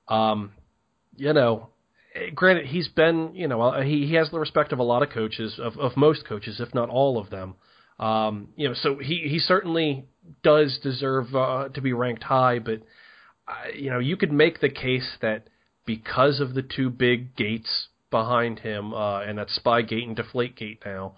Um, 0.08 0.52
you 1.16 1.32
know, 1.32 1.68
granted, 2.34 2.66
he's 2.66 2.88
been, 2.88 3.34
you 3.34 3.48
know, 3.48 3.60
uh, 3.60 3.82
he, 3.82 4.06
he 4.06 4.14
has 4.14 4.30
the 4.30 4.38
respect 4.38 4.72
of 4.72 4.78
a 4.78 4.82
lot 4.82 5.02
of 5.02 5.10
coaches, 5.10 5.58
of, 5.58 5.78
of 5.78 5.96
most 5.96 6.26
coaches, 6.26 6.58
if 6.60 6.74
not 6.74 6.88
all 6.88 7.18
of 7.18 7.30
them. 7.30 7.54
Um, 8.00 8.48
you 8.56 8.66
know, 8.66 8.74
so 8.74 8.96
he, 8.96 9.28
he 9.28 9.38
certainly 9.38 10.06
does 10.42 10.78
deserve 10.82 11.34
uh, 11.34 11.68
to 11.74 11.80
be 11.82 11.92
ranked 11.92 12.22
high, 12.22 12.58
but, 12.58 12.80
uh, 13.46 13.68
you 13.76 13.90
know, 13.90 13.98
you 13.98 14.16
could 14.16 14.32
make 14.32 14.60
the 14.60 14.70
case 14.70 15.18
that 15.20 15.48
because 15.84 16.40
of 16.40 16.54
the 16.54 16.62
two 16.62 16.88
big 16.88 17.36
gates 17.36 17.88
behind 18.10 18.60
him, 18.60 18.94
uh, 18.94 19.20
and 19.20 19.38
that 19.38 19.50
Spy 19.50 19.82
Gate 19.82 20.06
and 20.06 20.16
Deflate 20.16 20.56
Gate 20.56 20.82
now, 20.84 21.14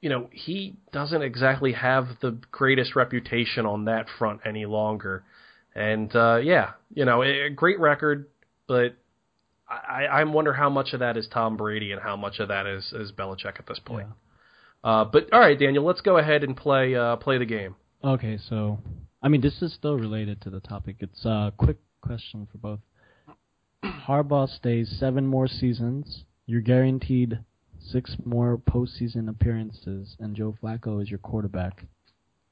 you 0.00 0.10
know, 0.10 0.28
he 0.30 0.76
doesn't 0.92 1.22
exactly 1.22 1.72
have 1.72 2.06
the 2.20 2.38
greatest 2.52 2.94
reputation 2.94 3.66
on 3.66 3.86
that 3.86 4.06
front 4.18 4.42
any 4.44 4.66
longer. 4.66 5.24
And 5.74 6.14
uh, 6.14 6.40
yeah, 6.42 6.72
you 6.92 7.04
know, 7.04 7.22
a 7.22 7.48
great 7.50 7.80
record, 7.80 8.28
but 8.66 8.96
I, 9.68 10.04
I 10.04 10.24
wonder 10.24 10.52
how 10.52 10.70
much 10.70 10.92
of 10.92 11.00
that 11.00 11.16
is 11.16 11.26
Tom 11.32 11.56
Brady 11.56 11.92
and 11.92 12.00
how 12.00 12.16
much 12.16 12.38
of 12.38 12.48
that 12.48 12.66
is, 12.66 12.92
is 12.92 13.12
Belichick 13.12 13.58
at 13.58 13.66
this 13.66 13.80
point. 13.84 14.08
Uh, 14.84 15.04
but 15.04 15.32
all 15.32 15.40
right, 15.40 15.58
Daniel, 15.58 15.84
let's 15.84 16.00
go 16.00 16.18
ahead 16.18 16.44
and 16.44 16.56
play 16.56 16.94
uh, 16.94 17.16
play 17.16 17.38
the 17.38 17.46
game. 17.46 17.74
Okay, 18.04 18.38
so 18.48 18.78
I 19.22 19.28
mean, 19.28 19.40
this 19.40 19.60
is 19.62 19.74
still 19.74 19.96
related 19.96 20.40
to 20.42 20.50
the 20.50 20.60
topic. 20.60 20.96
It's 21.00 21.24
a 21.24 21.52
quick 21.56 21.78
question 22.00 22.46
for 22.50 22.58
both. 22.58 22.80
Harbaugh 23.84 24.48
stays 24.48 24.96
seven 24.98 25.26
more 25.26 25.48
seasons. 25.48 26.24
You're 26.46 26.60
guaranteed 26.60 27.40
six 27.80 28.16
more 28.24 28.58
postseason 28.58 29.28
appearances, 29.28 30.16
and 30.18 30.36
Joe 30.36 30.56
Flacco 30.62 31.02
is 31.02 31.10
your 31.10 31.18
quarterback. 31.18 31.84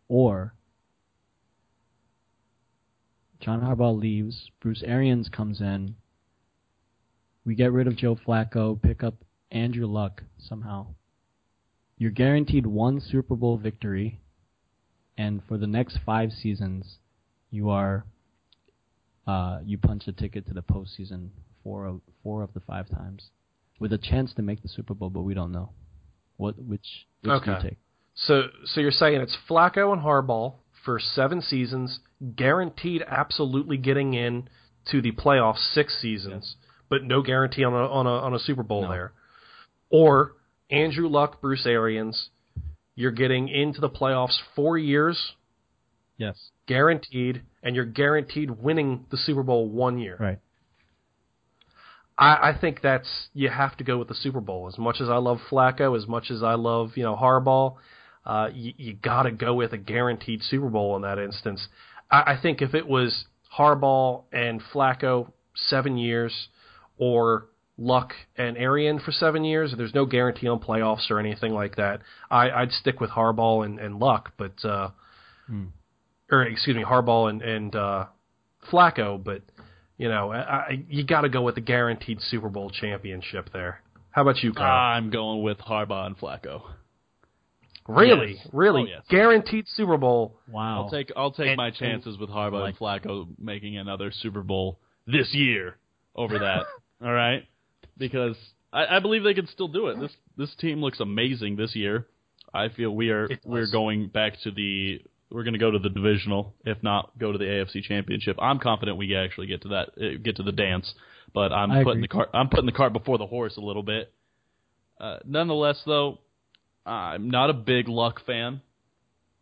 Or 0.08 0.54
John 3.40 3.60
Harbaugh 3.60 3.98
leaves, 3.98 4.50
Bruce 4.60 4.82
Arians 4.84 5.28
comes 5.28 5.60
in. 5.60 5.96
We 7.44 7.54
get 7.54 7.72
rid 7.72 7.86
of 7.86 7.96
Joe 7.96 8.16
Flacco, 8.16 8.80
pick 8.80 9.02
up 9.02 9.14
Andrew 9.50 9.86
Luck 9.86 10.22
somehow. 10.38 10.88
You're 11.98 12.10
guaranteed 12.10 12.66
one 12.66 13.00
Super 13.00 13.34
Bowl 13.34 13.56
victory, 13.56 14.20
and 15.16 15.42
for 15.48 15.56
the 15.58 15.66
next 15.66 15.98
five 16.04 16.30
seasons, 16.32 16.96
you 17.50 17.70
are 17.70 18.04
uh, 19.26 19.60
you 19.64 19.78
punch 19.78 20.06
a 20.06 20.12
ticket 20.12 20.46
to 20.46 20.54
the 20.54 20.62
postseason 20.62 21.30
four 21.62 21.86
of 21.86 22.00
four 22.22 22.42
of 22.42 22.52
the 22.54 22.60
five 22.60 22.88
times, 22.88 23.30
with 23.78 23.92
a 23.92 23.98
chance 23.98 24.32
to 24.34 24.42
make 24.42 24.62
the 24.62 24.68
Super 24.68 24.94
Bowl, 24.94 25.10
but 25.10 25.22
we 25.22 25.34
don't 25.34 25.52
know 25.52 25.70
what 26.36 26.58
which 26.58 27.06
which 27.22 27.42
do 27.44 27.50
you 27.50 27.56
take? 27.62 27.78
So, 28.14 28.44
so 28.64 28.80
you're 28.80 28.90
saying 28.90 29.20
it's 29.20 29.36
Flacco 29.48 29.92
and 29.92 30.02
Harbaugh 30.02 30.54
for 30.84 30.98
seven 30.98 31.42
seasons, 31.42 32.00
guaranteed 32.34 33.02
absolutely 33.06 33.76
getting 33.76 34.14
in 34.14 34.48
to 34.90 35.02
the 35.02 35.12
playoffs 35.12 35.74
six 35.74 36.00
seasons, 36.00 36.56
but 36.88 37.02
no 37.02 37.22
guarantee 37.22 37.64
on 37.64 37.72
a 37.72 37.76
on 37.76 38.06
a 38.06 38.10
on 38.10 38.34
a 38.34 38.38
Super 38.38 38.62
Bowl 38.62 38.82
No. 38.82 38.88
there. 38.88 39.12
Or 39.90 40.35
Andrew 40.70 41.08
Luck, 41.08 41.40
Bruce 41.40 41.66
Arians, 41.66 42.30
you're 42.94 43.12
getting 43.12 43.48
into 43.48 43.80
the 43.80 43.90
playoffs 43.90 44.38
four 44.54 44.76
years, 44.78 45.34
Yes. 46.16 46.50
guaranteed, 46.66 47.42
and 47.62 47.76
you're 47.76 47.84
guaranteed 47.84 48.50
winning 48.50 49.06
the 49.10 49.16
Super 49.16 49.42
Bowl 49.42 49.68
one 49.68 49.98
year. 49.98 50.16
Right. 50.18 50.38
I, 52.18 52.50
I 52.50 52.58
think 52.58 52.80
that's 52.82 53.28
you 53.34 53.50
have 53.50 53.76
to 53.76 53.84
go 53.84 53.98
with 53.98 54.08
the 54.08 54.14
Super 54.14 54.40
Bowl. 54.40 54.66
As 54.66 54.78
much 54.78 55.00
as 55.00 55.08
I 55.08 55.16
love 55.16 55.38
Flacco, 55.50 55.96
as 55.96 56.06
much 56.06 56.30
as 56.30 56.42
I 56.42 56.54
love 56.54 56.92
you 56.96 57.02
know 57.02 57.14
Harbaugh, 57.14 57.74
uh, 58.24 58.48
you, 58.52 58.72
you 58.76 58.94
got 58.94 59.24
to 59.24 59.30
go 59.30 59.54
with 59.54 59.72
a 59.72 59.78
guaranteed 59.78 60.42
Super 60.42 60.68
Bowl 60.68 60.96
in 60.96 61.02
that 61.02 61.18
instance. 61.18 61.68
I, 62.10 62.32
I 62.32 62.38
think 62.40 62.62
if 62.62 62.74
it 62.74 62.86
was 62.88 63.26
Harbaugh 63.58 64.24
and 64.32 64.62
Flacco 64.72 65.30
seven 65.54 65.98
years, 65.98 66.48
or 66.96 67.46
Luck 67.78 68.12
and 68.36 68.56
Arian 68.56 68.98
for 69.00 69.12
seven 69.12 69.44
years, 69.44 69.74
there's 69.76 69.94
no 69.94 70.06
guarantee 70.06 70.48
on 70.48 70.58
playoffs 70.60 71.10
or 71.10 71.18
anything 71.20 71.52
like 71.52 71.76
that. 71.76 72.00
I, 72.30 72.50
I'd 72.50 72.72
stick 72.72 73.00
with 73.00 73.10
Harbaugh 73.10 73.64
and, 73.66 73.78
and 73.78 73.98
Luck, 73.98 74.32
but 74.38 74.64
uh, 74.64 74.90
or 76.30 76.42
excuse 76.44 76.76
me, 76.76 76.84
Harbaugh 76.84 77.28
and 77.30 77.42
and 77.42 77.76
uh, 77.76 78.06
Flacco, 78.72 79.22
but 79.22 79.42
you 79.98 80.08
know, 80.08 80.32
I, 80.32 80.38
I, 80.38 80.84
you 80.88 81.04
got 81.04 81.22
to 81.22 81.28
go 81.28 81.42
with 81.42 81.54
the 81.54 81.60
guaranteed 81.60 82.20
Super 82.20 82.48
Bowl 82.48 82.70
championship 82.70 83.50
there. 83.52 83.80
How 84.10 84.22
about 84.22 84.42
you, 84.42 84.52
Kyle? 84.52 84.96
I'm 84.96 85.10
going 85.10 85.42
with 85.42 85.58
Harbaugh 85.58 86.06
and 86.06 86.18
Flacco. 86.18 86.62
really, 87.88 88.34
yes. 88.36 88.48
really, 88.52 88.82
Oh, 88.82 88.86
yes. 88.86 89.02
guaranteed 89.10 89.66
Super 89.68 89.96
Bowl. 89.96 90.38
Wow. 90.50 90.84
I'll 90.84 90.90
take 90.90 91.12
I'll 91.16 91.30
take 91.30 91.48
And- 91.48 91.56
my 91.56 91.68
and- 91.68 91.76
chances 91.76 92.18
with 92.18 92.30
Harbaugh 92.30 92.60
Like- 92.60 92.68
and 92.70 92.78
Flacco 92.78 93.26
making 93.38 93.76
another 93.76 94.10
Super 94.12 94.42
Bowl 94.42 94.78
this 95.06 95.32
year 95.34 95.76
over 96.14 96.38
that. 96.38 96.64
all 97.04 97.12
right, 97.12 97.44
because 97.98 98.36
I, 98.72 98.96
I 98.96 99.00
believe 99.00 99.22
they 99.24 99.34
can 99.34 99.46
still 99.48 99.68
do 99.68 99.88
it. 99.88 100.00
This 100.00 100.12
this 100.36 100.54
team 100.56 100.80
looks 100.80 101.00
amazing 101.00 101.56
this 101.56 101.74
year. 101.74 102.06
I 102.52 102.68
feel 102.68 102.90
we 102.90 103.10
are 103.10 103.28
we're 103.44 103.70
going 103.70 104.08
back 104.08 104.34
to 104.44 104.50
the 104.50 105.00
we're 105.30 105.42
going 105.42 105.54
to 105.54 105.58
go 105.58 105.70
to 105.70 105.78
the 105.78 105.88
divisional, 105.88 106.54
if 106.64 106.82
not 106.82 107.18
go 107.18 107.32
to 107.32 107.38
the 107.38 107.44
AFC 107.44 107.82
Championship. 107.82 108.36
I'm 108.40 108.58
confident 108.58 108.96
we 108.96 109.16
actually 109.16 109.48
get 109.48 109.62
to 109.62 109.68
that 109.68 109.88
uh, 109.96 110.18
get 110.22 110.36
to 110.36 110.42
the 110.42 110.52
dance, 110.52 110.94
but 111.34 111.52
I'm 111.52 111.70
I 111.70 111.82
putting 111.82 111.98
agree. 111.98 112.02
the 112.02 112.08
cart 112.08 112.30
I'm 112.32 112.48
putting 112.48 112.66
the 112.66 112.72
cart 112.72 112.92
before 112.92 113.18
the 113.18 113.26
horse 113.26 113.56
a 113.56 113.60
little 113.60 113.82
bit. 113.82 114.12
Uh, 115.00 115.18
nonetheless, 115.26 115.82
though, 115.84 116.18
I'm 116.86 117.30
not 117.30 117.50
a 117.50 117.54
big 117.54 117.88
Luck 117.88 118.24
fan. 118.24 118.62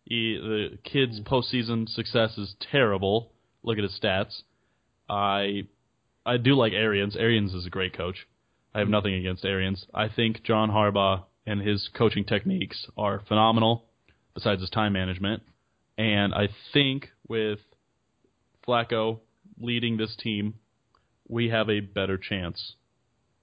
He, 0.04 0.36
the 0.36 0.78
kid's 0.84 1.20
postseason 1.20 1.88
success 1.88 2.36
is 2.36 2.54
terrible. 2.70 3.32
Look 3.62 3.78
at 3.78 3.84
his 3.84 3.98
stats. 4.02 4.42
I 5.08 5.66
I 6.26 6.38
do 6.38 6.54
like 6.54 6.72
Arians. 6.72 7.16
Arians 7.16 7.54
is 7.54 7.66
a 7.66 7.70
great 7.70 7.96
coach. 7.96 8.26
I 8.74 8.80
have 8.80 8.88
nothing 8.88 9.14
against 9.14 9.44
Arians. 9.44 9.86
I 9.94 10.08
think 10.08 10.42
John 10.42 10.70
Harbaugh 10.70 11.24
and 11.46 11.60
his 11.60 11.88
coaching 11.96 12.24
techniques 12.24 12.86
are 12.96 13.22
phenomenal, 13.28 13.84
besides 14.34 14.60
his 14.60 14.70
time 14.70 14.92
management. 14.92 15.42
And 15.96 16.34
I 16.34 16.48
think 16.72 17.10
with 17.28 17.60
Flacco 18.66 19.20
leading 19.60 19.96
this 19.96 20.16
team, 20.16 20.54
we 21.28 21.50
have 21.50 21.70
a 21.70 21.80
better 21.80 22.18
chance. 22.18 22.74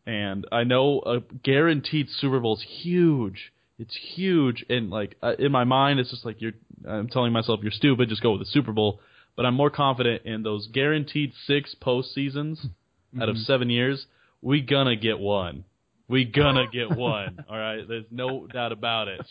And 0.05 0.45
I 0.51 0.63
know 0.63 1.01
a 1.05 1.19
guaranteed 1.43 2.07
Super 2.09 2.39
Bowl 2.39 2.55
is 2.55 2.65
huge. 2.81 3.53
It's 3.79 3.97
huge, 4.15 4.63
and 4.69 4.89
like 4.89 5.15
uh, 5.23 5.33
in 5.39 5.51
my 5.51 5.63
mind, 5.63 5.99
it's 5.99 6.11
just 6.11 6.25
like 6.25 6.39
you're. 6.39 6.51
I'm 6.87 7.07
telling 7.07 7.33
myself 7.33 7.61
you're 7.63 7.71
stupid. 7.71 8.09
Just 8.09 8.21
go 8.21 8.31
with 8.31 8.41
the 8.41 8.45
Super 8.45 8.71
Bowl. 8.71 8.99
But 9.35 9.45
I'm 9.45 9.55
more 9.55 9.69
confident 9.71 10.23
in 10.25 10.43
those 10.43 10.67
guaranteed 10.67 11.33
six 11.47 11.75
postseasons 11.81 12.59
out 13.21 13.29
of 13.29 13.37
seven 13.37 13.69
years. 13.69 14.05
We 14.41 14.61
gonna 14.61 14.95
get 14.95 15.19
one. 15.19 15.65
We 16.07 16.25
gonna 16.25 16.67
get 16.71 16.95
one. 16.95 17.45
All 17.49 17.57
right. 17.57 17.87
There's 17.87 18.05
no 18.11 18.47
doubt 18.47 18.71
about 18.71 19.07
it. 19.07 19.21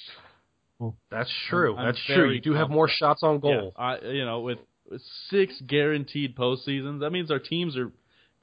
That's 1.10 1.30
true. 1.48 1.76
I'm 1.76 1.86
That's 1.86 2.00
true. 2.06 2.30
You 2.30 2.40
do 2.40 2.54
have 2.54 2.70
more 2.70 2.88
shots 2.88 3.22
on 3.22 3.40
goal. 3.40 3.74
Yeah, 3.76 3.82
I 3.82 3.98
you 4.00 4.24
know 4.24 4.40
with, 4.40 4.58
six 5.28 5.60
guaranteed 5.66 6.36
postseasons, 6.36 7.00
that 7.00 7.10
means 7.10 7.30
our 7.30 7.38
teams 7.38 7.76
are 7.76 7.92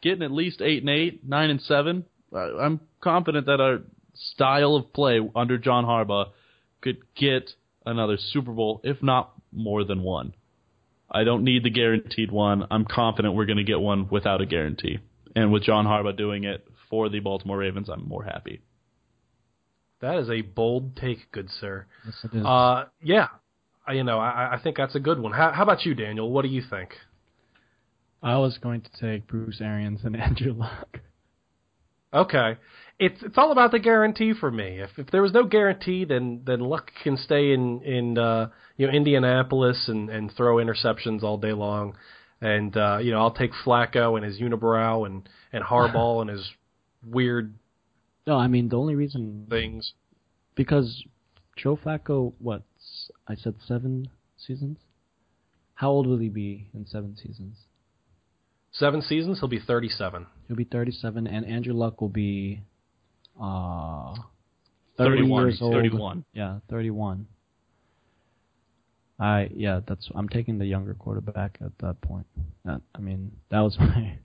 getting 0.02 0.24
at 0.24 0.32
least 0.32 0.62
eight 0.62 0.82
and 0.82 0.90
eight, 0.90 1.28
nine 1.28 1.50
and 1.50 1.62
seven. 1.62 2.06
I, 2.34 2.38
I'm 2.62 2.80
confident 3.02 3.48
that 3.48 3.60
our 3.60 3.80
style 4.14 4.76
of 4.76 4.94
play 4.94 5.20
under 5.36 5.58
John 5.58 5.86
Harbaugh 5.86 6.30
could 6.82 6.98
get 7.16 7.52
another 7.86 8.18
Super 8.18 8.52
Bowl, 8.52 8.82
if 8.84 9.02
not 9.02 9.34
more 9.52 9.84
than 9.84 10.04
one. 10.04 10.34
I 11.10 11.24
don't 11.24 11.44
need 11.44 11.64
the 11.64 11.70
guaranteed 11.70 12.32
one. 12.32 12.68
I'm 12.70 12.86
confident 12.86 13.34
we're 13.34 13.46
going 13.46 13.58
to 13.58 13.64
get 13.64 13.80
one 13.80 14.10
without 14.10 14.42
a 14.42 14.46
guarantee. 14.46 15.00
And 15.38 15.52
with 15.52 15.64
John 15.64 15.86
Harbaugh 15.86 16.18
doing 16.18 16.46
it 16.46 16.68
for 16.90 17.10
the 17.10 17.20
Baltimore 17.20 17.58
Ravens, 17.58 17.90
I'm 17.90 18.08
more 18.08 18.24
happy. 18.24 18.62
That 20.02 20.18
is 20.18 20.30
a 20.30 20.42
bold 20.42 20.96
take, 20.96 21.32
good 21.32 21.50
sir. 21.50 21.86
Yes, 22.06 22.16
it 22.24 22.38
is. 22.38 22.46
Uh, 22.46 22.86
yeah, 23.04 23.28
I- 23.86 23.94
you 23.94 24.04
know, 24.04 24.20
I, 24.20 24.56
I 24.56 24.60
think 24.64 24.78
that's 24.78 24.96
a 24.96 25.00
good 25.00 25.20
one. 25.20 25.34
How, 25.34 25.52
how 25.52 25.64
about 25.64 25.86
you, 25.86 25.94
Daniel? 25.94 26.30
What 26.32 26.42
do 26.44 26.48
you 26.50 26.62
think? 26.68 26.90
I 28.24 28.38
was 28.38 28.58
going 28.58 28.82
to 28.82 28.90
take 29.00 29.28
Bruce 29.28 29.62
Arians 29.62 30.02
and 30.04 30.16
Andrew 30.28 30.54
Luck. 30.54 31.00
Okay, 32.14 32.58
it's 33.00 33.22
it's 33.22 33.38
all 33.38 33.52
about 33.52 33.72
the 33.72 33.80
guarantee 33.80 34.34
for 34.34 34.50
me. 34.50 34.80
If 34.80 34.92
if 34.98 35.08
there 35.12 35.22
was 35.22 35.34
no 35.34 35.44
guarantee, 35.44 36.06
then 36.06 36.42
then 36.46 36.62
Luck 36.62 36.90
can 37.04 37.18
stay 37.18 37.52
in 37.54 37.82
in 37.84 38.18
uh, 38.18 38.50
you 38.78 38.88
know 38.88 38.94
Indianapolis 38.94 39.88
and 39.88 40.10
and 40.10 40.32
throw 40.36 40.56
interceptions 40.56 41.22
all 41.22 41.38
day 41.38 41.52
long, 41.54 41.96
and 42.42 42.76
uh, 42.78 43.00
you 43.02 43.12
know 43.12 43.20
I'll 43.20 43.32
take 43.32 43.52
Flacco 43.66 44.16
and 44.16 44.26
his 44.26 44.40
unibrow 44.40 45.06
and 45.06 45.28
and 45.52 45.64
Harbaugh 45.64 46.22
and 46.22 46.30
his 46.30 46.50
weird 47.06 47.54
No, 48.26 48.38
I 48.38 48.48
mean 48.48 48.70
the 48.70 48.78
only 48.78 48.96
reason 48.96 49.48
things. 49.50 49.94
because 50.56 51.04
Joe 51.56 51.78
Flacco, 51.78 52.34
what 52.40 52.64
I 53.28 53.36
said 53.36 53.56
seven 53.66 54.10
seasons. 54.38 54.78
How 55.74 55.90
old 55.90 56.08
will 56.08 56.18
he 56.18 56.30
be 56.30 56.70
in 56.74 56.86
seven 56.88 57.16
seasons? 57.16 57.58
Seven 58.72 59.02
seasons, 59.02 59.40
he'll 59.40 59.50
be 59.50 59.60
thirty-seven. 59.60 60.26
He'll 60.48 60.58
be 60.58 60.64
37, 60.64 61.28
and 61.28 61.46
Andrew 61.46 61.74
Luck 61.74 62.00
will 62.00 62.10
be 62.10 62.62
uh, 63.42 64.14
30 64.98 65.18
31, 65.22 65.44
years 65.44 65.62
old. 65.62 65.74
31. 65.74 66.26
Yeah, 66.34 66.60
31. 66.70 67.28
I 69.20 69.50
yeah, 69.54 69.82
that's 69.88 70.10
I'm 70.14 70.30
taking 70.30 70.60
the 70.60 70.66
younger 70.66 70.94
quarterback 70.94 71.58
at 71.64 71.78
that 71.80 72.02
point. 72.02 72.28
That, 72.66 72.82
I 72.94 73.00
mean, 73.00 73.32
that 73.50 73.62
was 73.62 73.78
my 73.80 74.18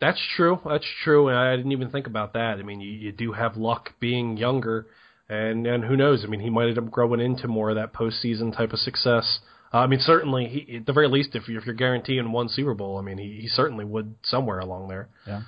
That's 0.00 0.20
true. 0.36 0.60
That's 0.64 0.86
true, 1.04 1.28
and 1.28 1.36
I 1.36 1.56
didn't 1.56 1.72
even 1.72 1.90
think 1.90 2.06
about 2.06 2.34
that. 2.34 2.58
I 2.58 2.62
mean, 2.62 2.80
you, 2.80 2.90
you 2.90 3.12
do 3.12 3.32
have 3.32 3.56
Luck 3.56 3.90
being 4.00 4.36
younger, 4.36 4.86
and 5.28 5.66
and 5.66 5.84
who 5.84 5.96
knows? 5.96 6.22
I 6.24 6.28
mean, 6.28 6.40
he 6.40 6.50
might 6.50 6.68
end 6.68 6.78
up 6.78 6.90
growing 6.90 7.20
into 7.20 7.48
more 7.48 7.70
of 7.70 7.76
that 7.76 7.92
postseason 7.92 8.56
type 8.56 8.72
of 8.72 8.78
success. 8.78 9.40
Uh, 9.72 9.78
I 9.78 9.86
mean, 9.86 10.00
certainly, 10.00 10.46
he, 10.46 10.76
at 10.76 10.86
the 10.86 10.92
very 10.92 11.08
least, 11.08 11.34
if 11.34 11.48
you're, 11.48 11.60
if 11.60 11.66
you're 11.66 11.74
guaranteeing 11.74 12.32
one 12.32 12.48
Super 12.48 12.74
Bowl, 12.74 12.98
I 12.98 13.02
mean, 13.02 13.18
he, 13.18 13.40
he 13.42 13.48
certainly 13.48 13.84
would 13.84 14.14
somewhere 14.22 14.58
along 14.58 14.88
there. 14.88 15.08
yeah. 15.26 15.42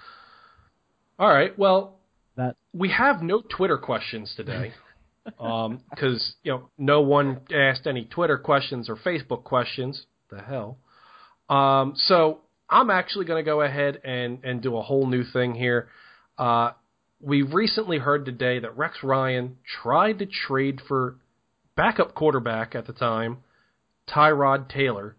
All 1.18 1.28
right, 1.28 1.56
well, 1.58 1.98
That 2.36 2.56
we 2.72 2.88
have 2.90 3.22
no 3.22 3.42
Twitter 3.42 3.78
questions 3.78 4.32
today 4.36 4.72
because 5.24 6.34
you 6.42 6.52
know 6.52 6.68
no 6.78 7.02
one 7.02 7.40
asked 7.54 7.86
any 7.86 8.04
Twitter 8.04 8.38
questions 8.38 8.88
or 8.88 8.96
Facebook 8.96 9.44
questions. 9.44 10.06
The 10.30 10.40
hell. 10.40 10.78
Um, 11.48 11.94
so 11.96 12.40
I'm 12.68 12.90
actually 12.90 13.26
going 13.26 13.44
to 13.44 13.48
go 13.48 13.60
ahead 13.60 14.00
and 14.04 14.38
and 14.44 14.62
do 14.62 14.76
a 14.76 14.82
whole 14.82 15.06
new 15.06 15.24
thing 15.24 15.54
here. 15.54 15.88
Uh, 16.38 16.72
we 17.20 17.42
recently 17.42 17.98
heard 17.98 18.24
today 18.24 18.58
that 18.58 18.76
Rex 18.76 18.98
Ryan 19.02 19.58
tried 19.82 20.18
to 20.18 20.26
trade 20.26 20.80
for 20.88 21.16
backup 21.76 22.14
quarterback 22.14 22.74
at 22.74 22.86
the 22.86 22.92
time, 22.92 23.38
Tyrod 24.08 24.68
Taylor. 24.68 25.16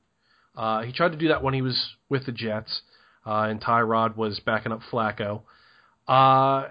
Uh, 0.55 0.83
he 0.83 0.91
tried 0.91 1.13
to 1.13 1.17
do 1.17 1.29
that 1.29 1.41
when 1.41 1.53
he 1.53 1.61
was 1.61 1.95
with 2.09 2.25
the 2.25 2.31
Jets, 2.31 2.81
uh, 3.25 3.47
and 3.49 3.61
Tyrod 3.61 4.17
was 4.17 4.39
backing 4.41 4.71
up 4.71 4.81
Flacco. 4.91 5.41
Uh, 6.07 6.67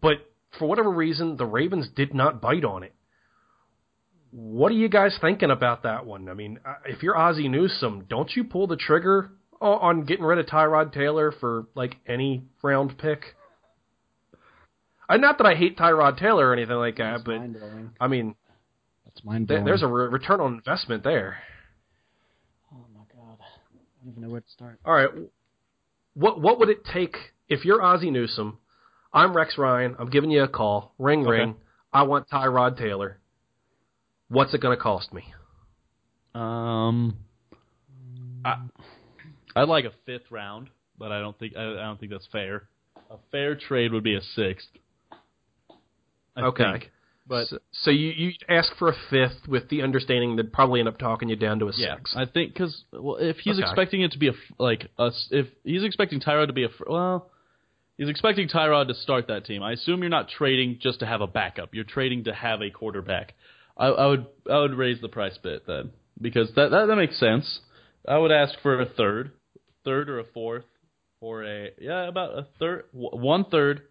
but 0.00 0.18
for 0.58 0.66
whatever 0.66 0.90
reason, 0.90 1.36
the 1.36 1.46
Ravens 1.46 1.88
did 1.94 2.14
not 2.14 2.40
bite 2.40 2.64
on 2.64 2.82
it. 2.82 2.94
What 4.30 4.70
are 4.70 4.76
you 4.76 4.88
guys 4.88 5.16
thinking 5.20 5.50
about 5.50 5.84
that 5.84 6.04
one? 6.04 6.28
I 6.28 6.34
mean, 6.34 6.58
uh, 6.66 6.74
if 6.84 7.02
you're 7.02 7.16
Ozzie 7.16 7.48
Newsome, 7.48 8.04
don't 8.08 8.30
you 8.34 8.44
pull 8.44 8.66
the 8.66 8.76
trigger 8.76 9.30
on 9.60 10.04
getting 10.04 10.24
rid 10.24 10.38
of 10.38 10.46
Tyrod 10.46 10.92
Taylor 10.92 11.32
for 11.40 11.66
like 11.74 11.96
any 12.06 12.44
round 12.62 12.98
pick? 12.98 13.22
Not 15.08 15.38
that 15.38 15.46
I 15.46 15.54
hate 15.54 15.78
Tyrod 15.78 16.18
Taylor 16.18 16.48
or 16.48 16.52
anything 16.52 16.76
like 16.76 16.96
that, 16.96 17.12
That's 17.12 17.22
but. 17.24 17.40
I 18.00 18.08
mean, 18.08 18.34
That's 19.04 19.24
mind 19.24 19.48
th- 19.48 19.56
blowing. 19.58 19.64
there's 19.64 19.82
a 19.82 19.86
re- 19.86 20.08
return 20.08 20.40
on 20.40 20.54
investment 20.54 21.04
there. 21.04 21.38
Oh 22.74 22.84
my 22.92 23.04
god. 23.14 23.38
I 23.40 24.04
don't 24.04 24.10
even 24.10 24.22
know 24.22 24.28
where 24.30 24.40
to 24.40 24.50
start. 24.50 24.80
All 24.84 24.92
right, 24.92 25.08
what 26.14 26.40
what 26.40 26.58
would 26.58 26.68
it 26.68 26.84
take 26.92 27.16
if 27.48 27.64
you're 27.64 27.80
Ozzie 27.82 28.10
Newsome? 28.10 28.58
I'm 29.16 29.34
Rex 29.34 29.56
Ryan. 29.56 29.96
I'm 29.98 30.10
giving 30.10 30.30
you 30.30 30.42
a 30.42 30.48
call. 30.48 30.92
Ring 30.98 31.20
Okay. 31.22 31.30
ring. 31.30 31.56
I 31.90 32.02
want 32.02 32.28
Tyrod 32.28 32.76
Taylor. 32.76 33.18
What's 34.28 34.52
it 34.52 34.60
going 34.60 34.76
to 34.76 34.82
cost 34.82 35.10
me? 35.14 35.24
Um, 36.34 37.16
I, 38.44 38.58
I'd 39.56 39.68
like 39.68 39.86
a 39.86 39.92
fifth 40.04 40.30
round, 40.30 40.68
but 40.98 41.12
I 41.12 41.20
don't 41.20 41.38
think 41.38 41.56
I, 41.56 41.62
I 41.62 41.84
don't 41.86 41.98
think 41.98 42.12
that's 42.12 42.28
fair. 42.30 42.68
A 43.10 43.16
fair 43.32 43.54
trade 43.56 43.92
would 43.94 44.04
be 44.04 44.16
a 44.16 44.20
sixth. 44.20 44.68
I 46.36 46.42
Okay. 46.42 46.72
think. 46.72 46.90
But 47.26 47.46
so, 47.46 47.58
so 47.72 47.90
you 47.90 48.08
you 48.08 48.32
ask 48.50 48.76
for 48.76 48.90
a 48.90 48.94
fifth 49.08 49.48
with 49.48 49.70
the 49.70 49.80
understanding 49.80 50.36
that 50.36 50.52
probably 50.52 50.80
end 50.80 50.90
up 50.90 50.98
talking 50.98 51.30
you 51.30 51.36
down 51.36 51.58
to 51.60 51.68
a 51.68 51.72
yeah, 51.74 51.94
six. 51.96 52.14
I 52.14 52.26
think 52.26 52.52
because 52.52 52.84
well, 52.92 53.16
if 53.16 53.38
he's 53.38 53.54
Okay. 53.56 53.62
expecting 53.66 54.02
it 54.02 54.12
to 54.12 54.18
be 54.18 54.28
a 54.28 54.32
like 54.58 54.90
us, 54.98 55.28
if 55.30 55.46
he's 55.64 55.84
expecting 55.84 56.20
Tyrod 56.20 56.48
to 56.48 56.52
be 56.52 56.64
a 56.64 56.68
well, 56.86 57.30
he's 57.96 58.08
expecting 58.08 58.48
Tyrod 58.48 58.88
to 58.88 58.94
start 58.94 59.28
that 59.28 59.44
team. 59.44 59.62
I 59.62 59.72
assume 59.72 60.00
you're 60.00 60.08
not 60.08 60.28
trading 60.28 60.78
just 60.80 61.00
to 61.00 61.06
have 61.06 61.20
a 61.20 61.26
backup. 61.26 61.74
You're 61.74 61.84
trading 61.84 62.24
to 62.24 62.34
have 62.34 62.60
a 62.60 62.70
quarterback. 62.70 63.34
I, 63.76 63.86
I 63.86 64.06
would 64.06 64.26
I 64.50 64.58
would 64.58 64.74
raise 64.74 65.00
the 65.00 65.08
price 65.08 65.38
bit 65.42 65.66
then 65.66 65.90
because 66.20 66.48
that, 66.56 66.70
that 66.70 66.86
that 66.86 66.96
makes 66.96 67.18
sense. 67.18 67.60
I 68.08 68.18
would 68.18 68.32
ask 68.32 68.54
for 68.62 68.80
a 68.80 68.86
third, 68.86 69.32
third 69.84 70.08
or 70.08 70.18
a 70.20 70.24
fourth, 70.24 70.64
or 71.20 71.44
a 71.44 71.70
yeah 71.80 72.08
about 72.08 72.38
a 72.38 72.46
third, 72.58 72.84
one 72.92 73.44
third, 73.44 73.82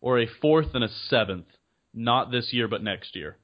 or 0.00 0.20
a 0.20 0.26
fourth 0.40 0.74
and 0.74 0.84
a 0.84 0.88
seventh. 1.08 1.46
Not 1.94 2.30
this 2.30 2.52
year, 2.52 2.68
but 2.68 2.82
next 2.82 3.16
year. 3.16 3.38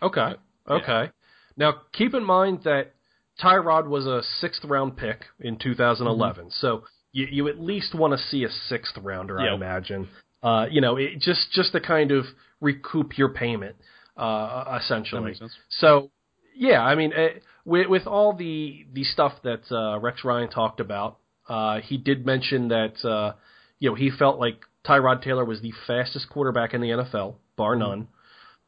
Okay. 0.00 0.34
Okay. 0.68 1.10
Now 1.56 1.74
keep 1.92 2.14
in 2.14 2.24
mind 2.24 2.60
that 2.64 2.94
Tyrod 3.42 3.88
was 3.88 4.06
a 4.06 4.22
sixth 4.40 4.64
round 4.64 4.96
pick 4.96 5.24
in 5.40 5.58
2011, 5.58 6.44
mm-hmm. 6.44 6.50
so 6.52 6.84
you 7.12 7.26
you 7.30 7.48
at 7.48 7.60
least 7.60 7.94
want 7.94 8.12
to 8.12 8.18
see 8.18 8.44
a 8.44 8.48
sixth 8.68 8.96
rounder, 9.00 9.38
I 9.38 9.46
imagine. 9.54 10.08
Uh, 10.42 10.66
you 10.70 10.80
know, 10.80 10.96
it, 10.96 11.20
just 11.20 11.52
just 11.52 11.72
to 11.72 11.80
kind 11.80 12.10
of 12.10 12.24
recoup 12.60 13.16
your 13.16 13.28
payment, 13.28 13.76
uh, 14.16 14.78
essentially. 14.82 15.20
That 15.20 15.26
makes 15.26 15.38
sense. 15.38 15.52
So, 15.70 16.10
yeah, 16.56 16.82
I 16.82 16.94
mean, 16.94 17.12
uh, 17.12 17.38
with, 17.64 17.88
with 17.88 18.06
all 18.06 18.32
the 18.32 18.86
the 18.92 19.04
stuff 19.04 19.34
that 19.44 19.70
uh, 19.70 19.98
Rex 20.00 20.24
Ryan 20.24 20.50
talked 20.50 20.80
about, 20.80 21.18
uh, 21.48 21.80
he 21.80 21.96
did 21.96 22.26
mention 22.26 22.68
that 22.68 23.04
uh, 23.04 23.34
you 23.78 23.90
know 23.90 23.94
he 23.94 24.10
felt 24.10 24.38
like 24.38 24.62
Tyrod 24.84 25.22
Taylor 25.22 25.44
was 25.44 25.60
the 25.60 25.72
fastest 25.86 26.28
quarterback 26.28 26.74
in 26.74 26.80
the 26.80 26.88
NFL, 26.88 27.34
bar 27.56 27.76
none, 27.76 28.08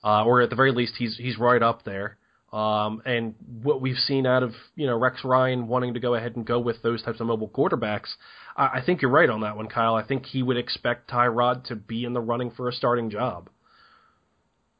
uh, 0.04 0.24
or 0.24 0.42
at 0.42 0.50
the 0.50 0.56
very 0.56 0.72
least 0.72 0.94
he's 0.98 1.16
he's 1.16 1.38
right 1.38 1.62
up 1.62 1.84
there. 1.84 2.18
Um, 2.54 3.02
and 3.04 3.34
what 3.62 3.80
we've 3.80 3.96
seen 3.96 4.26
out 4.26 4.44
of 4.44 4.52
you 4.76 4.86
know 4.86 4.96
Rex 4.96 5.24
Ryan 5.24 5.66
wanting 5.66 5.94
to 5.94 6.00
go 6.00 6.14
ahead 6.14 6.36
and 6.36 6.46
go 6.46 6.60
with 6.60 6.80
those 6.82 7.02
types 7.02 7.18
of 7.20 7.26
mobile 7.26 7.48
quarterbacks, 7.48 8.08
I, 8.56 8.66
I 8.78 8.82
think 8.86 9.02
you're 9.02 9.10
right 9.10 9.28
on 9.28 9.40
that 9.40 9.56
one, 9.56 9.66
Kyle. 9.68 9.96
I 9.96 10.06
think 10.06 10.26
he 10.26 10.42
would 10.42 10.56
expect 10.56 11.10
Tyrod 11.10 11.64
to 11.64 11.74
be 11.76 12.04
in 12.04 12.12
the 12.12 12.20
running 12.20 12.52
for 12.52 12.68
a 12.68 12.72
starting 12.72 13.10
job. 13.10 13.50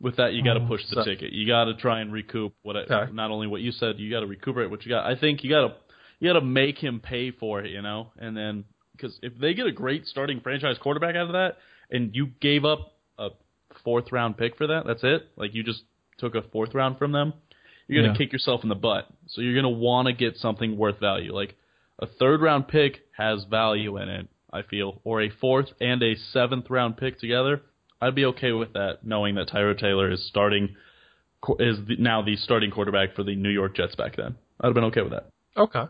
With 0.01 0.16
that, 0.16 0.34
you 0.34 0.44
got 0.44 0.55
to 0.55 0.60
Oh, 0.60 0.66
push 0.68 0.82
the 0.88 0.96
so- 0.96 1.05
ticket. 1.05 1.32
You 1.32 1.46
got 1.46 1.64
to 1.64 1.74
try 1.74 2.01
and 2.01 2.12
recoup 2.12 2.52
what 2.62 2.76
I, 2.76 2.80
Okay. 2.80 3.12
not 3.12 3.30
only 3.30 3.46
what 3.46 3.60
you 3.60 3.72
said. 3.72 3.98
You 3.98 4.10
got 4.10 4.20
to 4.20 4.26
recuperate 4.26 4.70
what 4.70 4.84
you 4.84 4.90
got. 4.90 5.06
I 5.06 5.16
think 5.18 5.42
you 5.42 5.51
got 5.51 5.68
to 5.68 5.74
you 6.20 6.32
got 6.32 6.38
to 6.38 6.44
make 6.44 6.78
him 6.78 7.01
pay 7.01 7.30
for 7.32 7.60
it. 7.60 7.70
You 7.70 7.82
know, 7.82 8.12
and 8.18 8.36
then 8.36 8.64
because 8.96 9.18
if 9.22 9.36
they 9.38 9.55
get 9.55 9.66
a 9.66 9.72
great 9.72 10.06
starting 10.06 10.40
franchise 10.40 10.76
quarterback 10.80 11.16
out 11.16 11.26
of 11.26 11.32
that, 11.32 11.56
and 11.90 12.14
you 12.14 12.26
gave 12.40 12.64
up 12.64 12.92
a 13.18 13.30
fourth 13.82 14.12
round 14.12 14.36
pick 14.36 14.56
for 14.56 14.68
that, 14.68 14.84
that's 14.86 15.02
it. 15.02 15.28
Like 15.36 15.55
you 15.55 15.64
just 15.64 15.82
took 16.18 16.34
a 16.36 16.42
fourth 16.42 16.74
round 16.74 16.98
from 16.98 17.10
them. 17.12 17.32
You're 17.89 18.02
gonna 18.02 18.15
Yeah. 18.15 18.19
kick 18.19 18.32
yourself 18.32 18.62
in 18.62 18.69
the 18.69 18.74
butt. 18.74 19.06
So 19.27 19.40
you're 19.40 19.55
gonna 19.55 19.69
want 19.69 20.06
to 20.06 20.12
get 20.12 20.36
something 20.36 20.77
worth 20.77 21.01
value. 21.01 21.32
Like 21.35 21.55
a 21.98 22.06
third 22.06 22.40
round 22.40 22.69
pick 22.69 23.02
has 23.16 23.44
value 23.44 23.97
in 23.98 24.09
it. 24.09 24.28
I 24.52 24.62
feel, 24.62 25.01
or 25.05 25.20
a 25.20 25.31
fourth 25.31 25.73
and 25.81 26.01
a 26.02 26.15
seventh 26.15 26.70
round 26.70 26.97
pick 26.97 27.19
together. 27.19 27.62
I'd 28.01 28.15
be 28.15 28.24
okay 28.27 28.52
with 28.52 28.73
that, 28.74 28.98
knowing 29.05 29.35
that 29.35 29.48
Tyrod 29.48 29.78
Taylor 29.78 30.11
is 30.11 30.24
starting 30.28 30.77
is 31.59 31.78
the, 31.86 31.97
now 31.98 32.23
the 32.23 32.36
starting 32.36 32.70
quarterback 32.70 33.15
for 33.15 33.23
the 33.23 33.35
New 33.35 33.51
York 33.51 33.77
Jets 33.77 33.94
back 33.97 34.16
then. 34.16 34.36
I'd 34.61 34.69
have 34.69 34.74
been 34.74 34.85
okay 34.85 35.02
with 35.02 35.11
that. 35.12 35.27
Okay. 35.56 35.85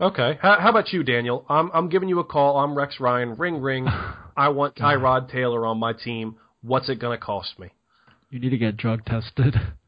Okay. 0.00 0.38
How, 0.42 0.58
how 0.60 0.70
about 0.70 0.92
you, 0.92 1.04
Daniel? 1.04 1.44
I'm 1.48 1.70
I'm 1.72 1.88
giving 1.88 2.08
you 2.08 2.18
a 2.18 2.24
call. 2.24 2.58
I'm 2.58 2.76
Rex 2.76 2.98
Ryan. 2.98 3.36
Ring 3.36 3.60
ring. 3.60 3.86
I 4.36 4.48
want 4.48 4.74
Tyrod 4.74 5.30
Taylor 5.30 5.64
on 5.64 5.78
my 5.78 5.92
team. 5.92 6.36
What's 6.62 6.88
it 6.88 6.98
going 6.98 7.16
to 7.16 7.24
cost 7.24 7.58
me? 7.58 7.68
You 8.30 8.40
need 8.40 8.50
to 8.50 8.58
get 8.58 8.76
drug 8.76 9.04
tested 9.04 9.54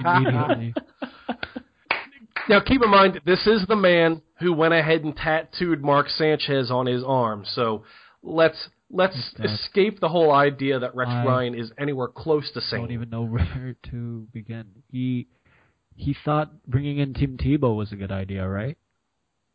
immediately. 0.00 0.74
now, 2.48 2.60
keep 2.60 2.82
in 2.82 2.90
mind, 2.90 3.20
this 3.24 3.46
is 3.46 3.64
the 3.66 3.76
man 3.76 4.22
who 4.40 4.52
went 4.52 4.74
ahead 4.74 5.04
and 5.04 5.16
tattooed 5.16 5.82
Mark 5.82 6.08
Sanchez 6.08 6.70
on 6.70 6.86
his 6.86 7.02
arm. 7.04 7.44
So 7.54 7.84
let's 8.22 8.68
let's 8.90 9.16
escape 9.42 9.98
the 10.00 10.08
whole 10.08 10.30
idea 10.32 10.78
that 10.78 10.94
Rex 10.94 11.10
I 11.10 11.24
Ryan 11.24 11.54
is 11.54 11.72
anywhere 11.78 12.08
close 12.08 12.50
to 12.52 12.60
I 12.60 12.62
sane. 12.70 12.80
don't 12.80 12.92
even 12.92 13.10
know 13.10 13.24
where 13.26 13.76
to 13.90 14.26
begin. 14.32 14.66
He 14.90 15.26
he 15.94 16.14
thought 16.24 16.50
bringing 16.66 16.98
in 16.98 17.14
Tim 17.14 17.36
Tebow 17.38 17.74
was 17.76 17.92
a 17.92 17.96
good 17.96 18.12
idea, 18.12 18.46
right? 18.46 18.76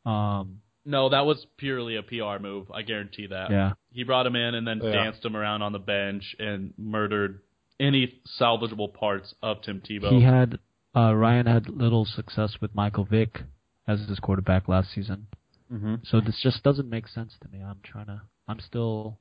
Um, 0.05 0.61
No, 0.83 1.09
that 1.09 1.25
was 1.27 1.45
purely 1.57 1.95
a 1.95 2.01
PR 2.01 2.41
move. 2.41 2.71
I 2.71 2.81
guarantee 2.81 3.27
that. 3.27 3.51
yeah. 3.51 3.73
He 3.93 4.03
brought 4.03 4.25
him 4.25 4.35
in 4.35 4.55
and 4.55 4.67
then 4.67 4.81
Yeah. 4.83 4.91
danced 4.91 5.23
him 5.23 5.35
around 5.37 5.61
on 5.61 5.71
the 5.73 5.79
bench 5.79 6.35
and 6.39 6.73
murdered 6.77 7.41
any 7.81 8.21
salvageable 8.39 8.93
parts 8.93 9.33
of 9.41 9.61
Tim 9.61 9.81
Tebow. 9.81 10.11
He 10.11 10.23
had 10.23 10.59
uh, 10.95 11.13
Ryan 11.13 11.47
had 11.47 11.69
little 11.69 12.05
success 12.05 12.57
with 12.61 12.75
Michael 12.75 13.05
Vick 13.05 13.41
as 13.87 13.99
his 14.07 14.19
quarterback 14.19 14.67
last 14.67 14.93
season. 14.93 15.27
mm-hmm. 15.71 15.95
So 16.03 16.21
this 16.21 16.39
just 16.41 16.63
doesn't 16.63 16.89
make 16.89 17.07
sense 17.07 17.33
to 17.41 17.49
me. 17.49 17.63
I'm 17.63 17.79
trying 17.83 18.07
to. 18.07 18.21
I'm 18.47 18.59
still 18.59 19.19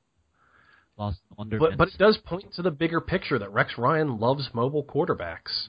lost 0.97 1.19
under. 1.37 1.57
But 1.57 1.77
but 1.77 1.89
it 1.89 1.97
does 1.97 2.17
point 2.17 2.53
to 2.55 2.61
the 2.61 2.71
bigger 2.71 3.01
picture 3.01 3.39
that 3.39 3.51
Rex 3.51 3.77
Ryan 3.77 4.19
loves 4.19 4.49
mobile 4.53 4.83
quarterbacks. 4.83 5.67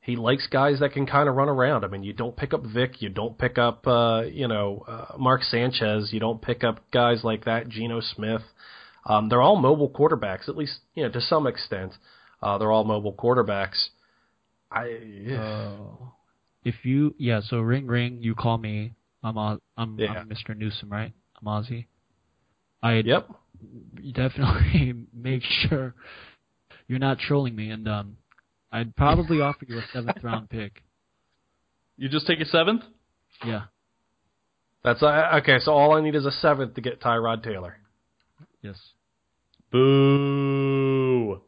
He 0.00 0.16
likes 0.16 0.48
guys 0.48 0.80
that 0.80 0.92
can 0.92 1.06
kind 1.06 1.28
of 1.28 1.36
run 1.36 1.48
around. 1.48 1.84
I 1.84 1.88
mean, 1.88 2.02
you 2.02 2.12
don't 2.12 2.36
pick 2.36 2.52
up 2.52 2.64
Vick, 2.64 3.00
you 3.00 3.08
don't 3.08 3.38
pick 3.38 3.56
up 3.56 3.86
uh, 3.86 4.22
you 4.22 4.48
know 4.48 4.84
uh, 4.86 5.16
Mark 5.18 5.42
Sanchez, 5.44 6.12
you 6.12 6.20
don't 6.20 6.42
pick 6.42 6.64
up 6.64 6.80
guys 6.92 7.22
like 7.22 7.44
that, 7.44 7.68
Geno 7.68 8.00
Smith. 8.00 8.42
Um, 9.04 9.28
they're 9.28 9.42
all 9.42 9.56
mobile 9.56 9.90
quarterbacks, 9.90 10.48
at 10.48 10.56
least 10.56 10.78
you 10.94 11.02
know 11.02 11.10
to 11.10 11.20
some 11.20 11.46
extent. 11.46 11.92
Uh, 12.42 12.58
they're 12.58 12.72
all 12.72 12.84
mobile 12.84 13.12
quarterbacks. 13.12 13.88
I 14.70 15.34
Uh, 15.34 16.06
if 16.64 16.84
you 16.84 17.14
yeah, 17.18 17.40
so 17.42 17.60
ring 17.60 17.86
ring, 17.86 18.18
you 18.22 18.34
call 18.34 18.58
me. 18.58 18.92
I'm 19.22 19.38
I'm, 19.76 19.98
Yeah. 19.98 20.12
I'm 20.12 20.28
Mr. 20.28 20.56
Newsome, 20.56 20.90
right? 20.90 21.12
I'm 21.40 21.48
Ozzie. 21.48 21.86
I 22.82 22.94
yep. 23.04 23.28
definitely 24.12 25.06
make 25.14 25.42
sure 25.42 25.94
you're 26.88 26.98
not 26.98 27.18
trolling 27.18 27.54
me, 27.54 27.70
and 27.70 27.86
um, 27.86 28.16
I'd 28.72 28.96
probably 28.96 29.40
offer 29.42 29.64
you 29.66 29.78
a 29.78 29.84
seventh 29.92 30.22
round 30.22 30.50
pick. 30.50 30.82
You 31.96 32.08
just 32.08 32.26
take 32.26 32.40
a 32.40 32.44
seventh? 32.44 32.82
Yeah. 33.44 33.64
That's 34.82 35.02
uh, 35.02 35.38
okay. 35.42 35.58
So 35.60 35.72
all 35.72 35.94
I 35.94 36.00
need 36.00 36.16
is 36.16 36.26
a 36.26 36.32
seventh 36.32 36.74
to 36.74 36.80
get 36.80 37.00
Tyrod 37.00 37.44
Taylor. 37.44 37.76
Yes. 38.62 38.76
Boo. 39.70 41.40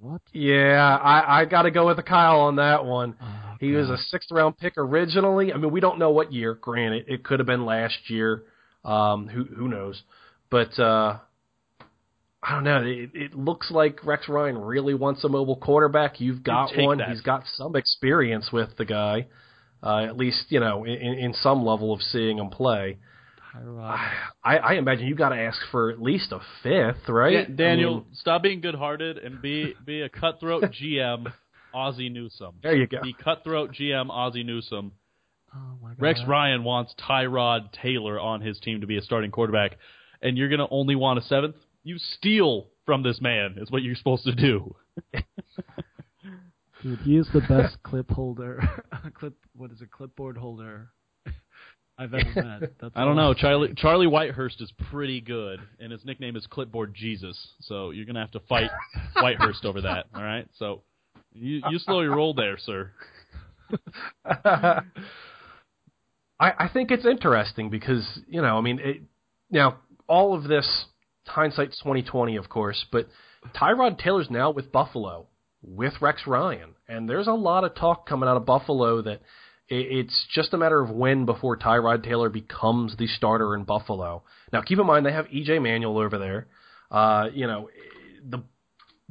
What? 0.00 0.22
Yeah, 0.32 0.96
I 1.02 1.40
I 1.40 1.44
got 1.44 1.62
to 1.62 1.70
go 1.70 1.86
with 1.86 1.96
the 1.96 2.02
Kyle 2.02 2.40
on 2.40 2.56
that 2.56 2.84
one. 2.84 3.16
Oh, 3.20 3.56
He 3.60 3.72
was 3.72 3.90
a 3.90 3.98
sixth 3.98 4.30
round 4.30 4.56
pick 4.58 4.74
originally. 4.78 5.52
I 5.52 5.58
mean, 5.58 5.70
we 5.70 5.80
don't 5.80 5.98
know 5.98 6.10
what 6.10 6.32
year. 6.32 6.54
Granted, 6.54 7.04
it 7.08 7.22
could 7.22 7.38
have 7.38 7.46
been 7.46 7.66
last 7.66 8.08
year. 8.08 8.44
Um, 8.84 9.28
who 9.28 9.44
who 9.44 9.68
knows? 9.68 10.02
But 10.50 10.78
uh, 10.78 11.18
I 12.42 12.54
don't 12.54 12.64
know. 12.64 12.82
It, 12.82 13.10
it 13.14 13.34
looks 13.34 13.70
like 13.70 14.04
Rex 14.04 14.26
Ryan 14.28 14.56
really 14.58 14.94
wants 14.94 15.22
a 15.22 15.28
mobile 15.28 15.56
quarterback. 15.56 16.18
You've 16.18 16.42
got 16.42 16.70
take 16.70 16.86
one. 16.86 16.98
that. 16.98 17.10
He's 17.10 17.20
got 17.20 17.44
some 17.54 17.76
experience 17.76 18.50
with 18.50 18.70
the 18.78 18.86
guy. 18.86 19.26
Uh, 19.82 20.04
at 20.04 20.16
least 20.16 20.46
you 20.48 20.60
know 20.60 20.84
in, 20.84 20.94
in 20.94 21.34
some 21.34 21.64
level 21.64 21.92
of 21.92 22.00
seeing 22.00 22.38
him 22.38 22.48
play. 22.48 22.98
Tyrod. 23.54 24.10
I, 24.44 24.56
I 24.58 24.74
imagine 24.74 25.06
you 25.06 25.14
got 25.14 25.30
to 25.30 25.36
ask 25.36 25.58
for 25.70 25.90
at 25.90 26.00
least 26.00 26.32
a 26.32 26.40
fifth, 26.62 27.08
right? 27.08 27.32
Yeah, 27.32 27.54
Daniel, 27.54 27.92
I 27.92 27.96
mean, 27.98 28.06
stop 28.14 28.42
being 28.42 28.60
good-hearted 28.60 29.18
and 29.18 29.42
be 29.42 29.74
be 29.84 30.02
a 30.02 30.08
cutthroat 30.08 30.62
GM, 30.82 31.32
Ozzie 31.74 32.08
Newsome. 32.08 32.56
there 32.62 32.76
you 32.76 32.86
go. 32.86 33.00
Be 33.02 33.12
cutthroat 33.12 33.72
GM, 33.72 34.10
Ozzie 34.10 34.44
Newsome. 34.44 34.92
Oh 35.54 35.58
my 35.82 35.90
God. 35.90 36.02
Rex 36.02 36.20
Ryan 36.26 36.64
wants 36.64 36.94
Tyrod 36.98 37.72
Taylor 37.72 38.20
on 38.20 38.40
his 38.40 38.58
team 38.60 38.82
to 38.82 38.86
be 38.86 38.96
a 38.96 39.02
starting 39.02 39.30
quarterback, 39.30 39.78
and 40.22 40.38
you're 40.38 40.48
going 40.48 40.60
to 40.60 40.68
only 40.70 40.94
want 40.94 41.18
a 41.18 41.22
seventh? 41.22 41.56
You 41.82 41.96
steal 41.98 42.68
from 42.86 43.02
this 43.02 43.20
man, 43.20 43.56
is 43.58 43.70
what 43.70 43.82
you're 43.82 43.94
supposed 43.94 44.24
to 44.24 44.34
do. 44.34 44.74
Dude, 46.82 46.98
he 47.00 47.16
is 47.16 47.28
the 47.32 47.40
best 47.40 47.82
clip 47.82 48.10
holder. 48.10 48.62
clip. 49.14 49.34
What 49.54 49.70
is 49.70 49.82
it? 49.82 49.90
Clipboard 49.90 50.36
holder. 50.38 50.90
I've 52.00 52.14
ever 52.14 52.32
met. 52.34 52.72
That's 52.80 52.92
I 52.96 53.04
don't 53.04 53.16
know. 53.16 53.34
Charlie 53.34 53.74
Charlie 53.76 54.06
Whitehurst 54.06 54.62
is 54.62 54.72
pretty 54.90 55.20
good, 55.20 55.60
and 55.78 55.92
his 55.92 56.02
nickname 56.04 56.34
is 56.34 56.46
Clipboard 56.46 56.94
Jesus. 56.94 57.36
So 57.60 57.90
you're 57.90 58.06
gonna 58.06 58.20
have 58.20 58.30
to 58.30 58.40
fight 58.48 58.70
Whitehurst 59.16 59.66
over 59.66 59.82
that. 59.82 60.06
All 60.14 60.22
right. 60.22 60.48
So 60.58 60.80
you 61.34 61.60
you 61.68 61.78
slow 61.78 62.00
your 62.00 62.16
roll 62.16 62.32
there, 62.32 62.56
sir. 62.58 62.92
I, 64.24 64.82
I 66.40 66.70
think 66.72 66.90
it's 66.90 67.04
interesting 67.04 67.68
because 67.68 68.08
you 68.26 68.40
know, 68.40 68.56
I 68.56 68.62
mean, 68.62 68.80
it, 68.82 69.02
now 69.50 69.80
all 70.06 70.34
of 70.34 70.44
this 70.44 70.86
hindsight's 71.26 71.78
twenty 71.82 72.02
twenty, 72.02 72.36
of 72.36 72.48
course, 72.48 72.86
but 72.90 73.08
Tyrod 73.54 73.98
Taylor's 73.98 74.30
now 74.30 74.50
with 74.50 74.72
Buffalo 74.72 75.26
with 75.62 75.92
Rex 76.00 76.22
Ryan, 76.26 76.70
and 76.88 77.06
there's 77.06 77.26
a 77.26 77.32
lot 77.32 77.64
of 77.64 77.74
talk 77.74 78.08
coming 78.08 78.26
out 78.26 78.38
of 78.38 78.46
Buffalo 78.46 79.02
that 79.02 79.12
it, 79.12 79.22
it's 79.70 80.26
just 80.34 80.52
a 80.52 80.58
matter 80.58 80.80
of 80.80 80.90
when 80.90 81.26
before 81.26 81.56
Tyrod 81.56 82.02
Taylor 82.02 82.28
becomes 82.28 82.96
the 82.96 83.06
starter 83.06 83.54
in 83.54 83.62
Buffalo. 83.62 84.24
Now, 84.52 84.62
keep 84.62 84.80
in 84.80 84.86
mind 84.86 85.06
they 85.06 85.12
have 85.12 85.26
EJ 85.26 85.62
Manuel 85.62 85.98
over 85.98 86.18
there. 86.18 86.48
Uh, 86.90 87.28
you 87.32 87.46
know, 87.46 87.70
the 88.28 88.42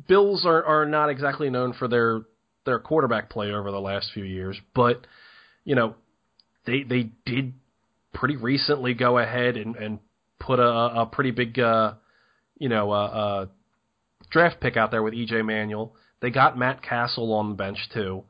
Bills 0.08 0.46
are 0.46 0.64
are 0.64 0.86
not 0.86 1.10
exactly 1.10 1.50
known 1.50 1.74
for 1.74 1.88
their 1.88 2.22
their 2.66 2.80
quarterback 2.80 3.30
play 3.30 3.52
over 3.52 3.72
the 3.72 3.80
last 3.80 4.12
few 4.14 4.24
years, 4.24 4.60
but 4.76 5.08
you 5.64 5.76
know, 5.76 5.96
they 6.66 6.84
they 6.84 7.12
did 7.26 7.54
pretty 8.14 8.36
recently 8.36 8.94
go 8.94 9.18
ahead 9.18 9.56
and 9.56 9.76
and 9.76 10.00
put 10.40 10.60
a, 10.60 10.64
a 11.02 11.06
pretty 11.06 11.32
big 11.32 11.58
uh, 11.58 11.94
you 12.58 12.70
know 12.70 12.92
uh, 12.92 12.96
uh, 12.96 13.46
draft 14.30 14.60
pick 14.60 14.78
out 14.78 14.92
there 14.92 15.04
with 15.04 15.14
EJ 15.14 15.46
Manuel. 15.46 15.96
They 16.22 16.32
got 16.32 16.58
Matt 16.58 16.82
Cassel 16.82 17.34
on 17.34 17.50
the 17.50 17.56
bench 17.56 17.78
too, 17.94 18.24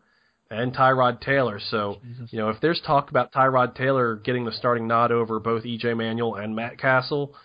and 0.50 0.74
Tyrod 0.74 1.22
Taylor. 1.22 1.60
So 1.60 1.98
Jesus. 2.04 2.34
you 2.34 2.40
know 2.40 2.50
if 2.50 2.60
there's 2.62 2.82
talk 2.86 3.10
about 3.10 3.32
Tyrod 3.32 3.76
Taylor 3.76 4.16
getting 4.16 4.46
the 4.46 4.52
starting 4.52 4.88
nod 4.88 5.12
over 5.12 5.40
both 5.40 5.64
EJ 5.64 5.96
Manuel 5.96 6.36
and 6.36 6.56
Matt 6.56 6.78
Cassel, 6.80 7.36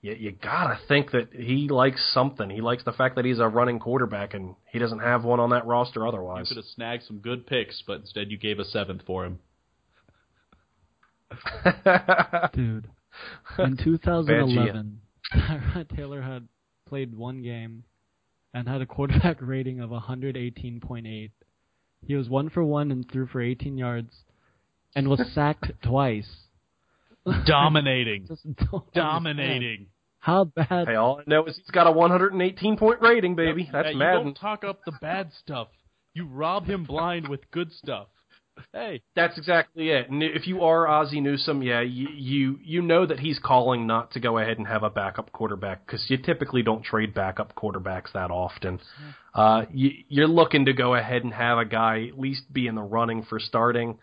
you, 0.00 0.12
you 0.12 0.32
gotta 0.32 0.78
think 0.88 1.12
that 1.12 1.32
he 1.32 1.68
likes 1.68 2.12
something. 2.12 2.50
He 2.50 2.60
likes 2.60 2.84
the 2.84 2.92
fact 2.92 3.16
that 3.16 3.24
he's 3.24 3.38
a 3.38 3.48
running 3.48 3.78
quarterback 3.78 4.34
and 4.34 4.54
he 4.70 4.78
doesn't 4.78 5.00
have 5.00 5.24
one 5.24 5.40
on 5.40 5.50
that 5.50 5.66
roster 5.66 6.06
otherwise. 6.06 6.50
You 6.50 6.56
could 6.56 6.64
have 6.64 6.72
snagged 6.74 7.04
some 7.04 7.18
good 7.18 7.46
picks, 7.46 7.82
but 7.86 8.00
instead 8.00 8.30
you 8.30 8.38
gave 8.38 8.58
a 8.58 8.64
seventh 8.64 9.02
for 9.06 9.24
him. 9.24 9.38
Dude. 12.52 12.88
In 13.58 13.76
2011, 13.76 15.00
Tyrod 15.32 15.96
Taylor 15.96 16.20
had 16.20 16.48
played 16.88 17.14
one 17.14 17.42
game 17.42 17.84
and 18.52 18.68
had 18.68 18.80
a 18.80 18.86
quarterback 18.86 19.38
rating 19.40 19.80
of 19.80 19.90
118.8. 19.90 21.30
He 22.06 22.14
was 22.14 22.28
one 22.28 22.50
for 22.50 22.62
one 22.64 22.90
and 22.90 23.10
threw 23.10 23.26
for 23.26 23.40
18 23.40 23.76
yards 23.78 24.14
and 24.94 25.08
was 25.08 25.20
sacked 25.34 25.72
twice. 25.82 26.28
Dominating. 27.46 28.26
Just 28.28 28.44
understand. 28.44 28.82
Dominating. 28.94 29.86
How 30.18 30.44
bad? 30.44 30.88
hey, 30.88 30.94
all 30.94 31.18
I 31.20 31.24
know 31.26 31.44
is 31.46 31.56
he's 31.56 31.70
got 31.70 31.86
a 31.86 31.92
118 31.92 32.76
point 32.78 33.00
rating, 33.02 33.34
baby. 33.34 33.68
That's 33.70 33.88
Hey, 33.88 33.94
you 33.94 33.98
don't 33.98 34.34
talk 34.34 34.64
up 34.64 34.80
the 34.86 34.92
bad 35.00 35.30
stuff. 35.38 35.68
You 36.14 36.26
rob 36.26 36.66
him 36.66 36.84
blind 36.84 37.28
with 37.28 37.50
good 37.50 37.72
stuff. 37.72 38.06
Hey, 38.72 39.02
That's 39.16 39.36
exactly 39.38 39.90
it. 39.90 40.10
And 40.10 40.22
if 40.22 40.46
you 40.46 40.62
are 40.62 40.86
Ozzie 40.86 41.20
Newsome, 41.20 41.62
yeah, 41.62 41.80
you 41.80 42.08
you, 42.08 42.58
you 42.62 42.82
know 42.82 43.06
that 43.06 43.20
he's 43.20 43.38
calling 43.38 43.86
not 43.86 44.12
to 44.12 44.20
go 44.20 44.38
ahead 44.38 44.58
and 44.58 44.66
have 44.66 44.82
a 44.82 44.90
backup 44.90 45.32
quarterback 45.32 45.86
because 45.86 46.04
you 46.08 46.18
typically 46.18 46.62
don't 46.62 46.84
trade 46.84 47.14
backup 47.14 47.54
quarterbacks 47.56 48.12
that 48.12 48.30
often. 48.30 48.80
Uh, 49.34 49.64
you, 49.72 49.90
you're 50.08 50.28
looking 50.28 50.66
to 50.66 50.72
go 50.72 50.94
ahead 50.94 51.24
and 51.24 51.32
have 51.34 51.58
a 51.58 51.64
guy 51.64 52.06
at 52.08 52.18
least 52.18 52.52
be 52.52 52.66
in 52.66 52.74
the 52.74 52.82
running 52.82 53.24
for 53.24 53.40
starting. 53.40 53.98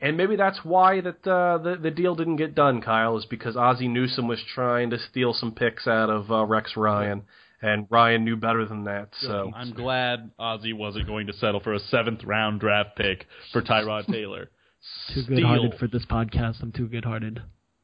And 0.00 0.16
maybe 0.16 0.36
that's 0.36 0.60
why 0.62 1.00
that 1.00 1.26
uh, 1.26 1.58
the 1.58 1.76
the 1.80 1.90
deal 1.90 2.14
didn't 2.14 2.36
get 2.36 2.54
done, 2.54 2.80
Kyle, 2.80 3.16
is 3.18 3.24
because 3.24 3.56
Ozzie 3.56 3.88
Newsome 3.88 4.28
was 4.28 4.40
trying 4.54 4.90
to 4.90 4.98
steal 4.98 5.32
some 5.32 5.52
picks 5.52 5.88
out 5.88 6.10
of 6.10 6.30
uh, 6.30 6.44
Rex 6.44 6.76
Ryan, 6.76 7.22
and 7.62 7.86
Ryan 7.90 8.24
knew 8.24 8.36
better 8.36 8.64
than 8.64 8.84
that. 8.84 9.10
So 9.20 9.50
I'm 9.54 9.72
glad 9.72 10.30
Ozzie 10.38 10.72
wasn't 10.72 11.06
going 11.06 11.26
to 11.26 11.32
settle 11.34 11.60
for 11.60 11.74
a 11.74 11.78
seventh 11.78 12.24
round 12.24 12.60
draft 12.60 12.96
pick 12.96 13.26
for 13.52 13.62
Tyrod 13.62 14.06
Taylor. 14.06 14.50
Too 15.14 15.24
good-hearted 15.28 15.74
for 15.78 15.88
this 15.88 16.06
podcast. 16.06 16.62
I'm 16.62 16.72
too 16.72 16.88
good-hearted. 16.88 17.42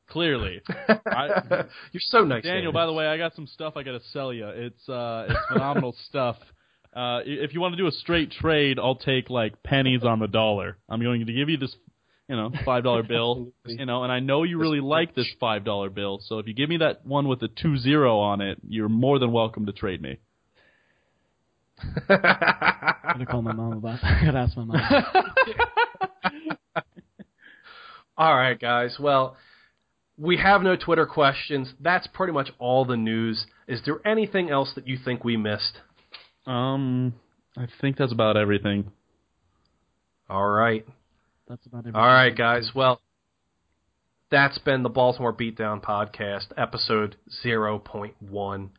Clearly. 0.08 0.62
I, 0.88 1.64
you're 1.92 2.00
so 2.00 2.24
nice, 2.24 2.44
Daniel, 2.44 2.72
by 2.72 2.86
the 2.86 2.92
way, 2.92 3.06
I 3.06 3.18
got 3.18 3.34
some 3.34 3.46
stuff 3.46 3.74
I 3.76 3.82
got 3.82 3.92
to 3.92 4.00
sell 4.12 4.32
you. 4.32 4.46
It's 4.46 4.88
uh, 4.88 5.26
it's 5.28 5.38
phenomenal 5.52 5.94
stuff. 6.08 6.36
Uh, 6.94 7.20
if 7.26 7.52
you 7.52 7.60
want 7.60 7.72
to 7.72 7.76
do 7.76 7.86
a 7.86 7.92
straight 7.92 8.30
trade, 8.30 8.78
I'll 8.78 8.96
take 8.96 9.28
like 9.28 9.62
pennies 9.62 10.04
on 10.04 10.20
the 10.20 10.28
dollar. 10.28 10.78
I'm 10.88 11.02
going 11.02 11.26
to 11.26 11.32
give 11.32 11.50
you 11.50 11.58
this, 11.58 11.76
you 12.28 12.36
know, 12.36 12.50
five 12.64 12.84
dollar 12.84 13.02
bill. 13.02 13.52
You 13.64 13.86
know, 13.86 14.02
and 14.02 14.12
I 14.12 14.20
know 14.20 14.42
you 14.42 14.58
really 14.58 14.80
like 14.80 15.14
this 15.14 15.28
five 15.38 15.64
dollar 15.64 15.90
bill. 15.90 16.20
So 16.24 16.38
if 16.38 16.46
you 16.46 16.54
give 16.54 16.68
me 16.68 16.78
that 16.78 17.06
one 17.06 17.28
with 17.28 17.40
the 17.40 17.48
two 17.48 17.76
zero 17.78 18.18
on 18.18 18.40
it, 18.40 18.58
you're 18.68 18.88
more 18.88 19.18
than 19.18 19.32
welcome 19.32 19.66
to 19.66 19.72
trade 19.72 20.02
me. 20.02 20.18
I'm 22.08 22.18
gonna 23.12 23.26
call 23.26 23.42
my 23.42 23.52
mom 23.52 23.74
about. 23.74 24.00
I 24.02 24.24
gotta 24.24 24.38
ask 24.38 24.56
my 24.56 24.64
mom. 24.64 24.80
All 28.18 28.34
right, 28.34 28.58
guys. 28.58 28.96
Well, 28.98 29.36
we 30.16 30.38
have 30.38 30.62
no 30.62 30.74
Twitter 30.74 31.04
questions. 31.06 31.74
That's 31.80 32.06
pretty 32.06 32.32
much 32.32 32.48
all 32.58 32.86
the 32.86 32.96
news. 32.96 33.44
Is 33.68 33.82
there 33.84 34.00
anything 34.06 34.48
else 34.50 34.72
that 34.74 34.88
you 34.88 34.96
think 35.02 35.22
we 35.22 35.36
missed? 35.36 35.80
Um, 36.46 37.12
I 37.58 37.66
think 37.80 37.98
that's 37.98 38.12
about 38.12 38.38
everything. 38.38 38.90
All 40.30 40.48
right. 40.48 40.86
That's 41.48 41.64
about 41.66 41.78
everything. 41.78 42.00
All 42.00 42.06
right, 42.06 42.36
guys. 42.36 42.70
Well, 42.74 43.00
that's 44.30 44.58
been 44.58 44.82
the 44.82 44.88
Baltimore 44.88 45.32
Beatdown 45.32 45.82
Podcast, 45.82 46.46
episode 46.56 47.16
0.1 47.44 48.70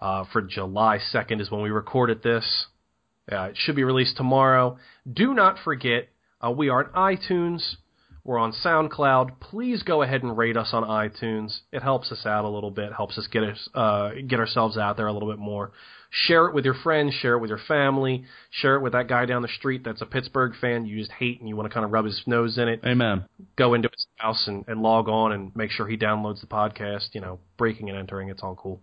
uh, 0.00 0.24
for 0.32 0.42
July 0.42 0.98
2nd 1.12 1.40
is 1.40 1.50
when 1.50 1.62
we 1.62 1.70
recorded 1.70 2.22
this. 2.22 2.66
Uh, 3.30 3.48
it 3.50 3.56
should 3.56 3.76
be 3.76 3.84
released 3.84 4.16
tomorrow. 4.16 4.78
Do 5.10 5.34
not 5.34 5.58
forget, 5.62 6.08
uh, 6.44 6.50
we 6.50 6.68
are 6.68 6.84
on 6.84 7.16
iTunes. 7.16 7.76
We're 8.24 8.38
on 8.38 8.52
SoundCloud. 8.52 9.38
Please 9.40 9.82
go 9.82 10.02
ahead 10.02 10.22
and 10.22 10.36
rate 10.36 10.56
us 10.56 10.70
on 10.72 10.82
iTunes. 10.82 11.60
It 11.72 11.82
helps 11.82 12.10
us 12.10 12.26
out 12.26 12.44
a 12.44 12.48
little 12.48 12.70
bit, 12.72 12.92
helps 12.92 13.18
us 13.18 13.28
get 13.30 13.44
us 13.44 13.68
uh, 13.74 14.10
get 14.26 14.40
ourselves 14.40 14.76
out 14.76 14.96
there 14.96 15.06
a 15.06 15.12
little 15.12 15.28
bit 15.28 15.38
more. 15.38 15.70
Share 16.24 16.46
it 16.46 16.54
with 16.54 16.64
your 16.64 16.74
friends, 16.74 17.12
share 17.14 17.34
it 17.34 17.40
with 17.40 17.50
your 17.50 17.60
family, 17.68 18.24
share 18.50 18.76
it 18.76 18.80
with 18.80 18.94
that 18.94 19.06
guy 19.06 19.26
down 19.26 19.42
the 19.42 19.48
street 19.48 19.82
that's 19.84 20.00
a 20.00 20.06
Pittsburgh 20.06 20.52
fan 20.58 20.86
you 20.86 20.98
just 20.98 21.12
hate 21.12 21.40
and 21.40 21.48
you 21.48 21.56
want 21.56 21.68
to 21.68 21.74
kind 21.74 21.84
of 21.84 21.92
rub 21.92 22.06
his 22.06 22.22
nose 22.26 22.56
in 22.56 22.68
it 22.68 22.80
Amen. 22.86 23.26
go 23.56 23.74
into 23.74 23.90
his 23.92 24.06
house 24.16 24.44
and, 24.46 24.64
and 24.66 24.80
log 24.80 25.08
on 25.08 25.32
and 25.32 25.54
make 25.54 25.70
sure 25.70 25.86
he 25.86 25.98
downloads 25.98 26.40
the 26.40 26.46
podcast. 26.46 27.08
You 27.12 27.20
know, 27.20 27.38
breaking 27.58 27.90
and 27.90 27.98
entering, 27.98 28.30
it's 28.30 28.42
all 28.42 28.54
cool. 28.54 28.80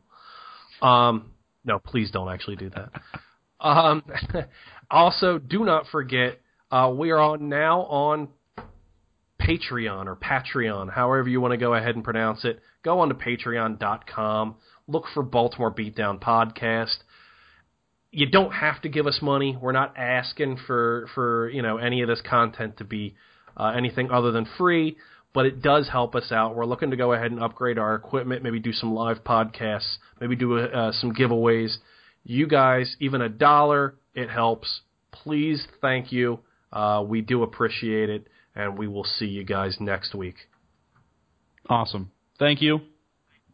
Um, 0.82 1.32
no, 1.66 1.80
please 1.80 2.12
don't 2.12 2.30
actually 2.30 2.58
do 2.58 2.70
that. 2.70 2.92
um, 3.60 4.04
also, 4.92 5.40
do 5.40 5.66
not 5.66 5.88
forget 5.92 6.40
uh, 6.72 6.94
we 6.96 7.10
are 7.10 7.20
on 7.20 7.50
now 7.50 7.82
on 7.82 8.28
Patreon 9.42 10.06
or 10.06 10.16
Patreon, 10.16 10.92
however 10.92 11.28
you 11.28 11.42
want 11.42 11.54
to 11.54 11.58
go 11.58 11.74
ahead 11.74 11.96
and 11.96 12.04
pronounce 12.04 12.46
it. 12.46 12.60
Go 12.84 13.00
on 13.00 13.10
to 13.10 13.16
Patreon.com. 13.16 14.56
Look 14.88 15.06
for 15.14 15.24
Baltimore 15.24 15.74
Beatdown 15.74 16.22
Podcast 16.22 16.98
you 18.14 18.28
don't 18.28 18.52
have 18.52 18.80
to 18.84 18.90
give 18.90 19.08
us 19.08 19.20
money. 19.22 19.58
We're 19.60 19.72
not 19.72 19.98
asking 19.98 20.60
for 20.68 21.08
for 21.16 21.50
you 21.50 21.62
know 21.62 21.78
any 21.78 22.02
of 22.02 22.08
this 22.08 22.22
content 22.22 22.78
to 22.78 22.84
be 22.84 23.16
uh, 23.58 23.74
anything 23.76 24.12
other 24.12 24.32
than 24.32 24.48
free, 24.58 24.98
but 25.34 25.48
it 25.48 25.62
does 25.62 25.90
help 25.90 26.16
us 26.16 26.32
out. 26.32 26.56
We're 26.56 26.66
looking 26.66 26.92
to 26.92 26.96
go 26.96 27.14
ahead 27.14 27.32
and 27.32 27.42
upgrade 27.42 27.80
our 27.80 27.96
equipment, 27.96 28.44
maybe 28.44 28.60
do 28.60 28.72
some 28.72 28.94
live 28.94 29.24
podcasts, 29.24 29.98
maybe 30.22 30.36
do 30.36 30.60
uh, 30.60 30.92
some 30.94 31.14
giveaways. 31.14 31.78
You 32.24 32.48
guys, 32.48 32.96
even 33.00 33.22
a 33.22 33.30
dollar, 33.30 33.96
it 34.14 34.30
helps. 34.30 34.82
Please, 35.12 35.68
thank 35.82 36.12
you. 36.12 36.40
Uh, 36.72 37.04
we 37.06 37.22
do 37.22 37.44
appreciate 37.44 38.10
it, 38.10 38.28
and 38.56 38.78
we 38.78 38.88
will 38.88 39.04
see 39.04 39.26
you 39.26 39.44
guys 39.44 39.78
next 39.80 40.14
week. 40.14 40.36
Awesome. 41.68 42.12
Thank 42.38 42.62
you. 42.62 42.82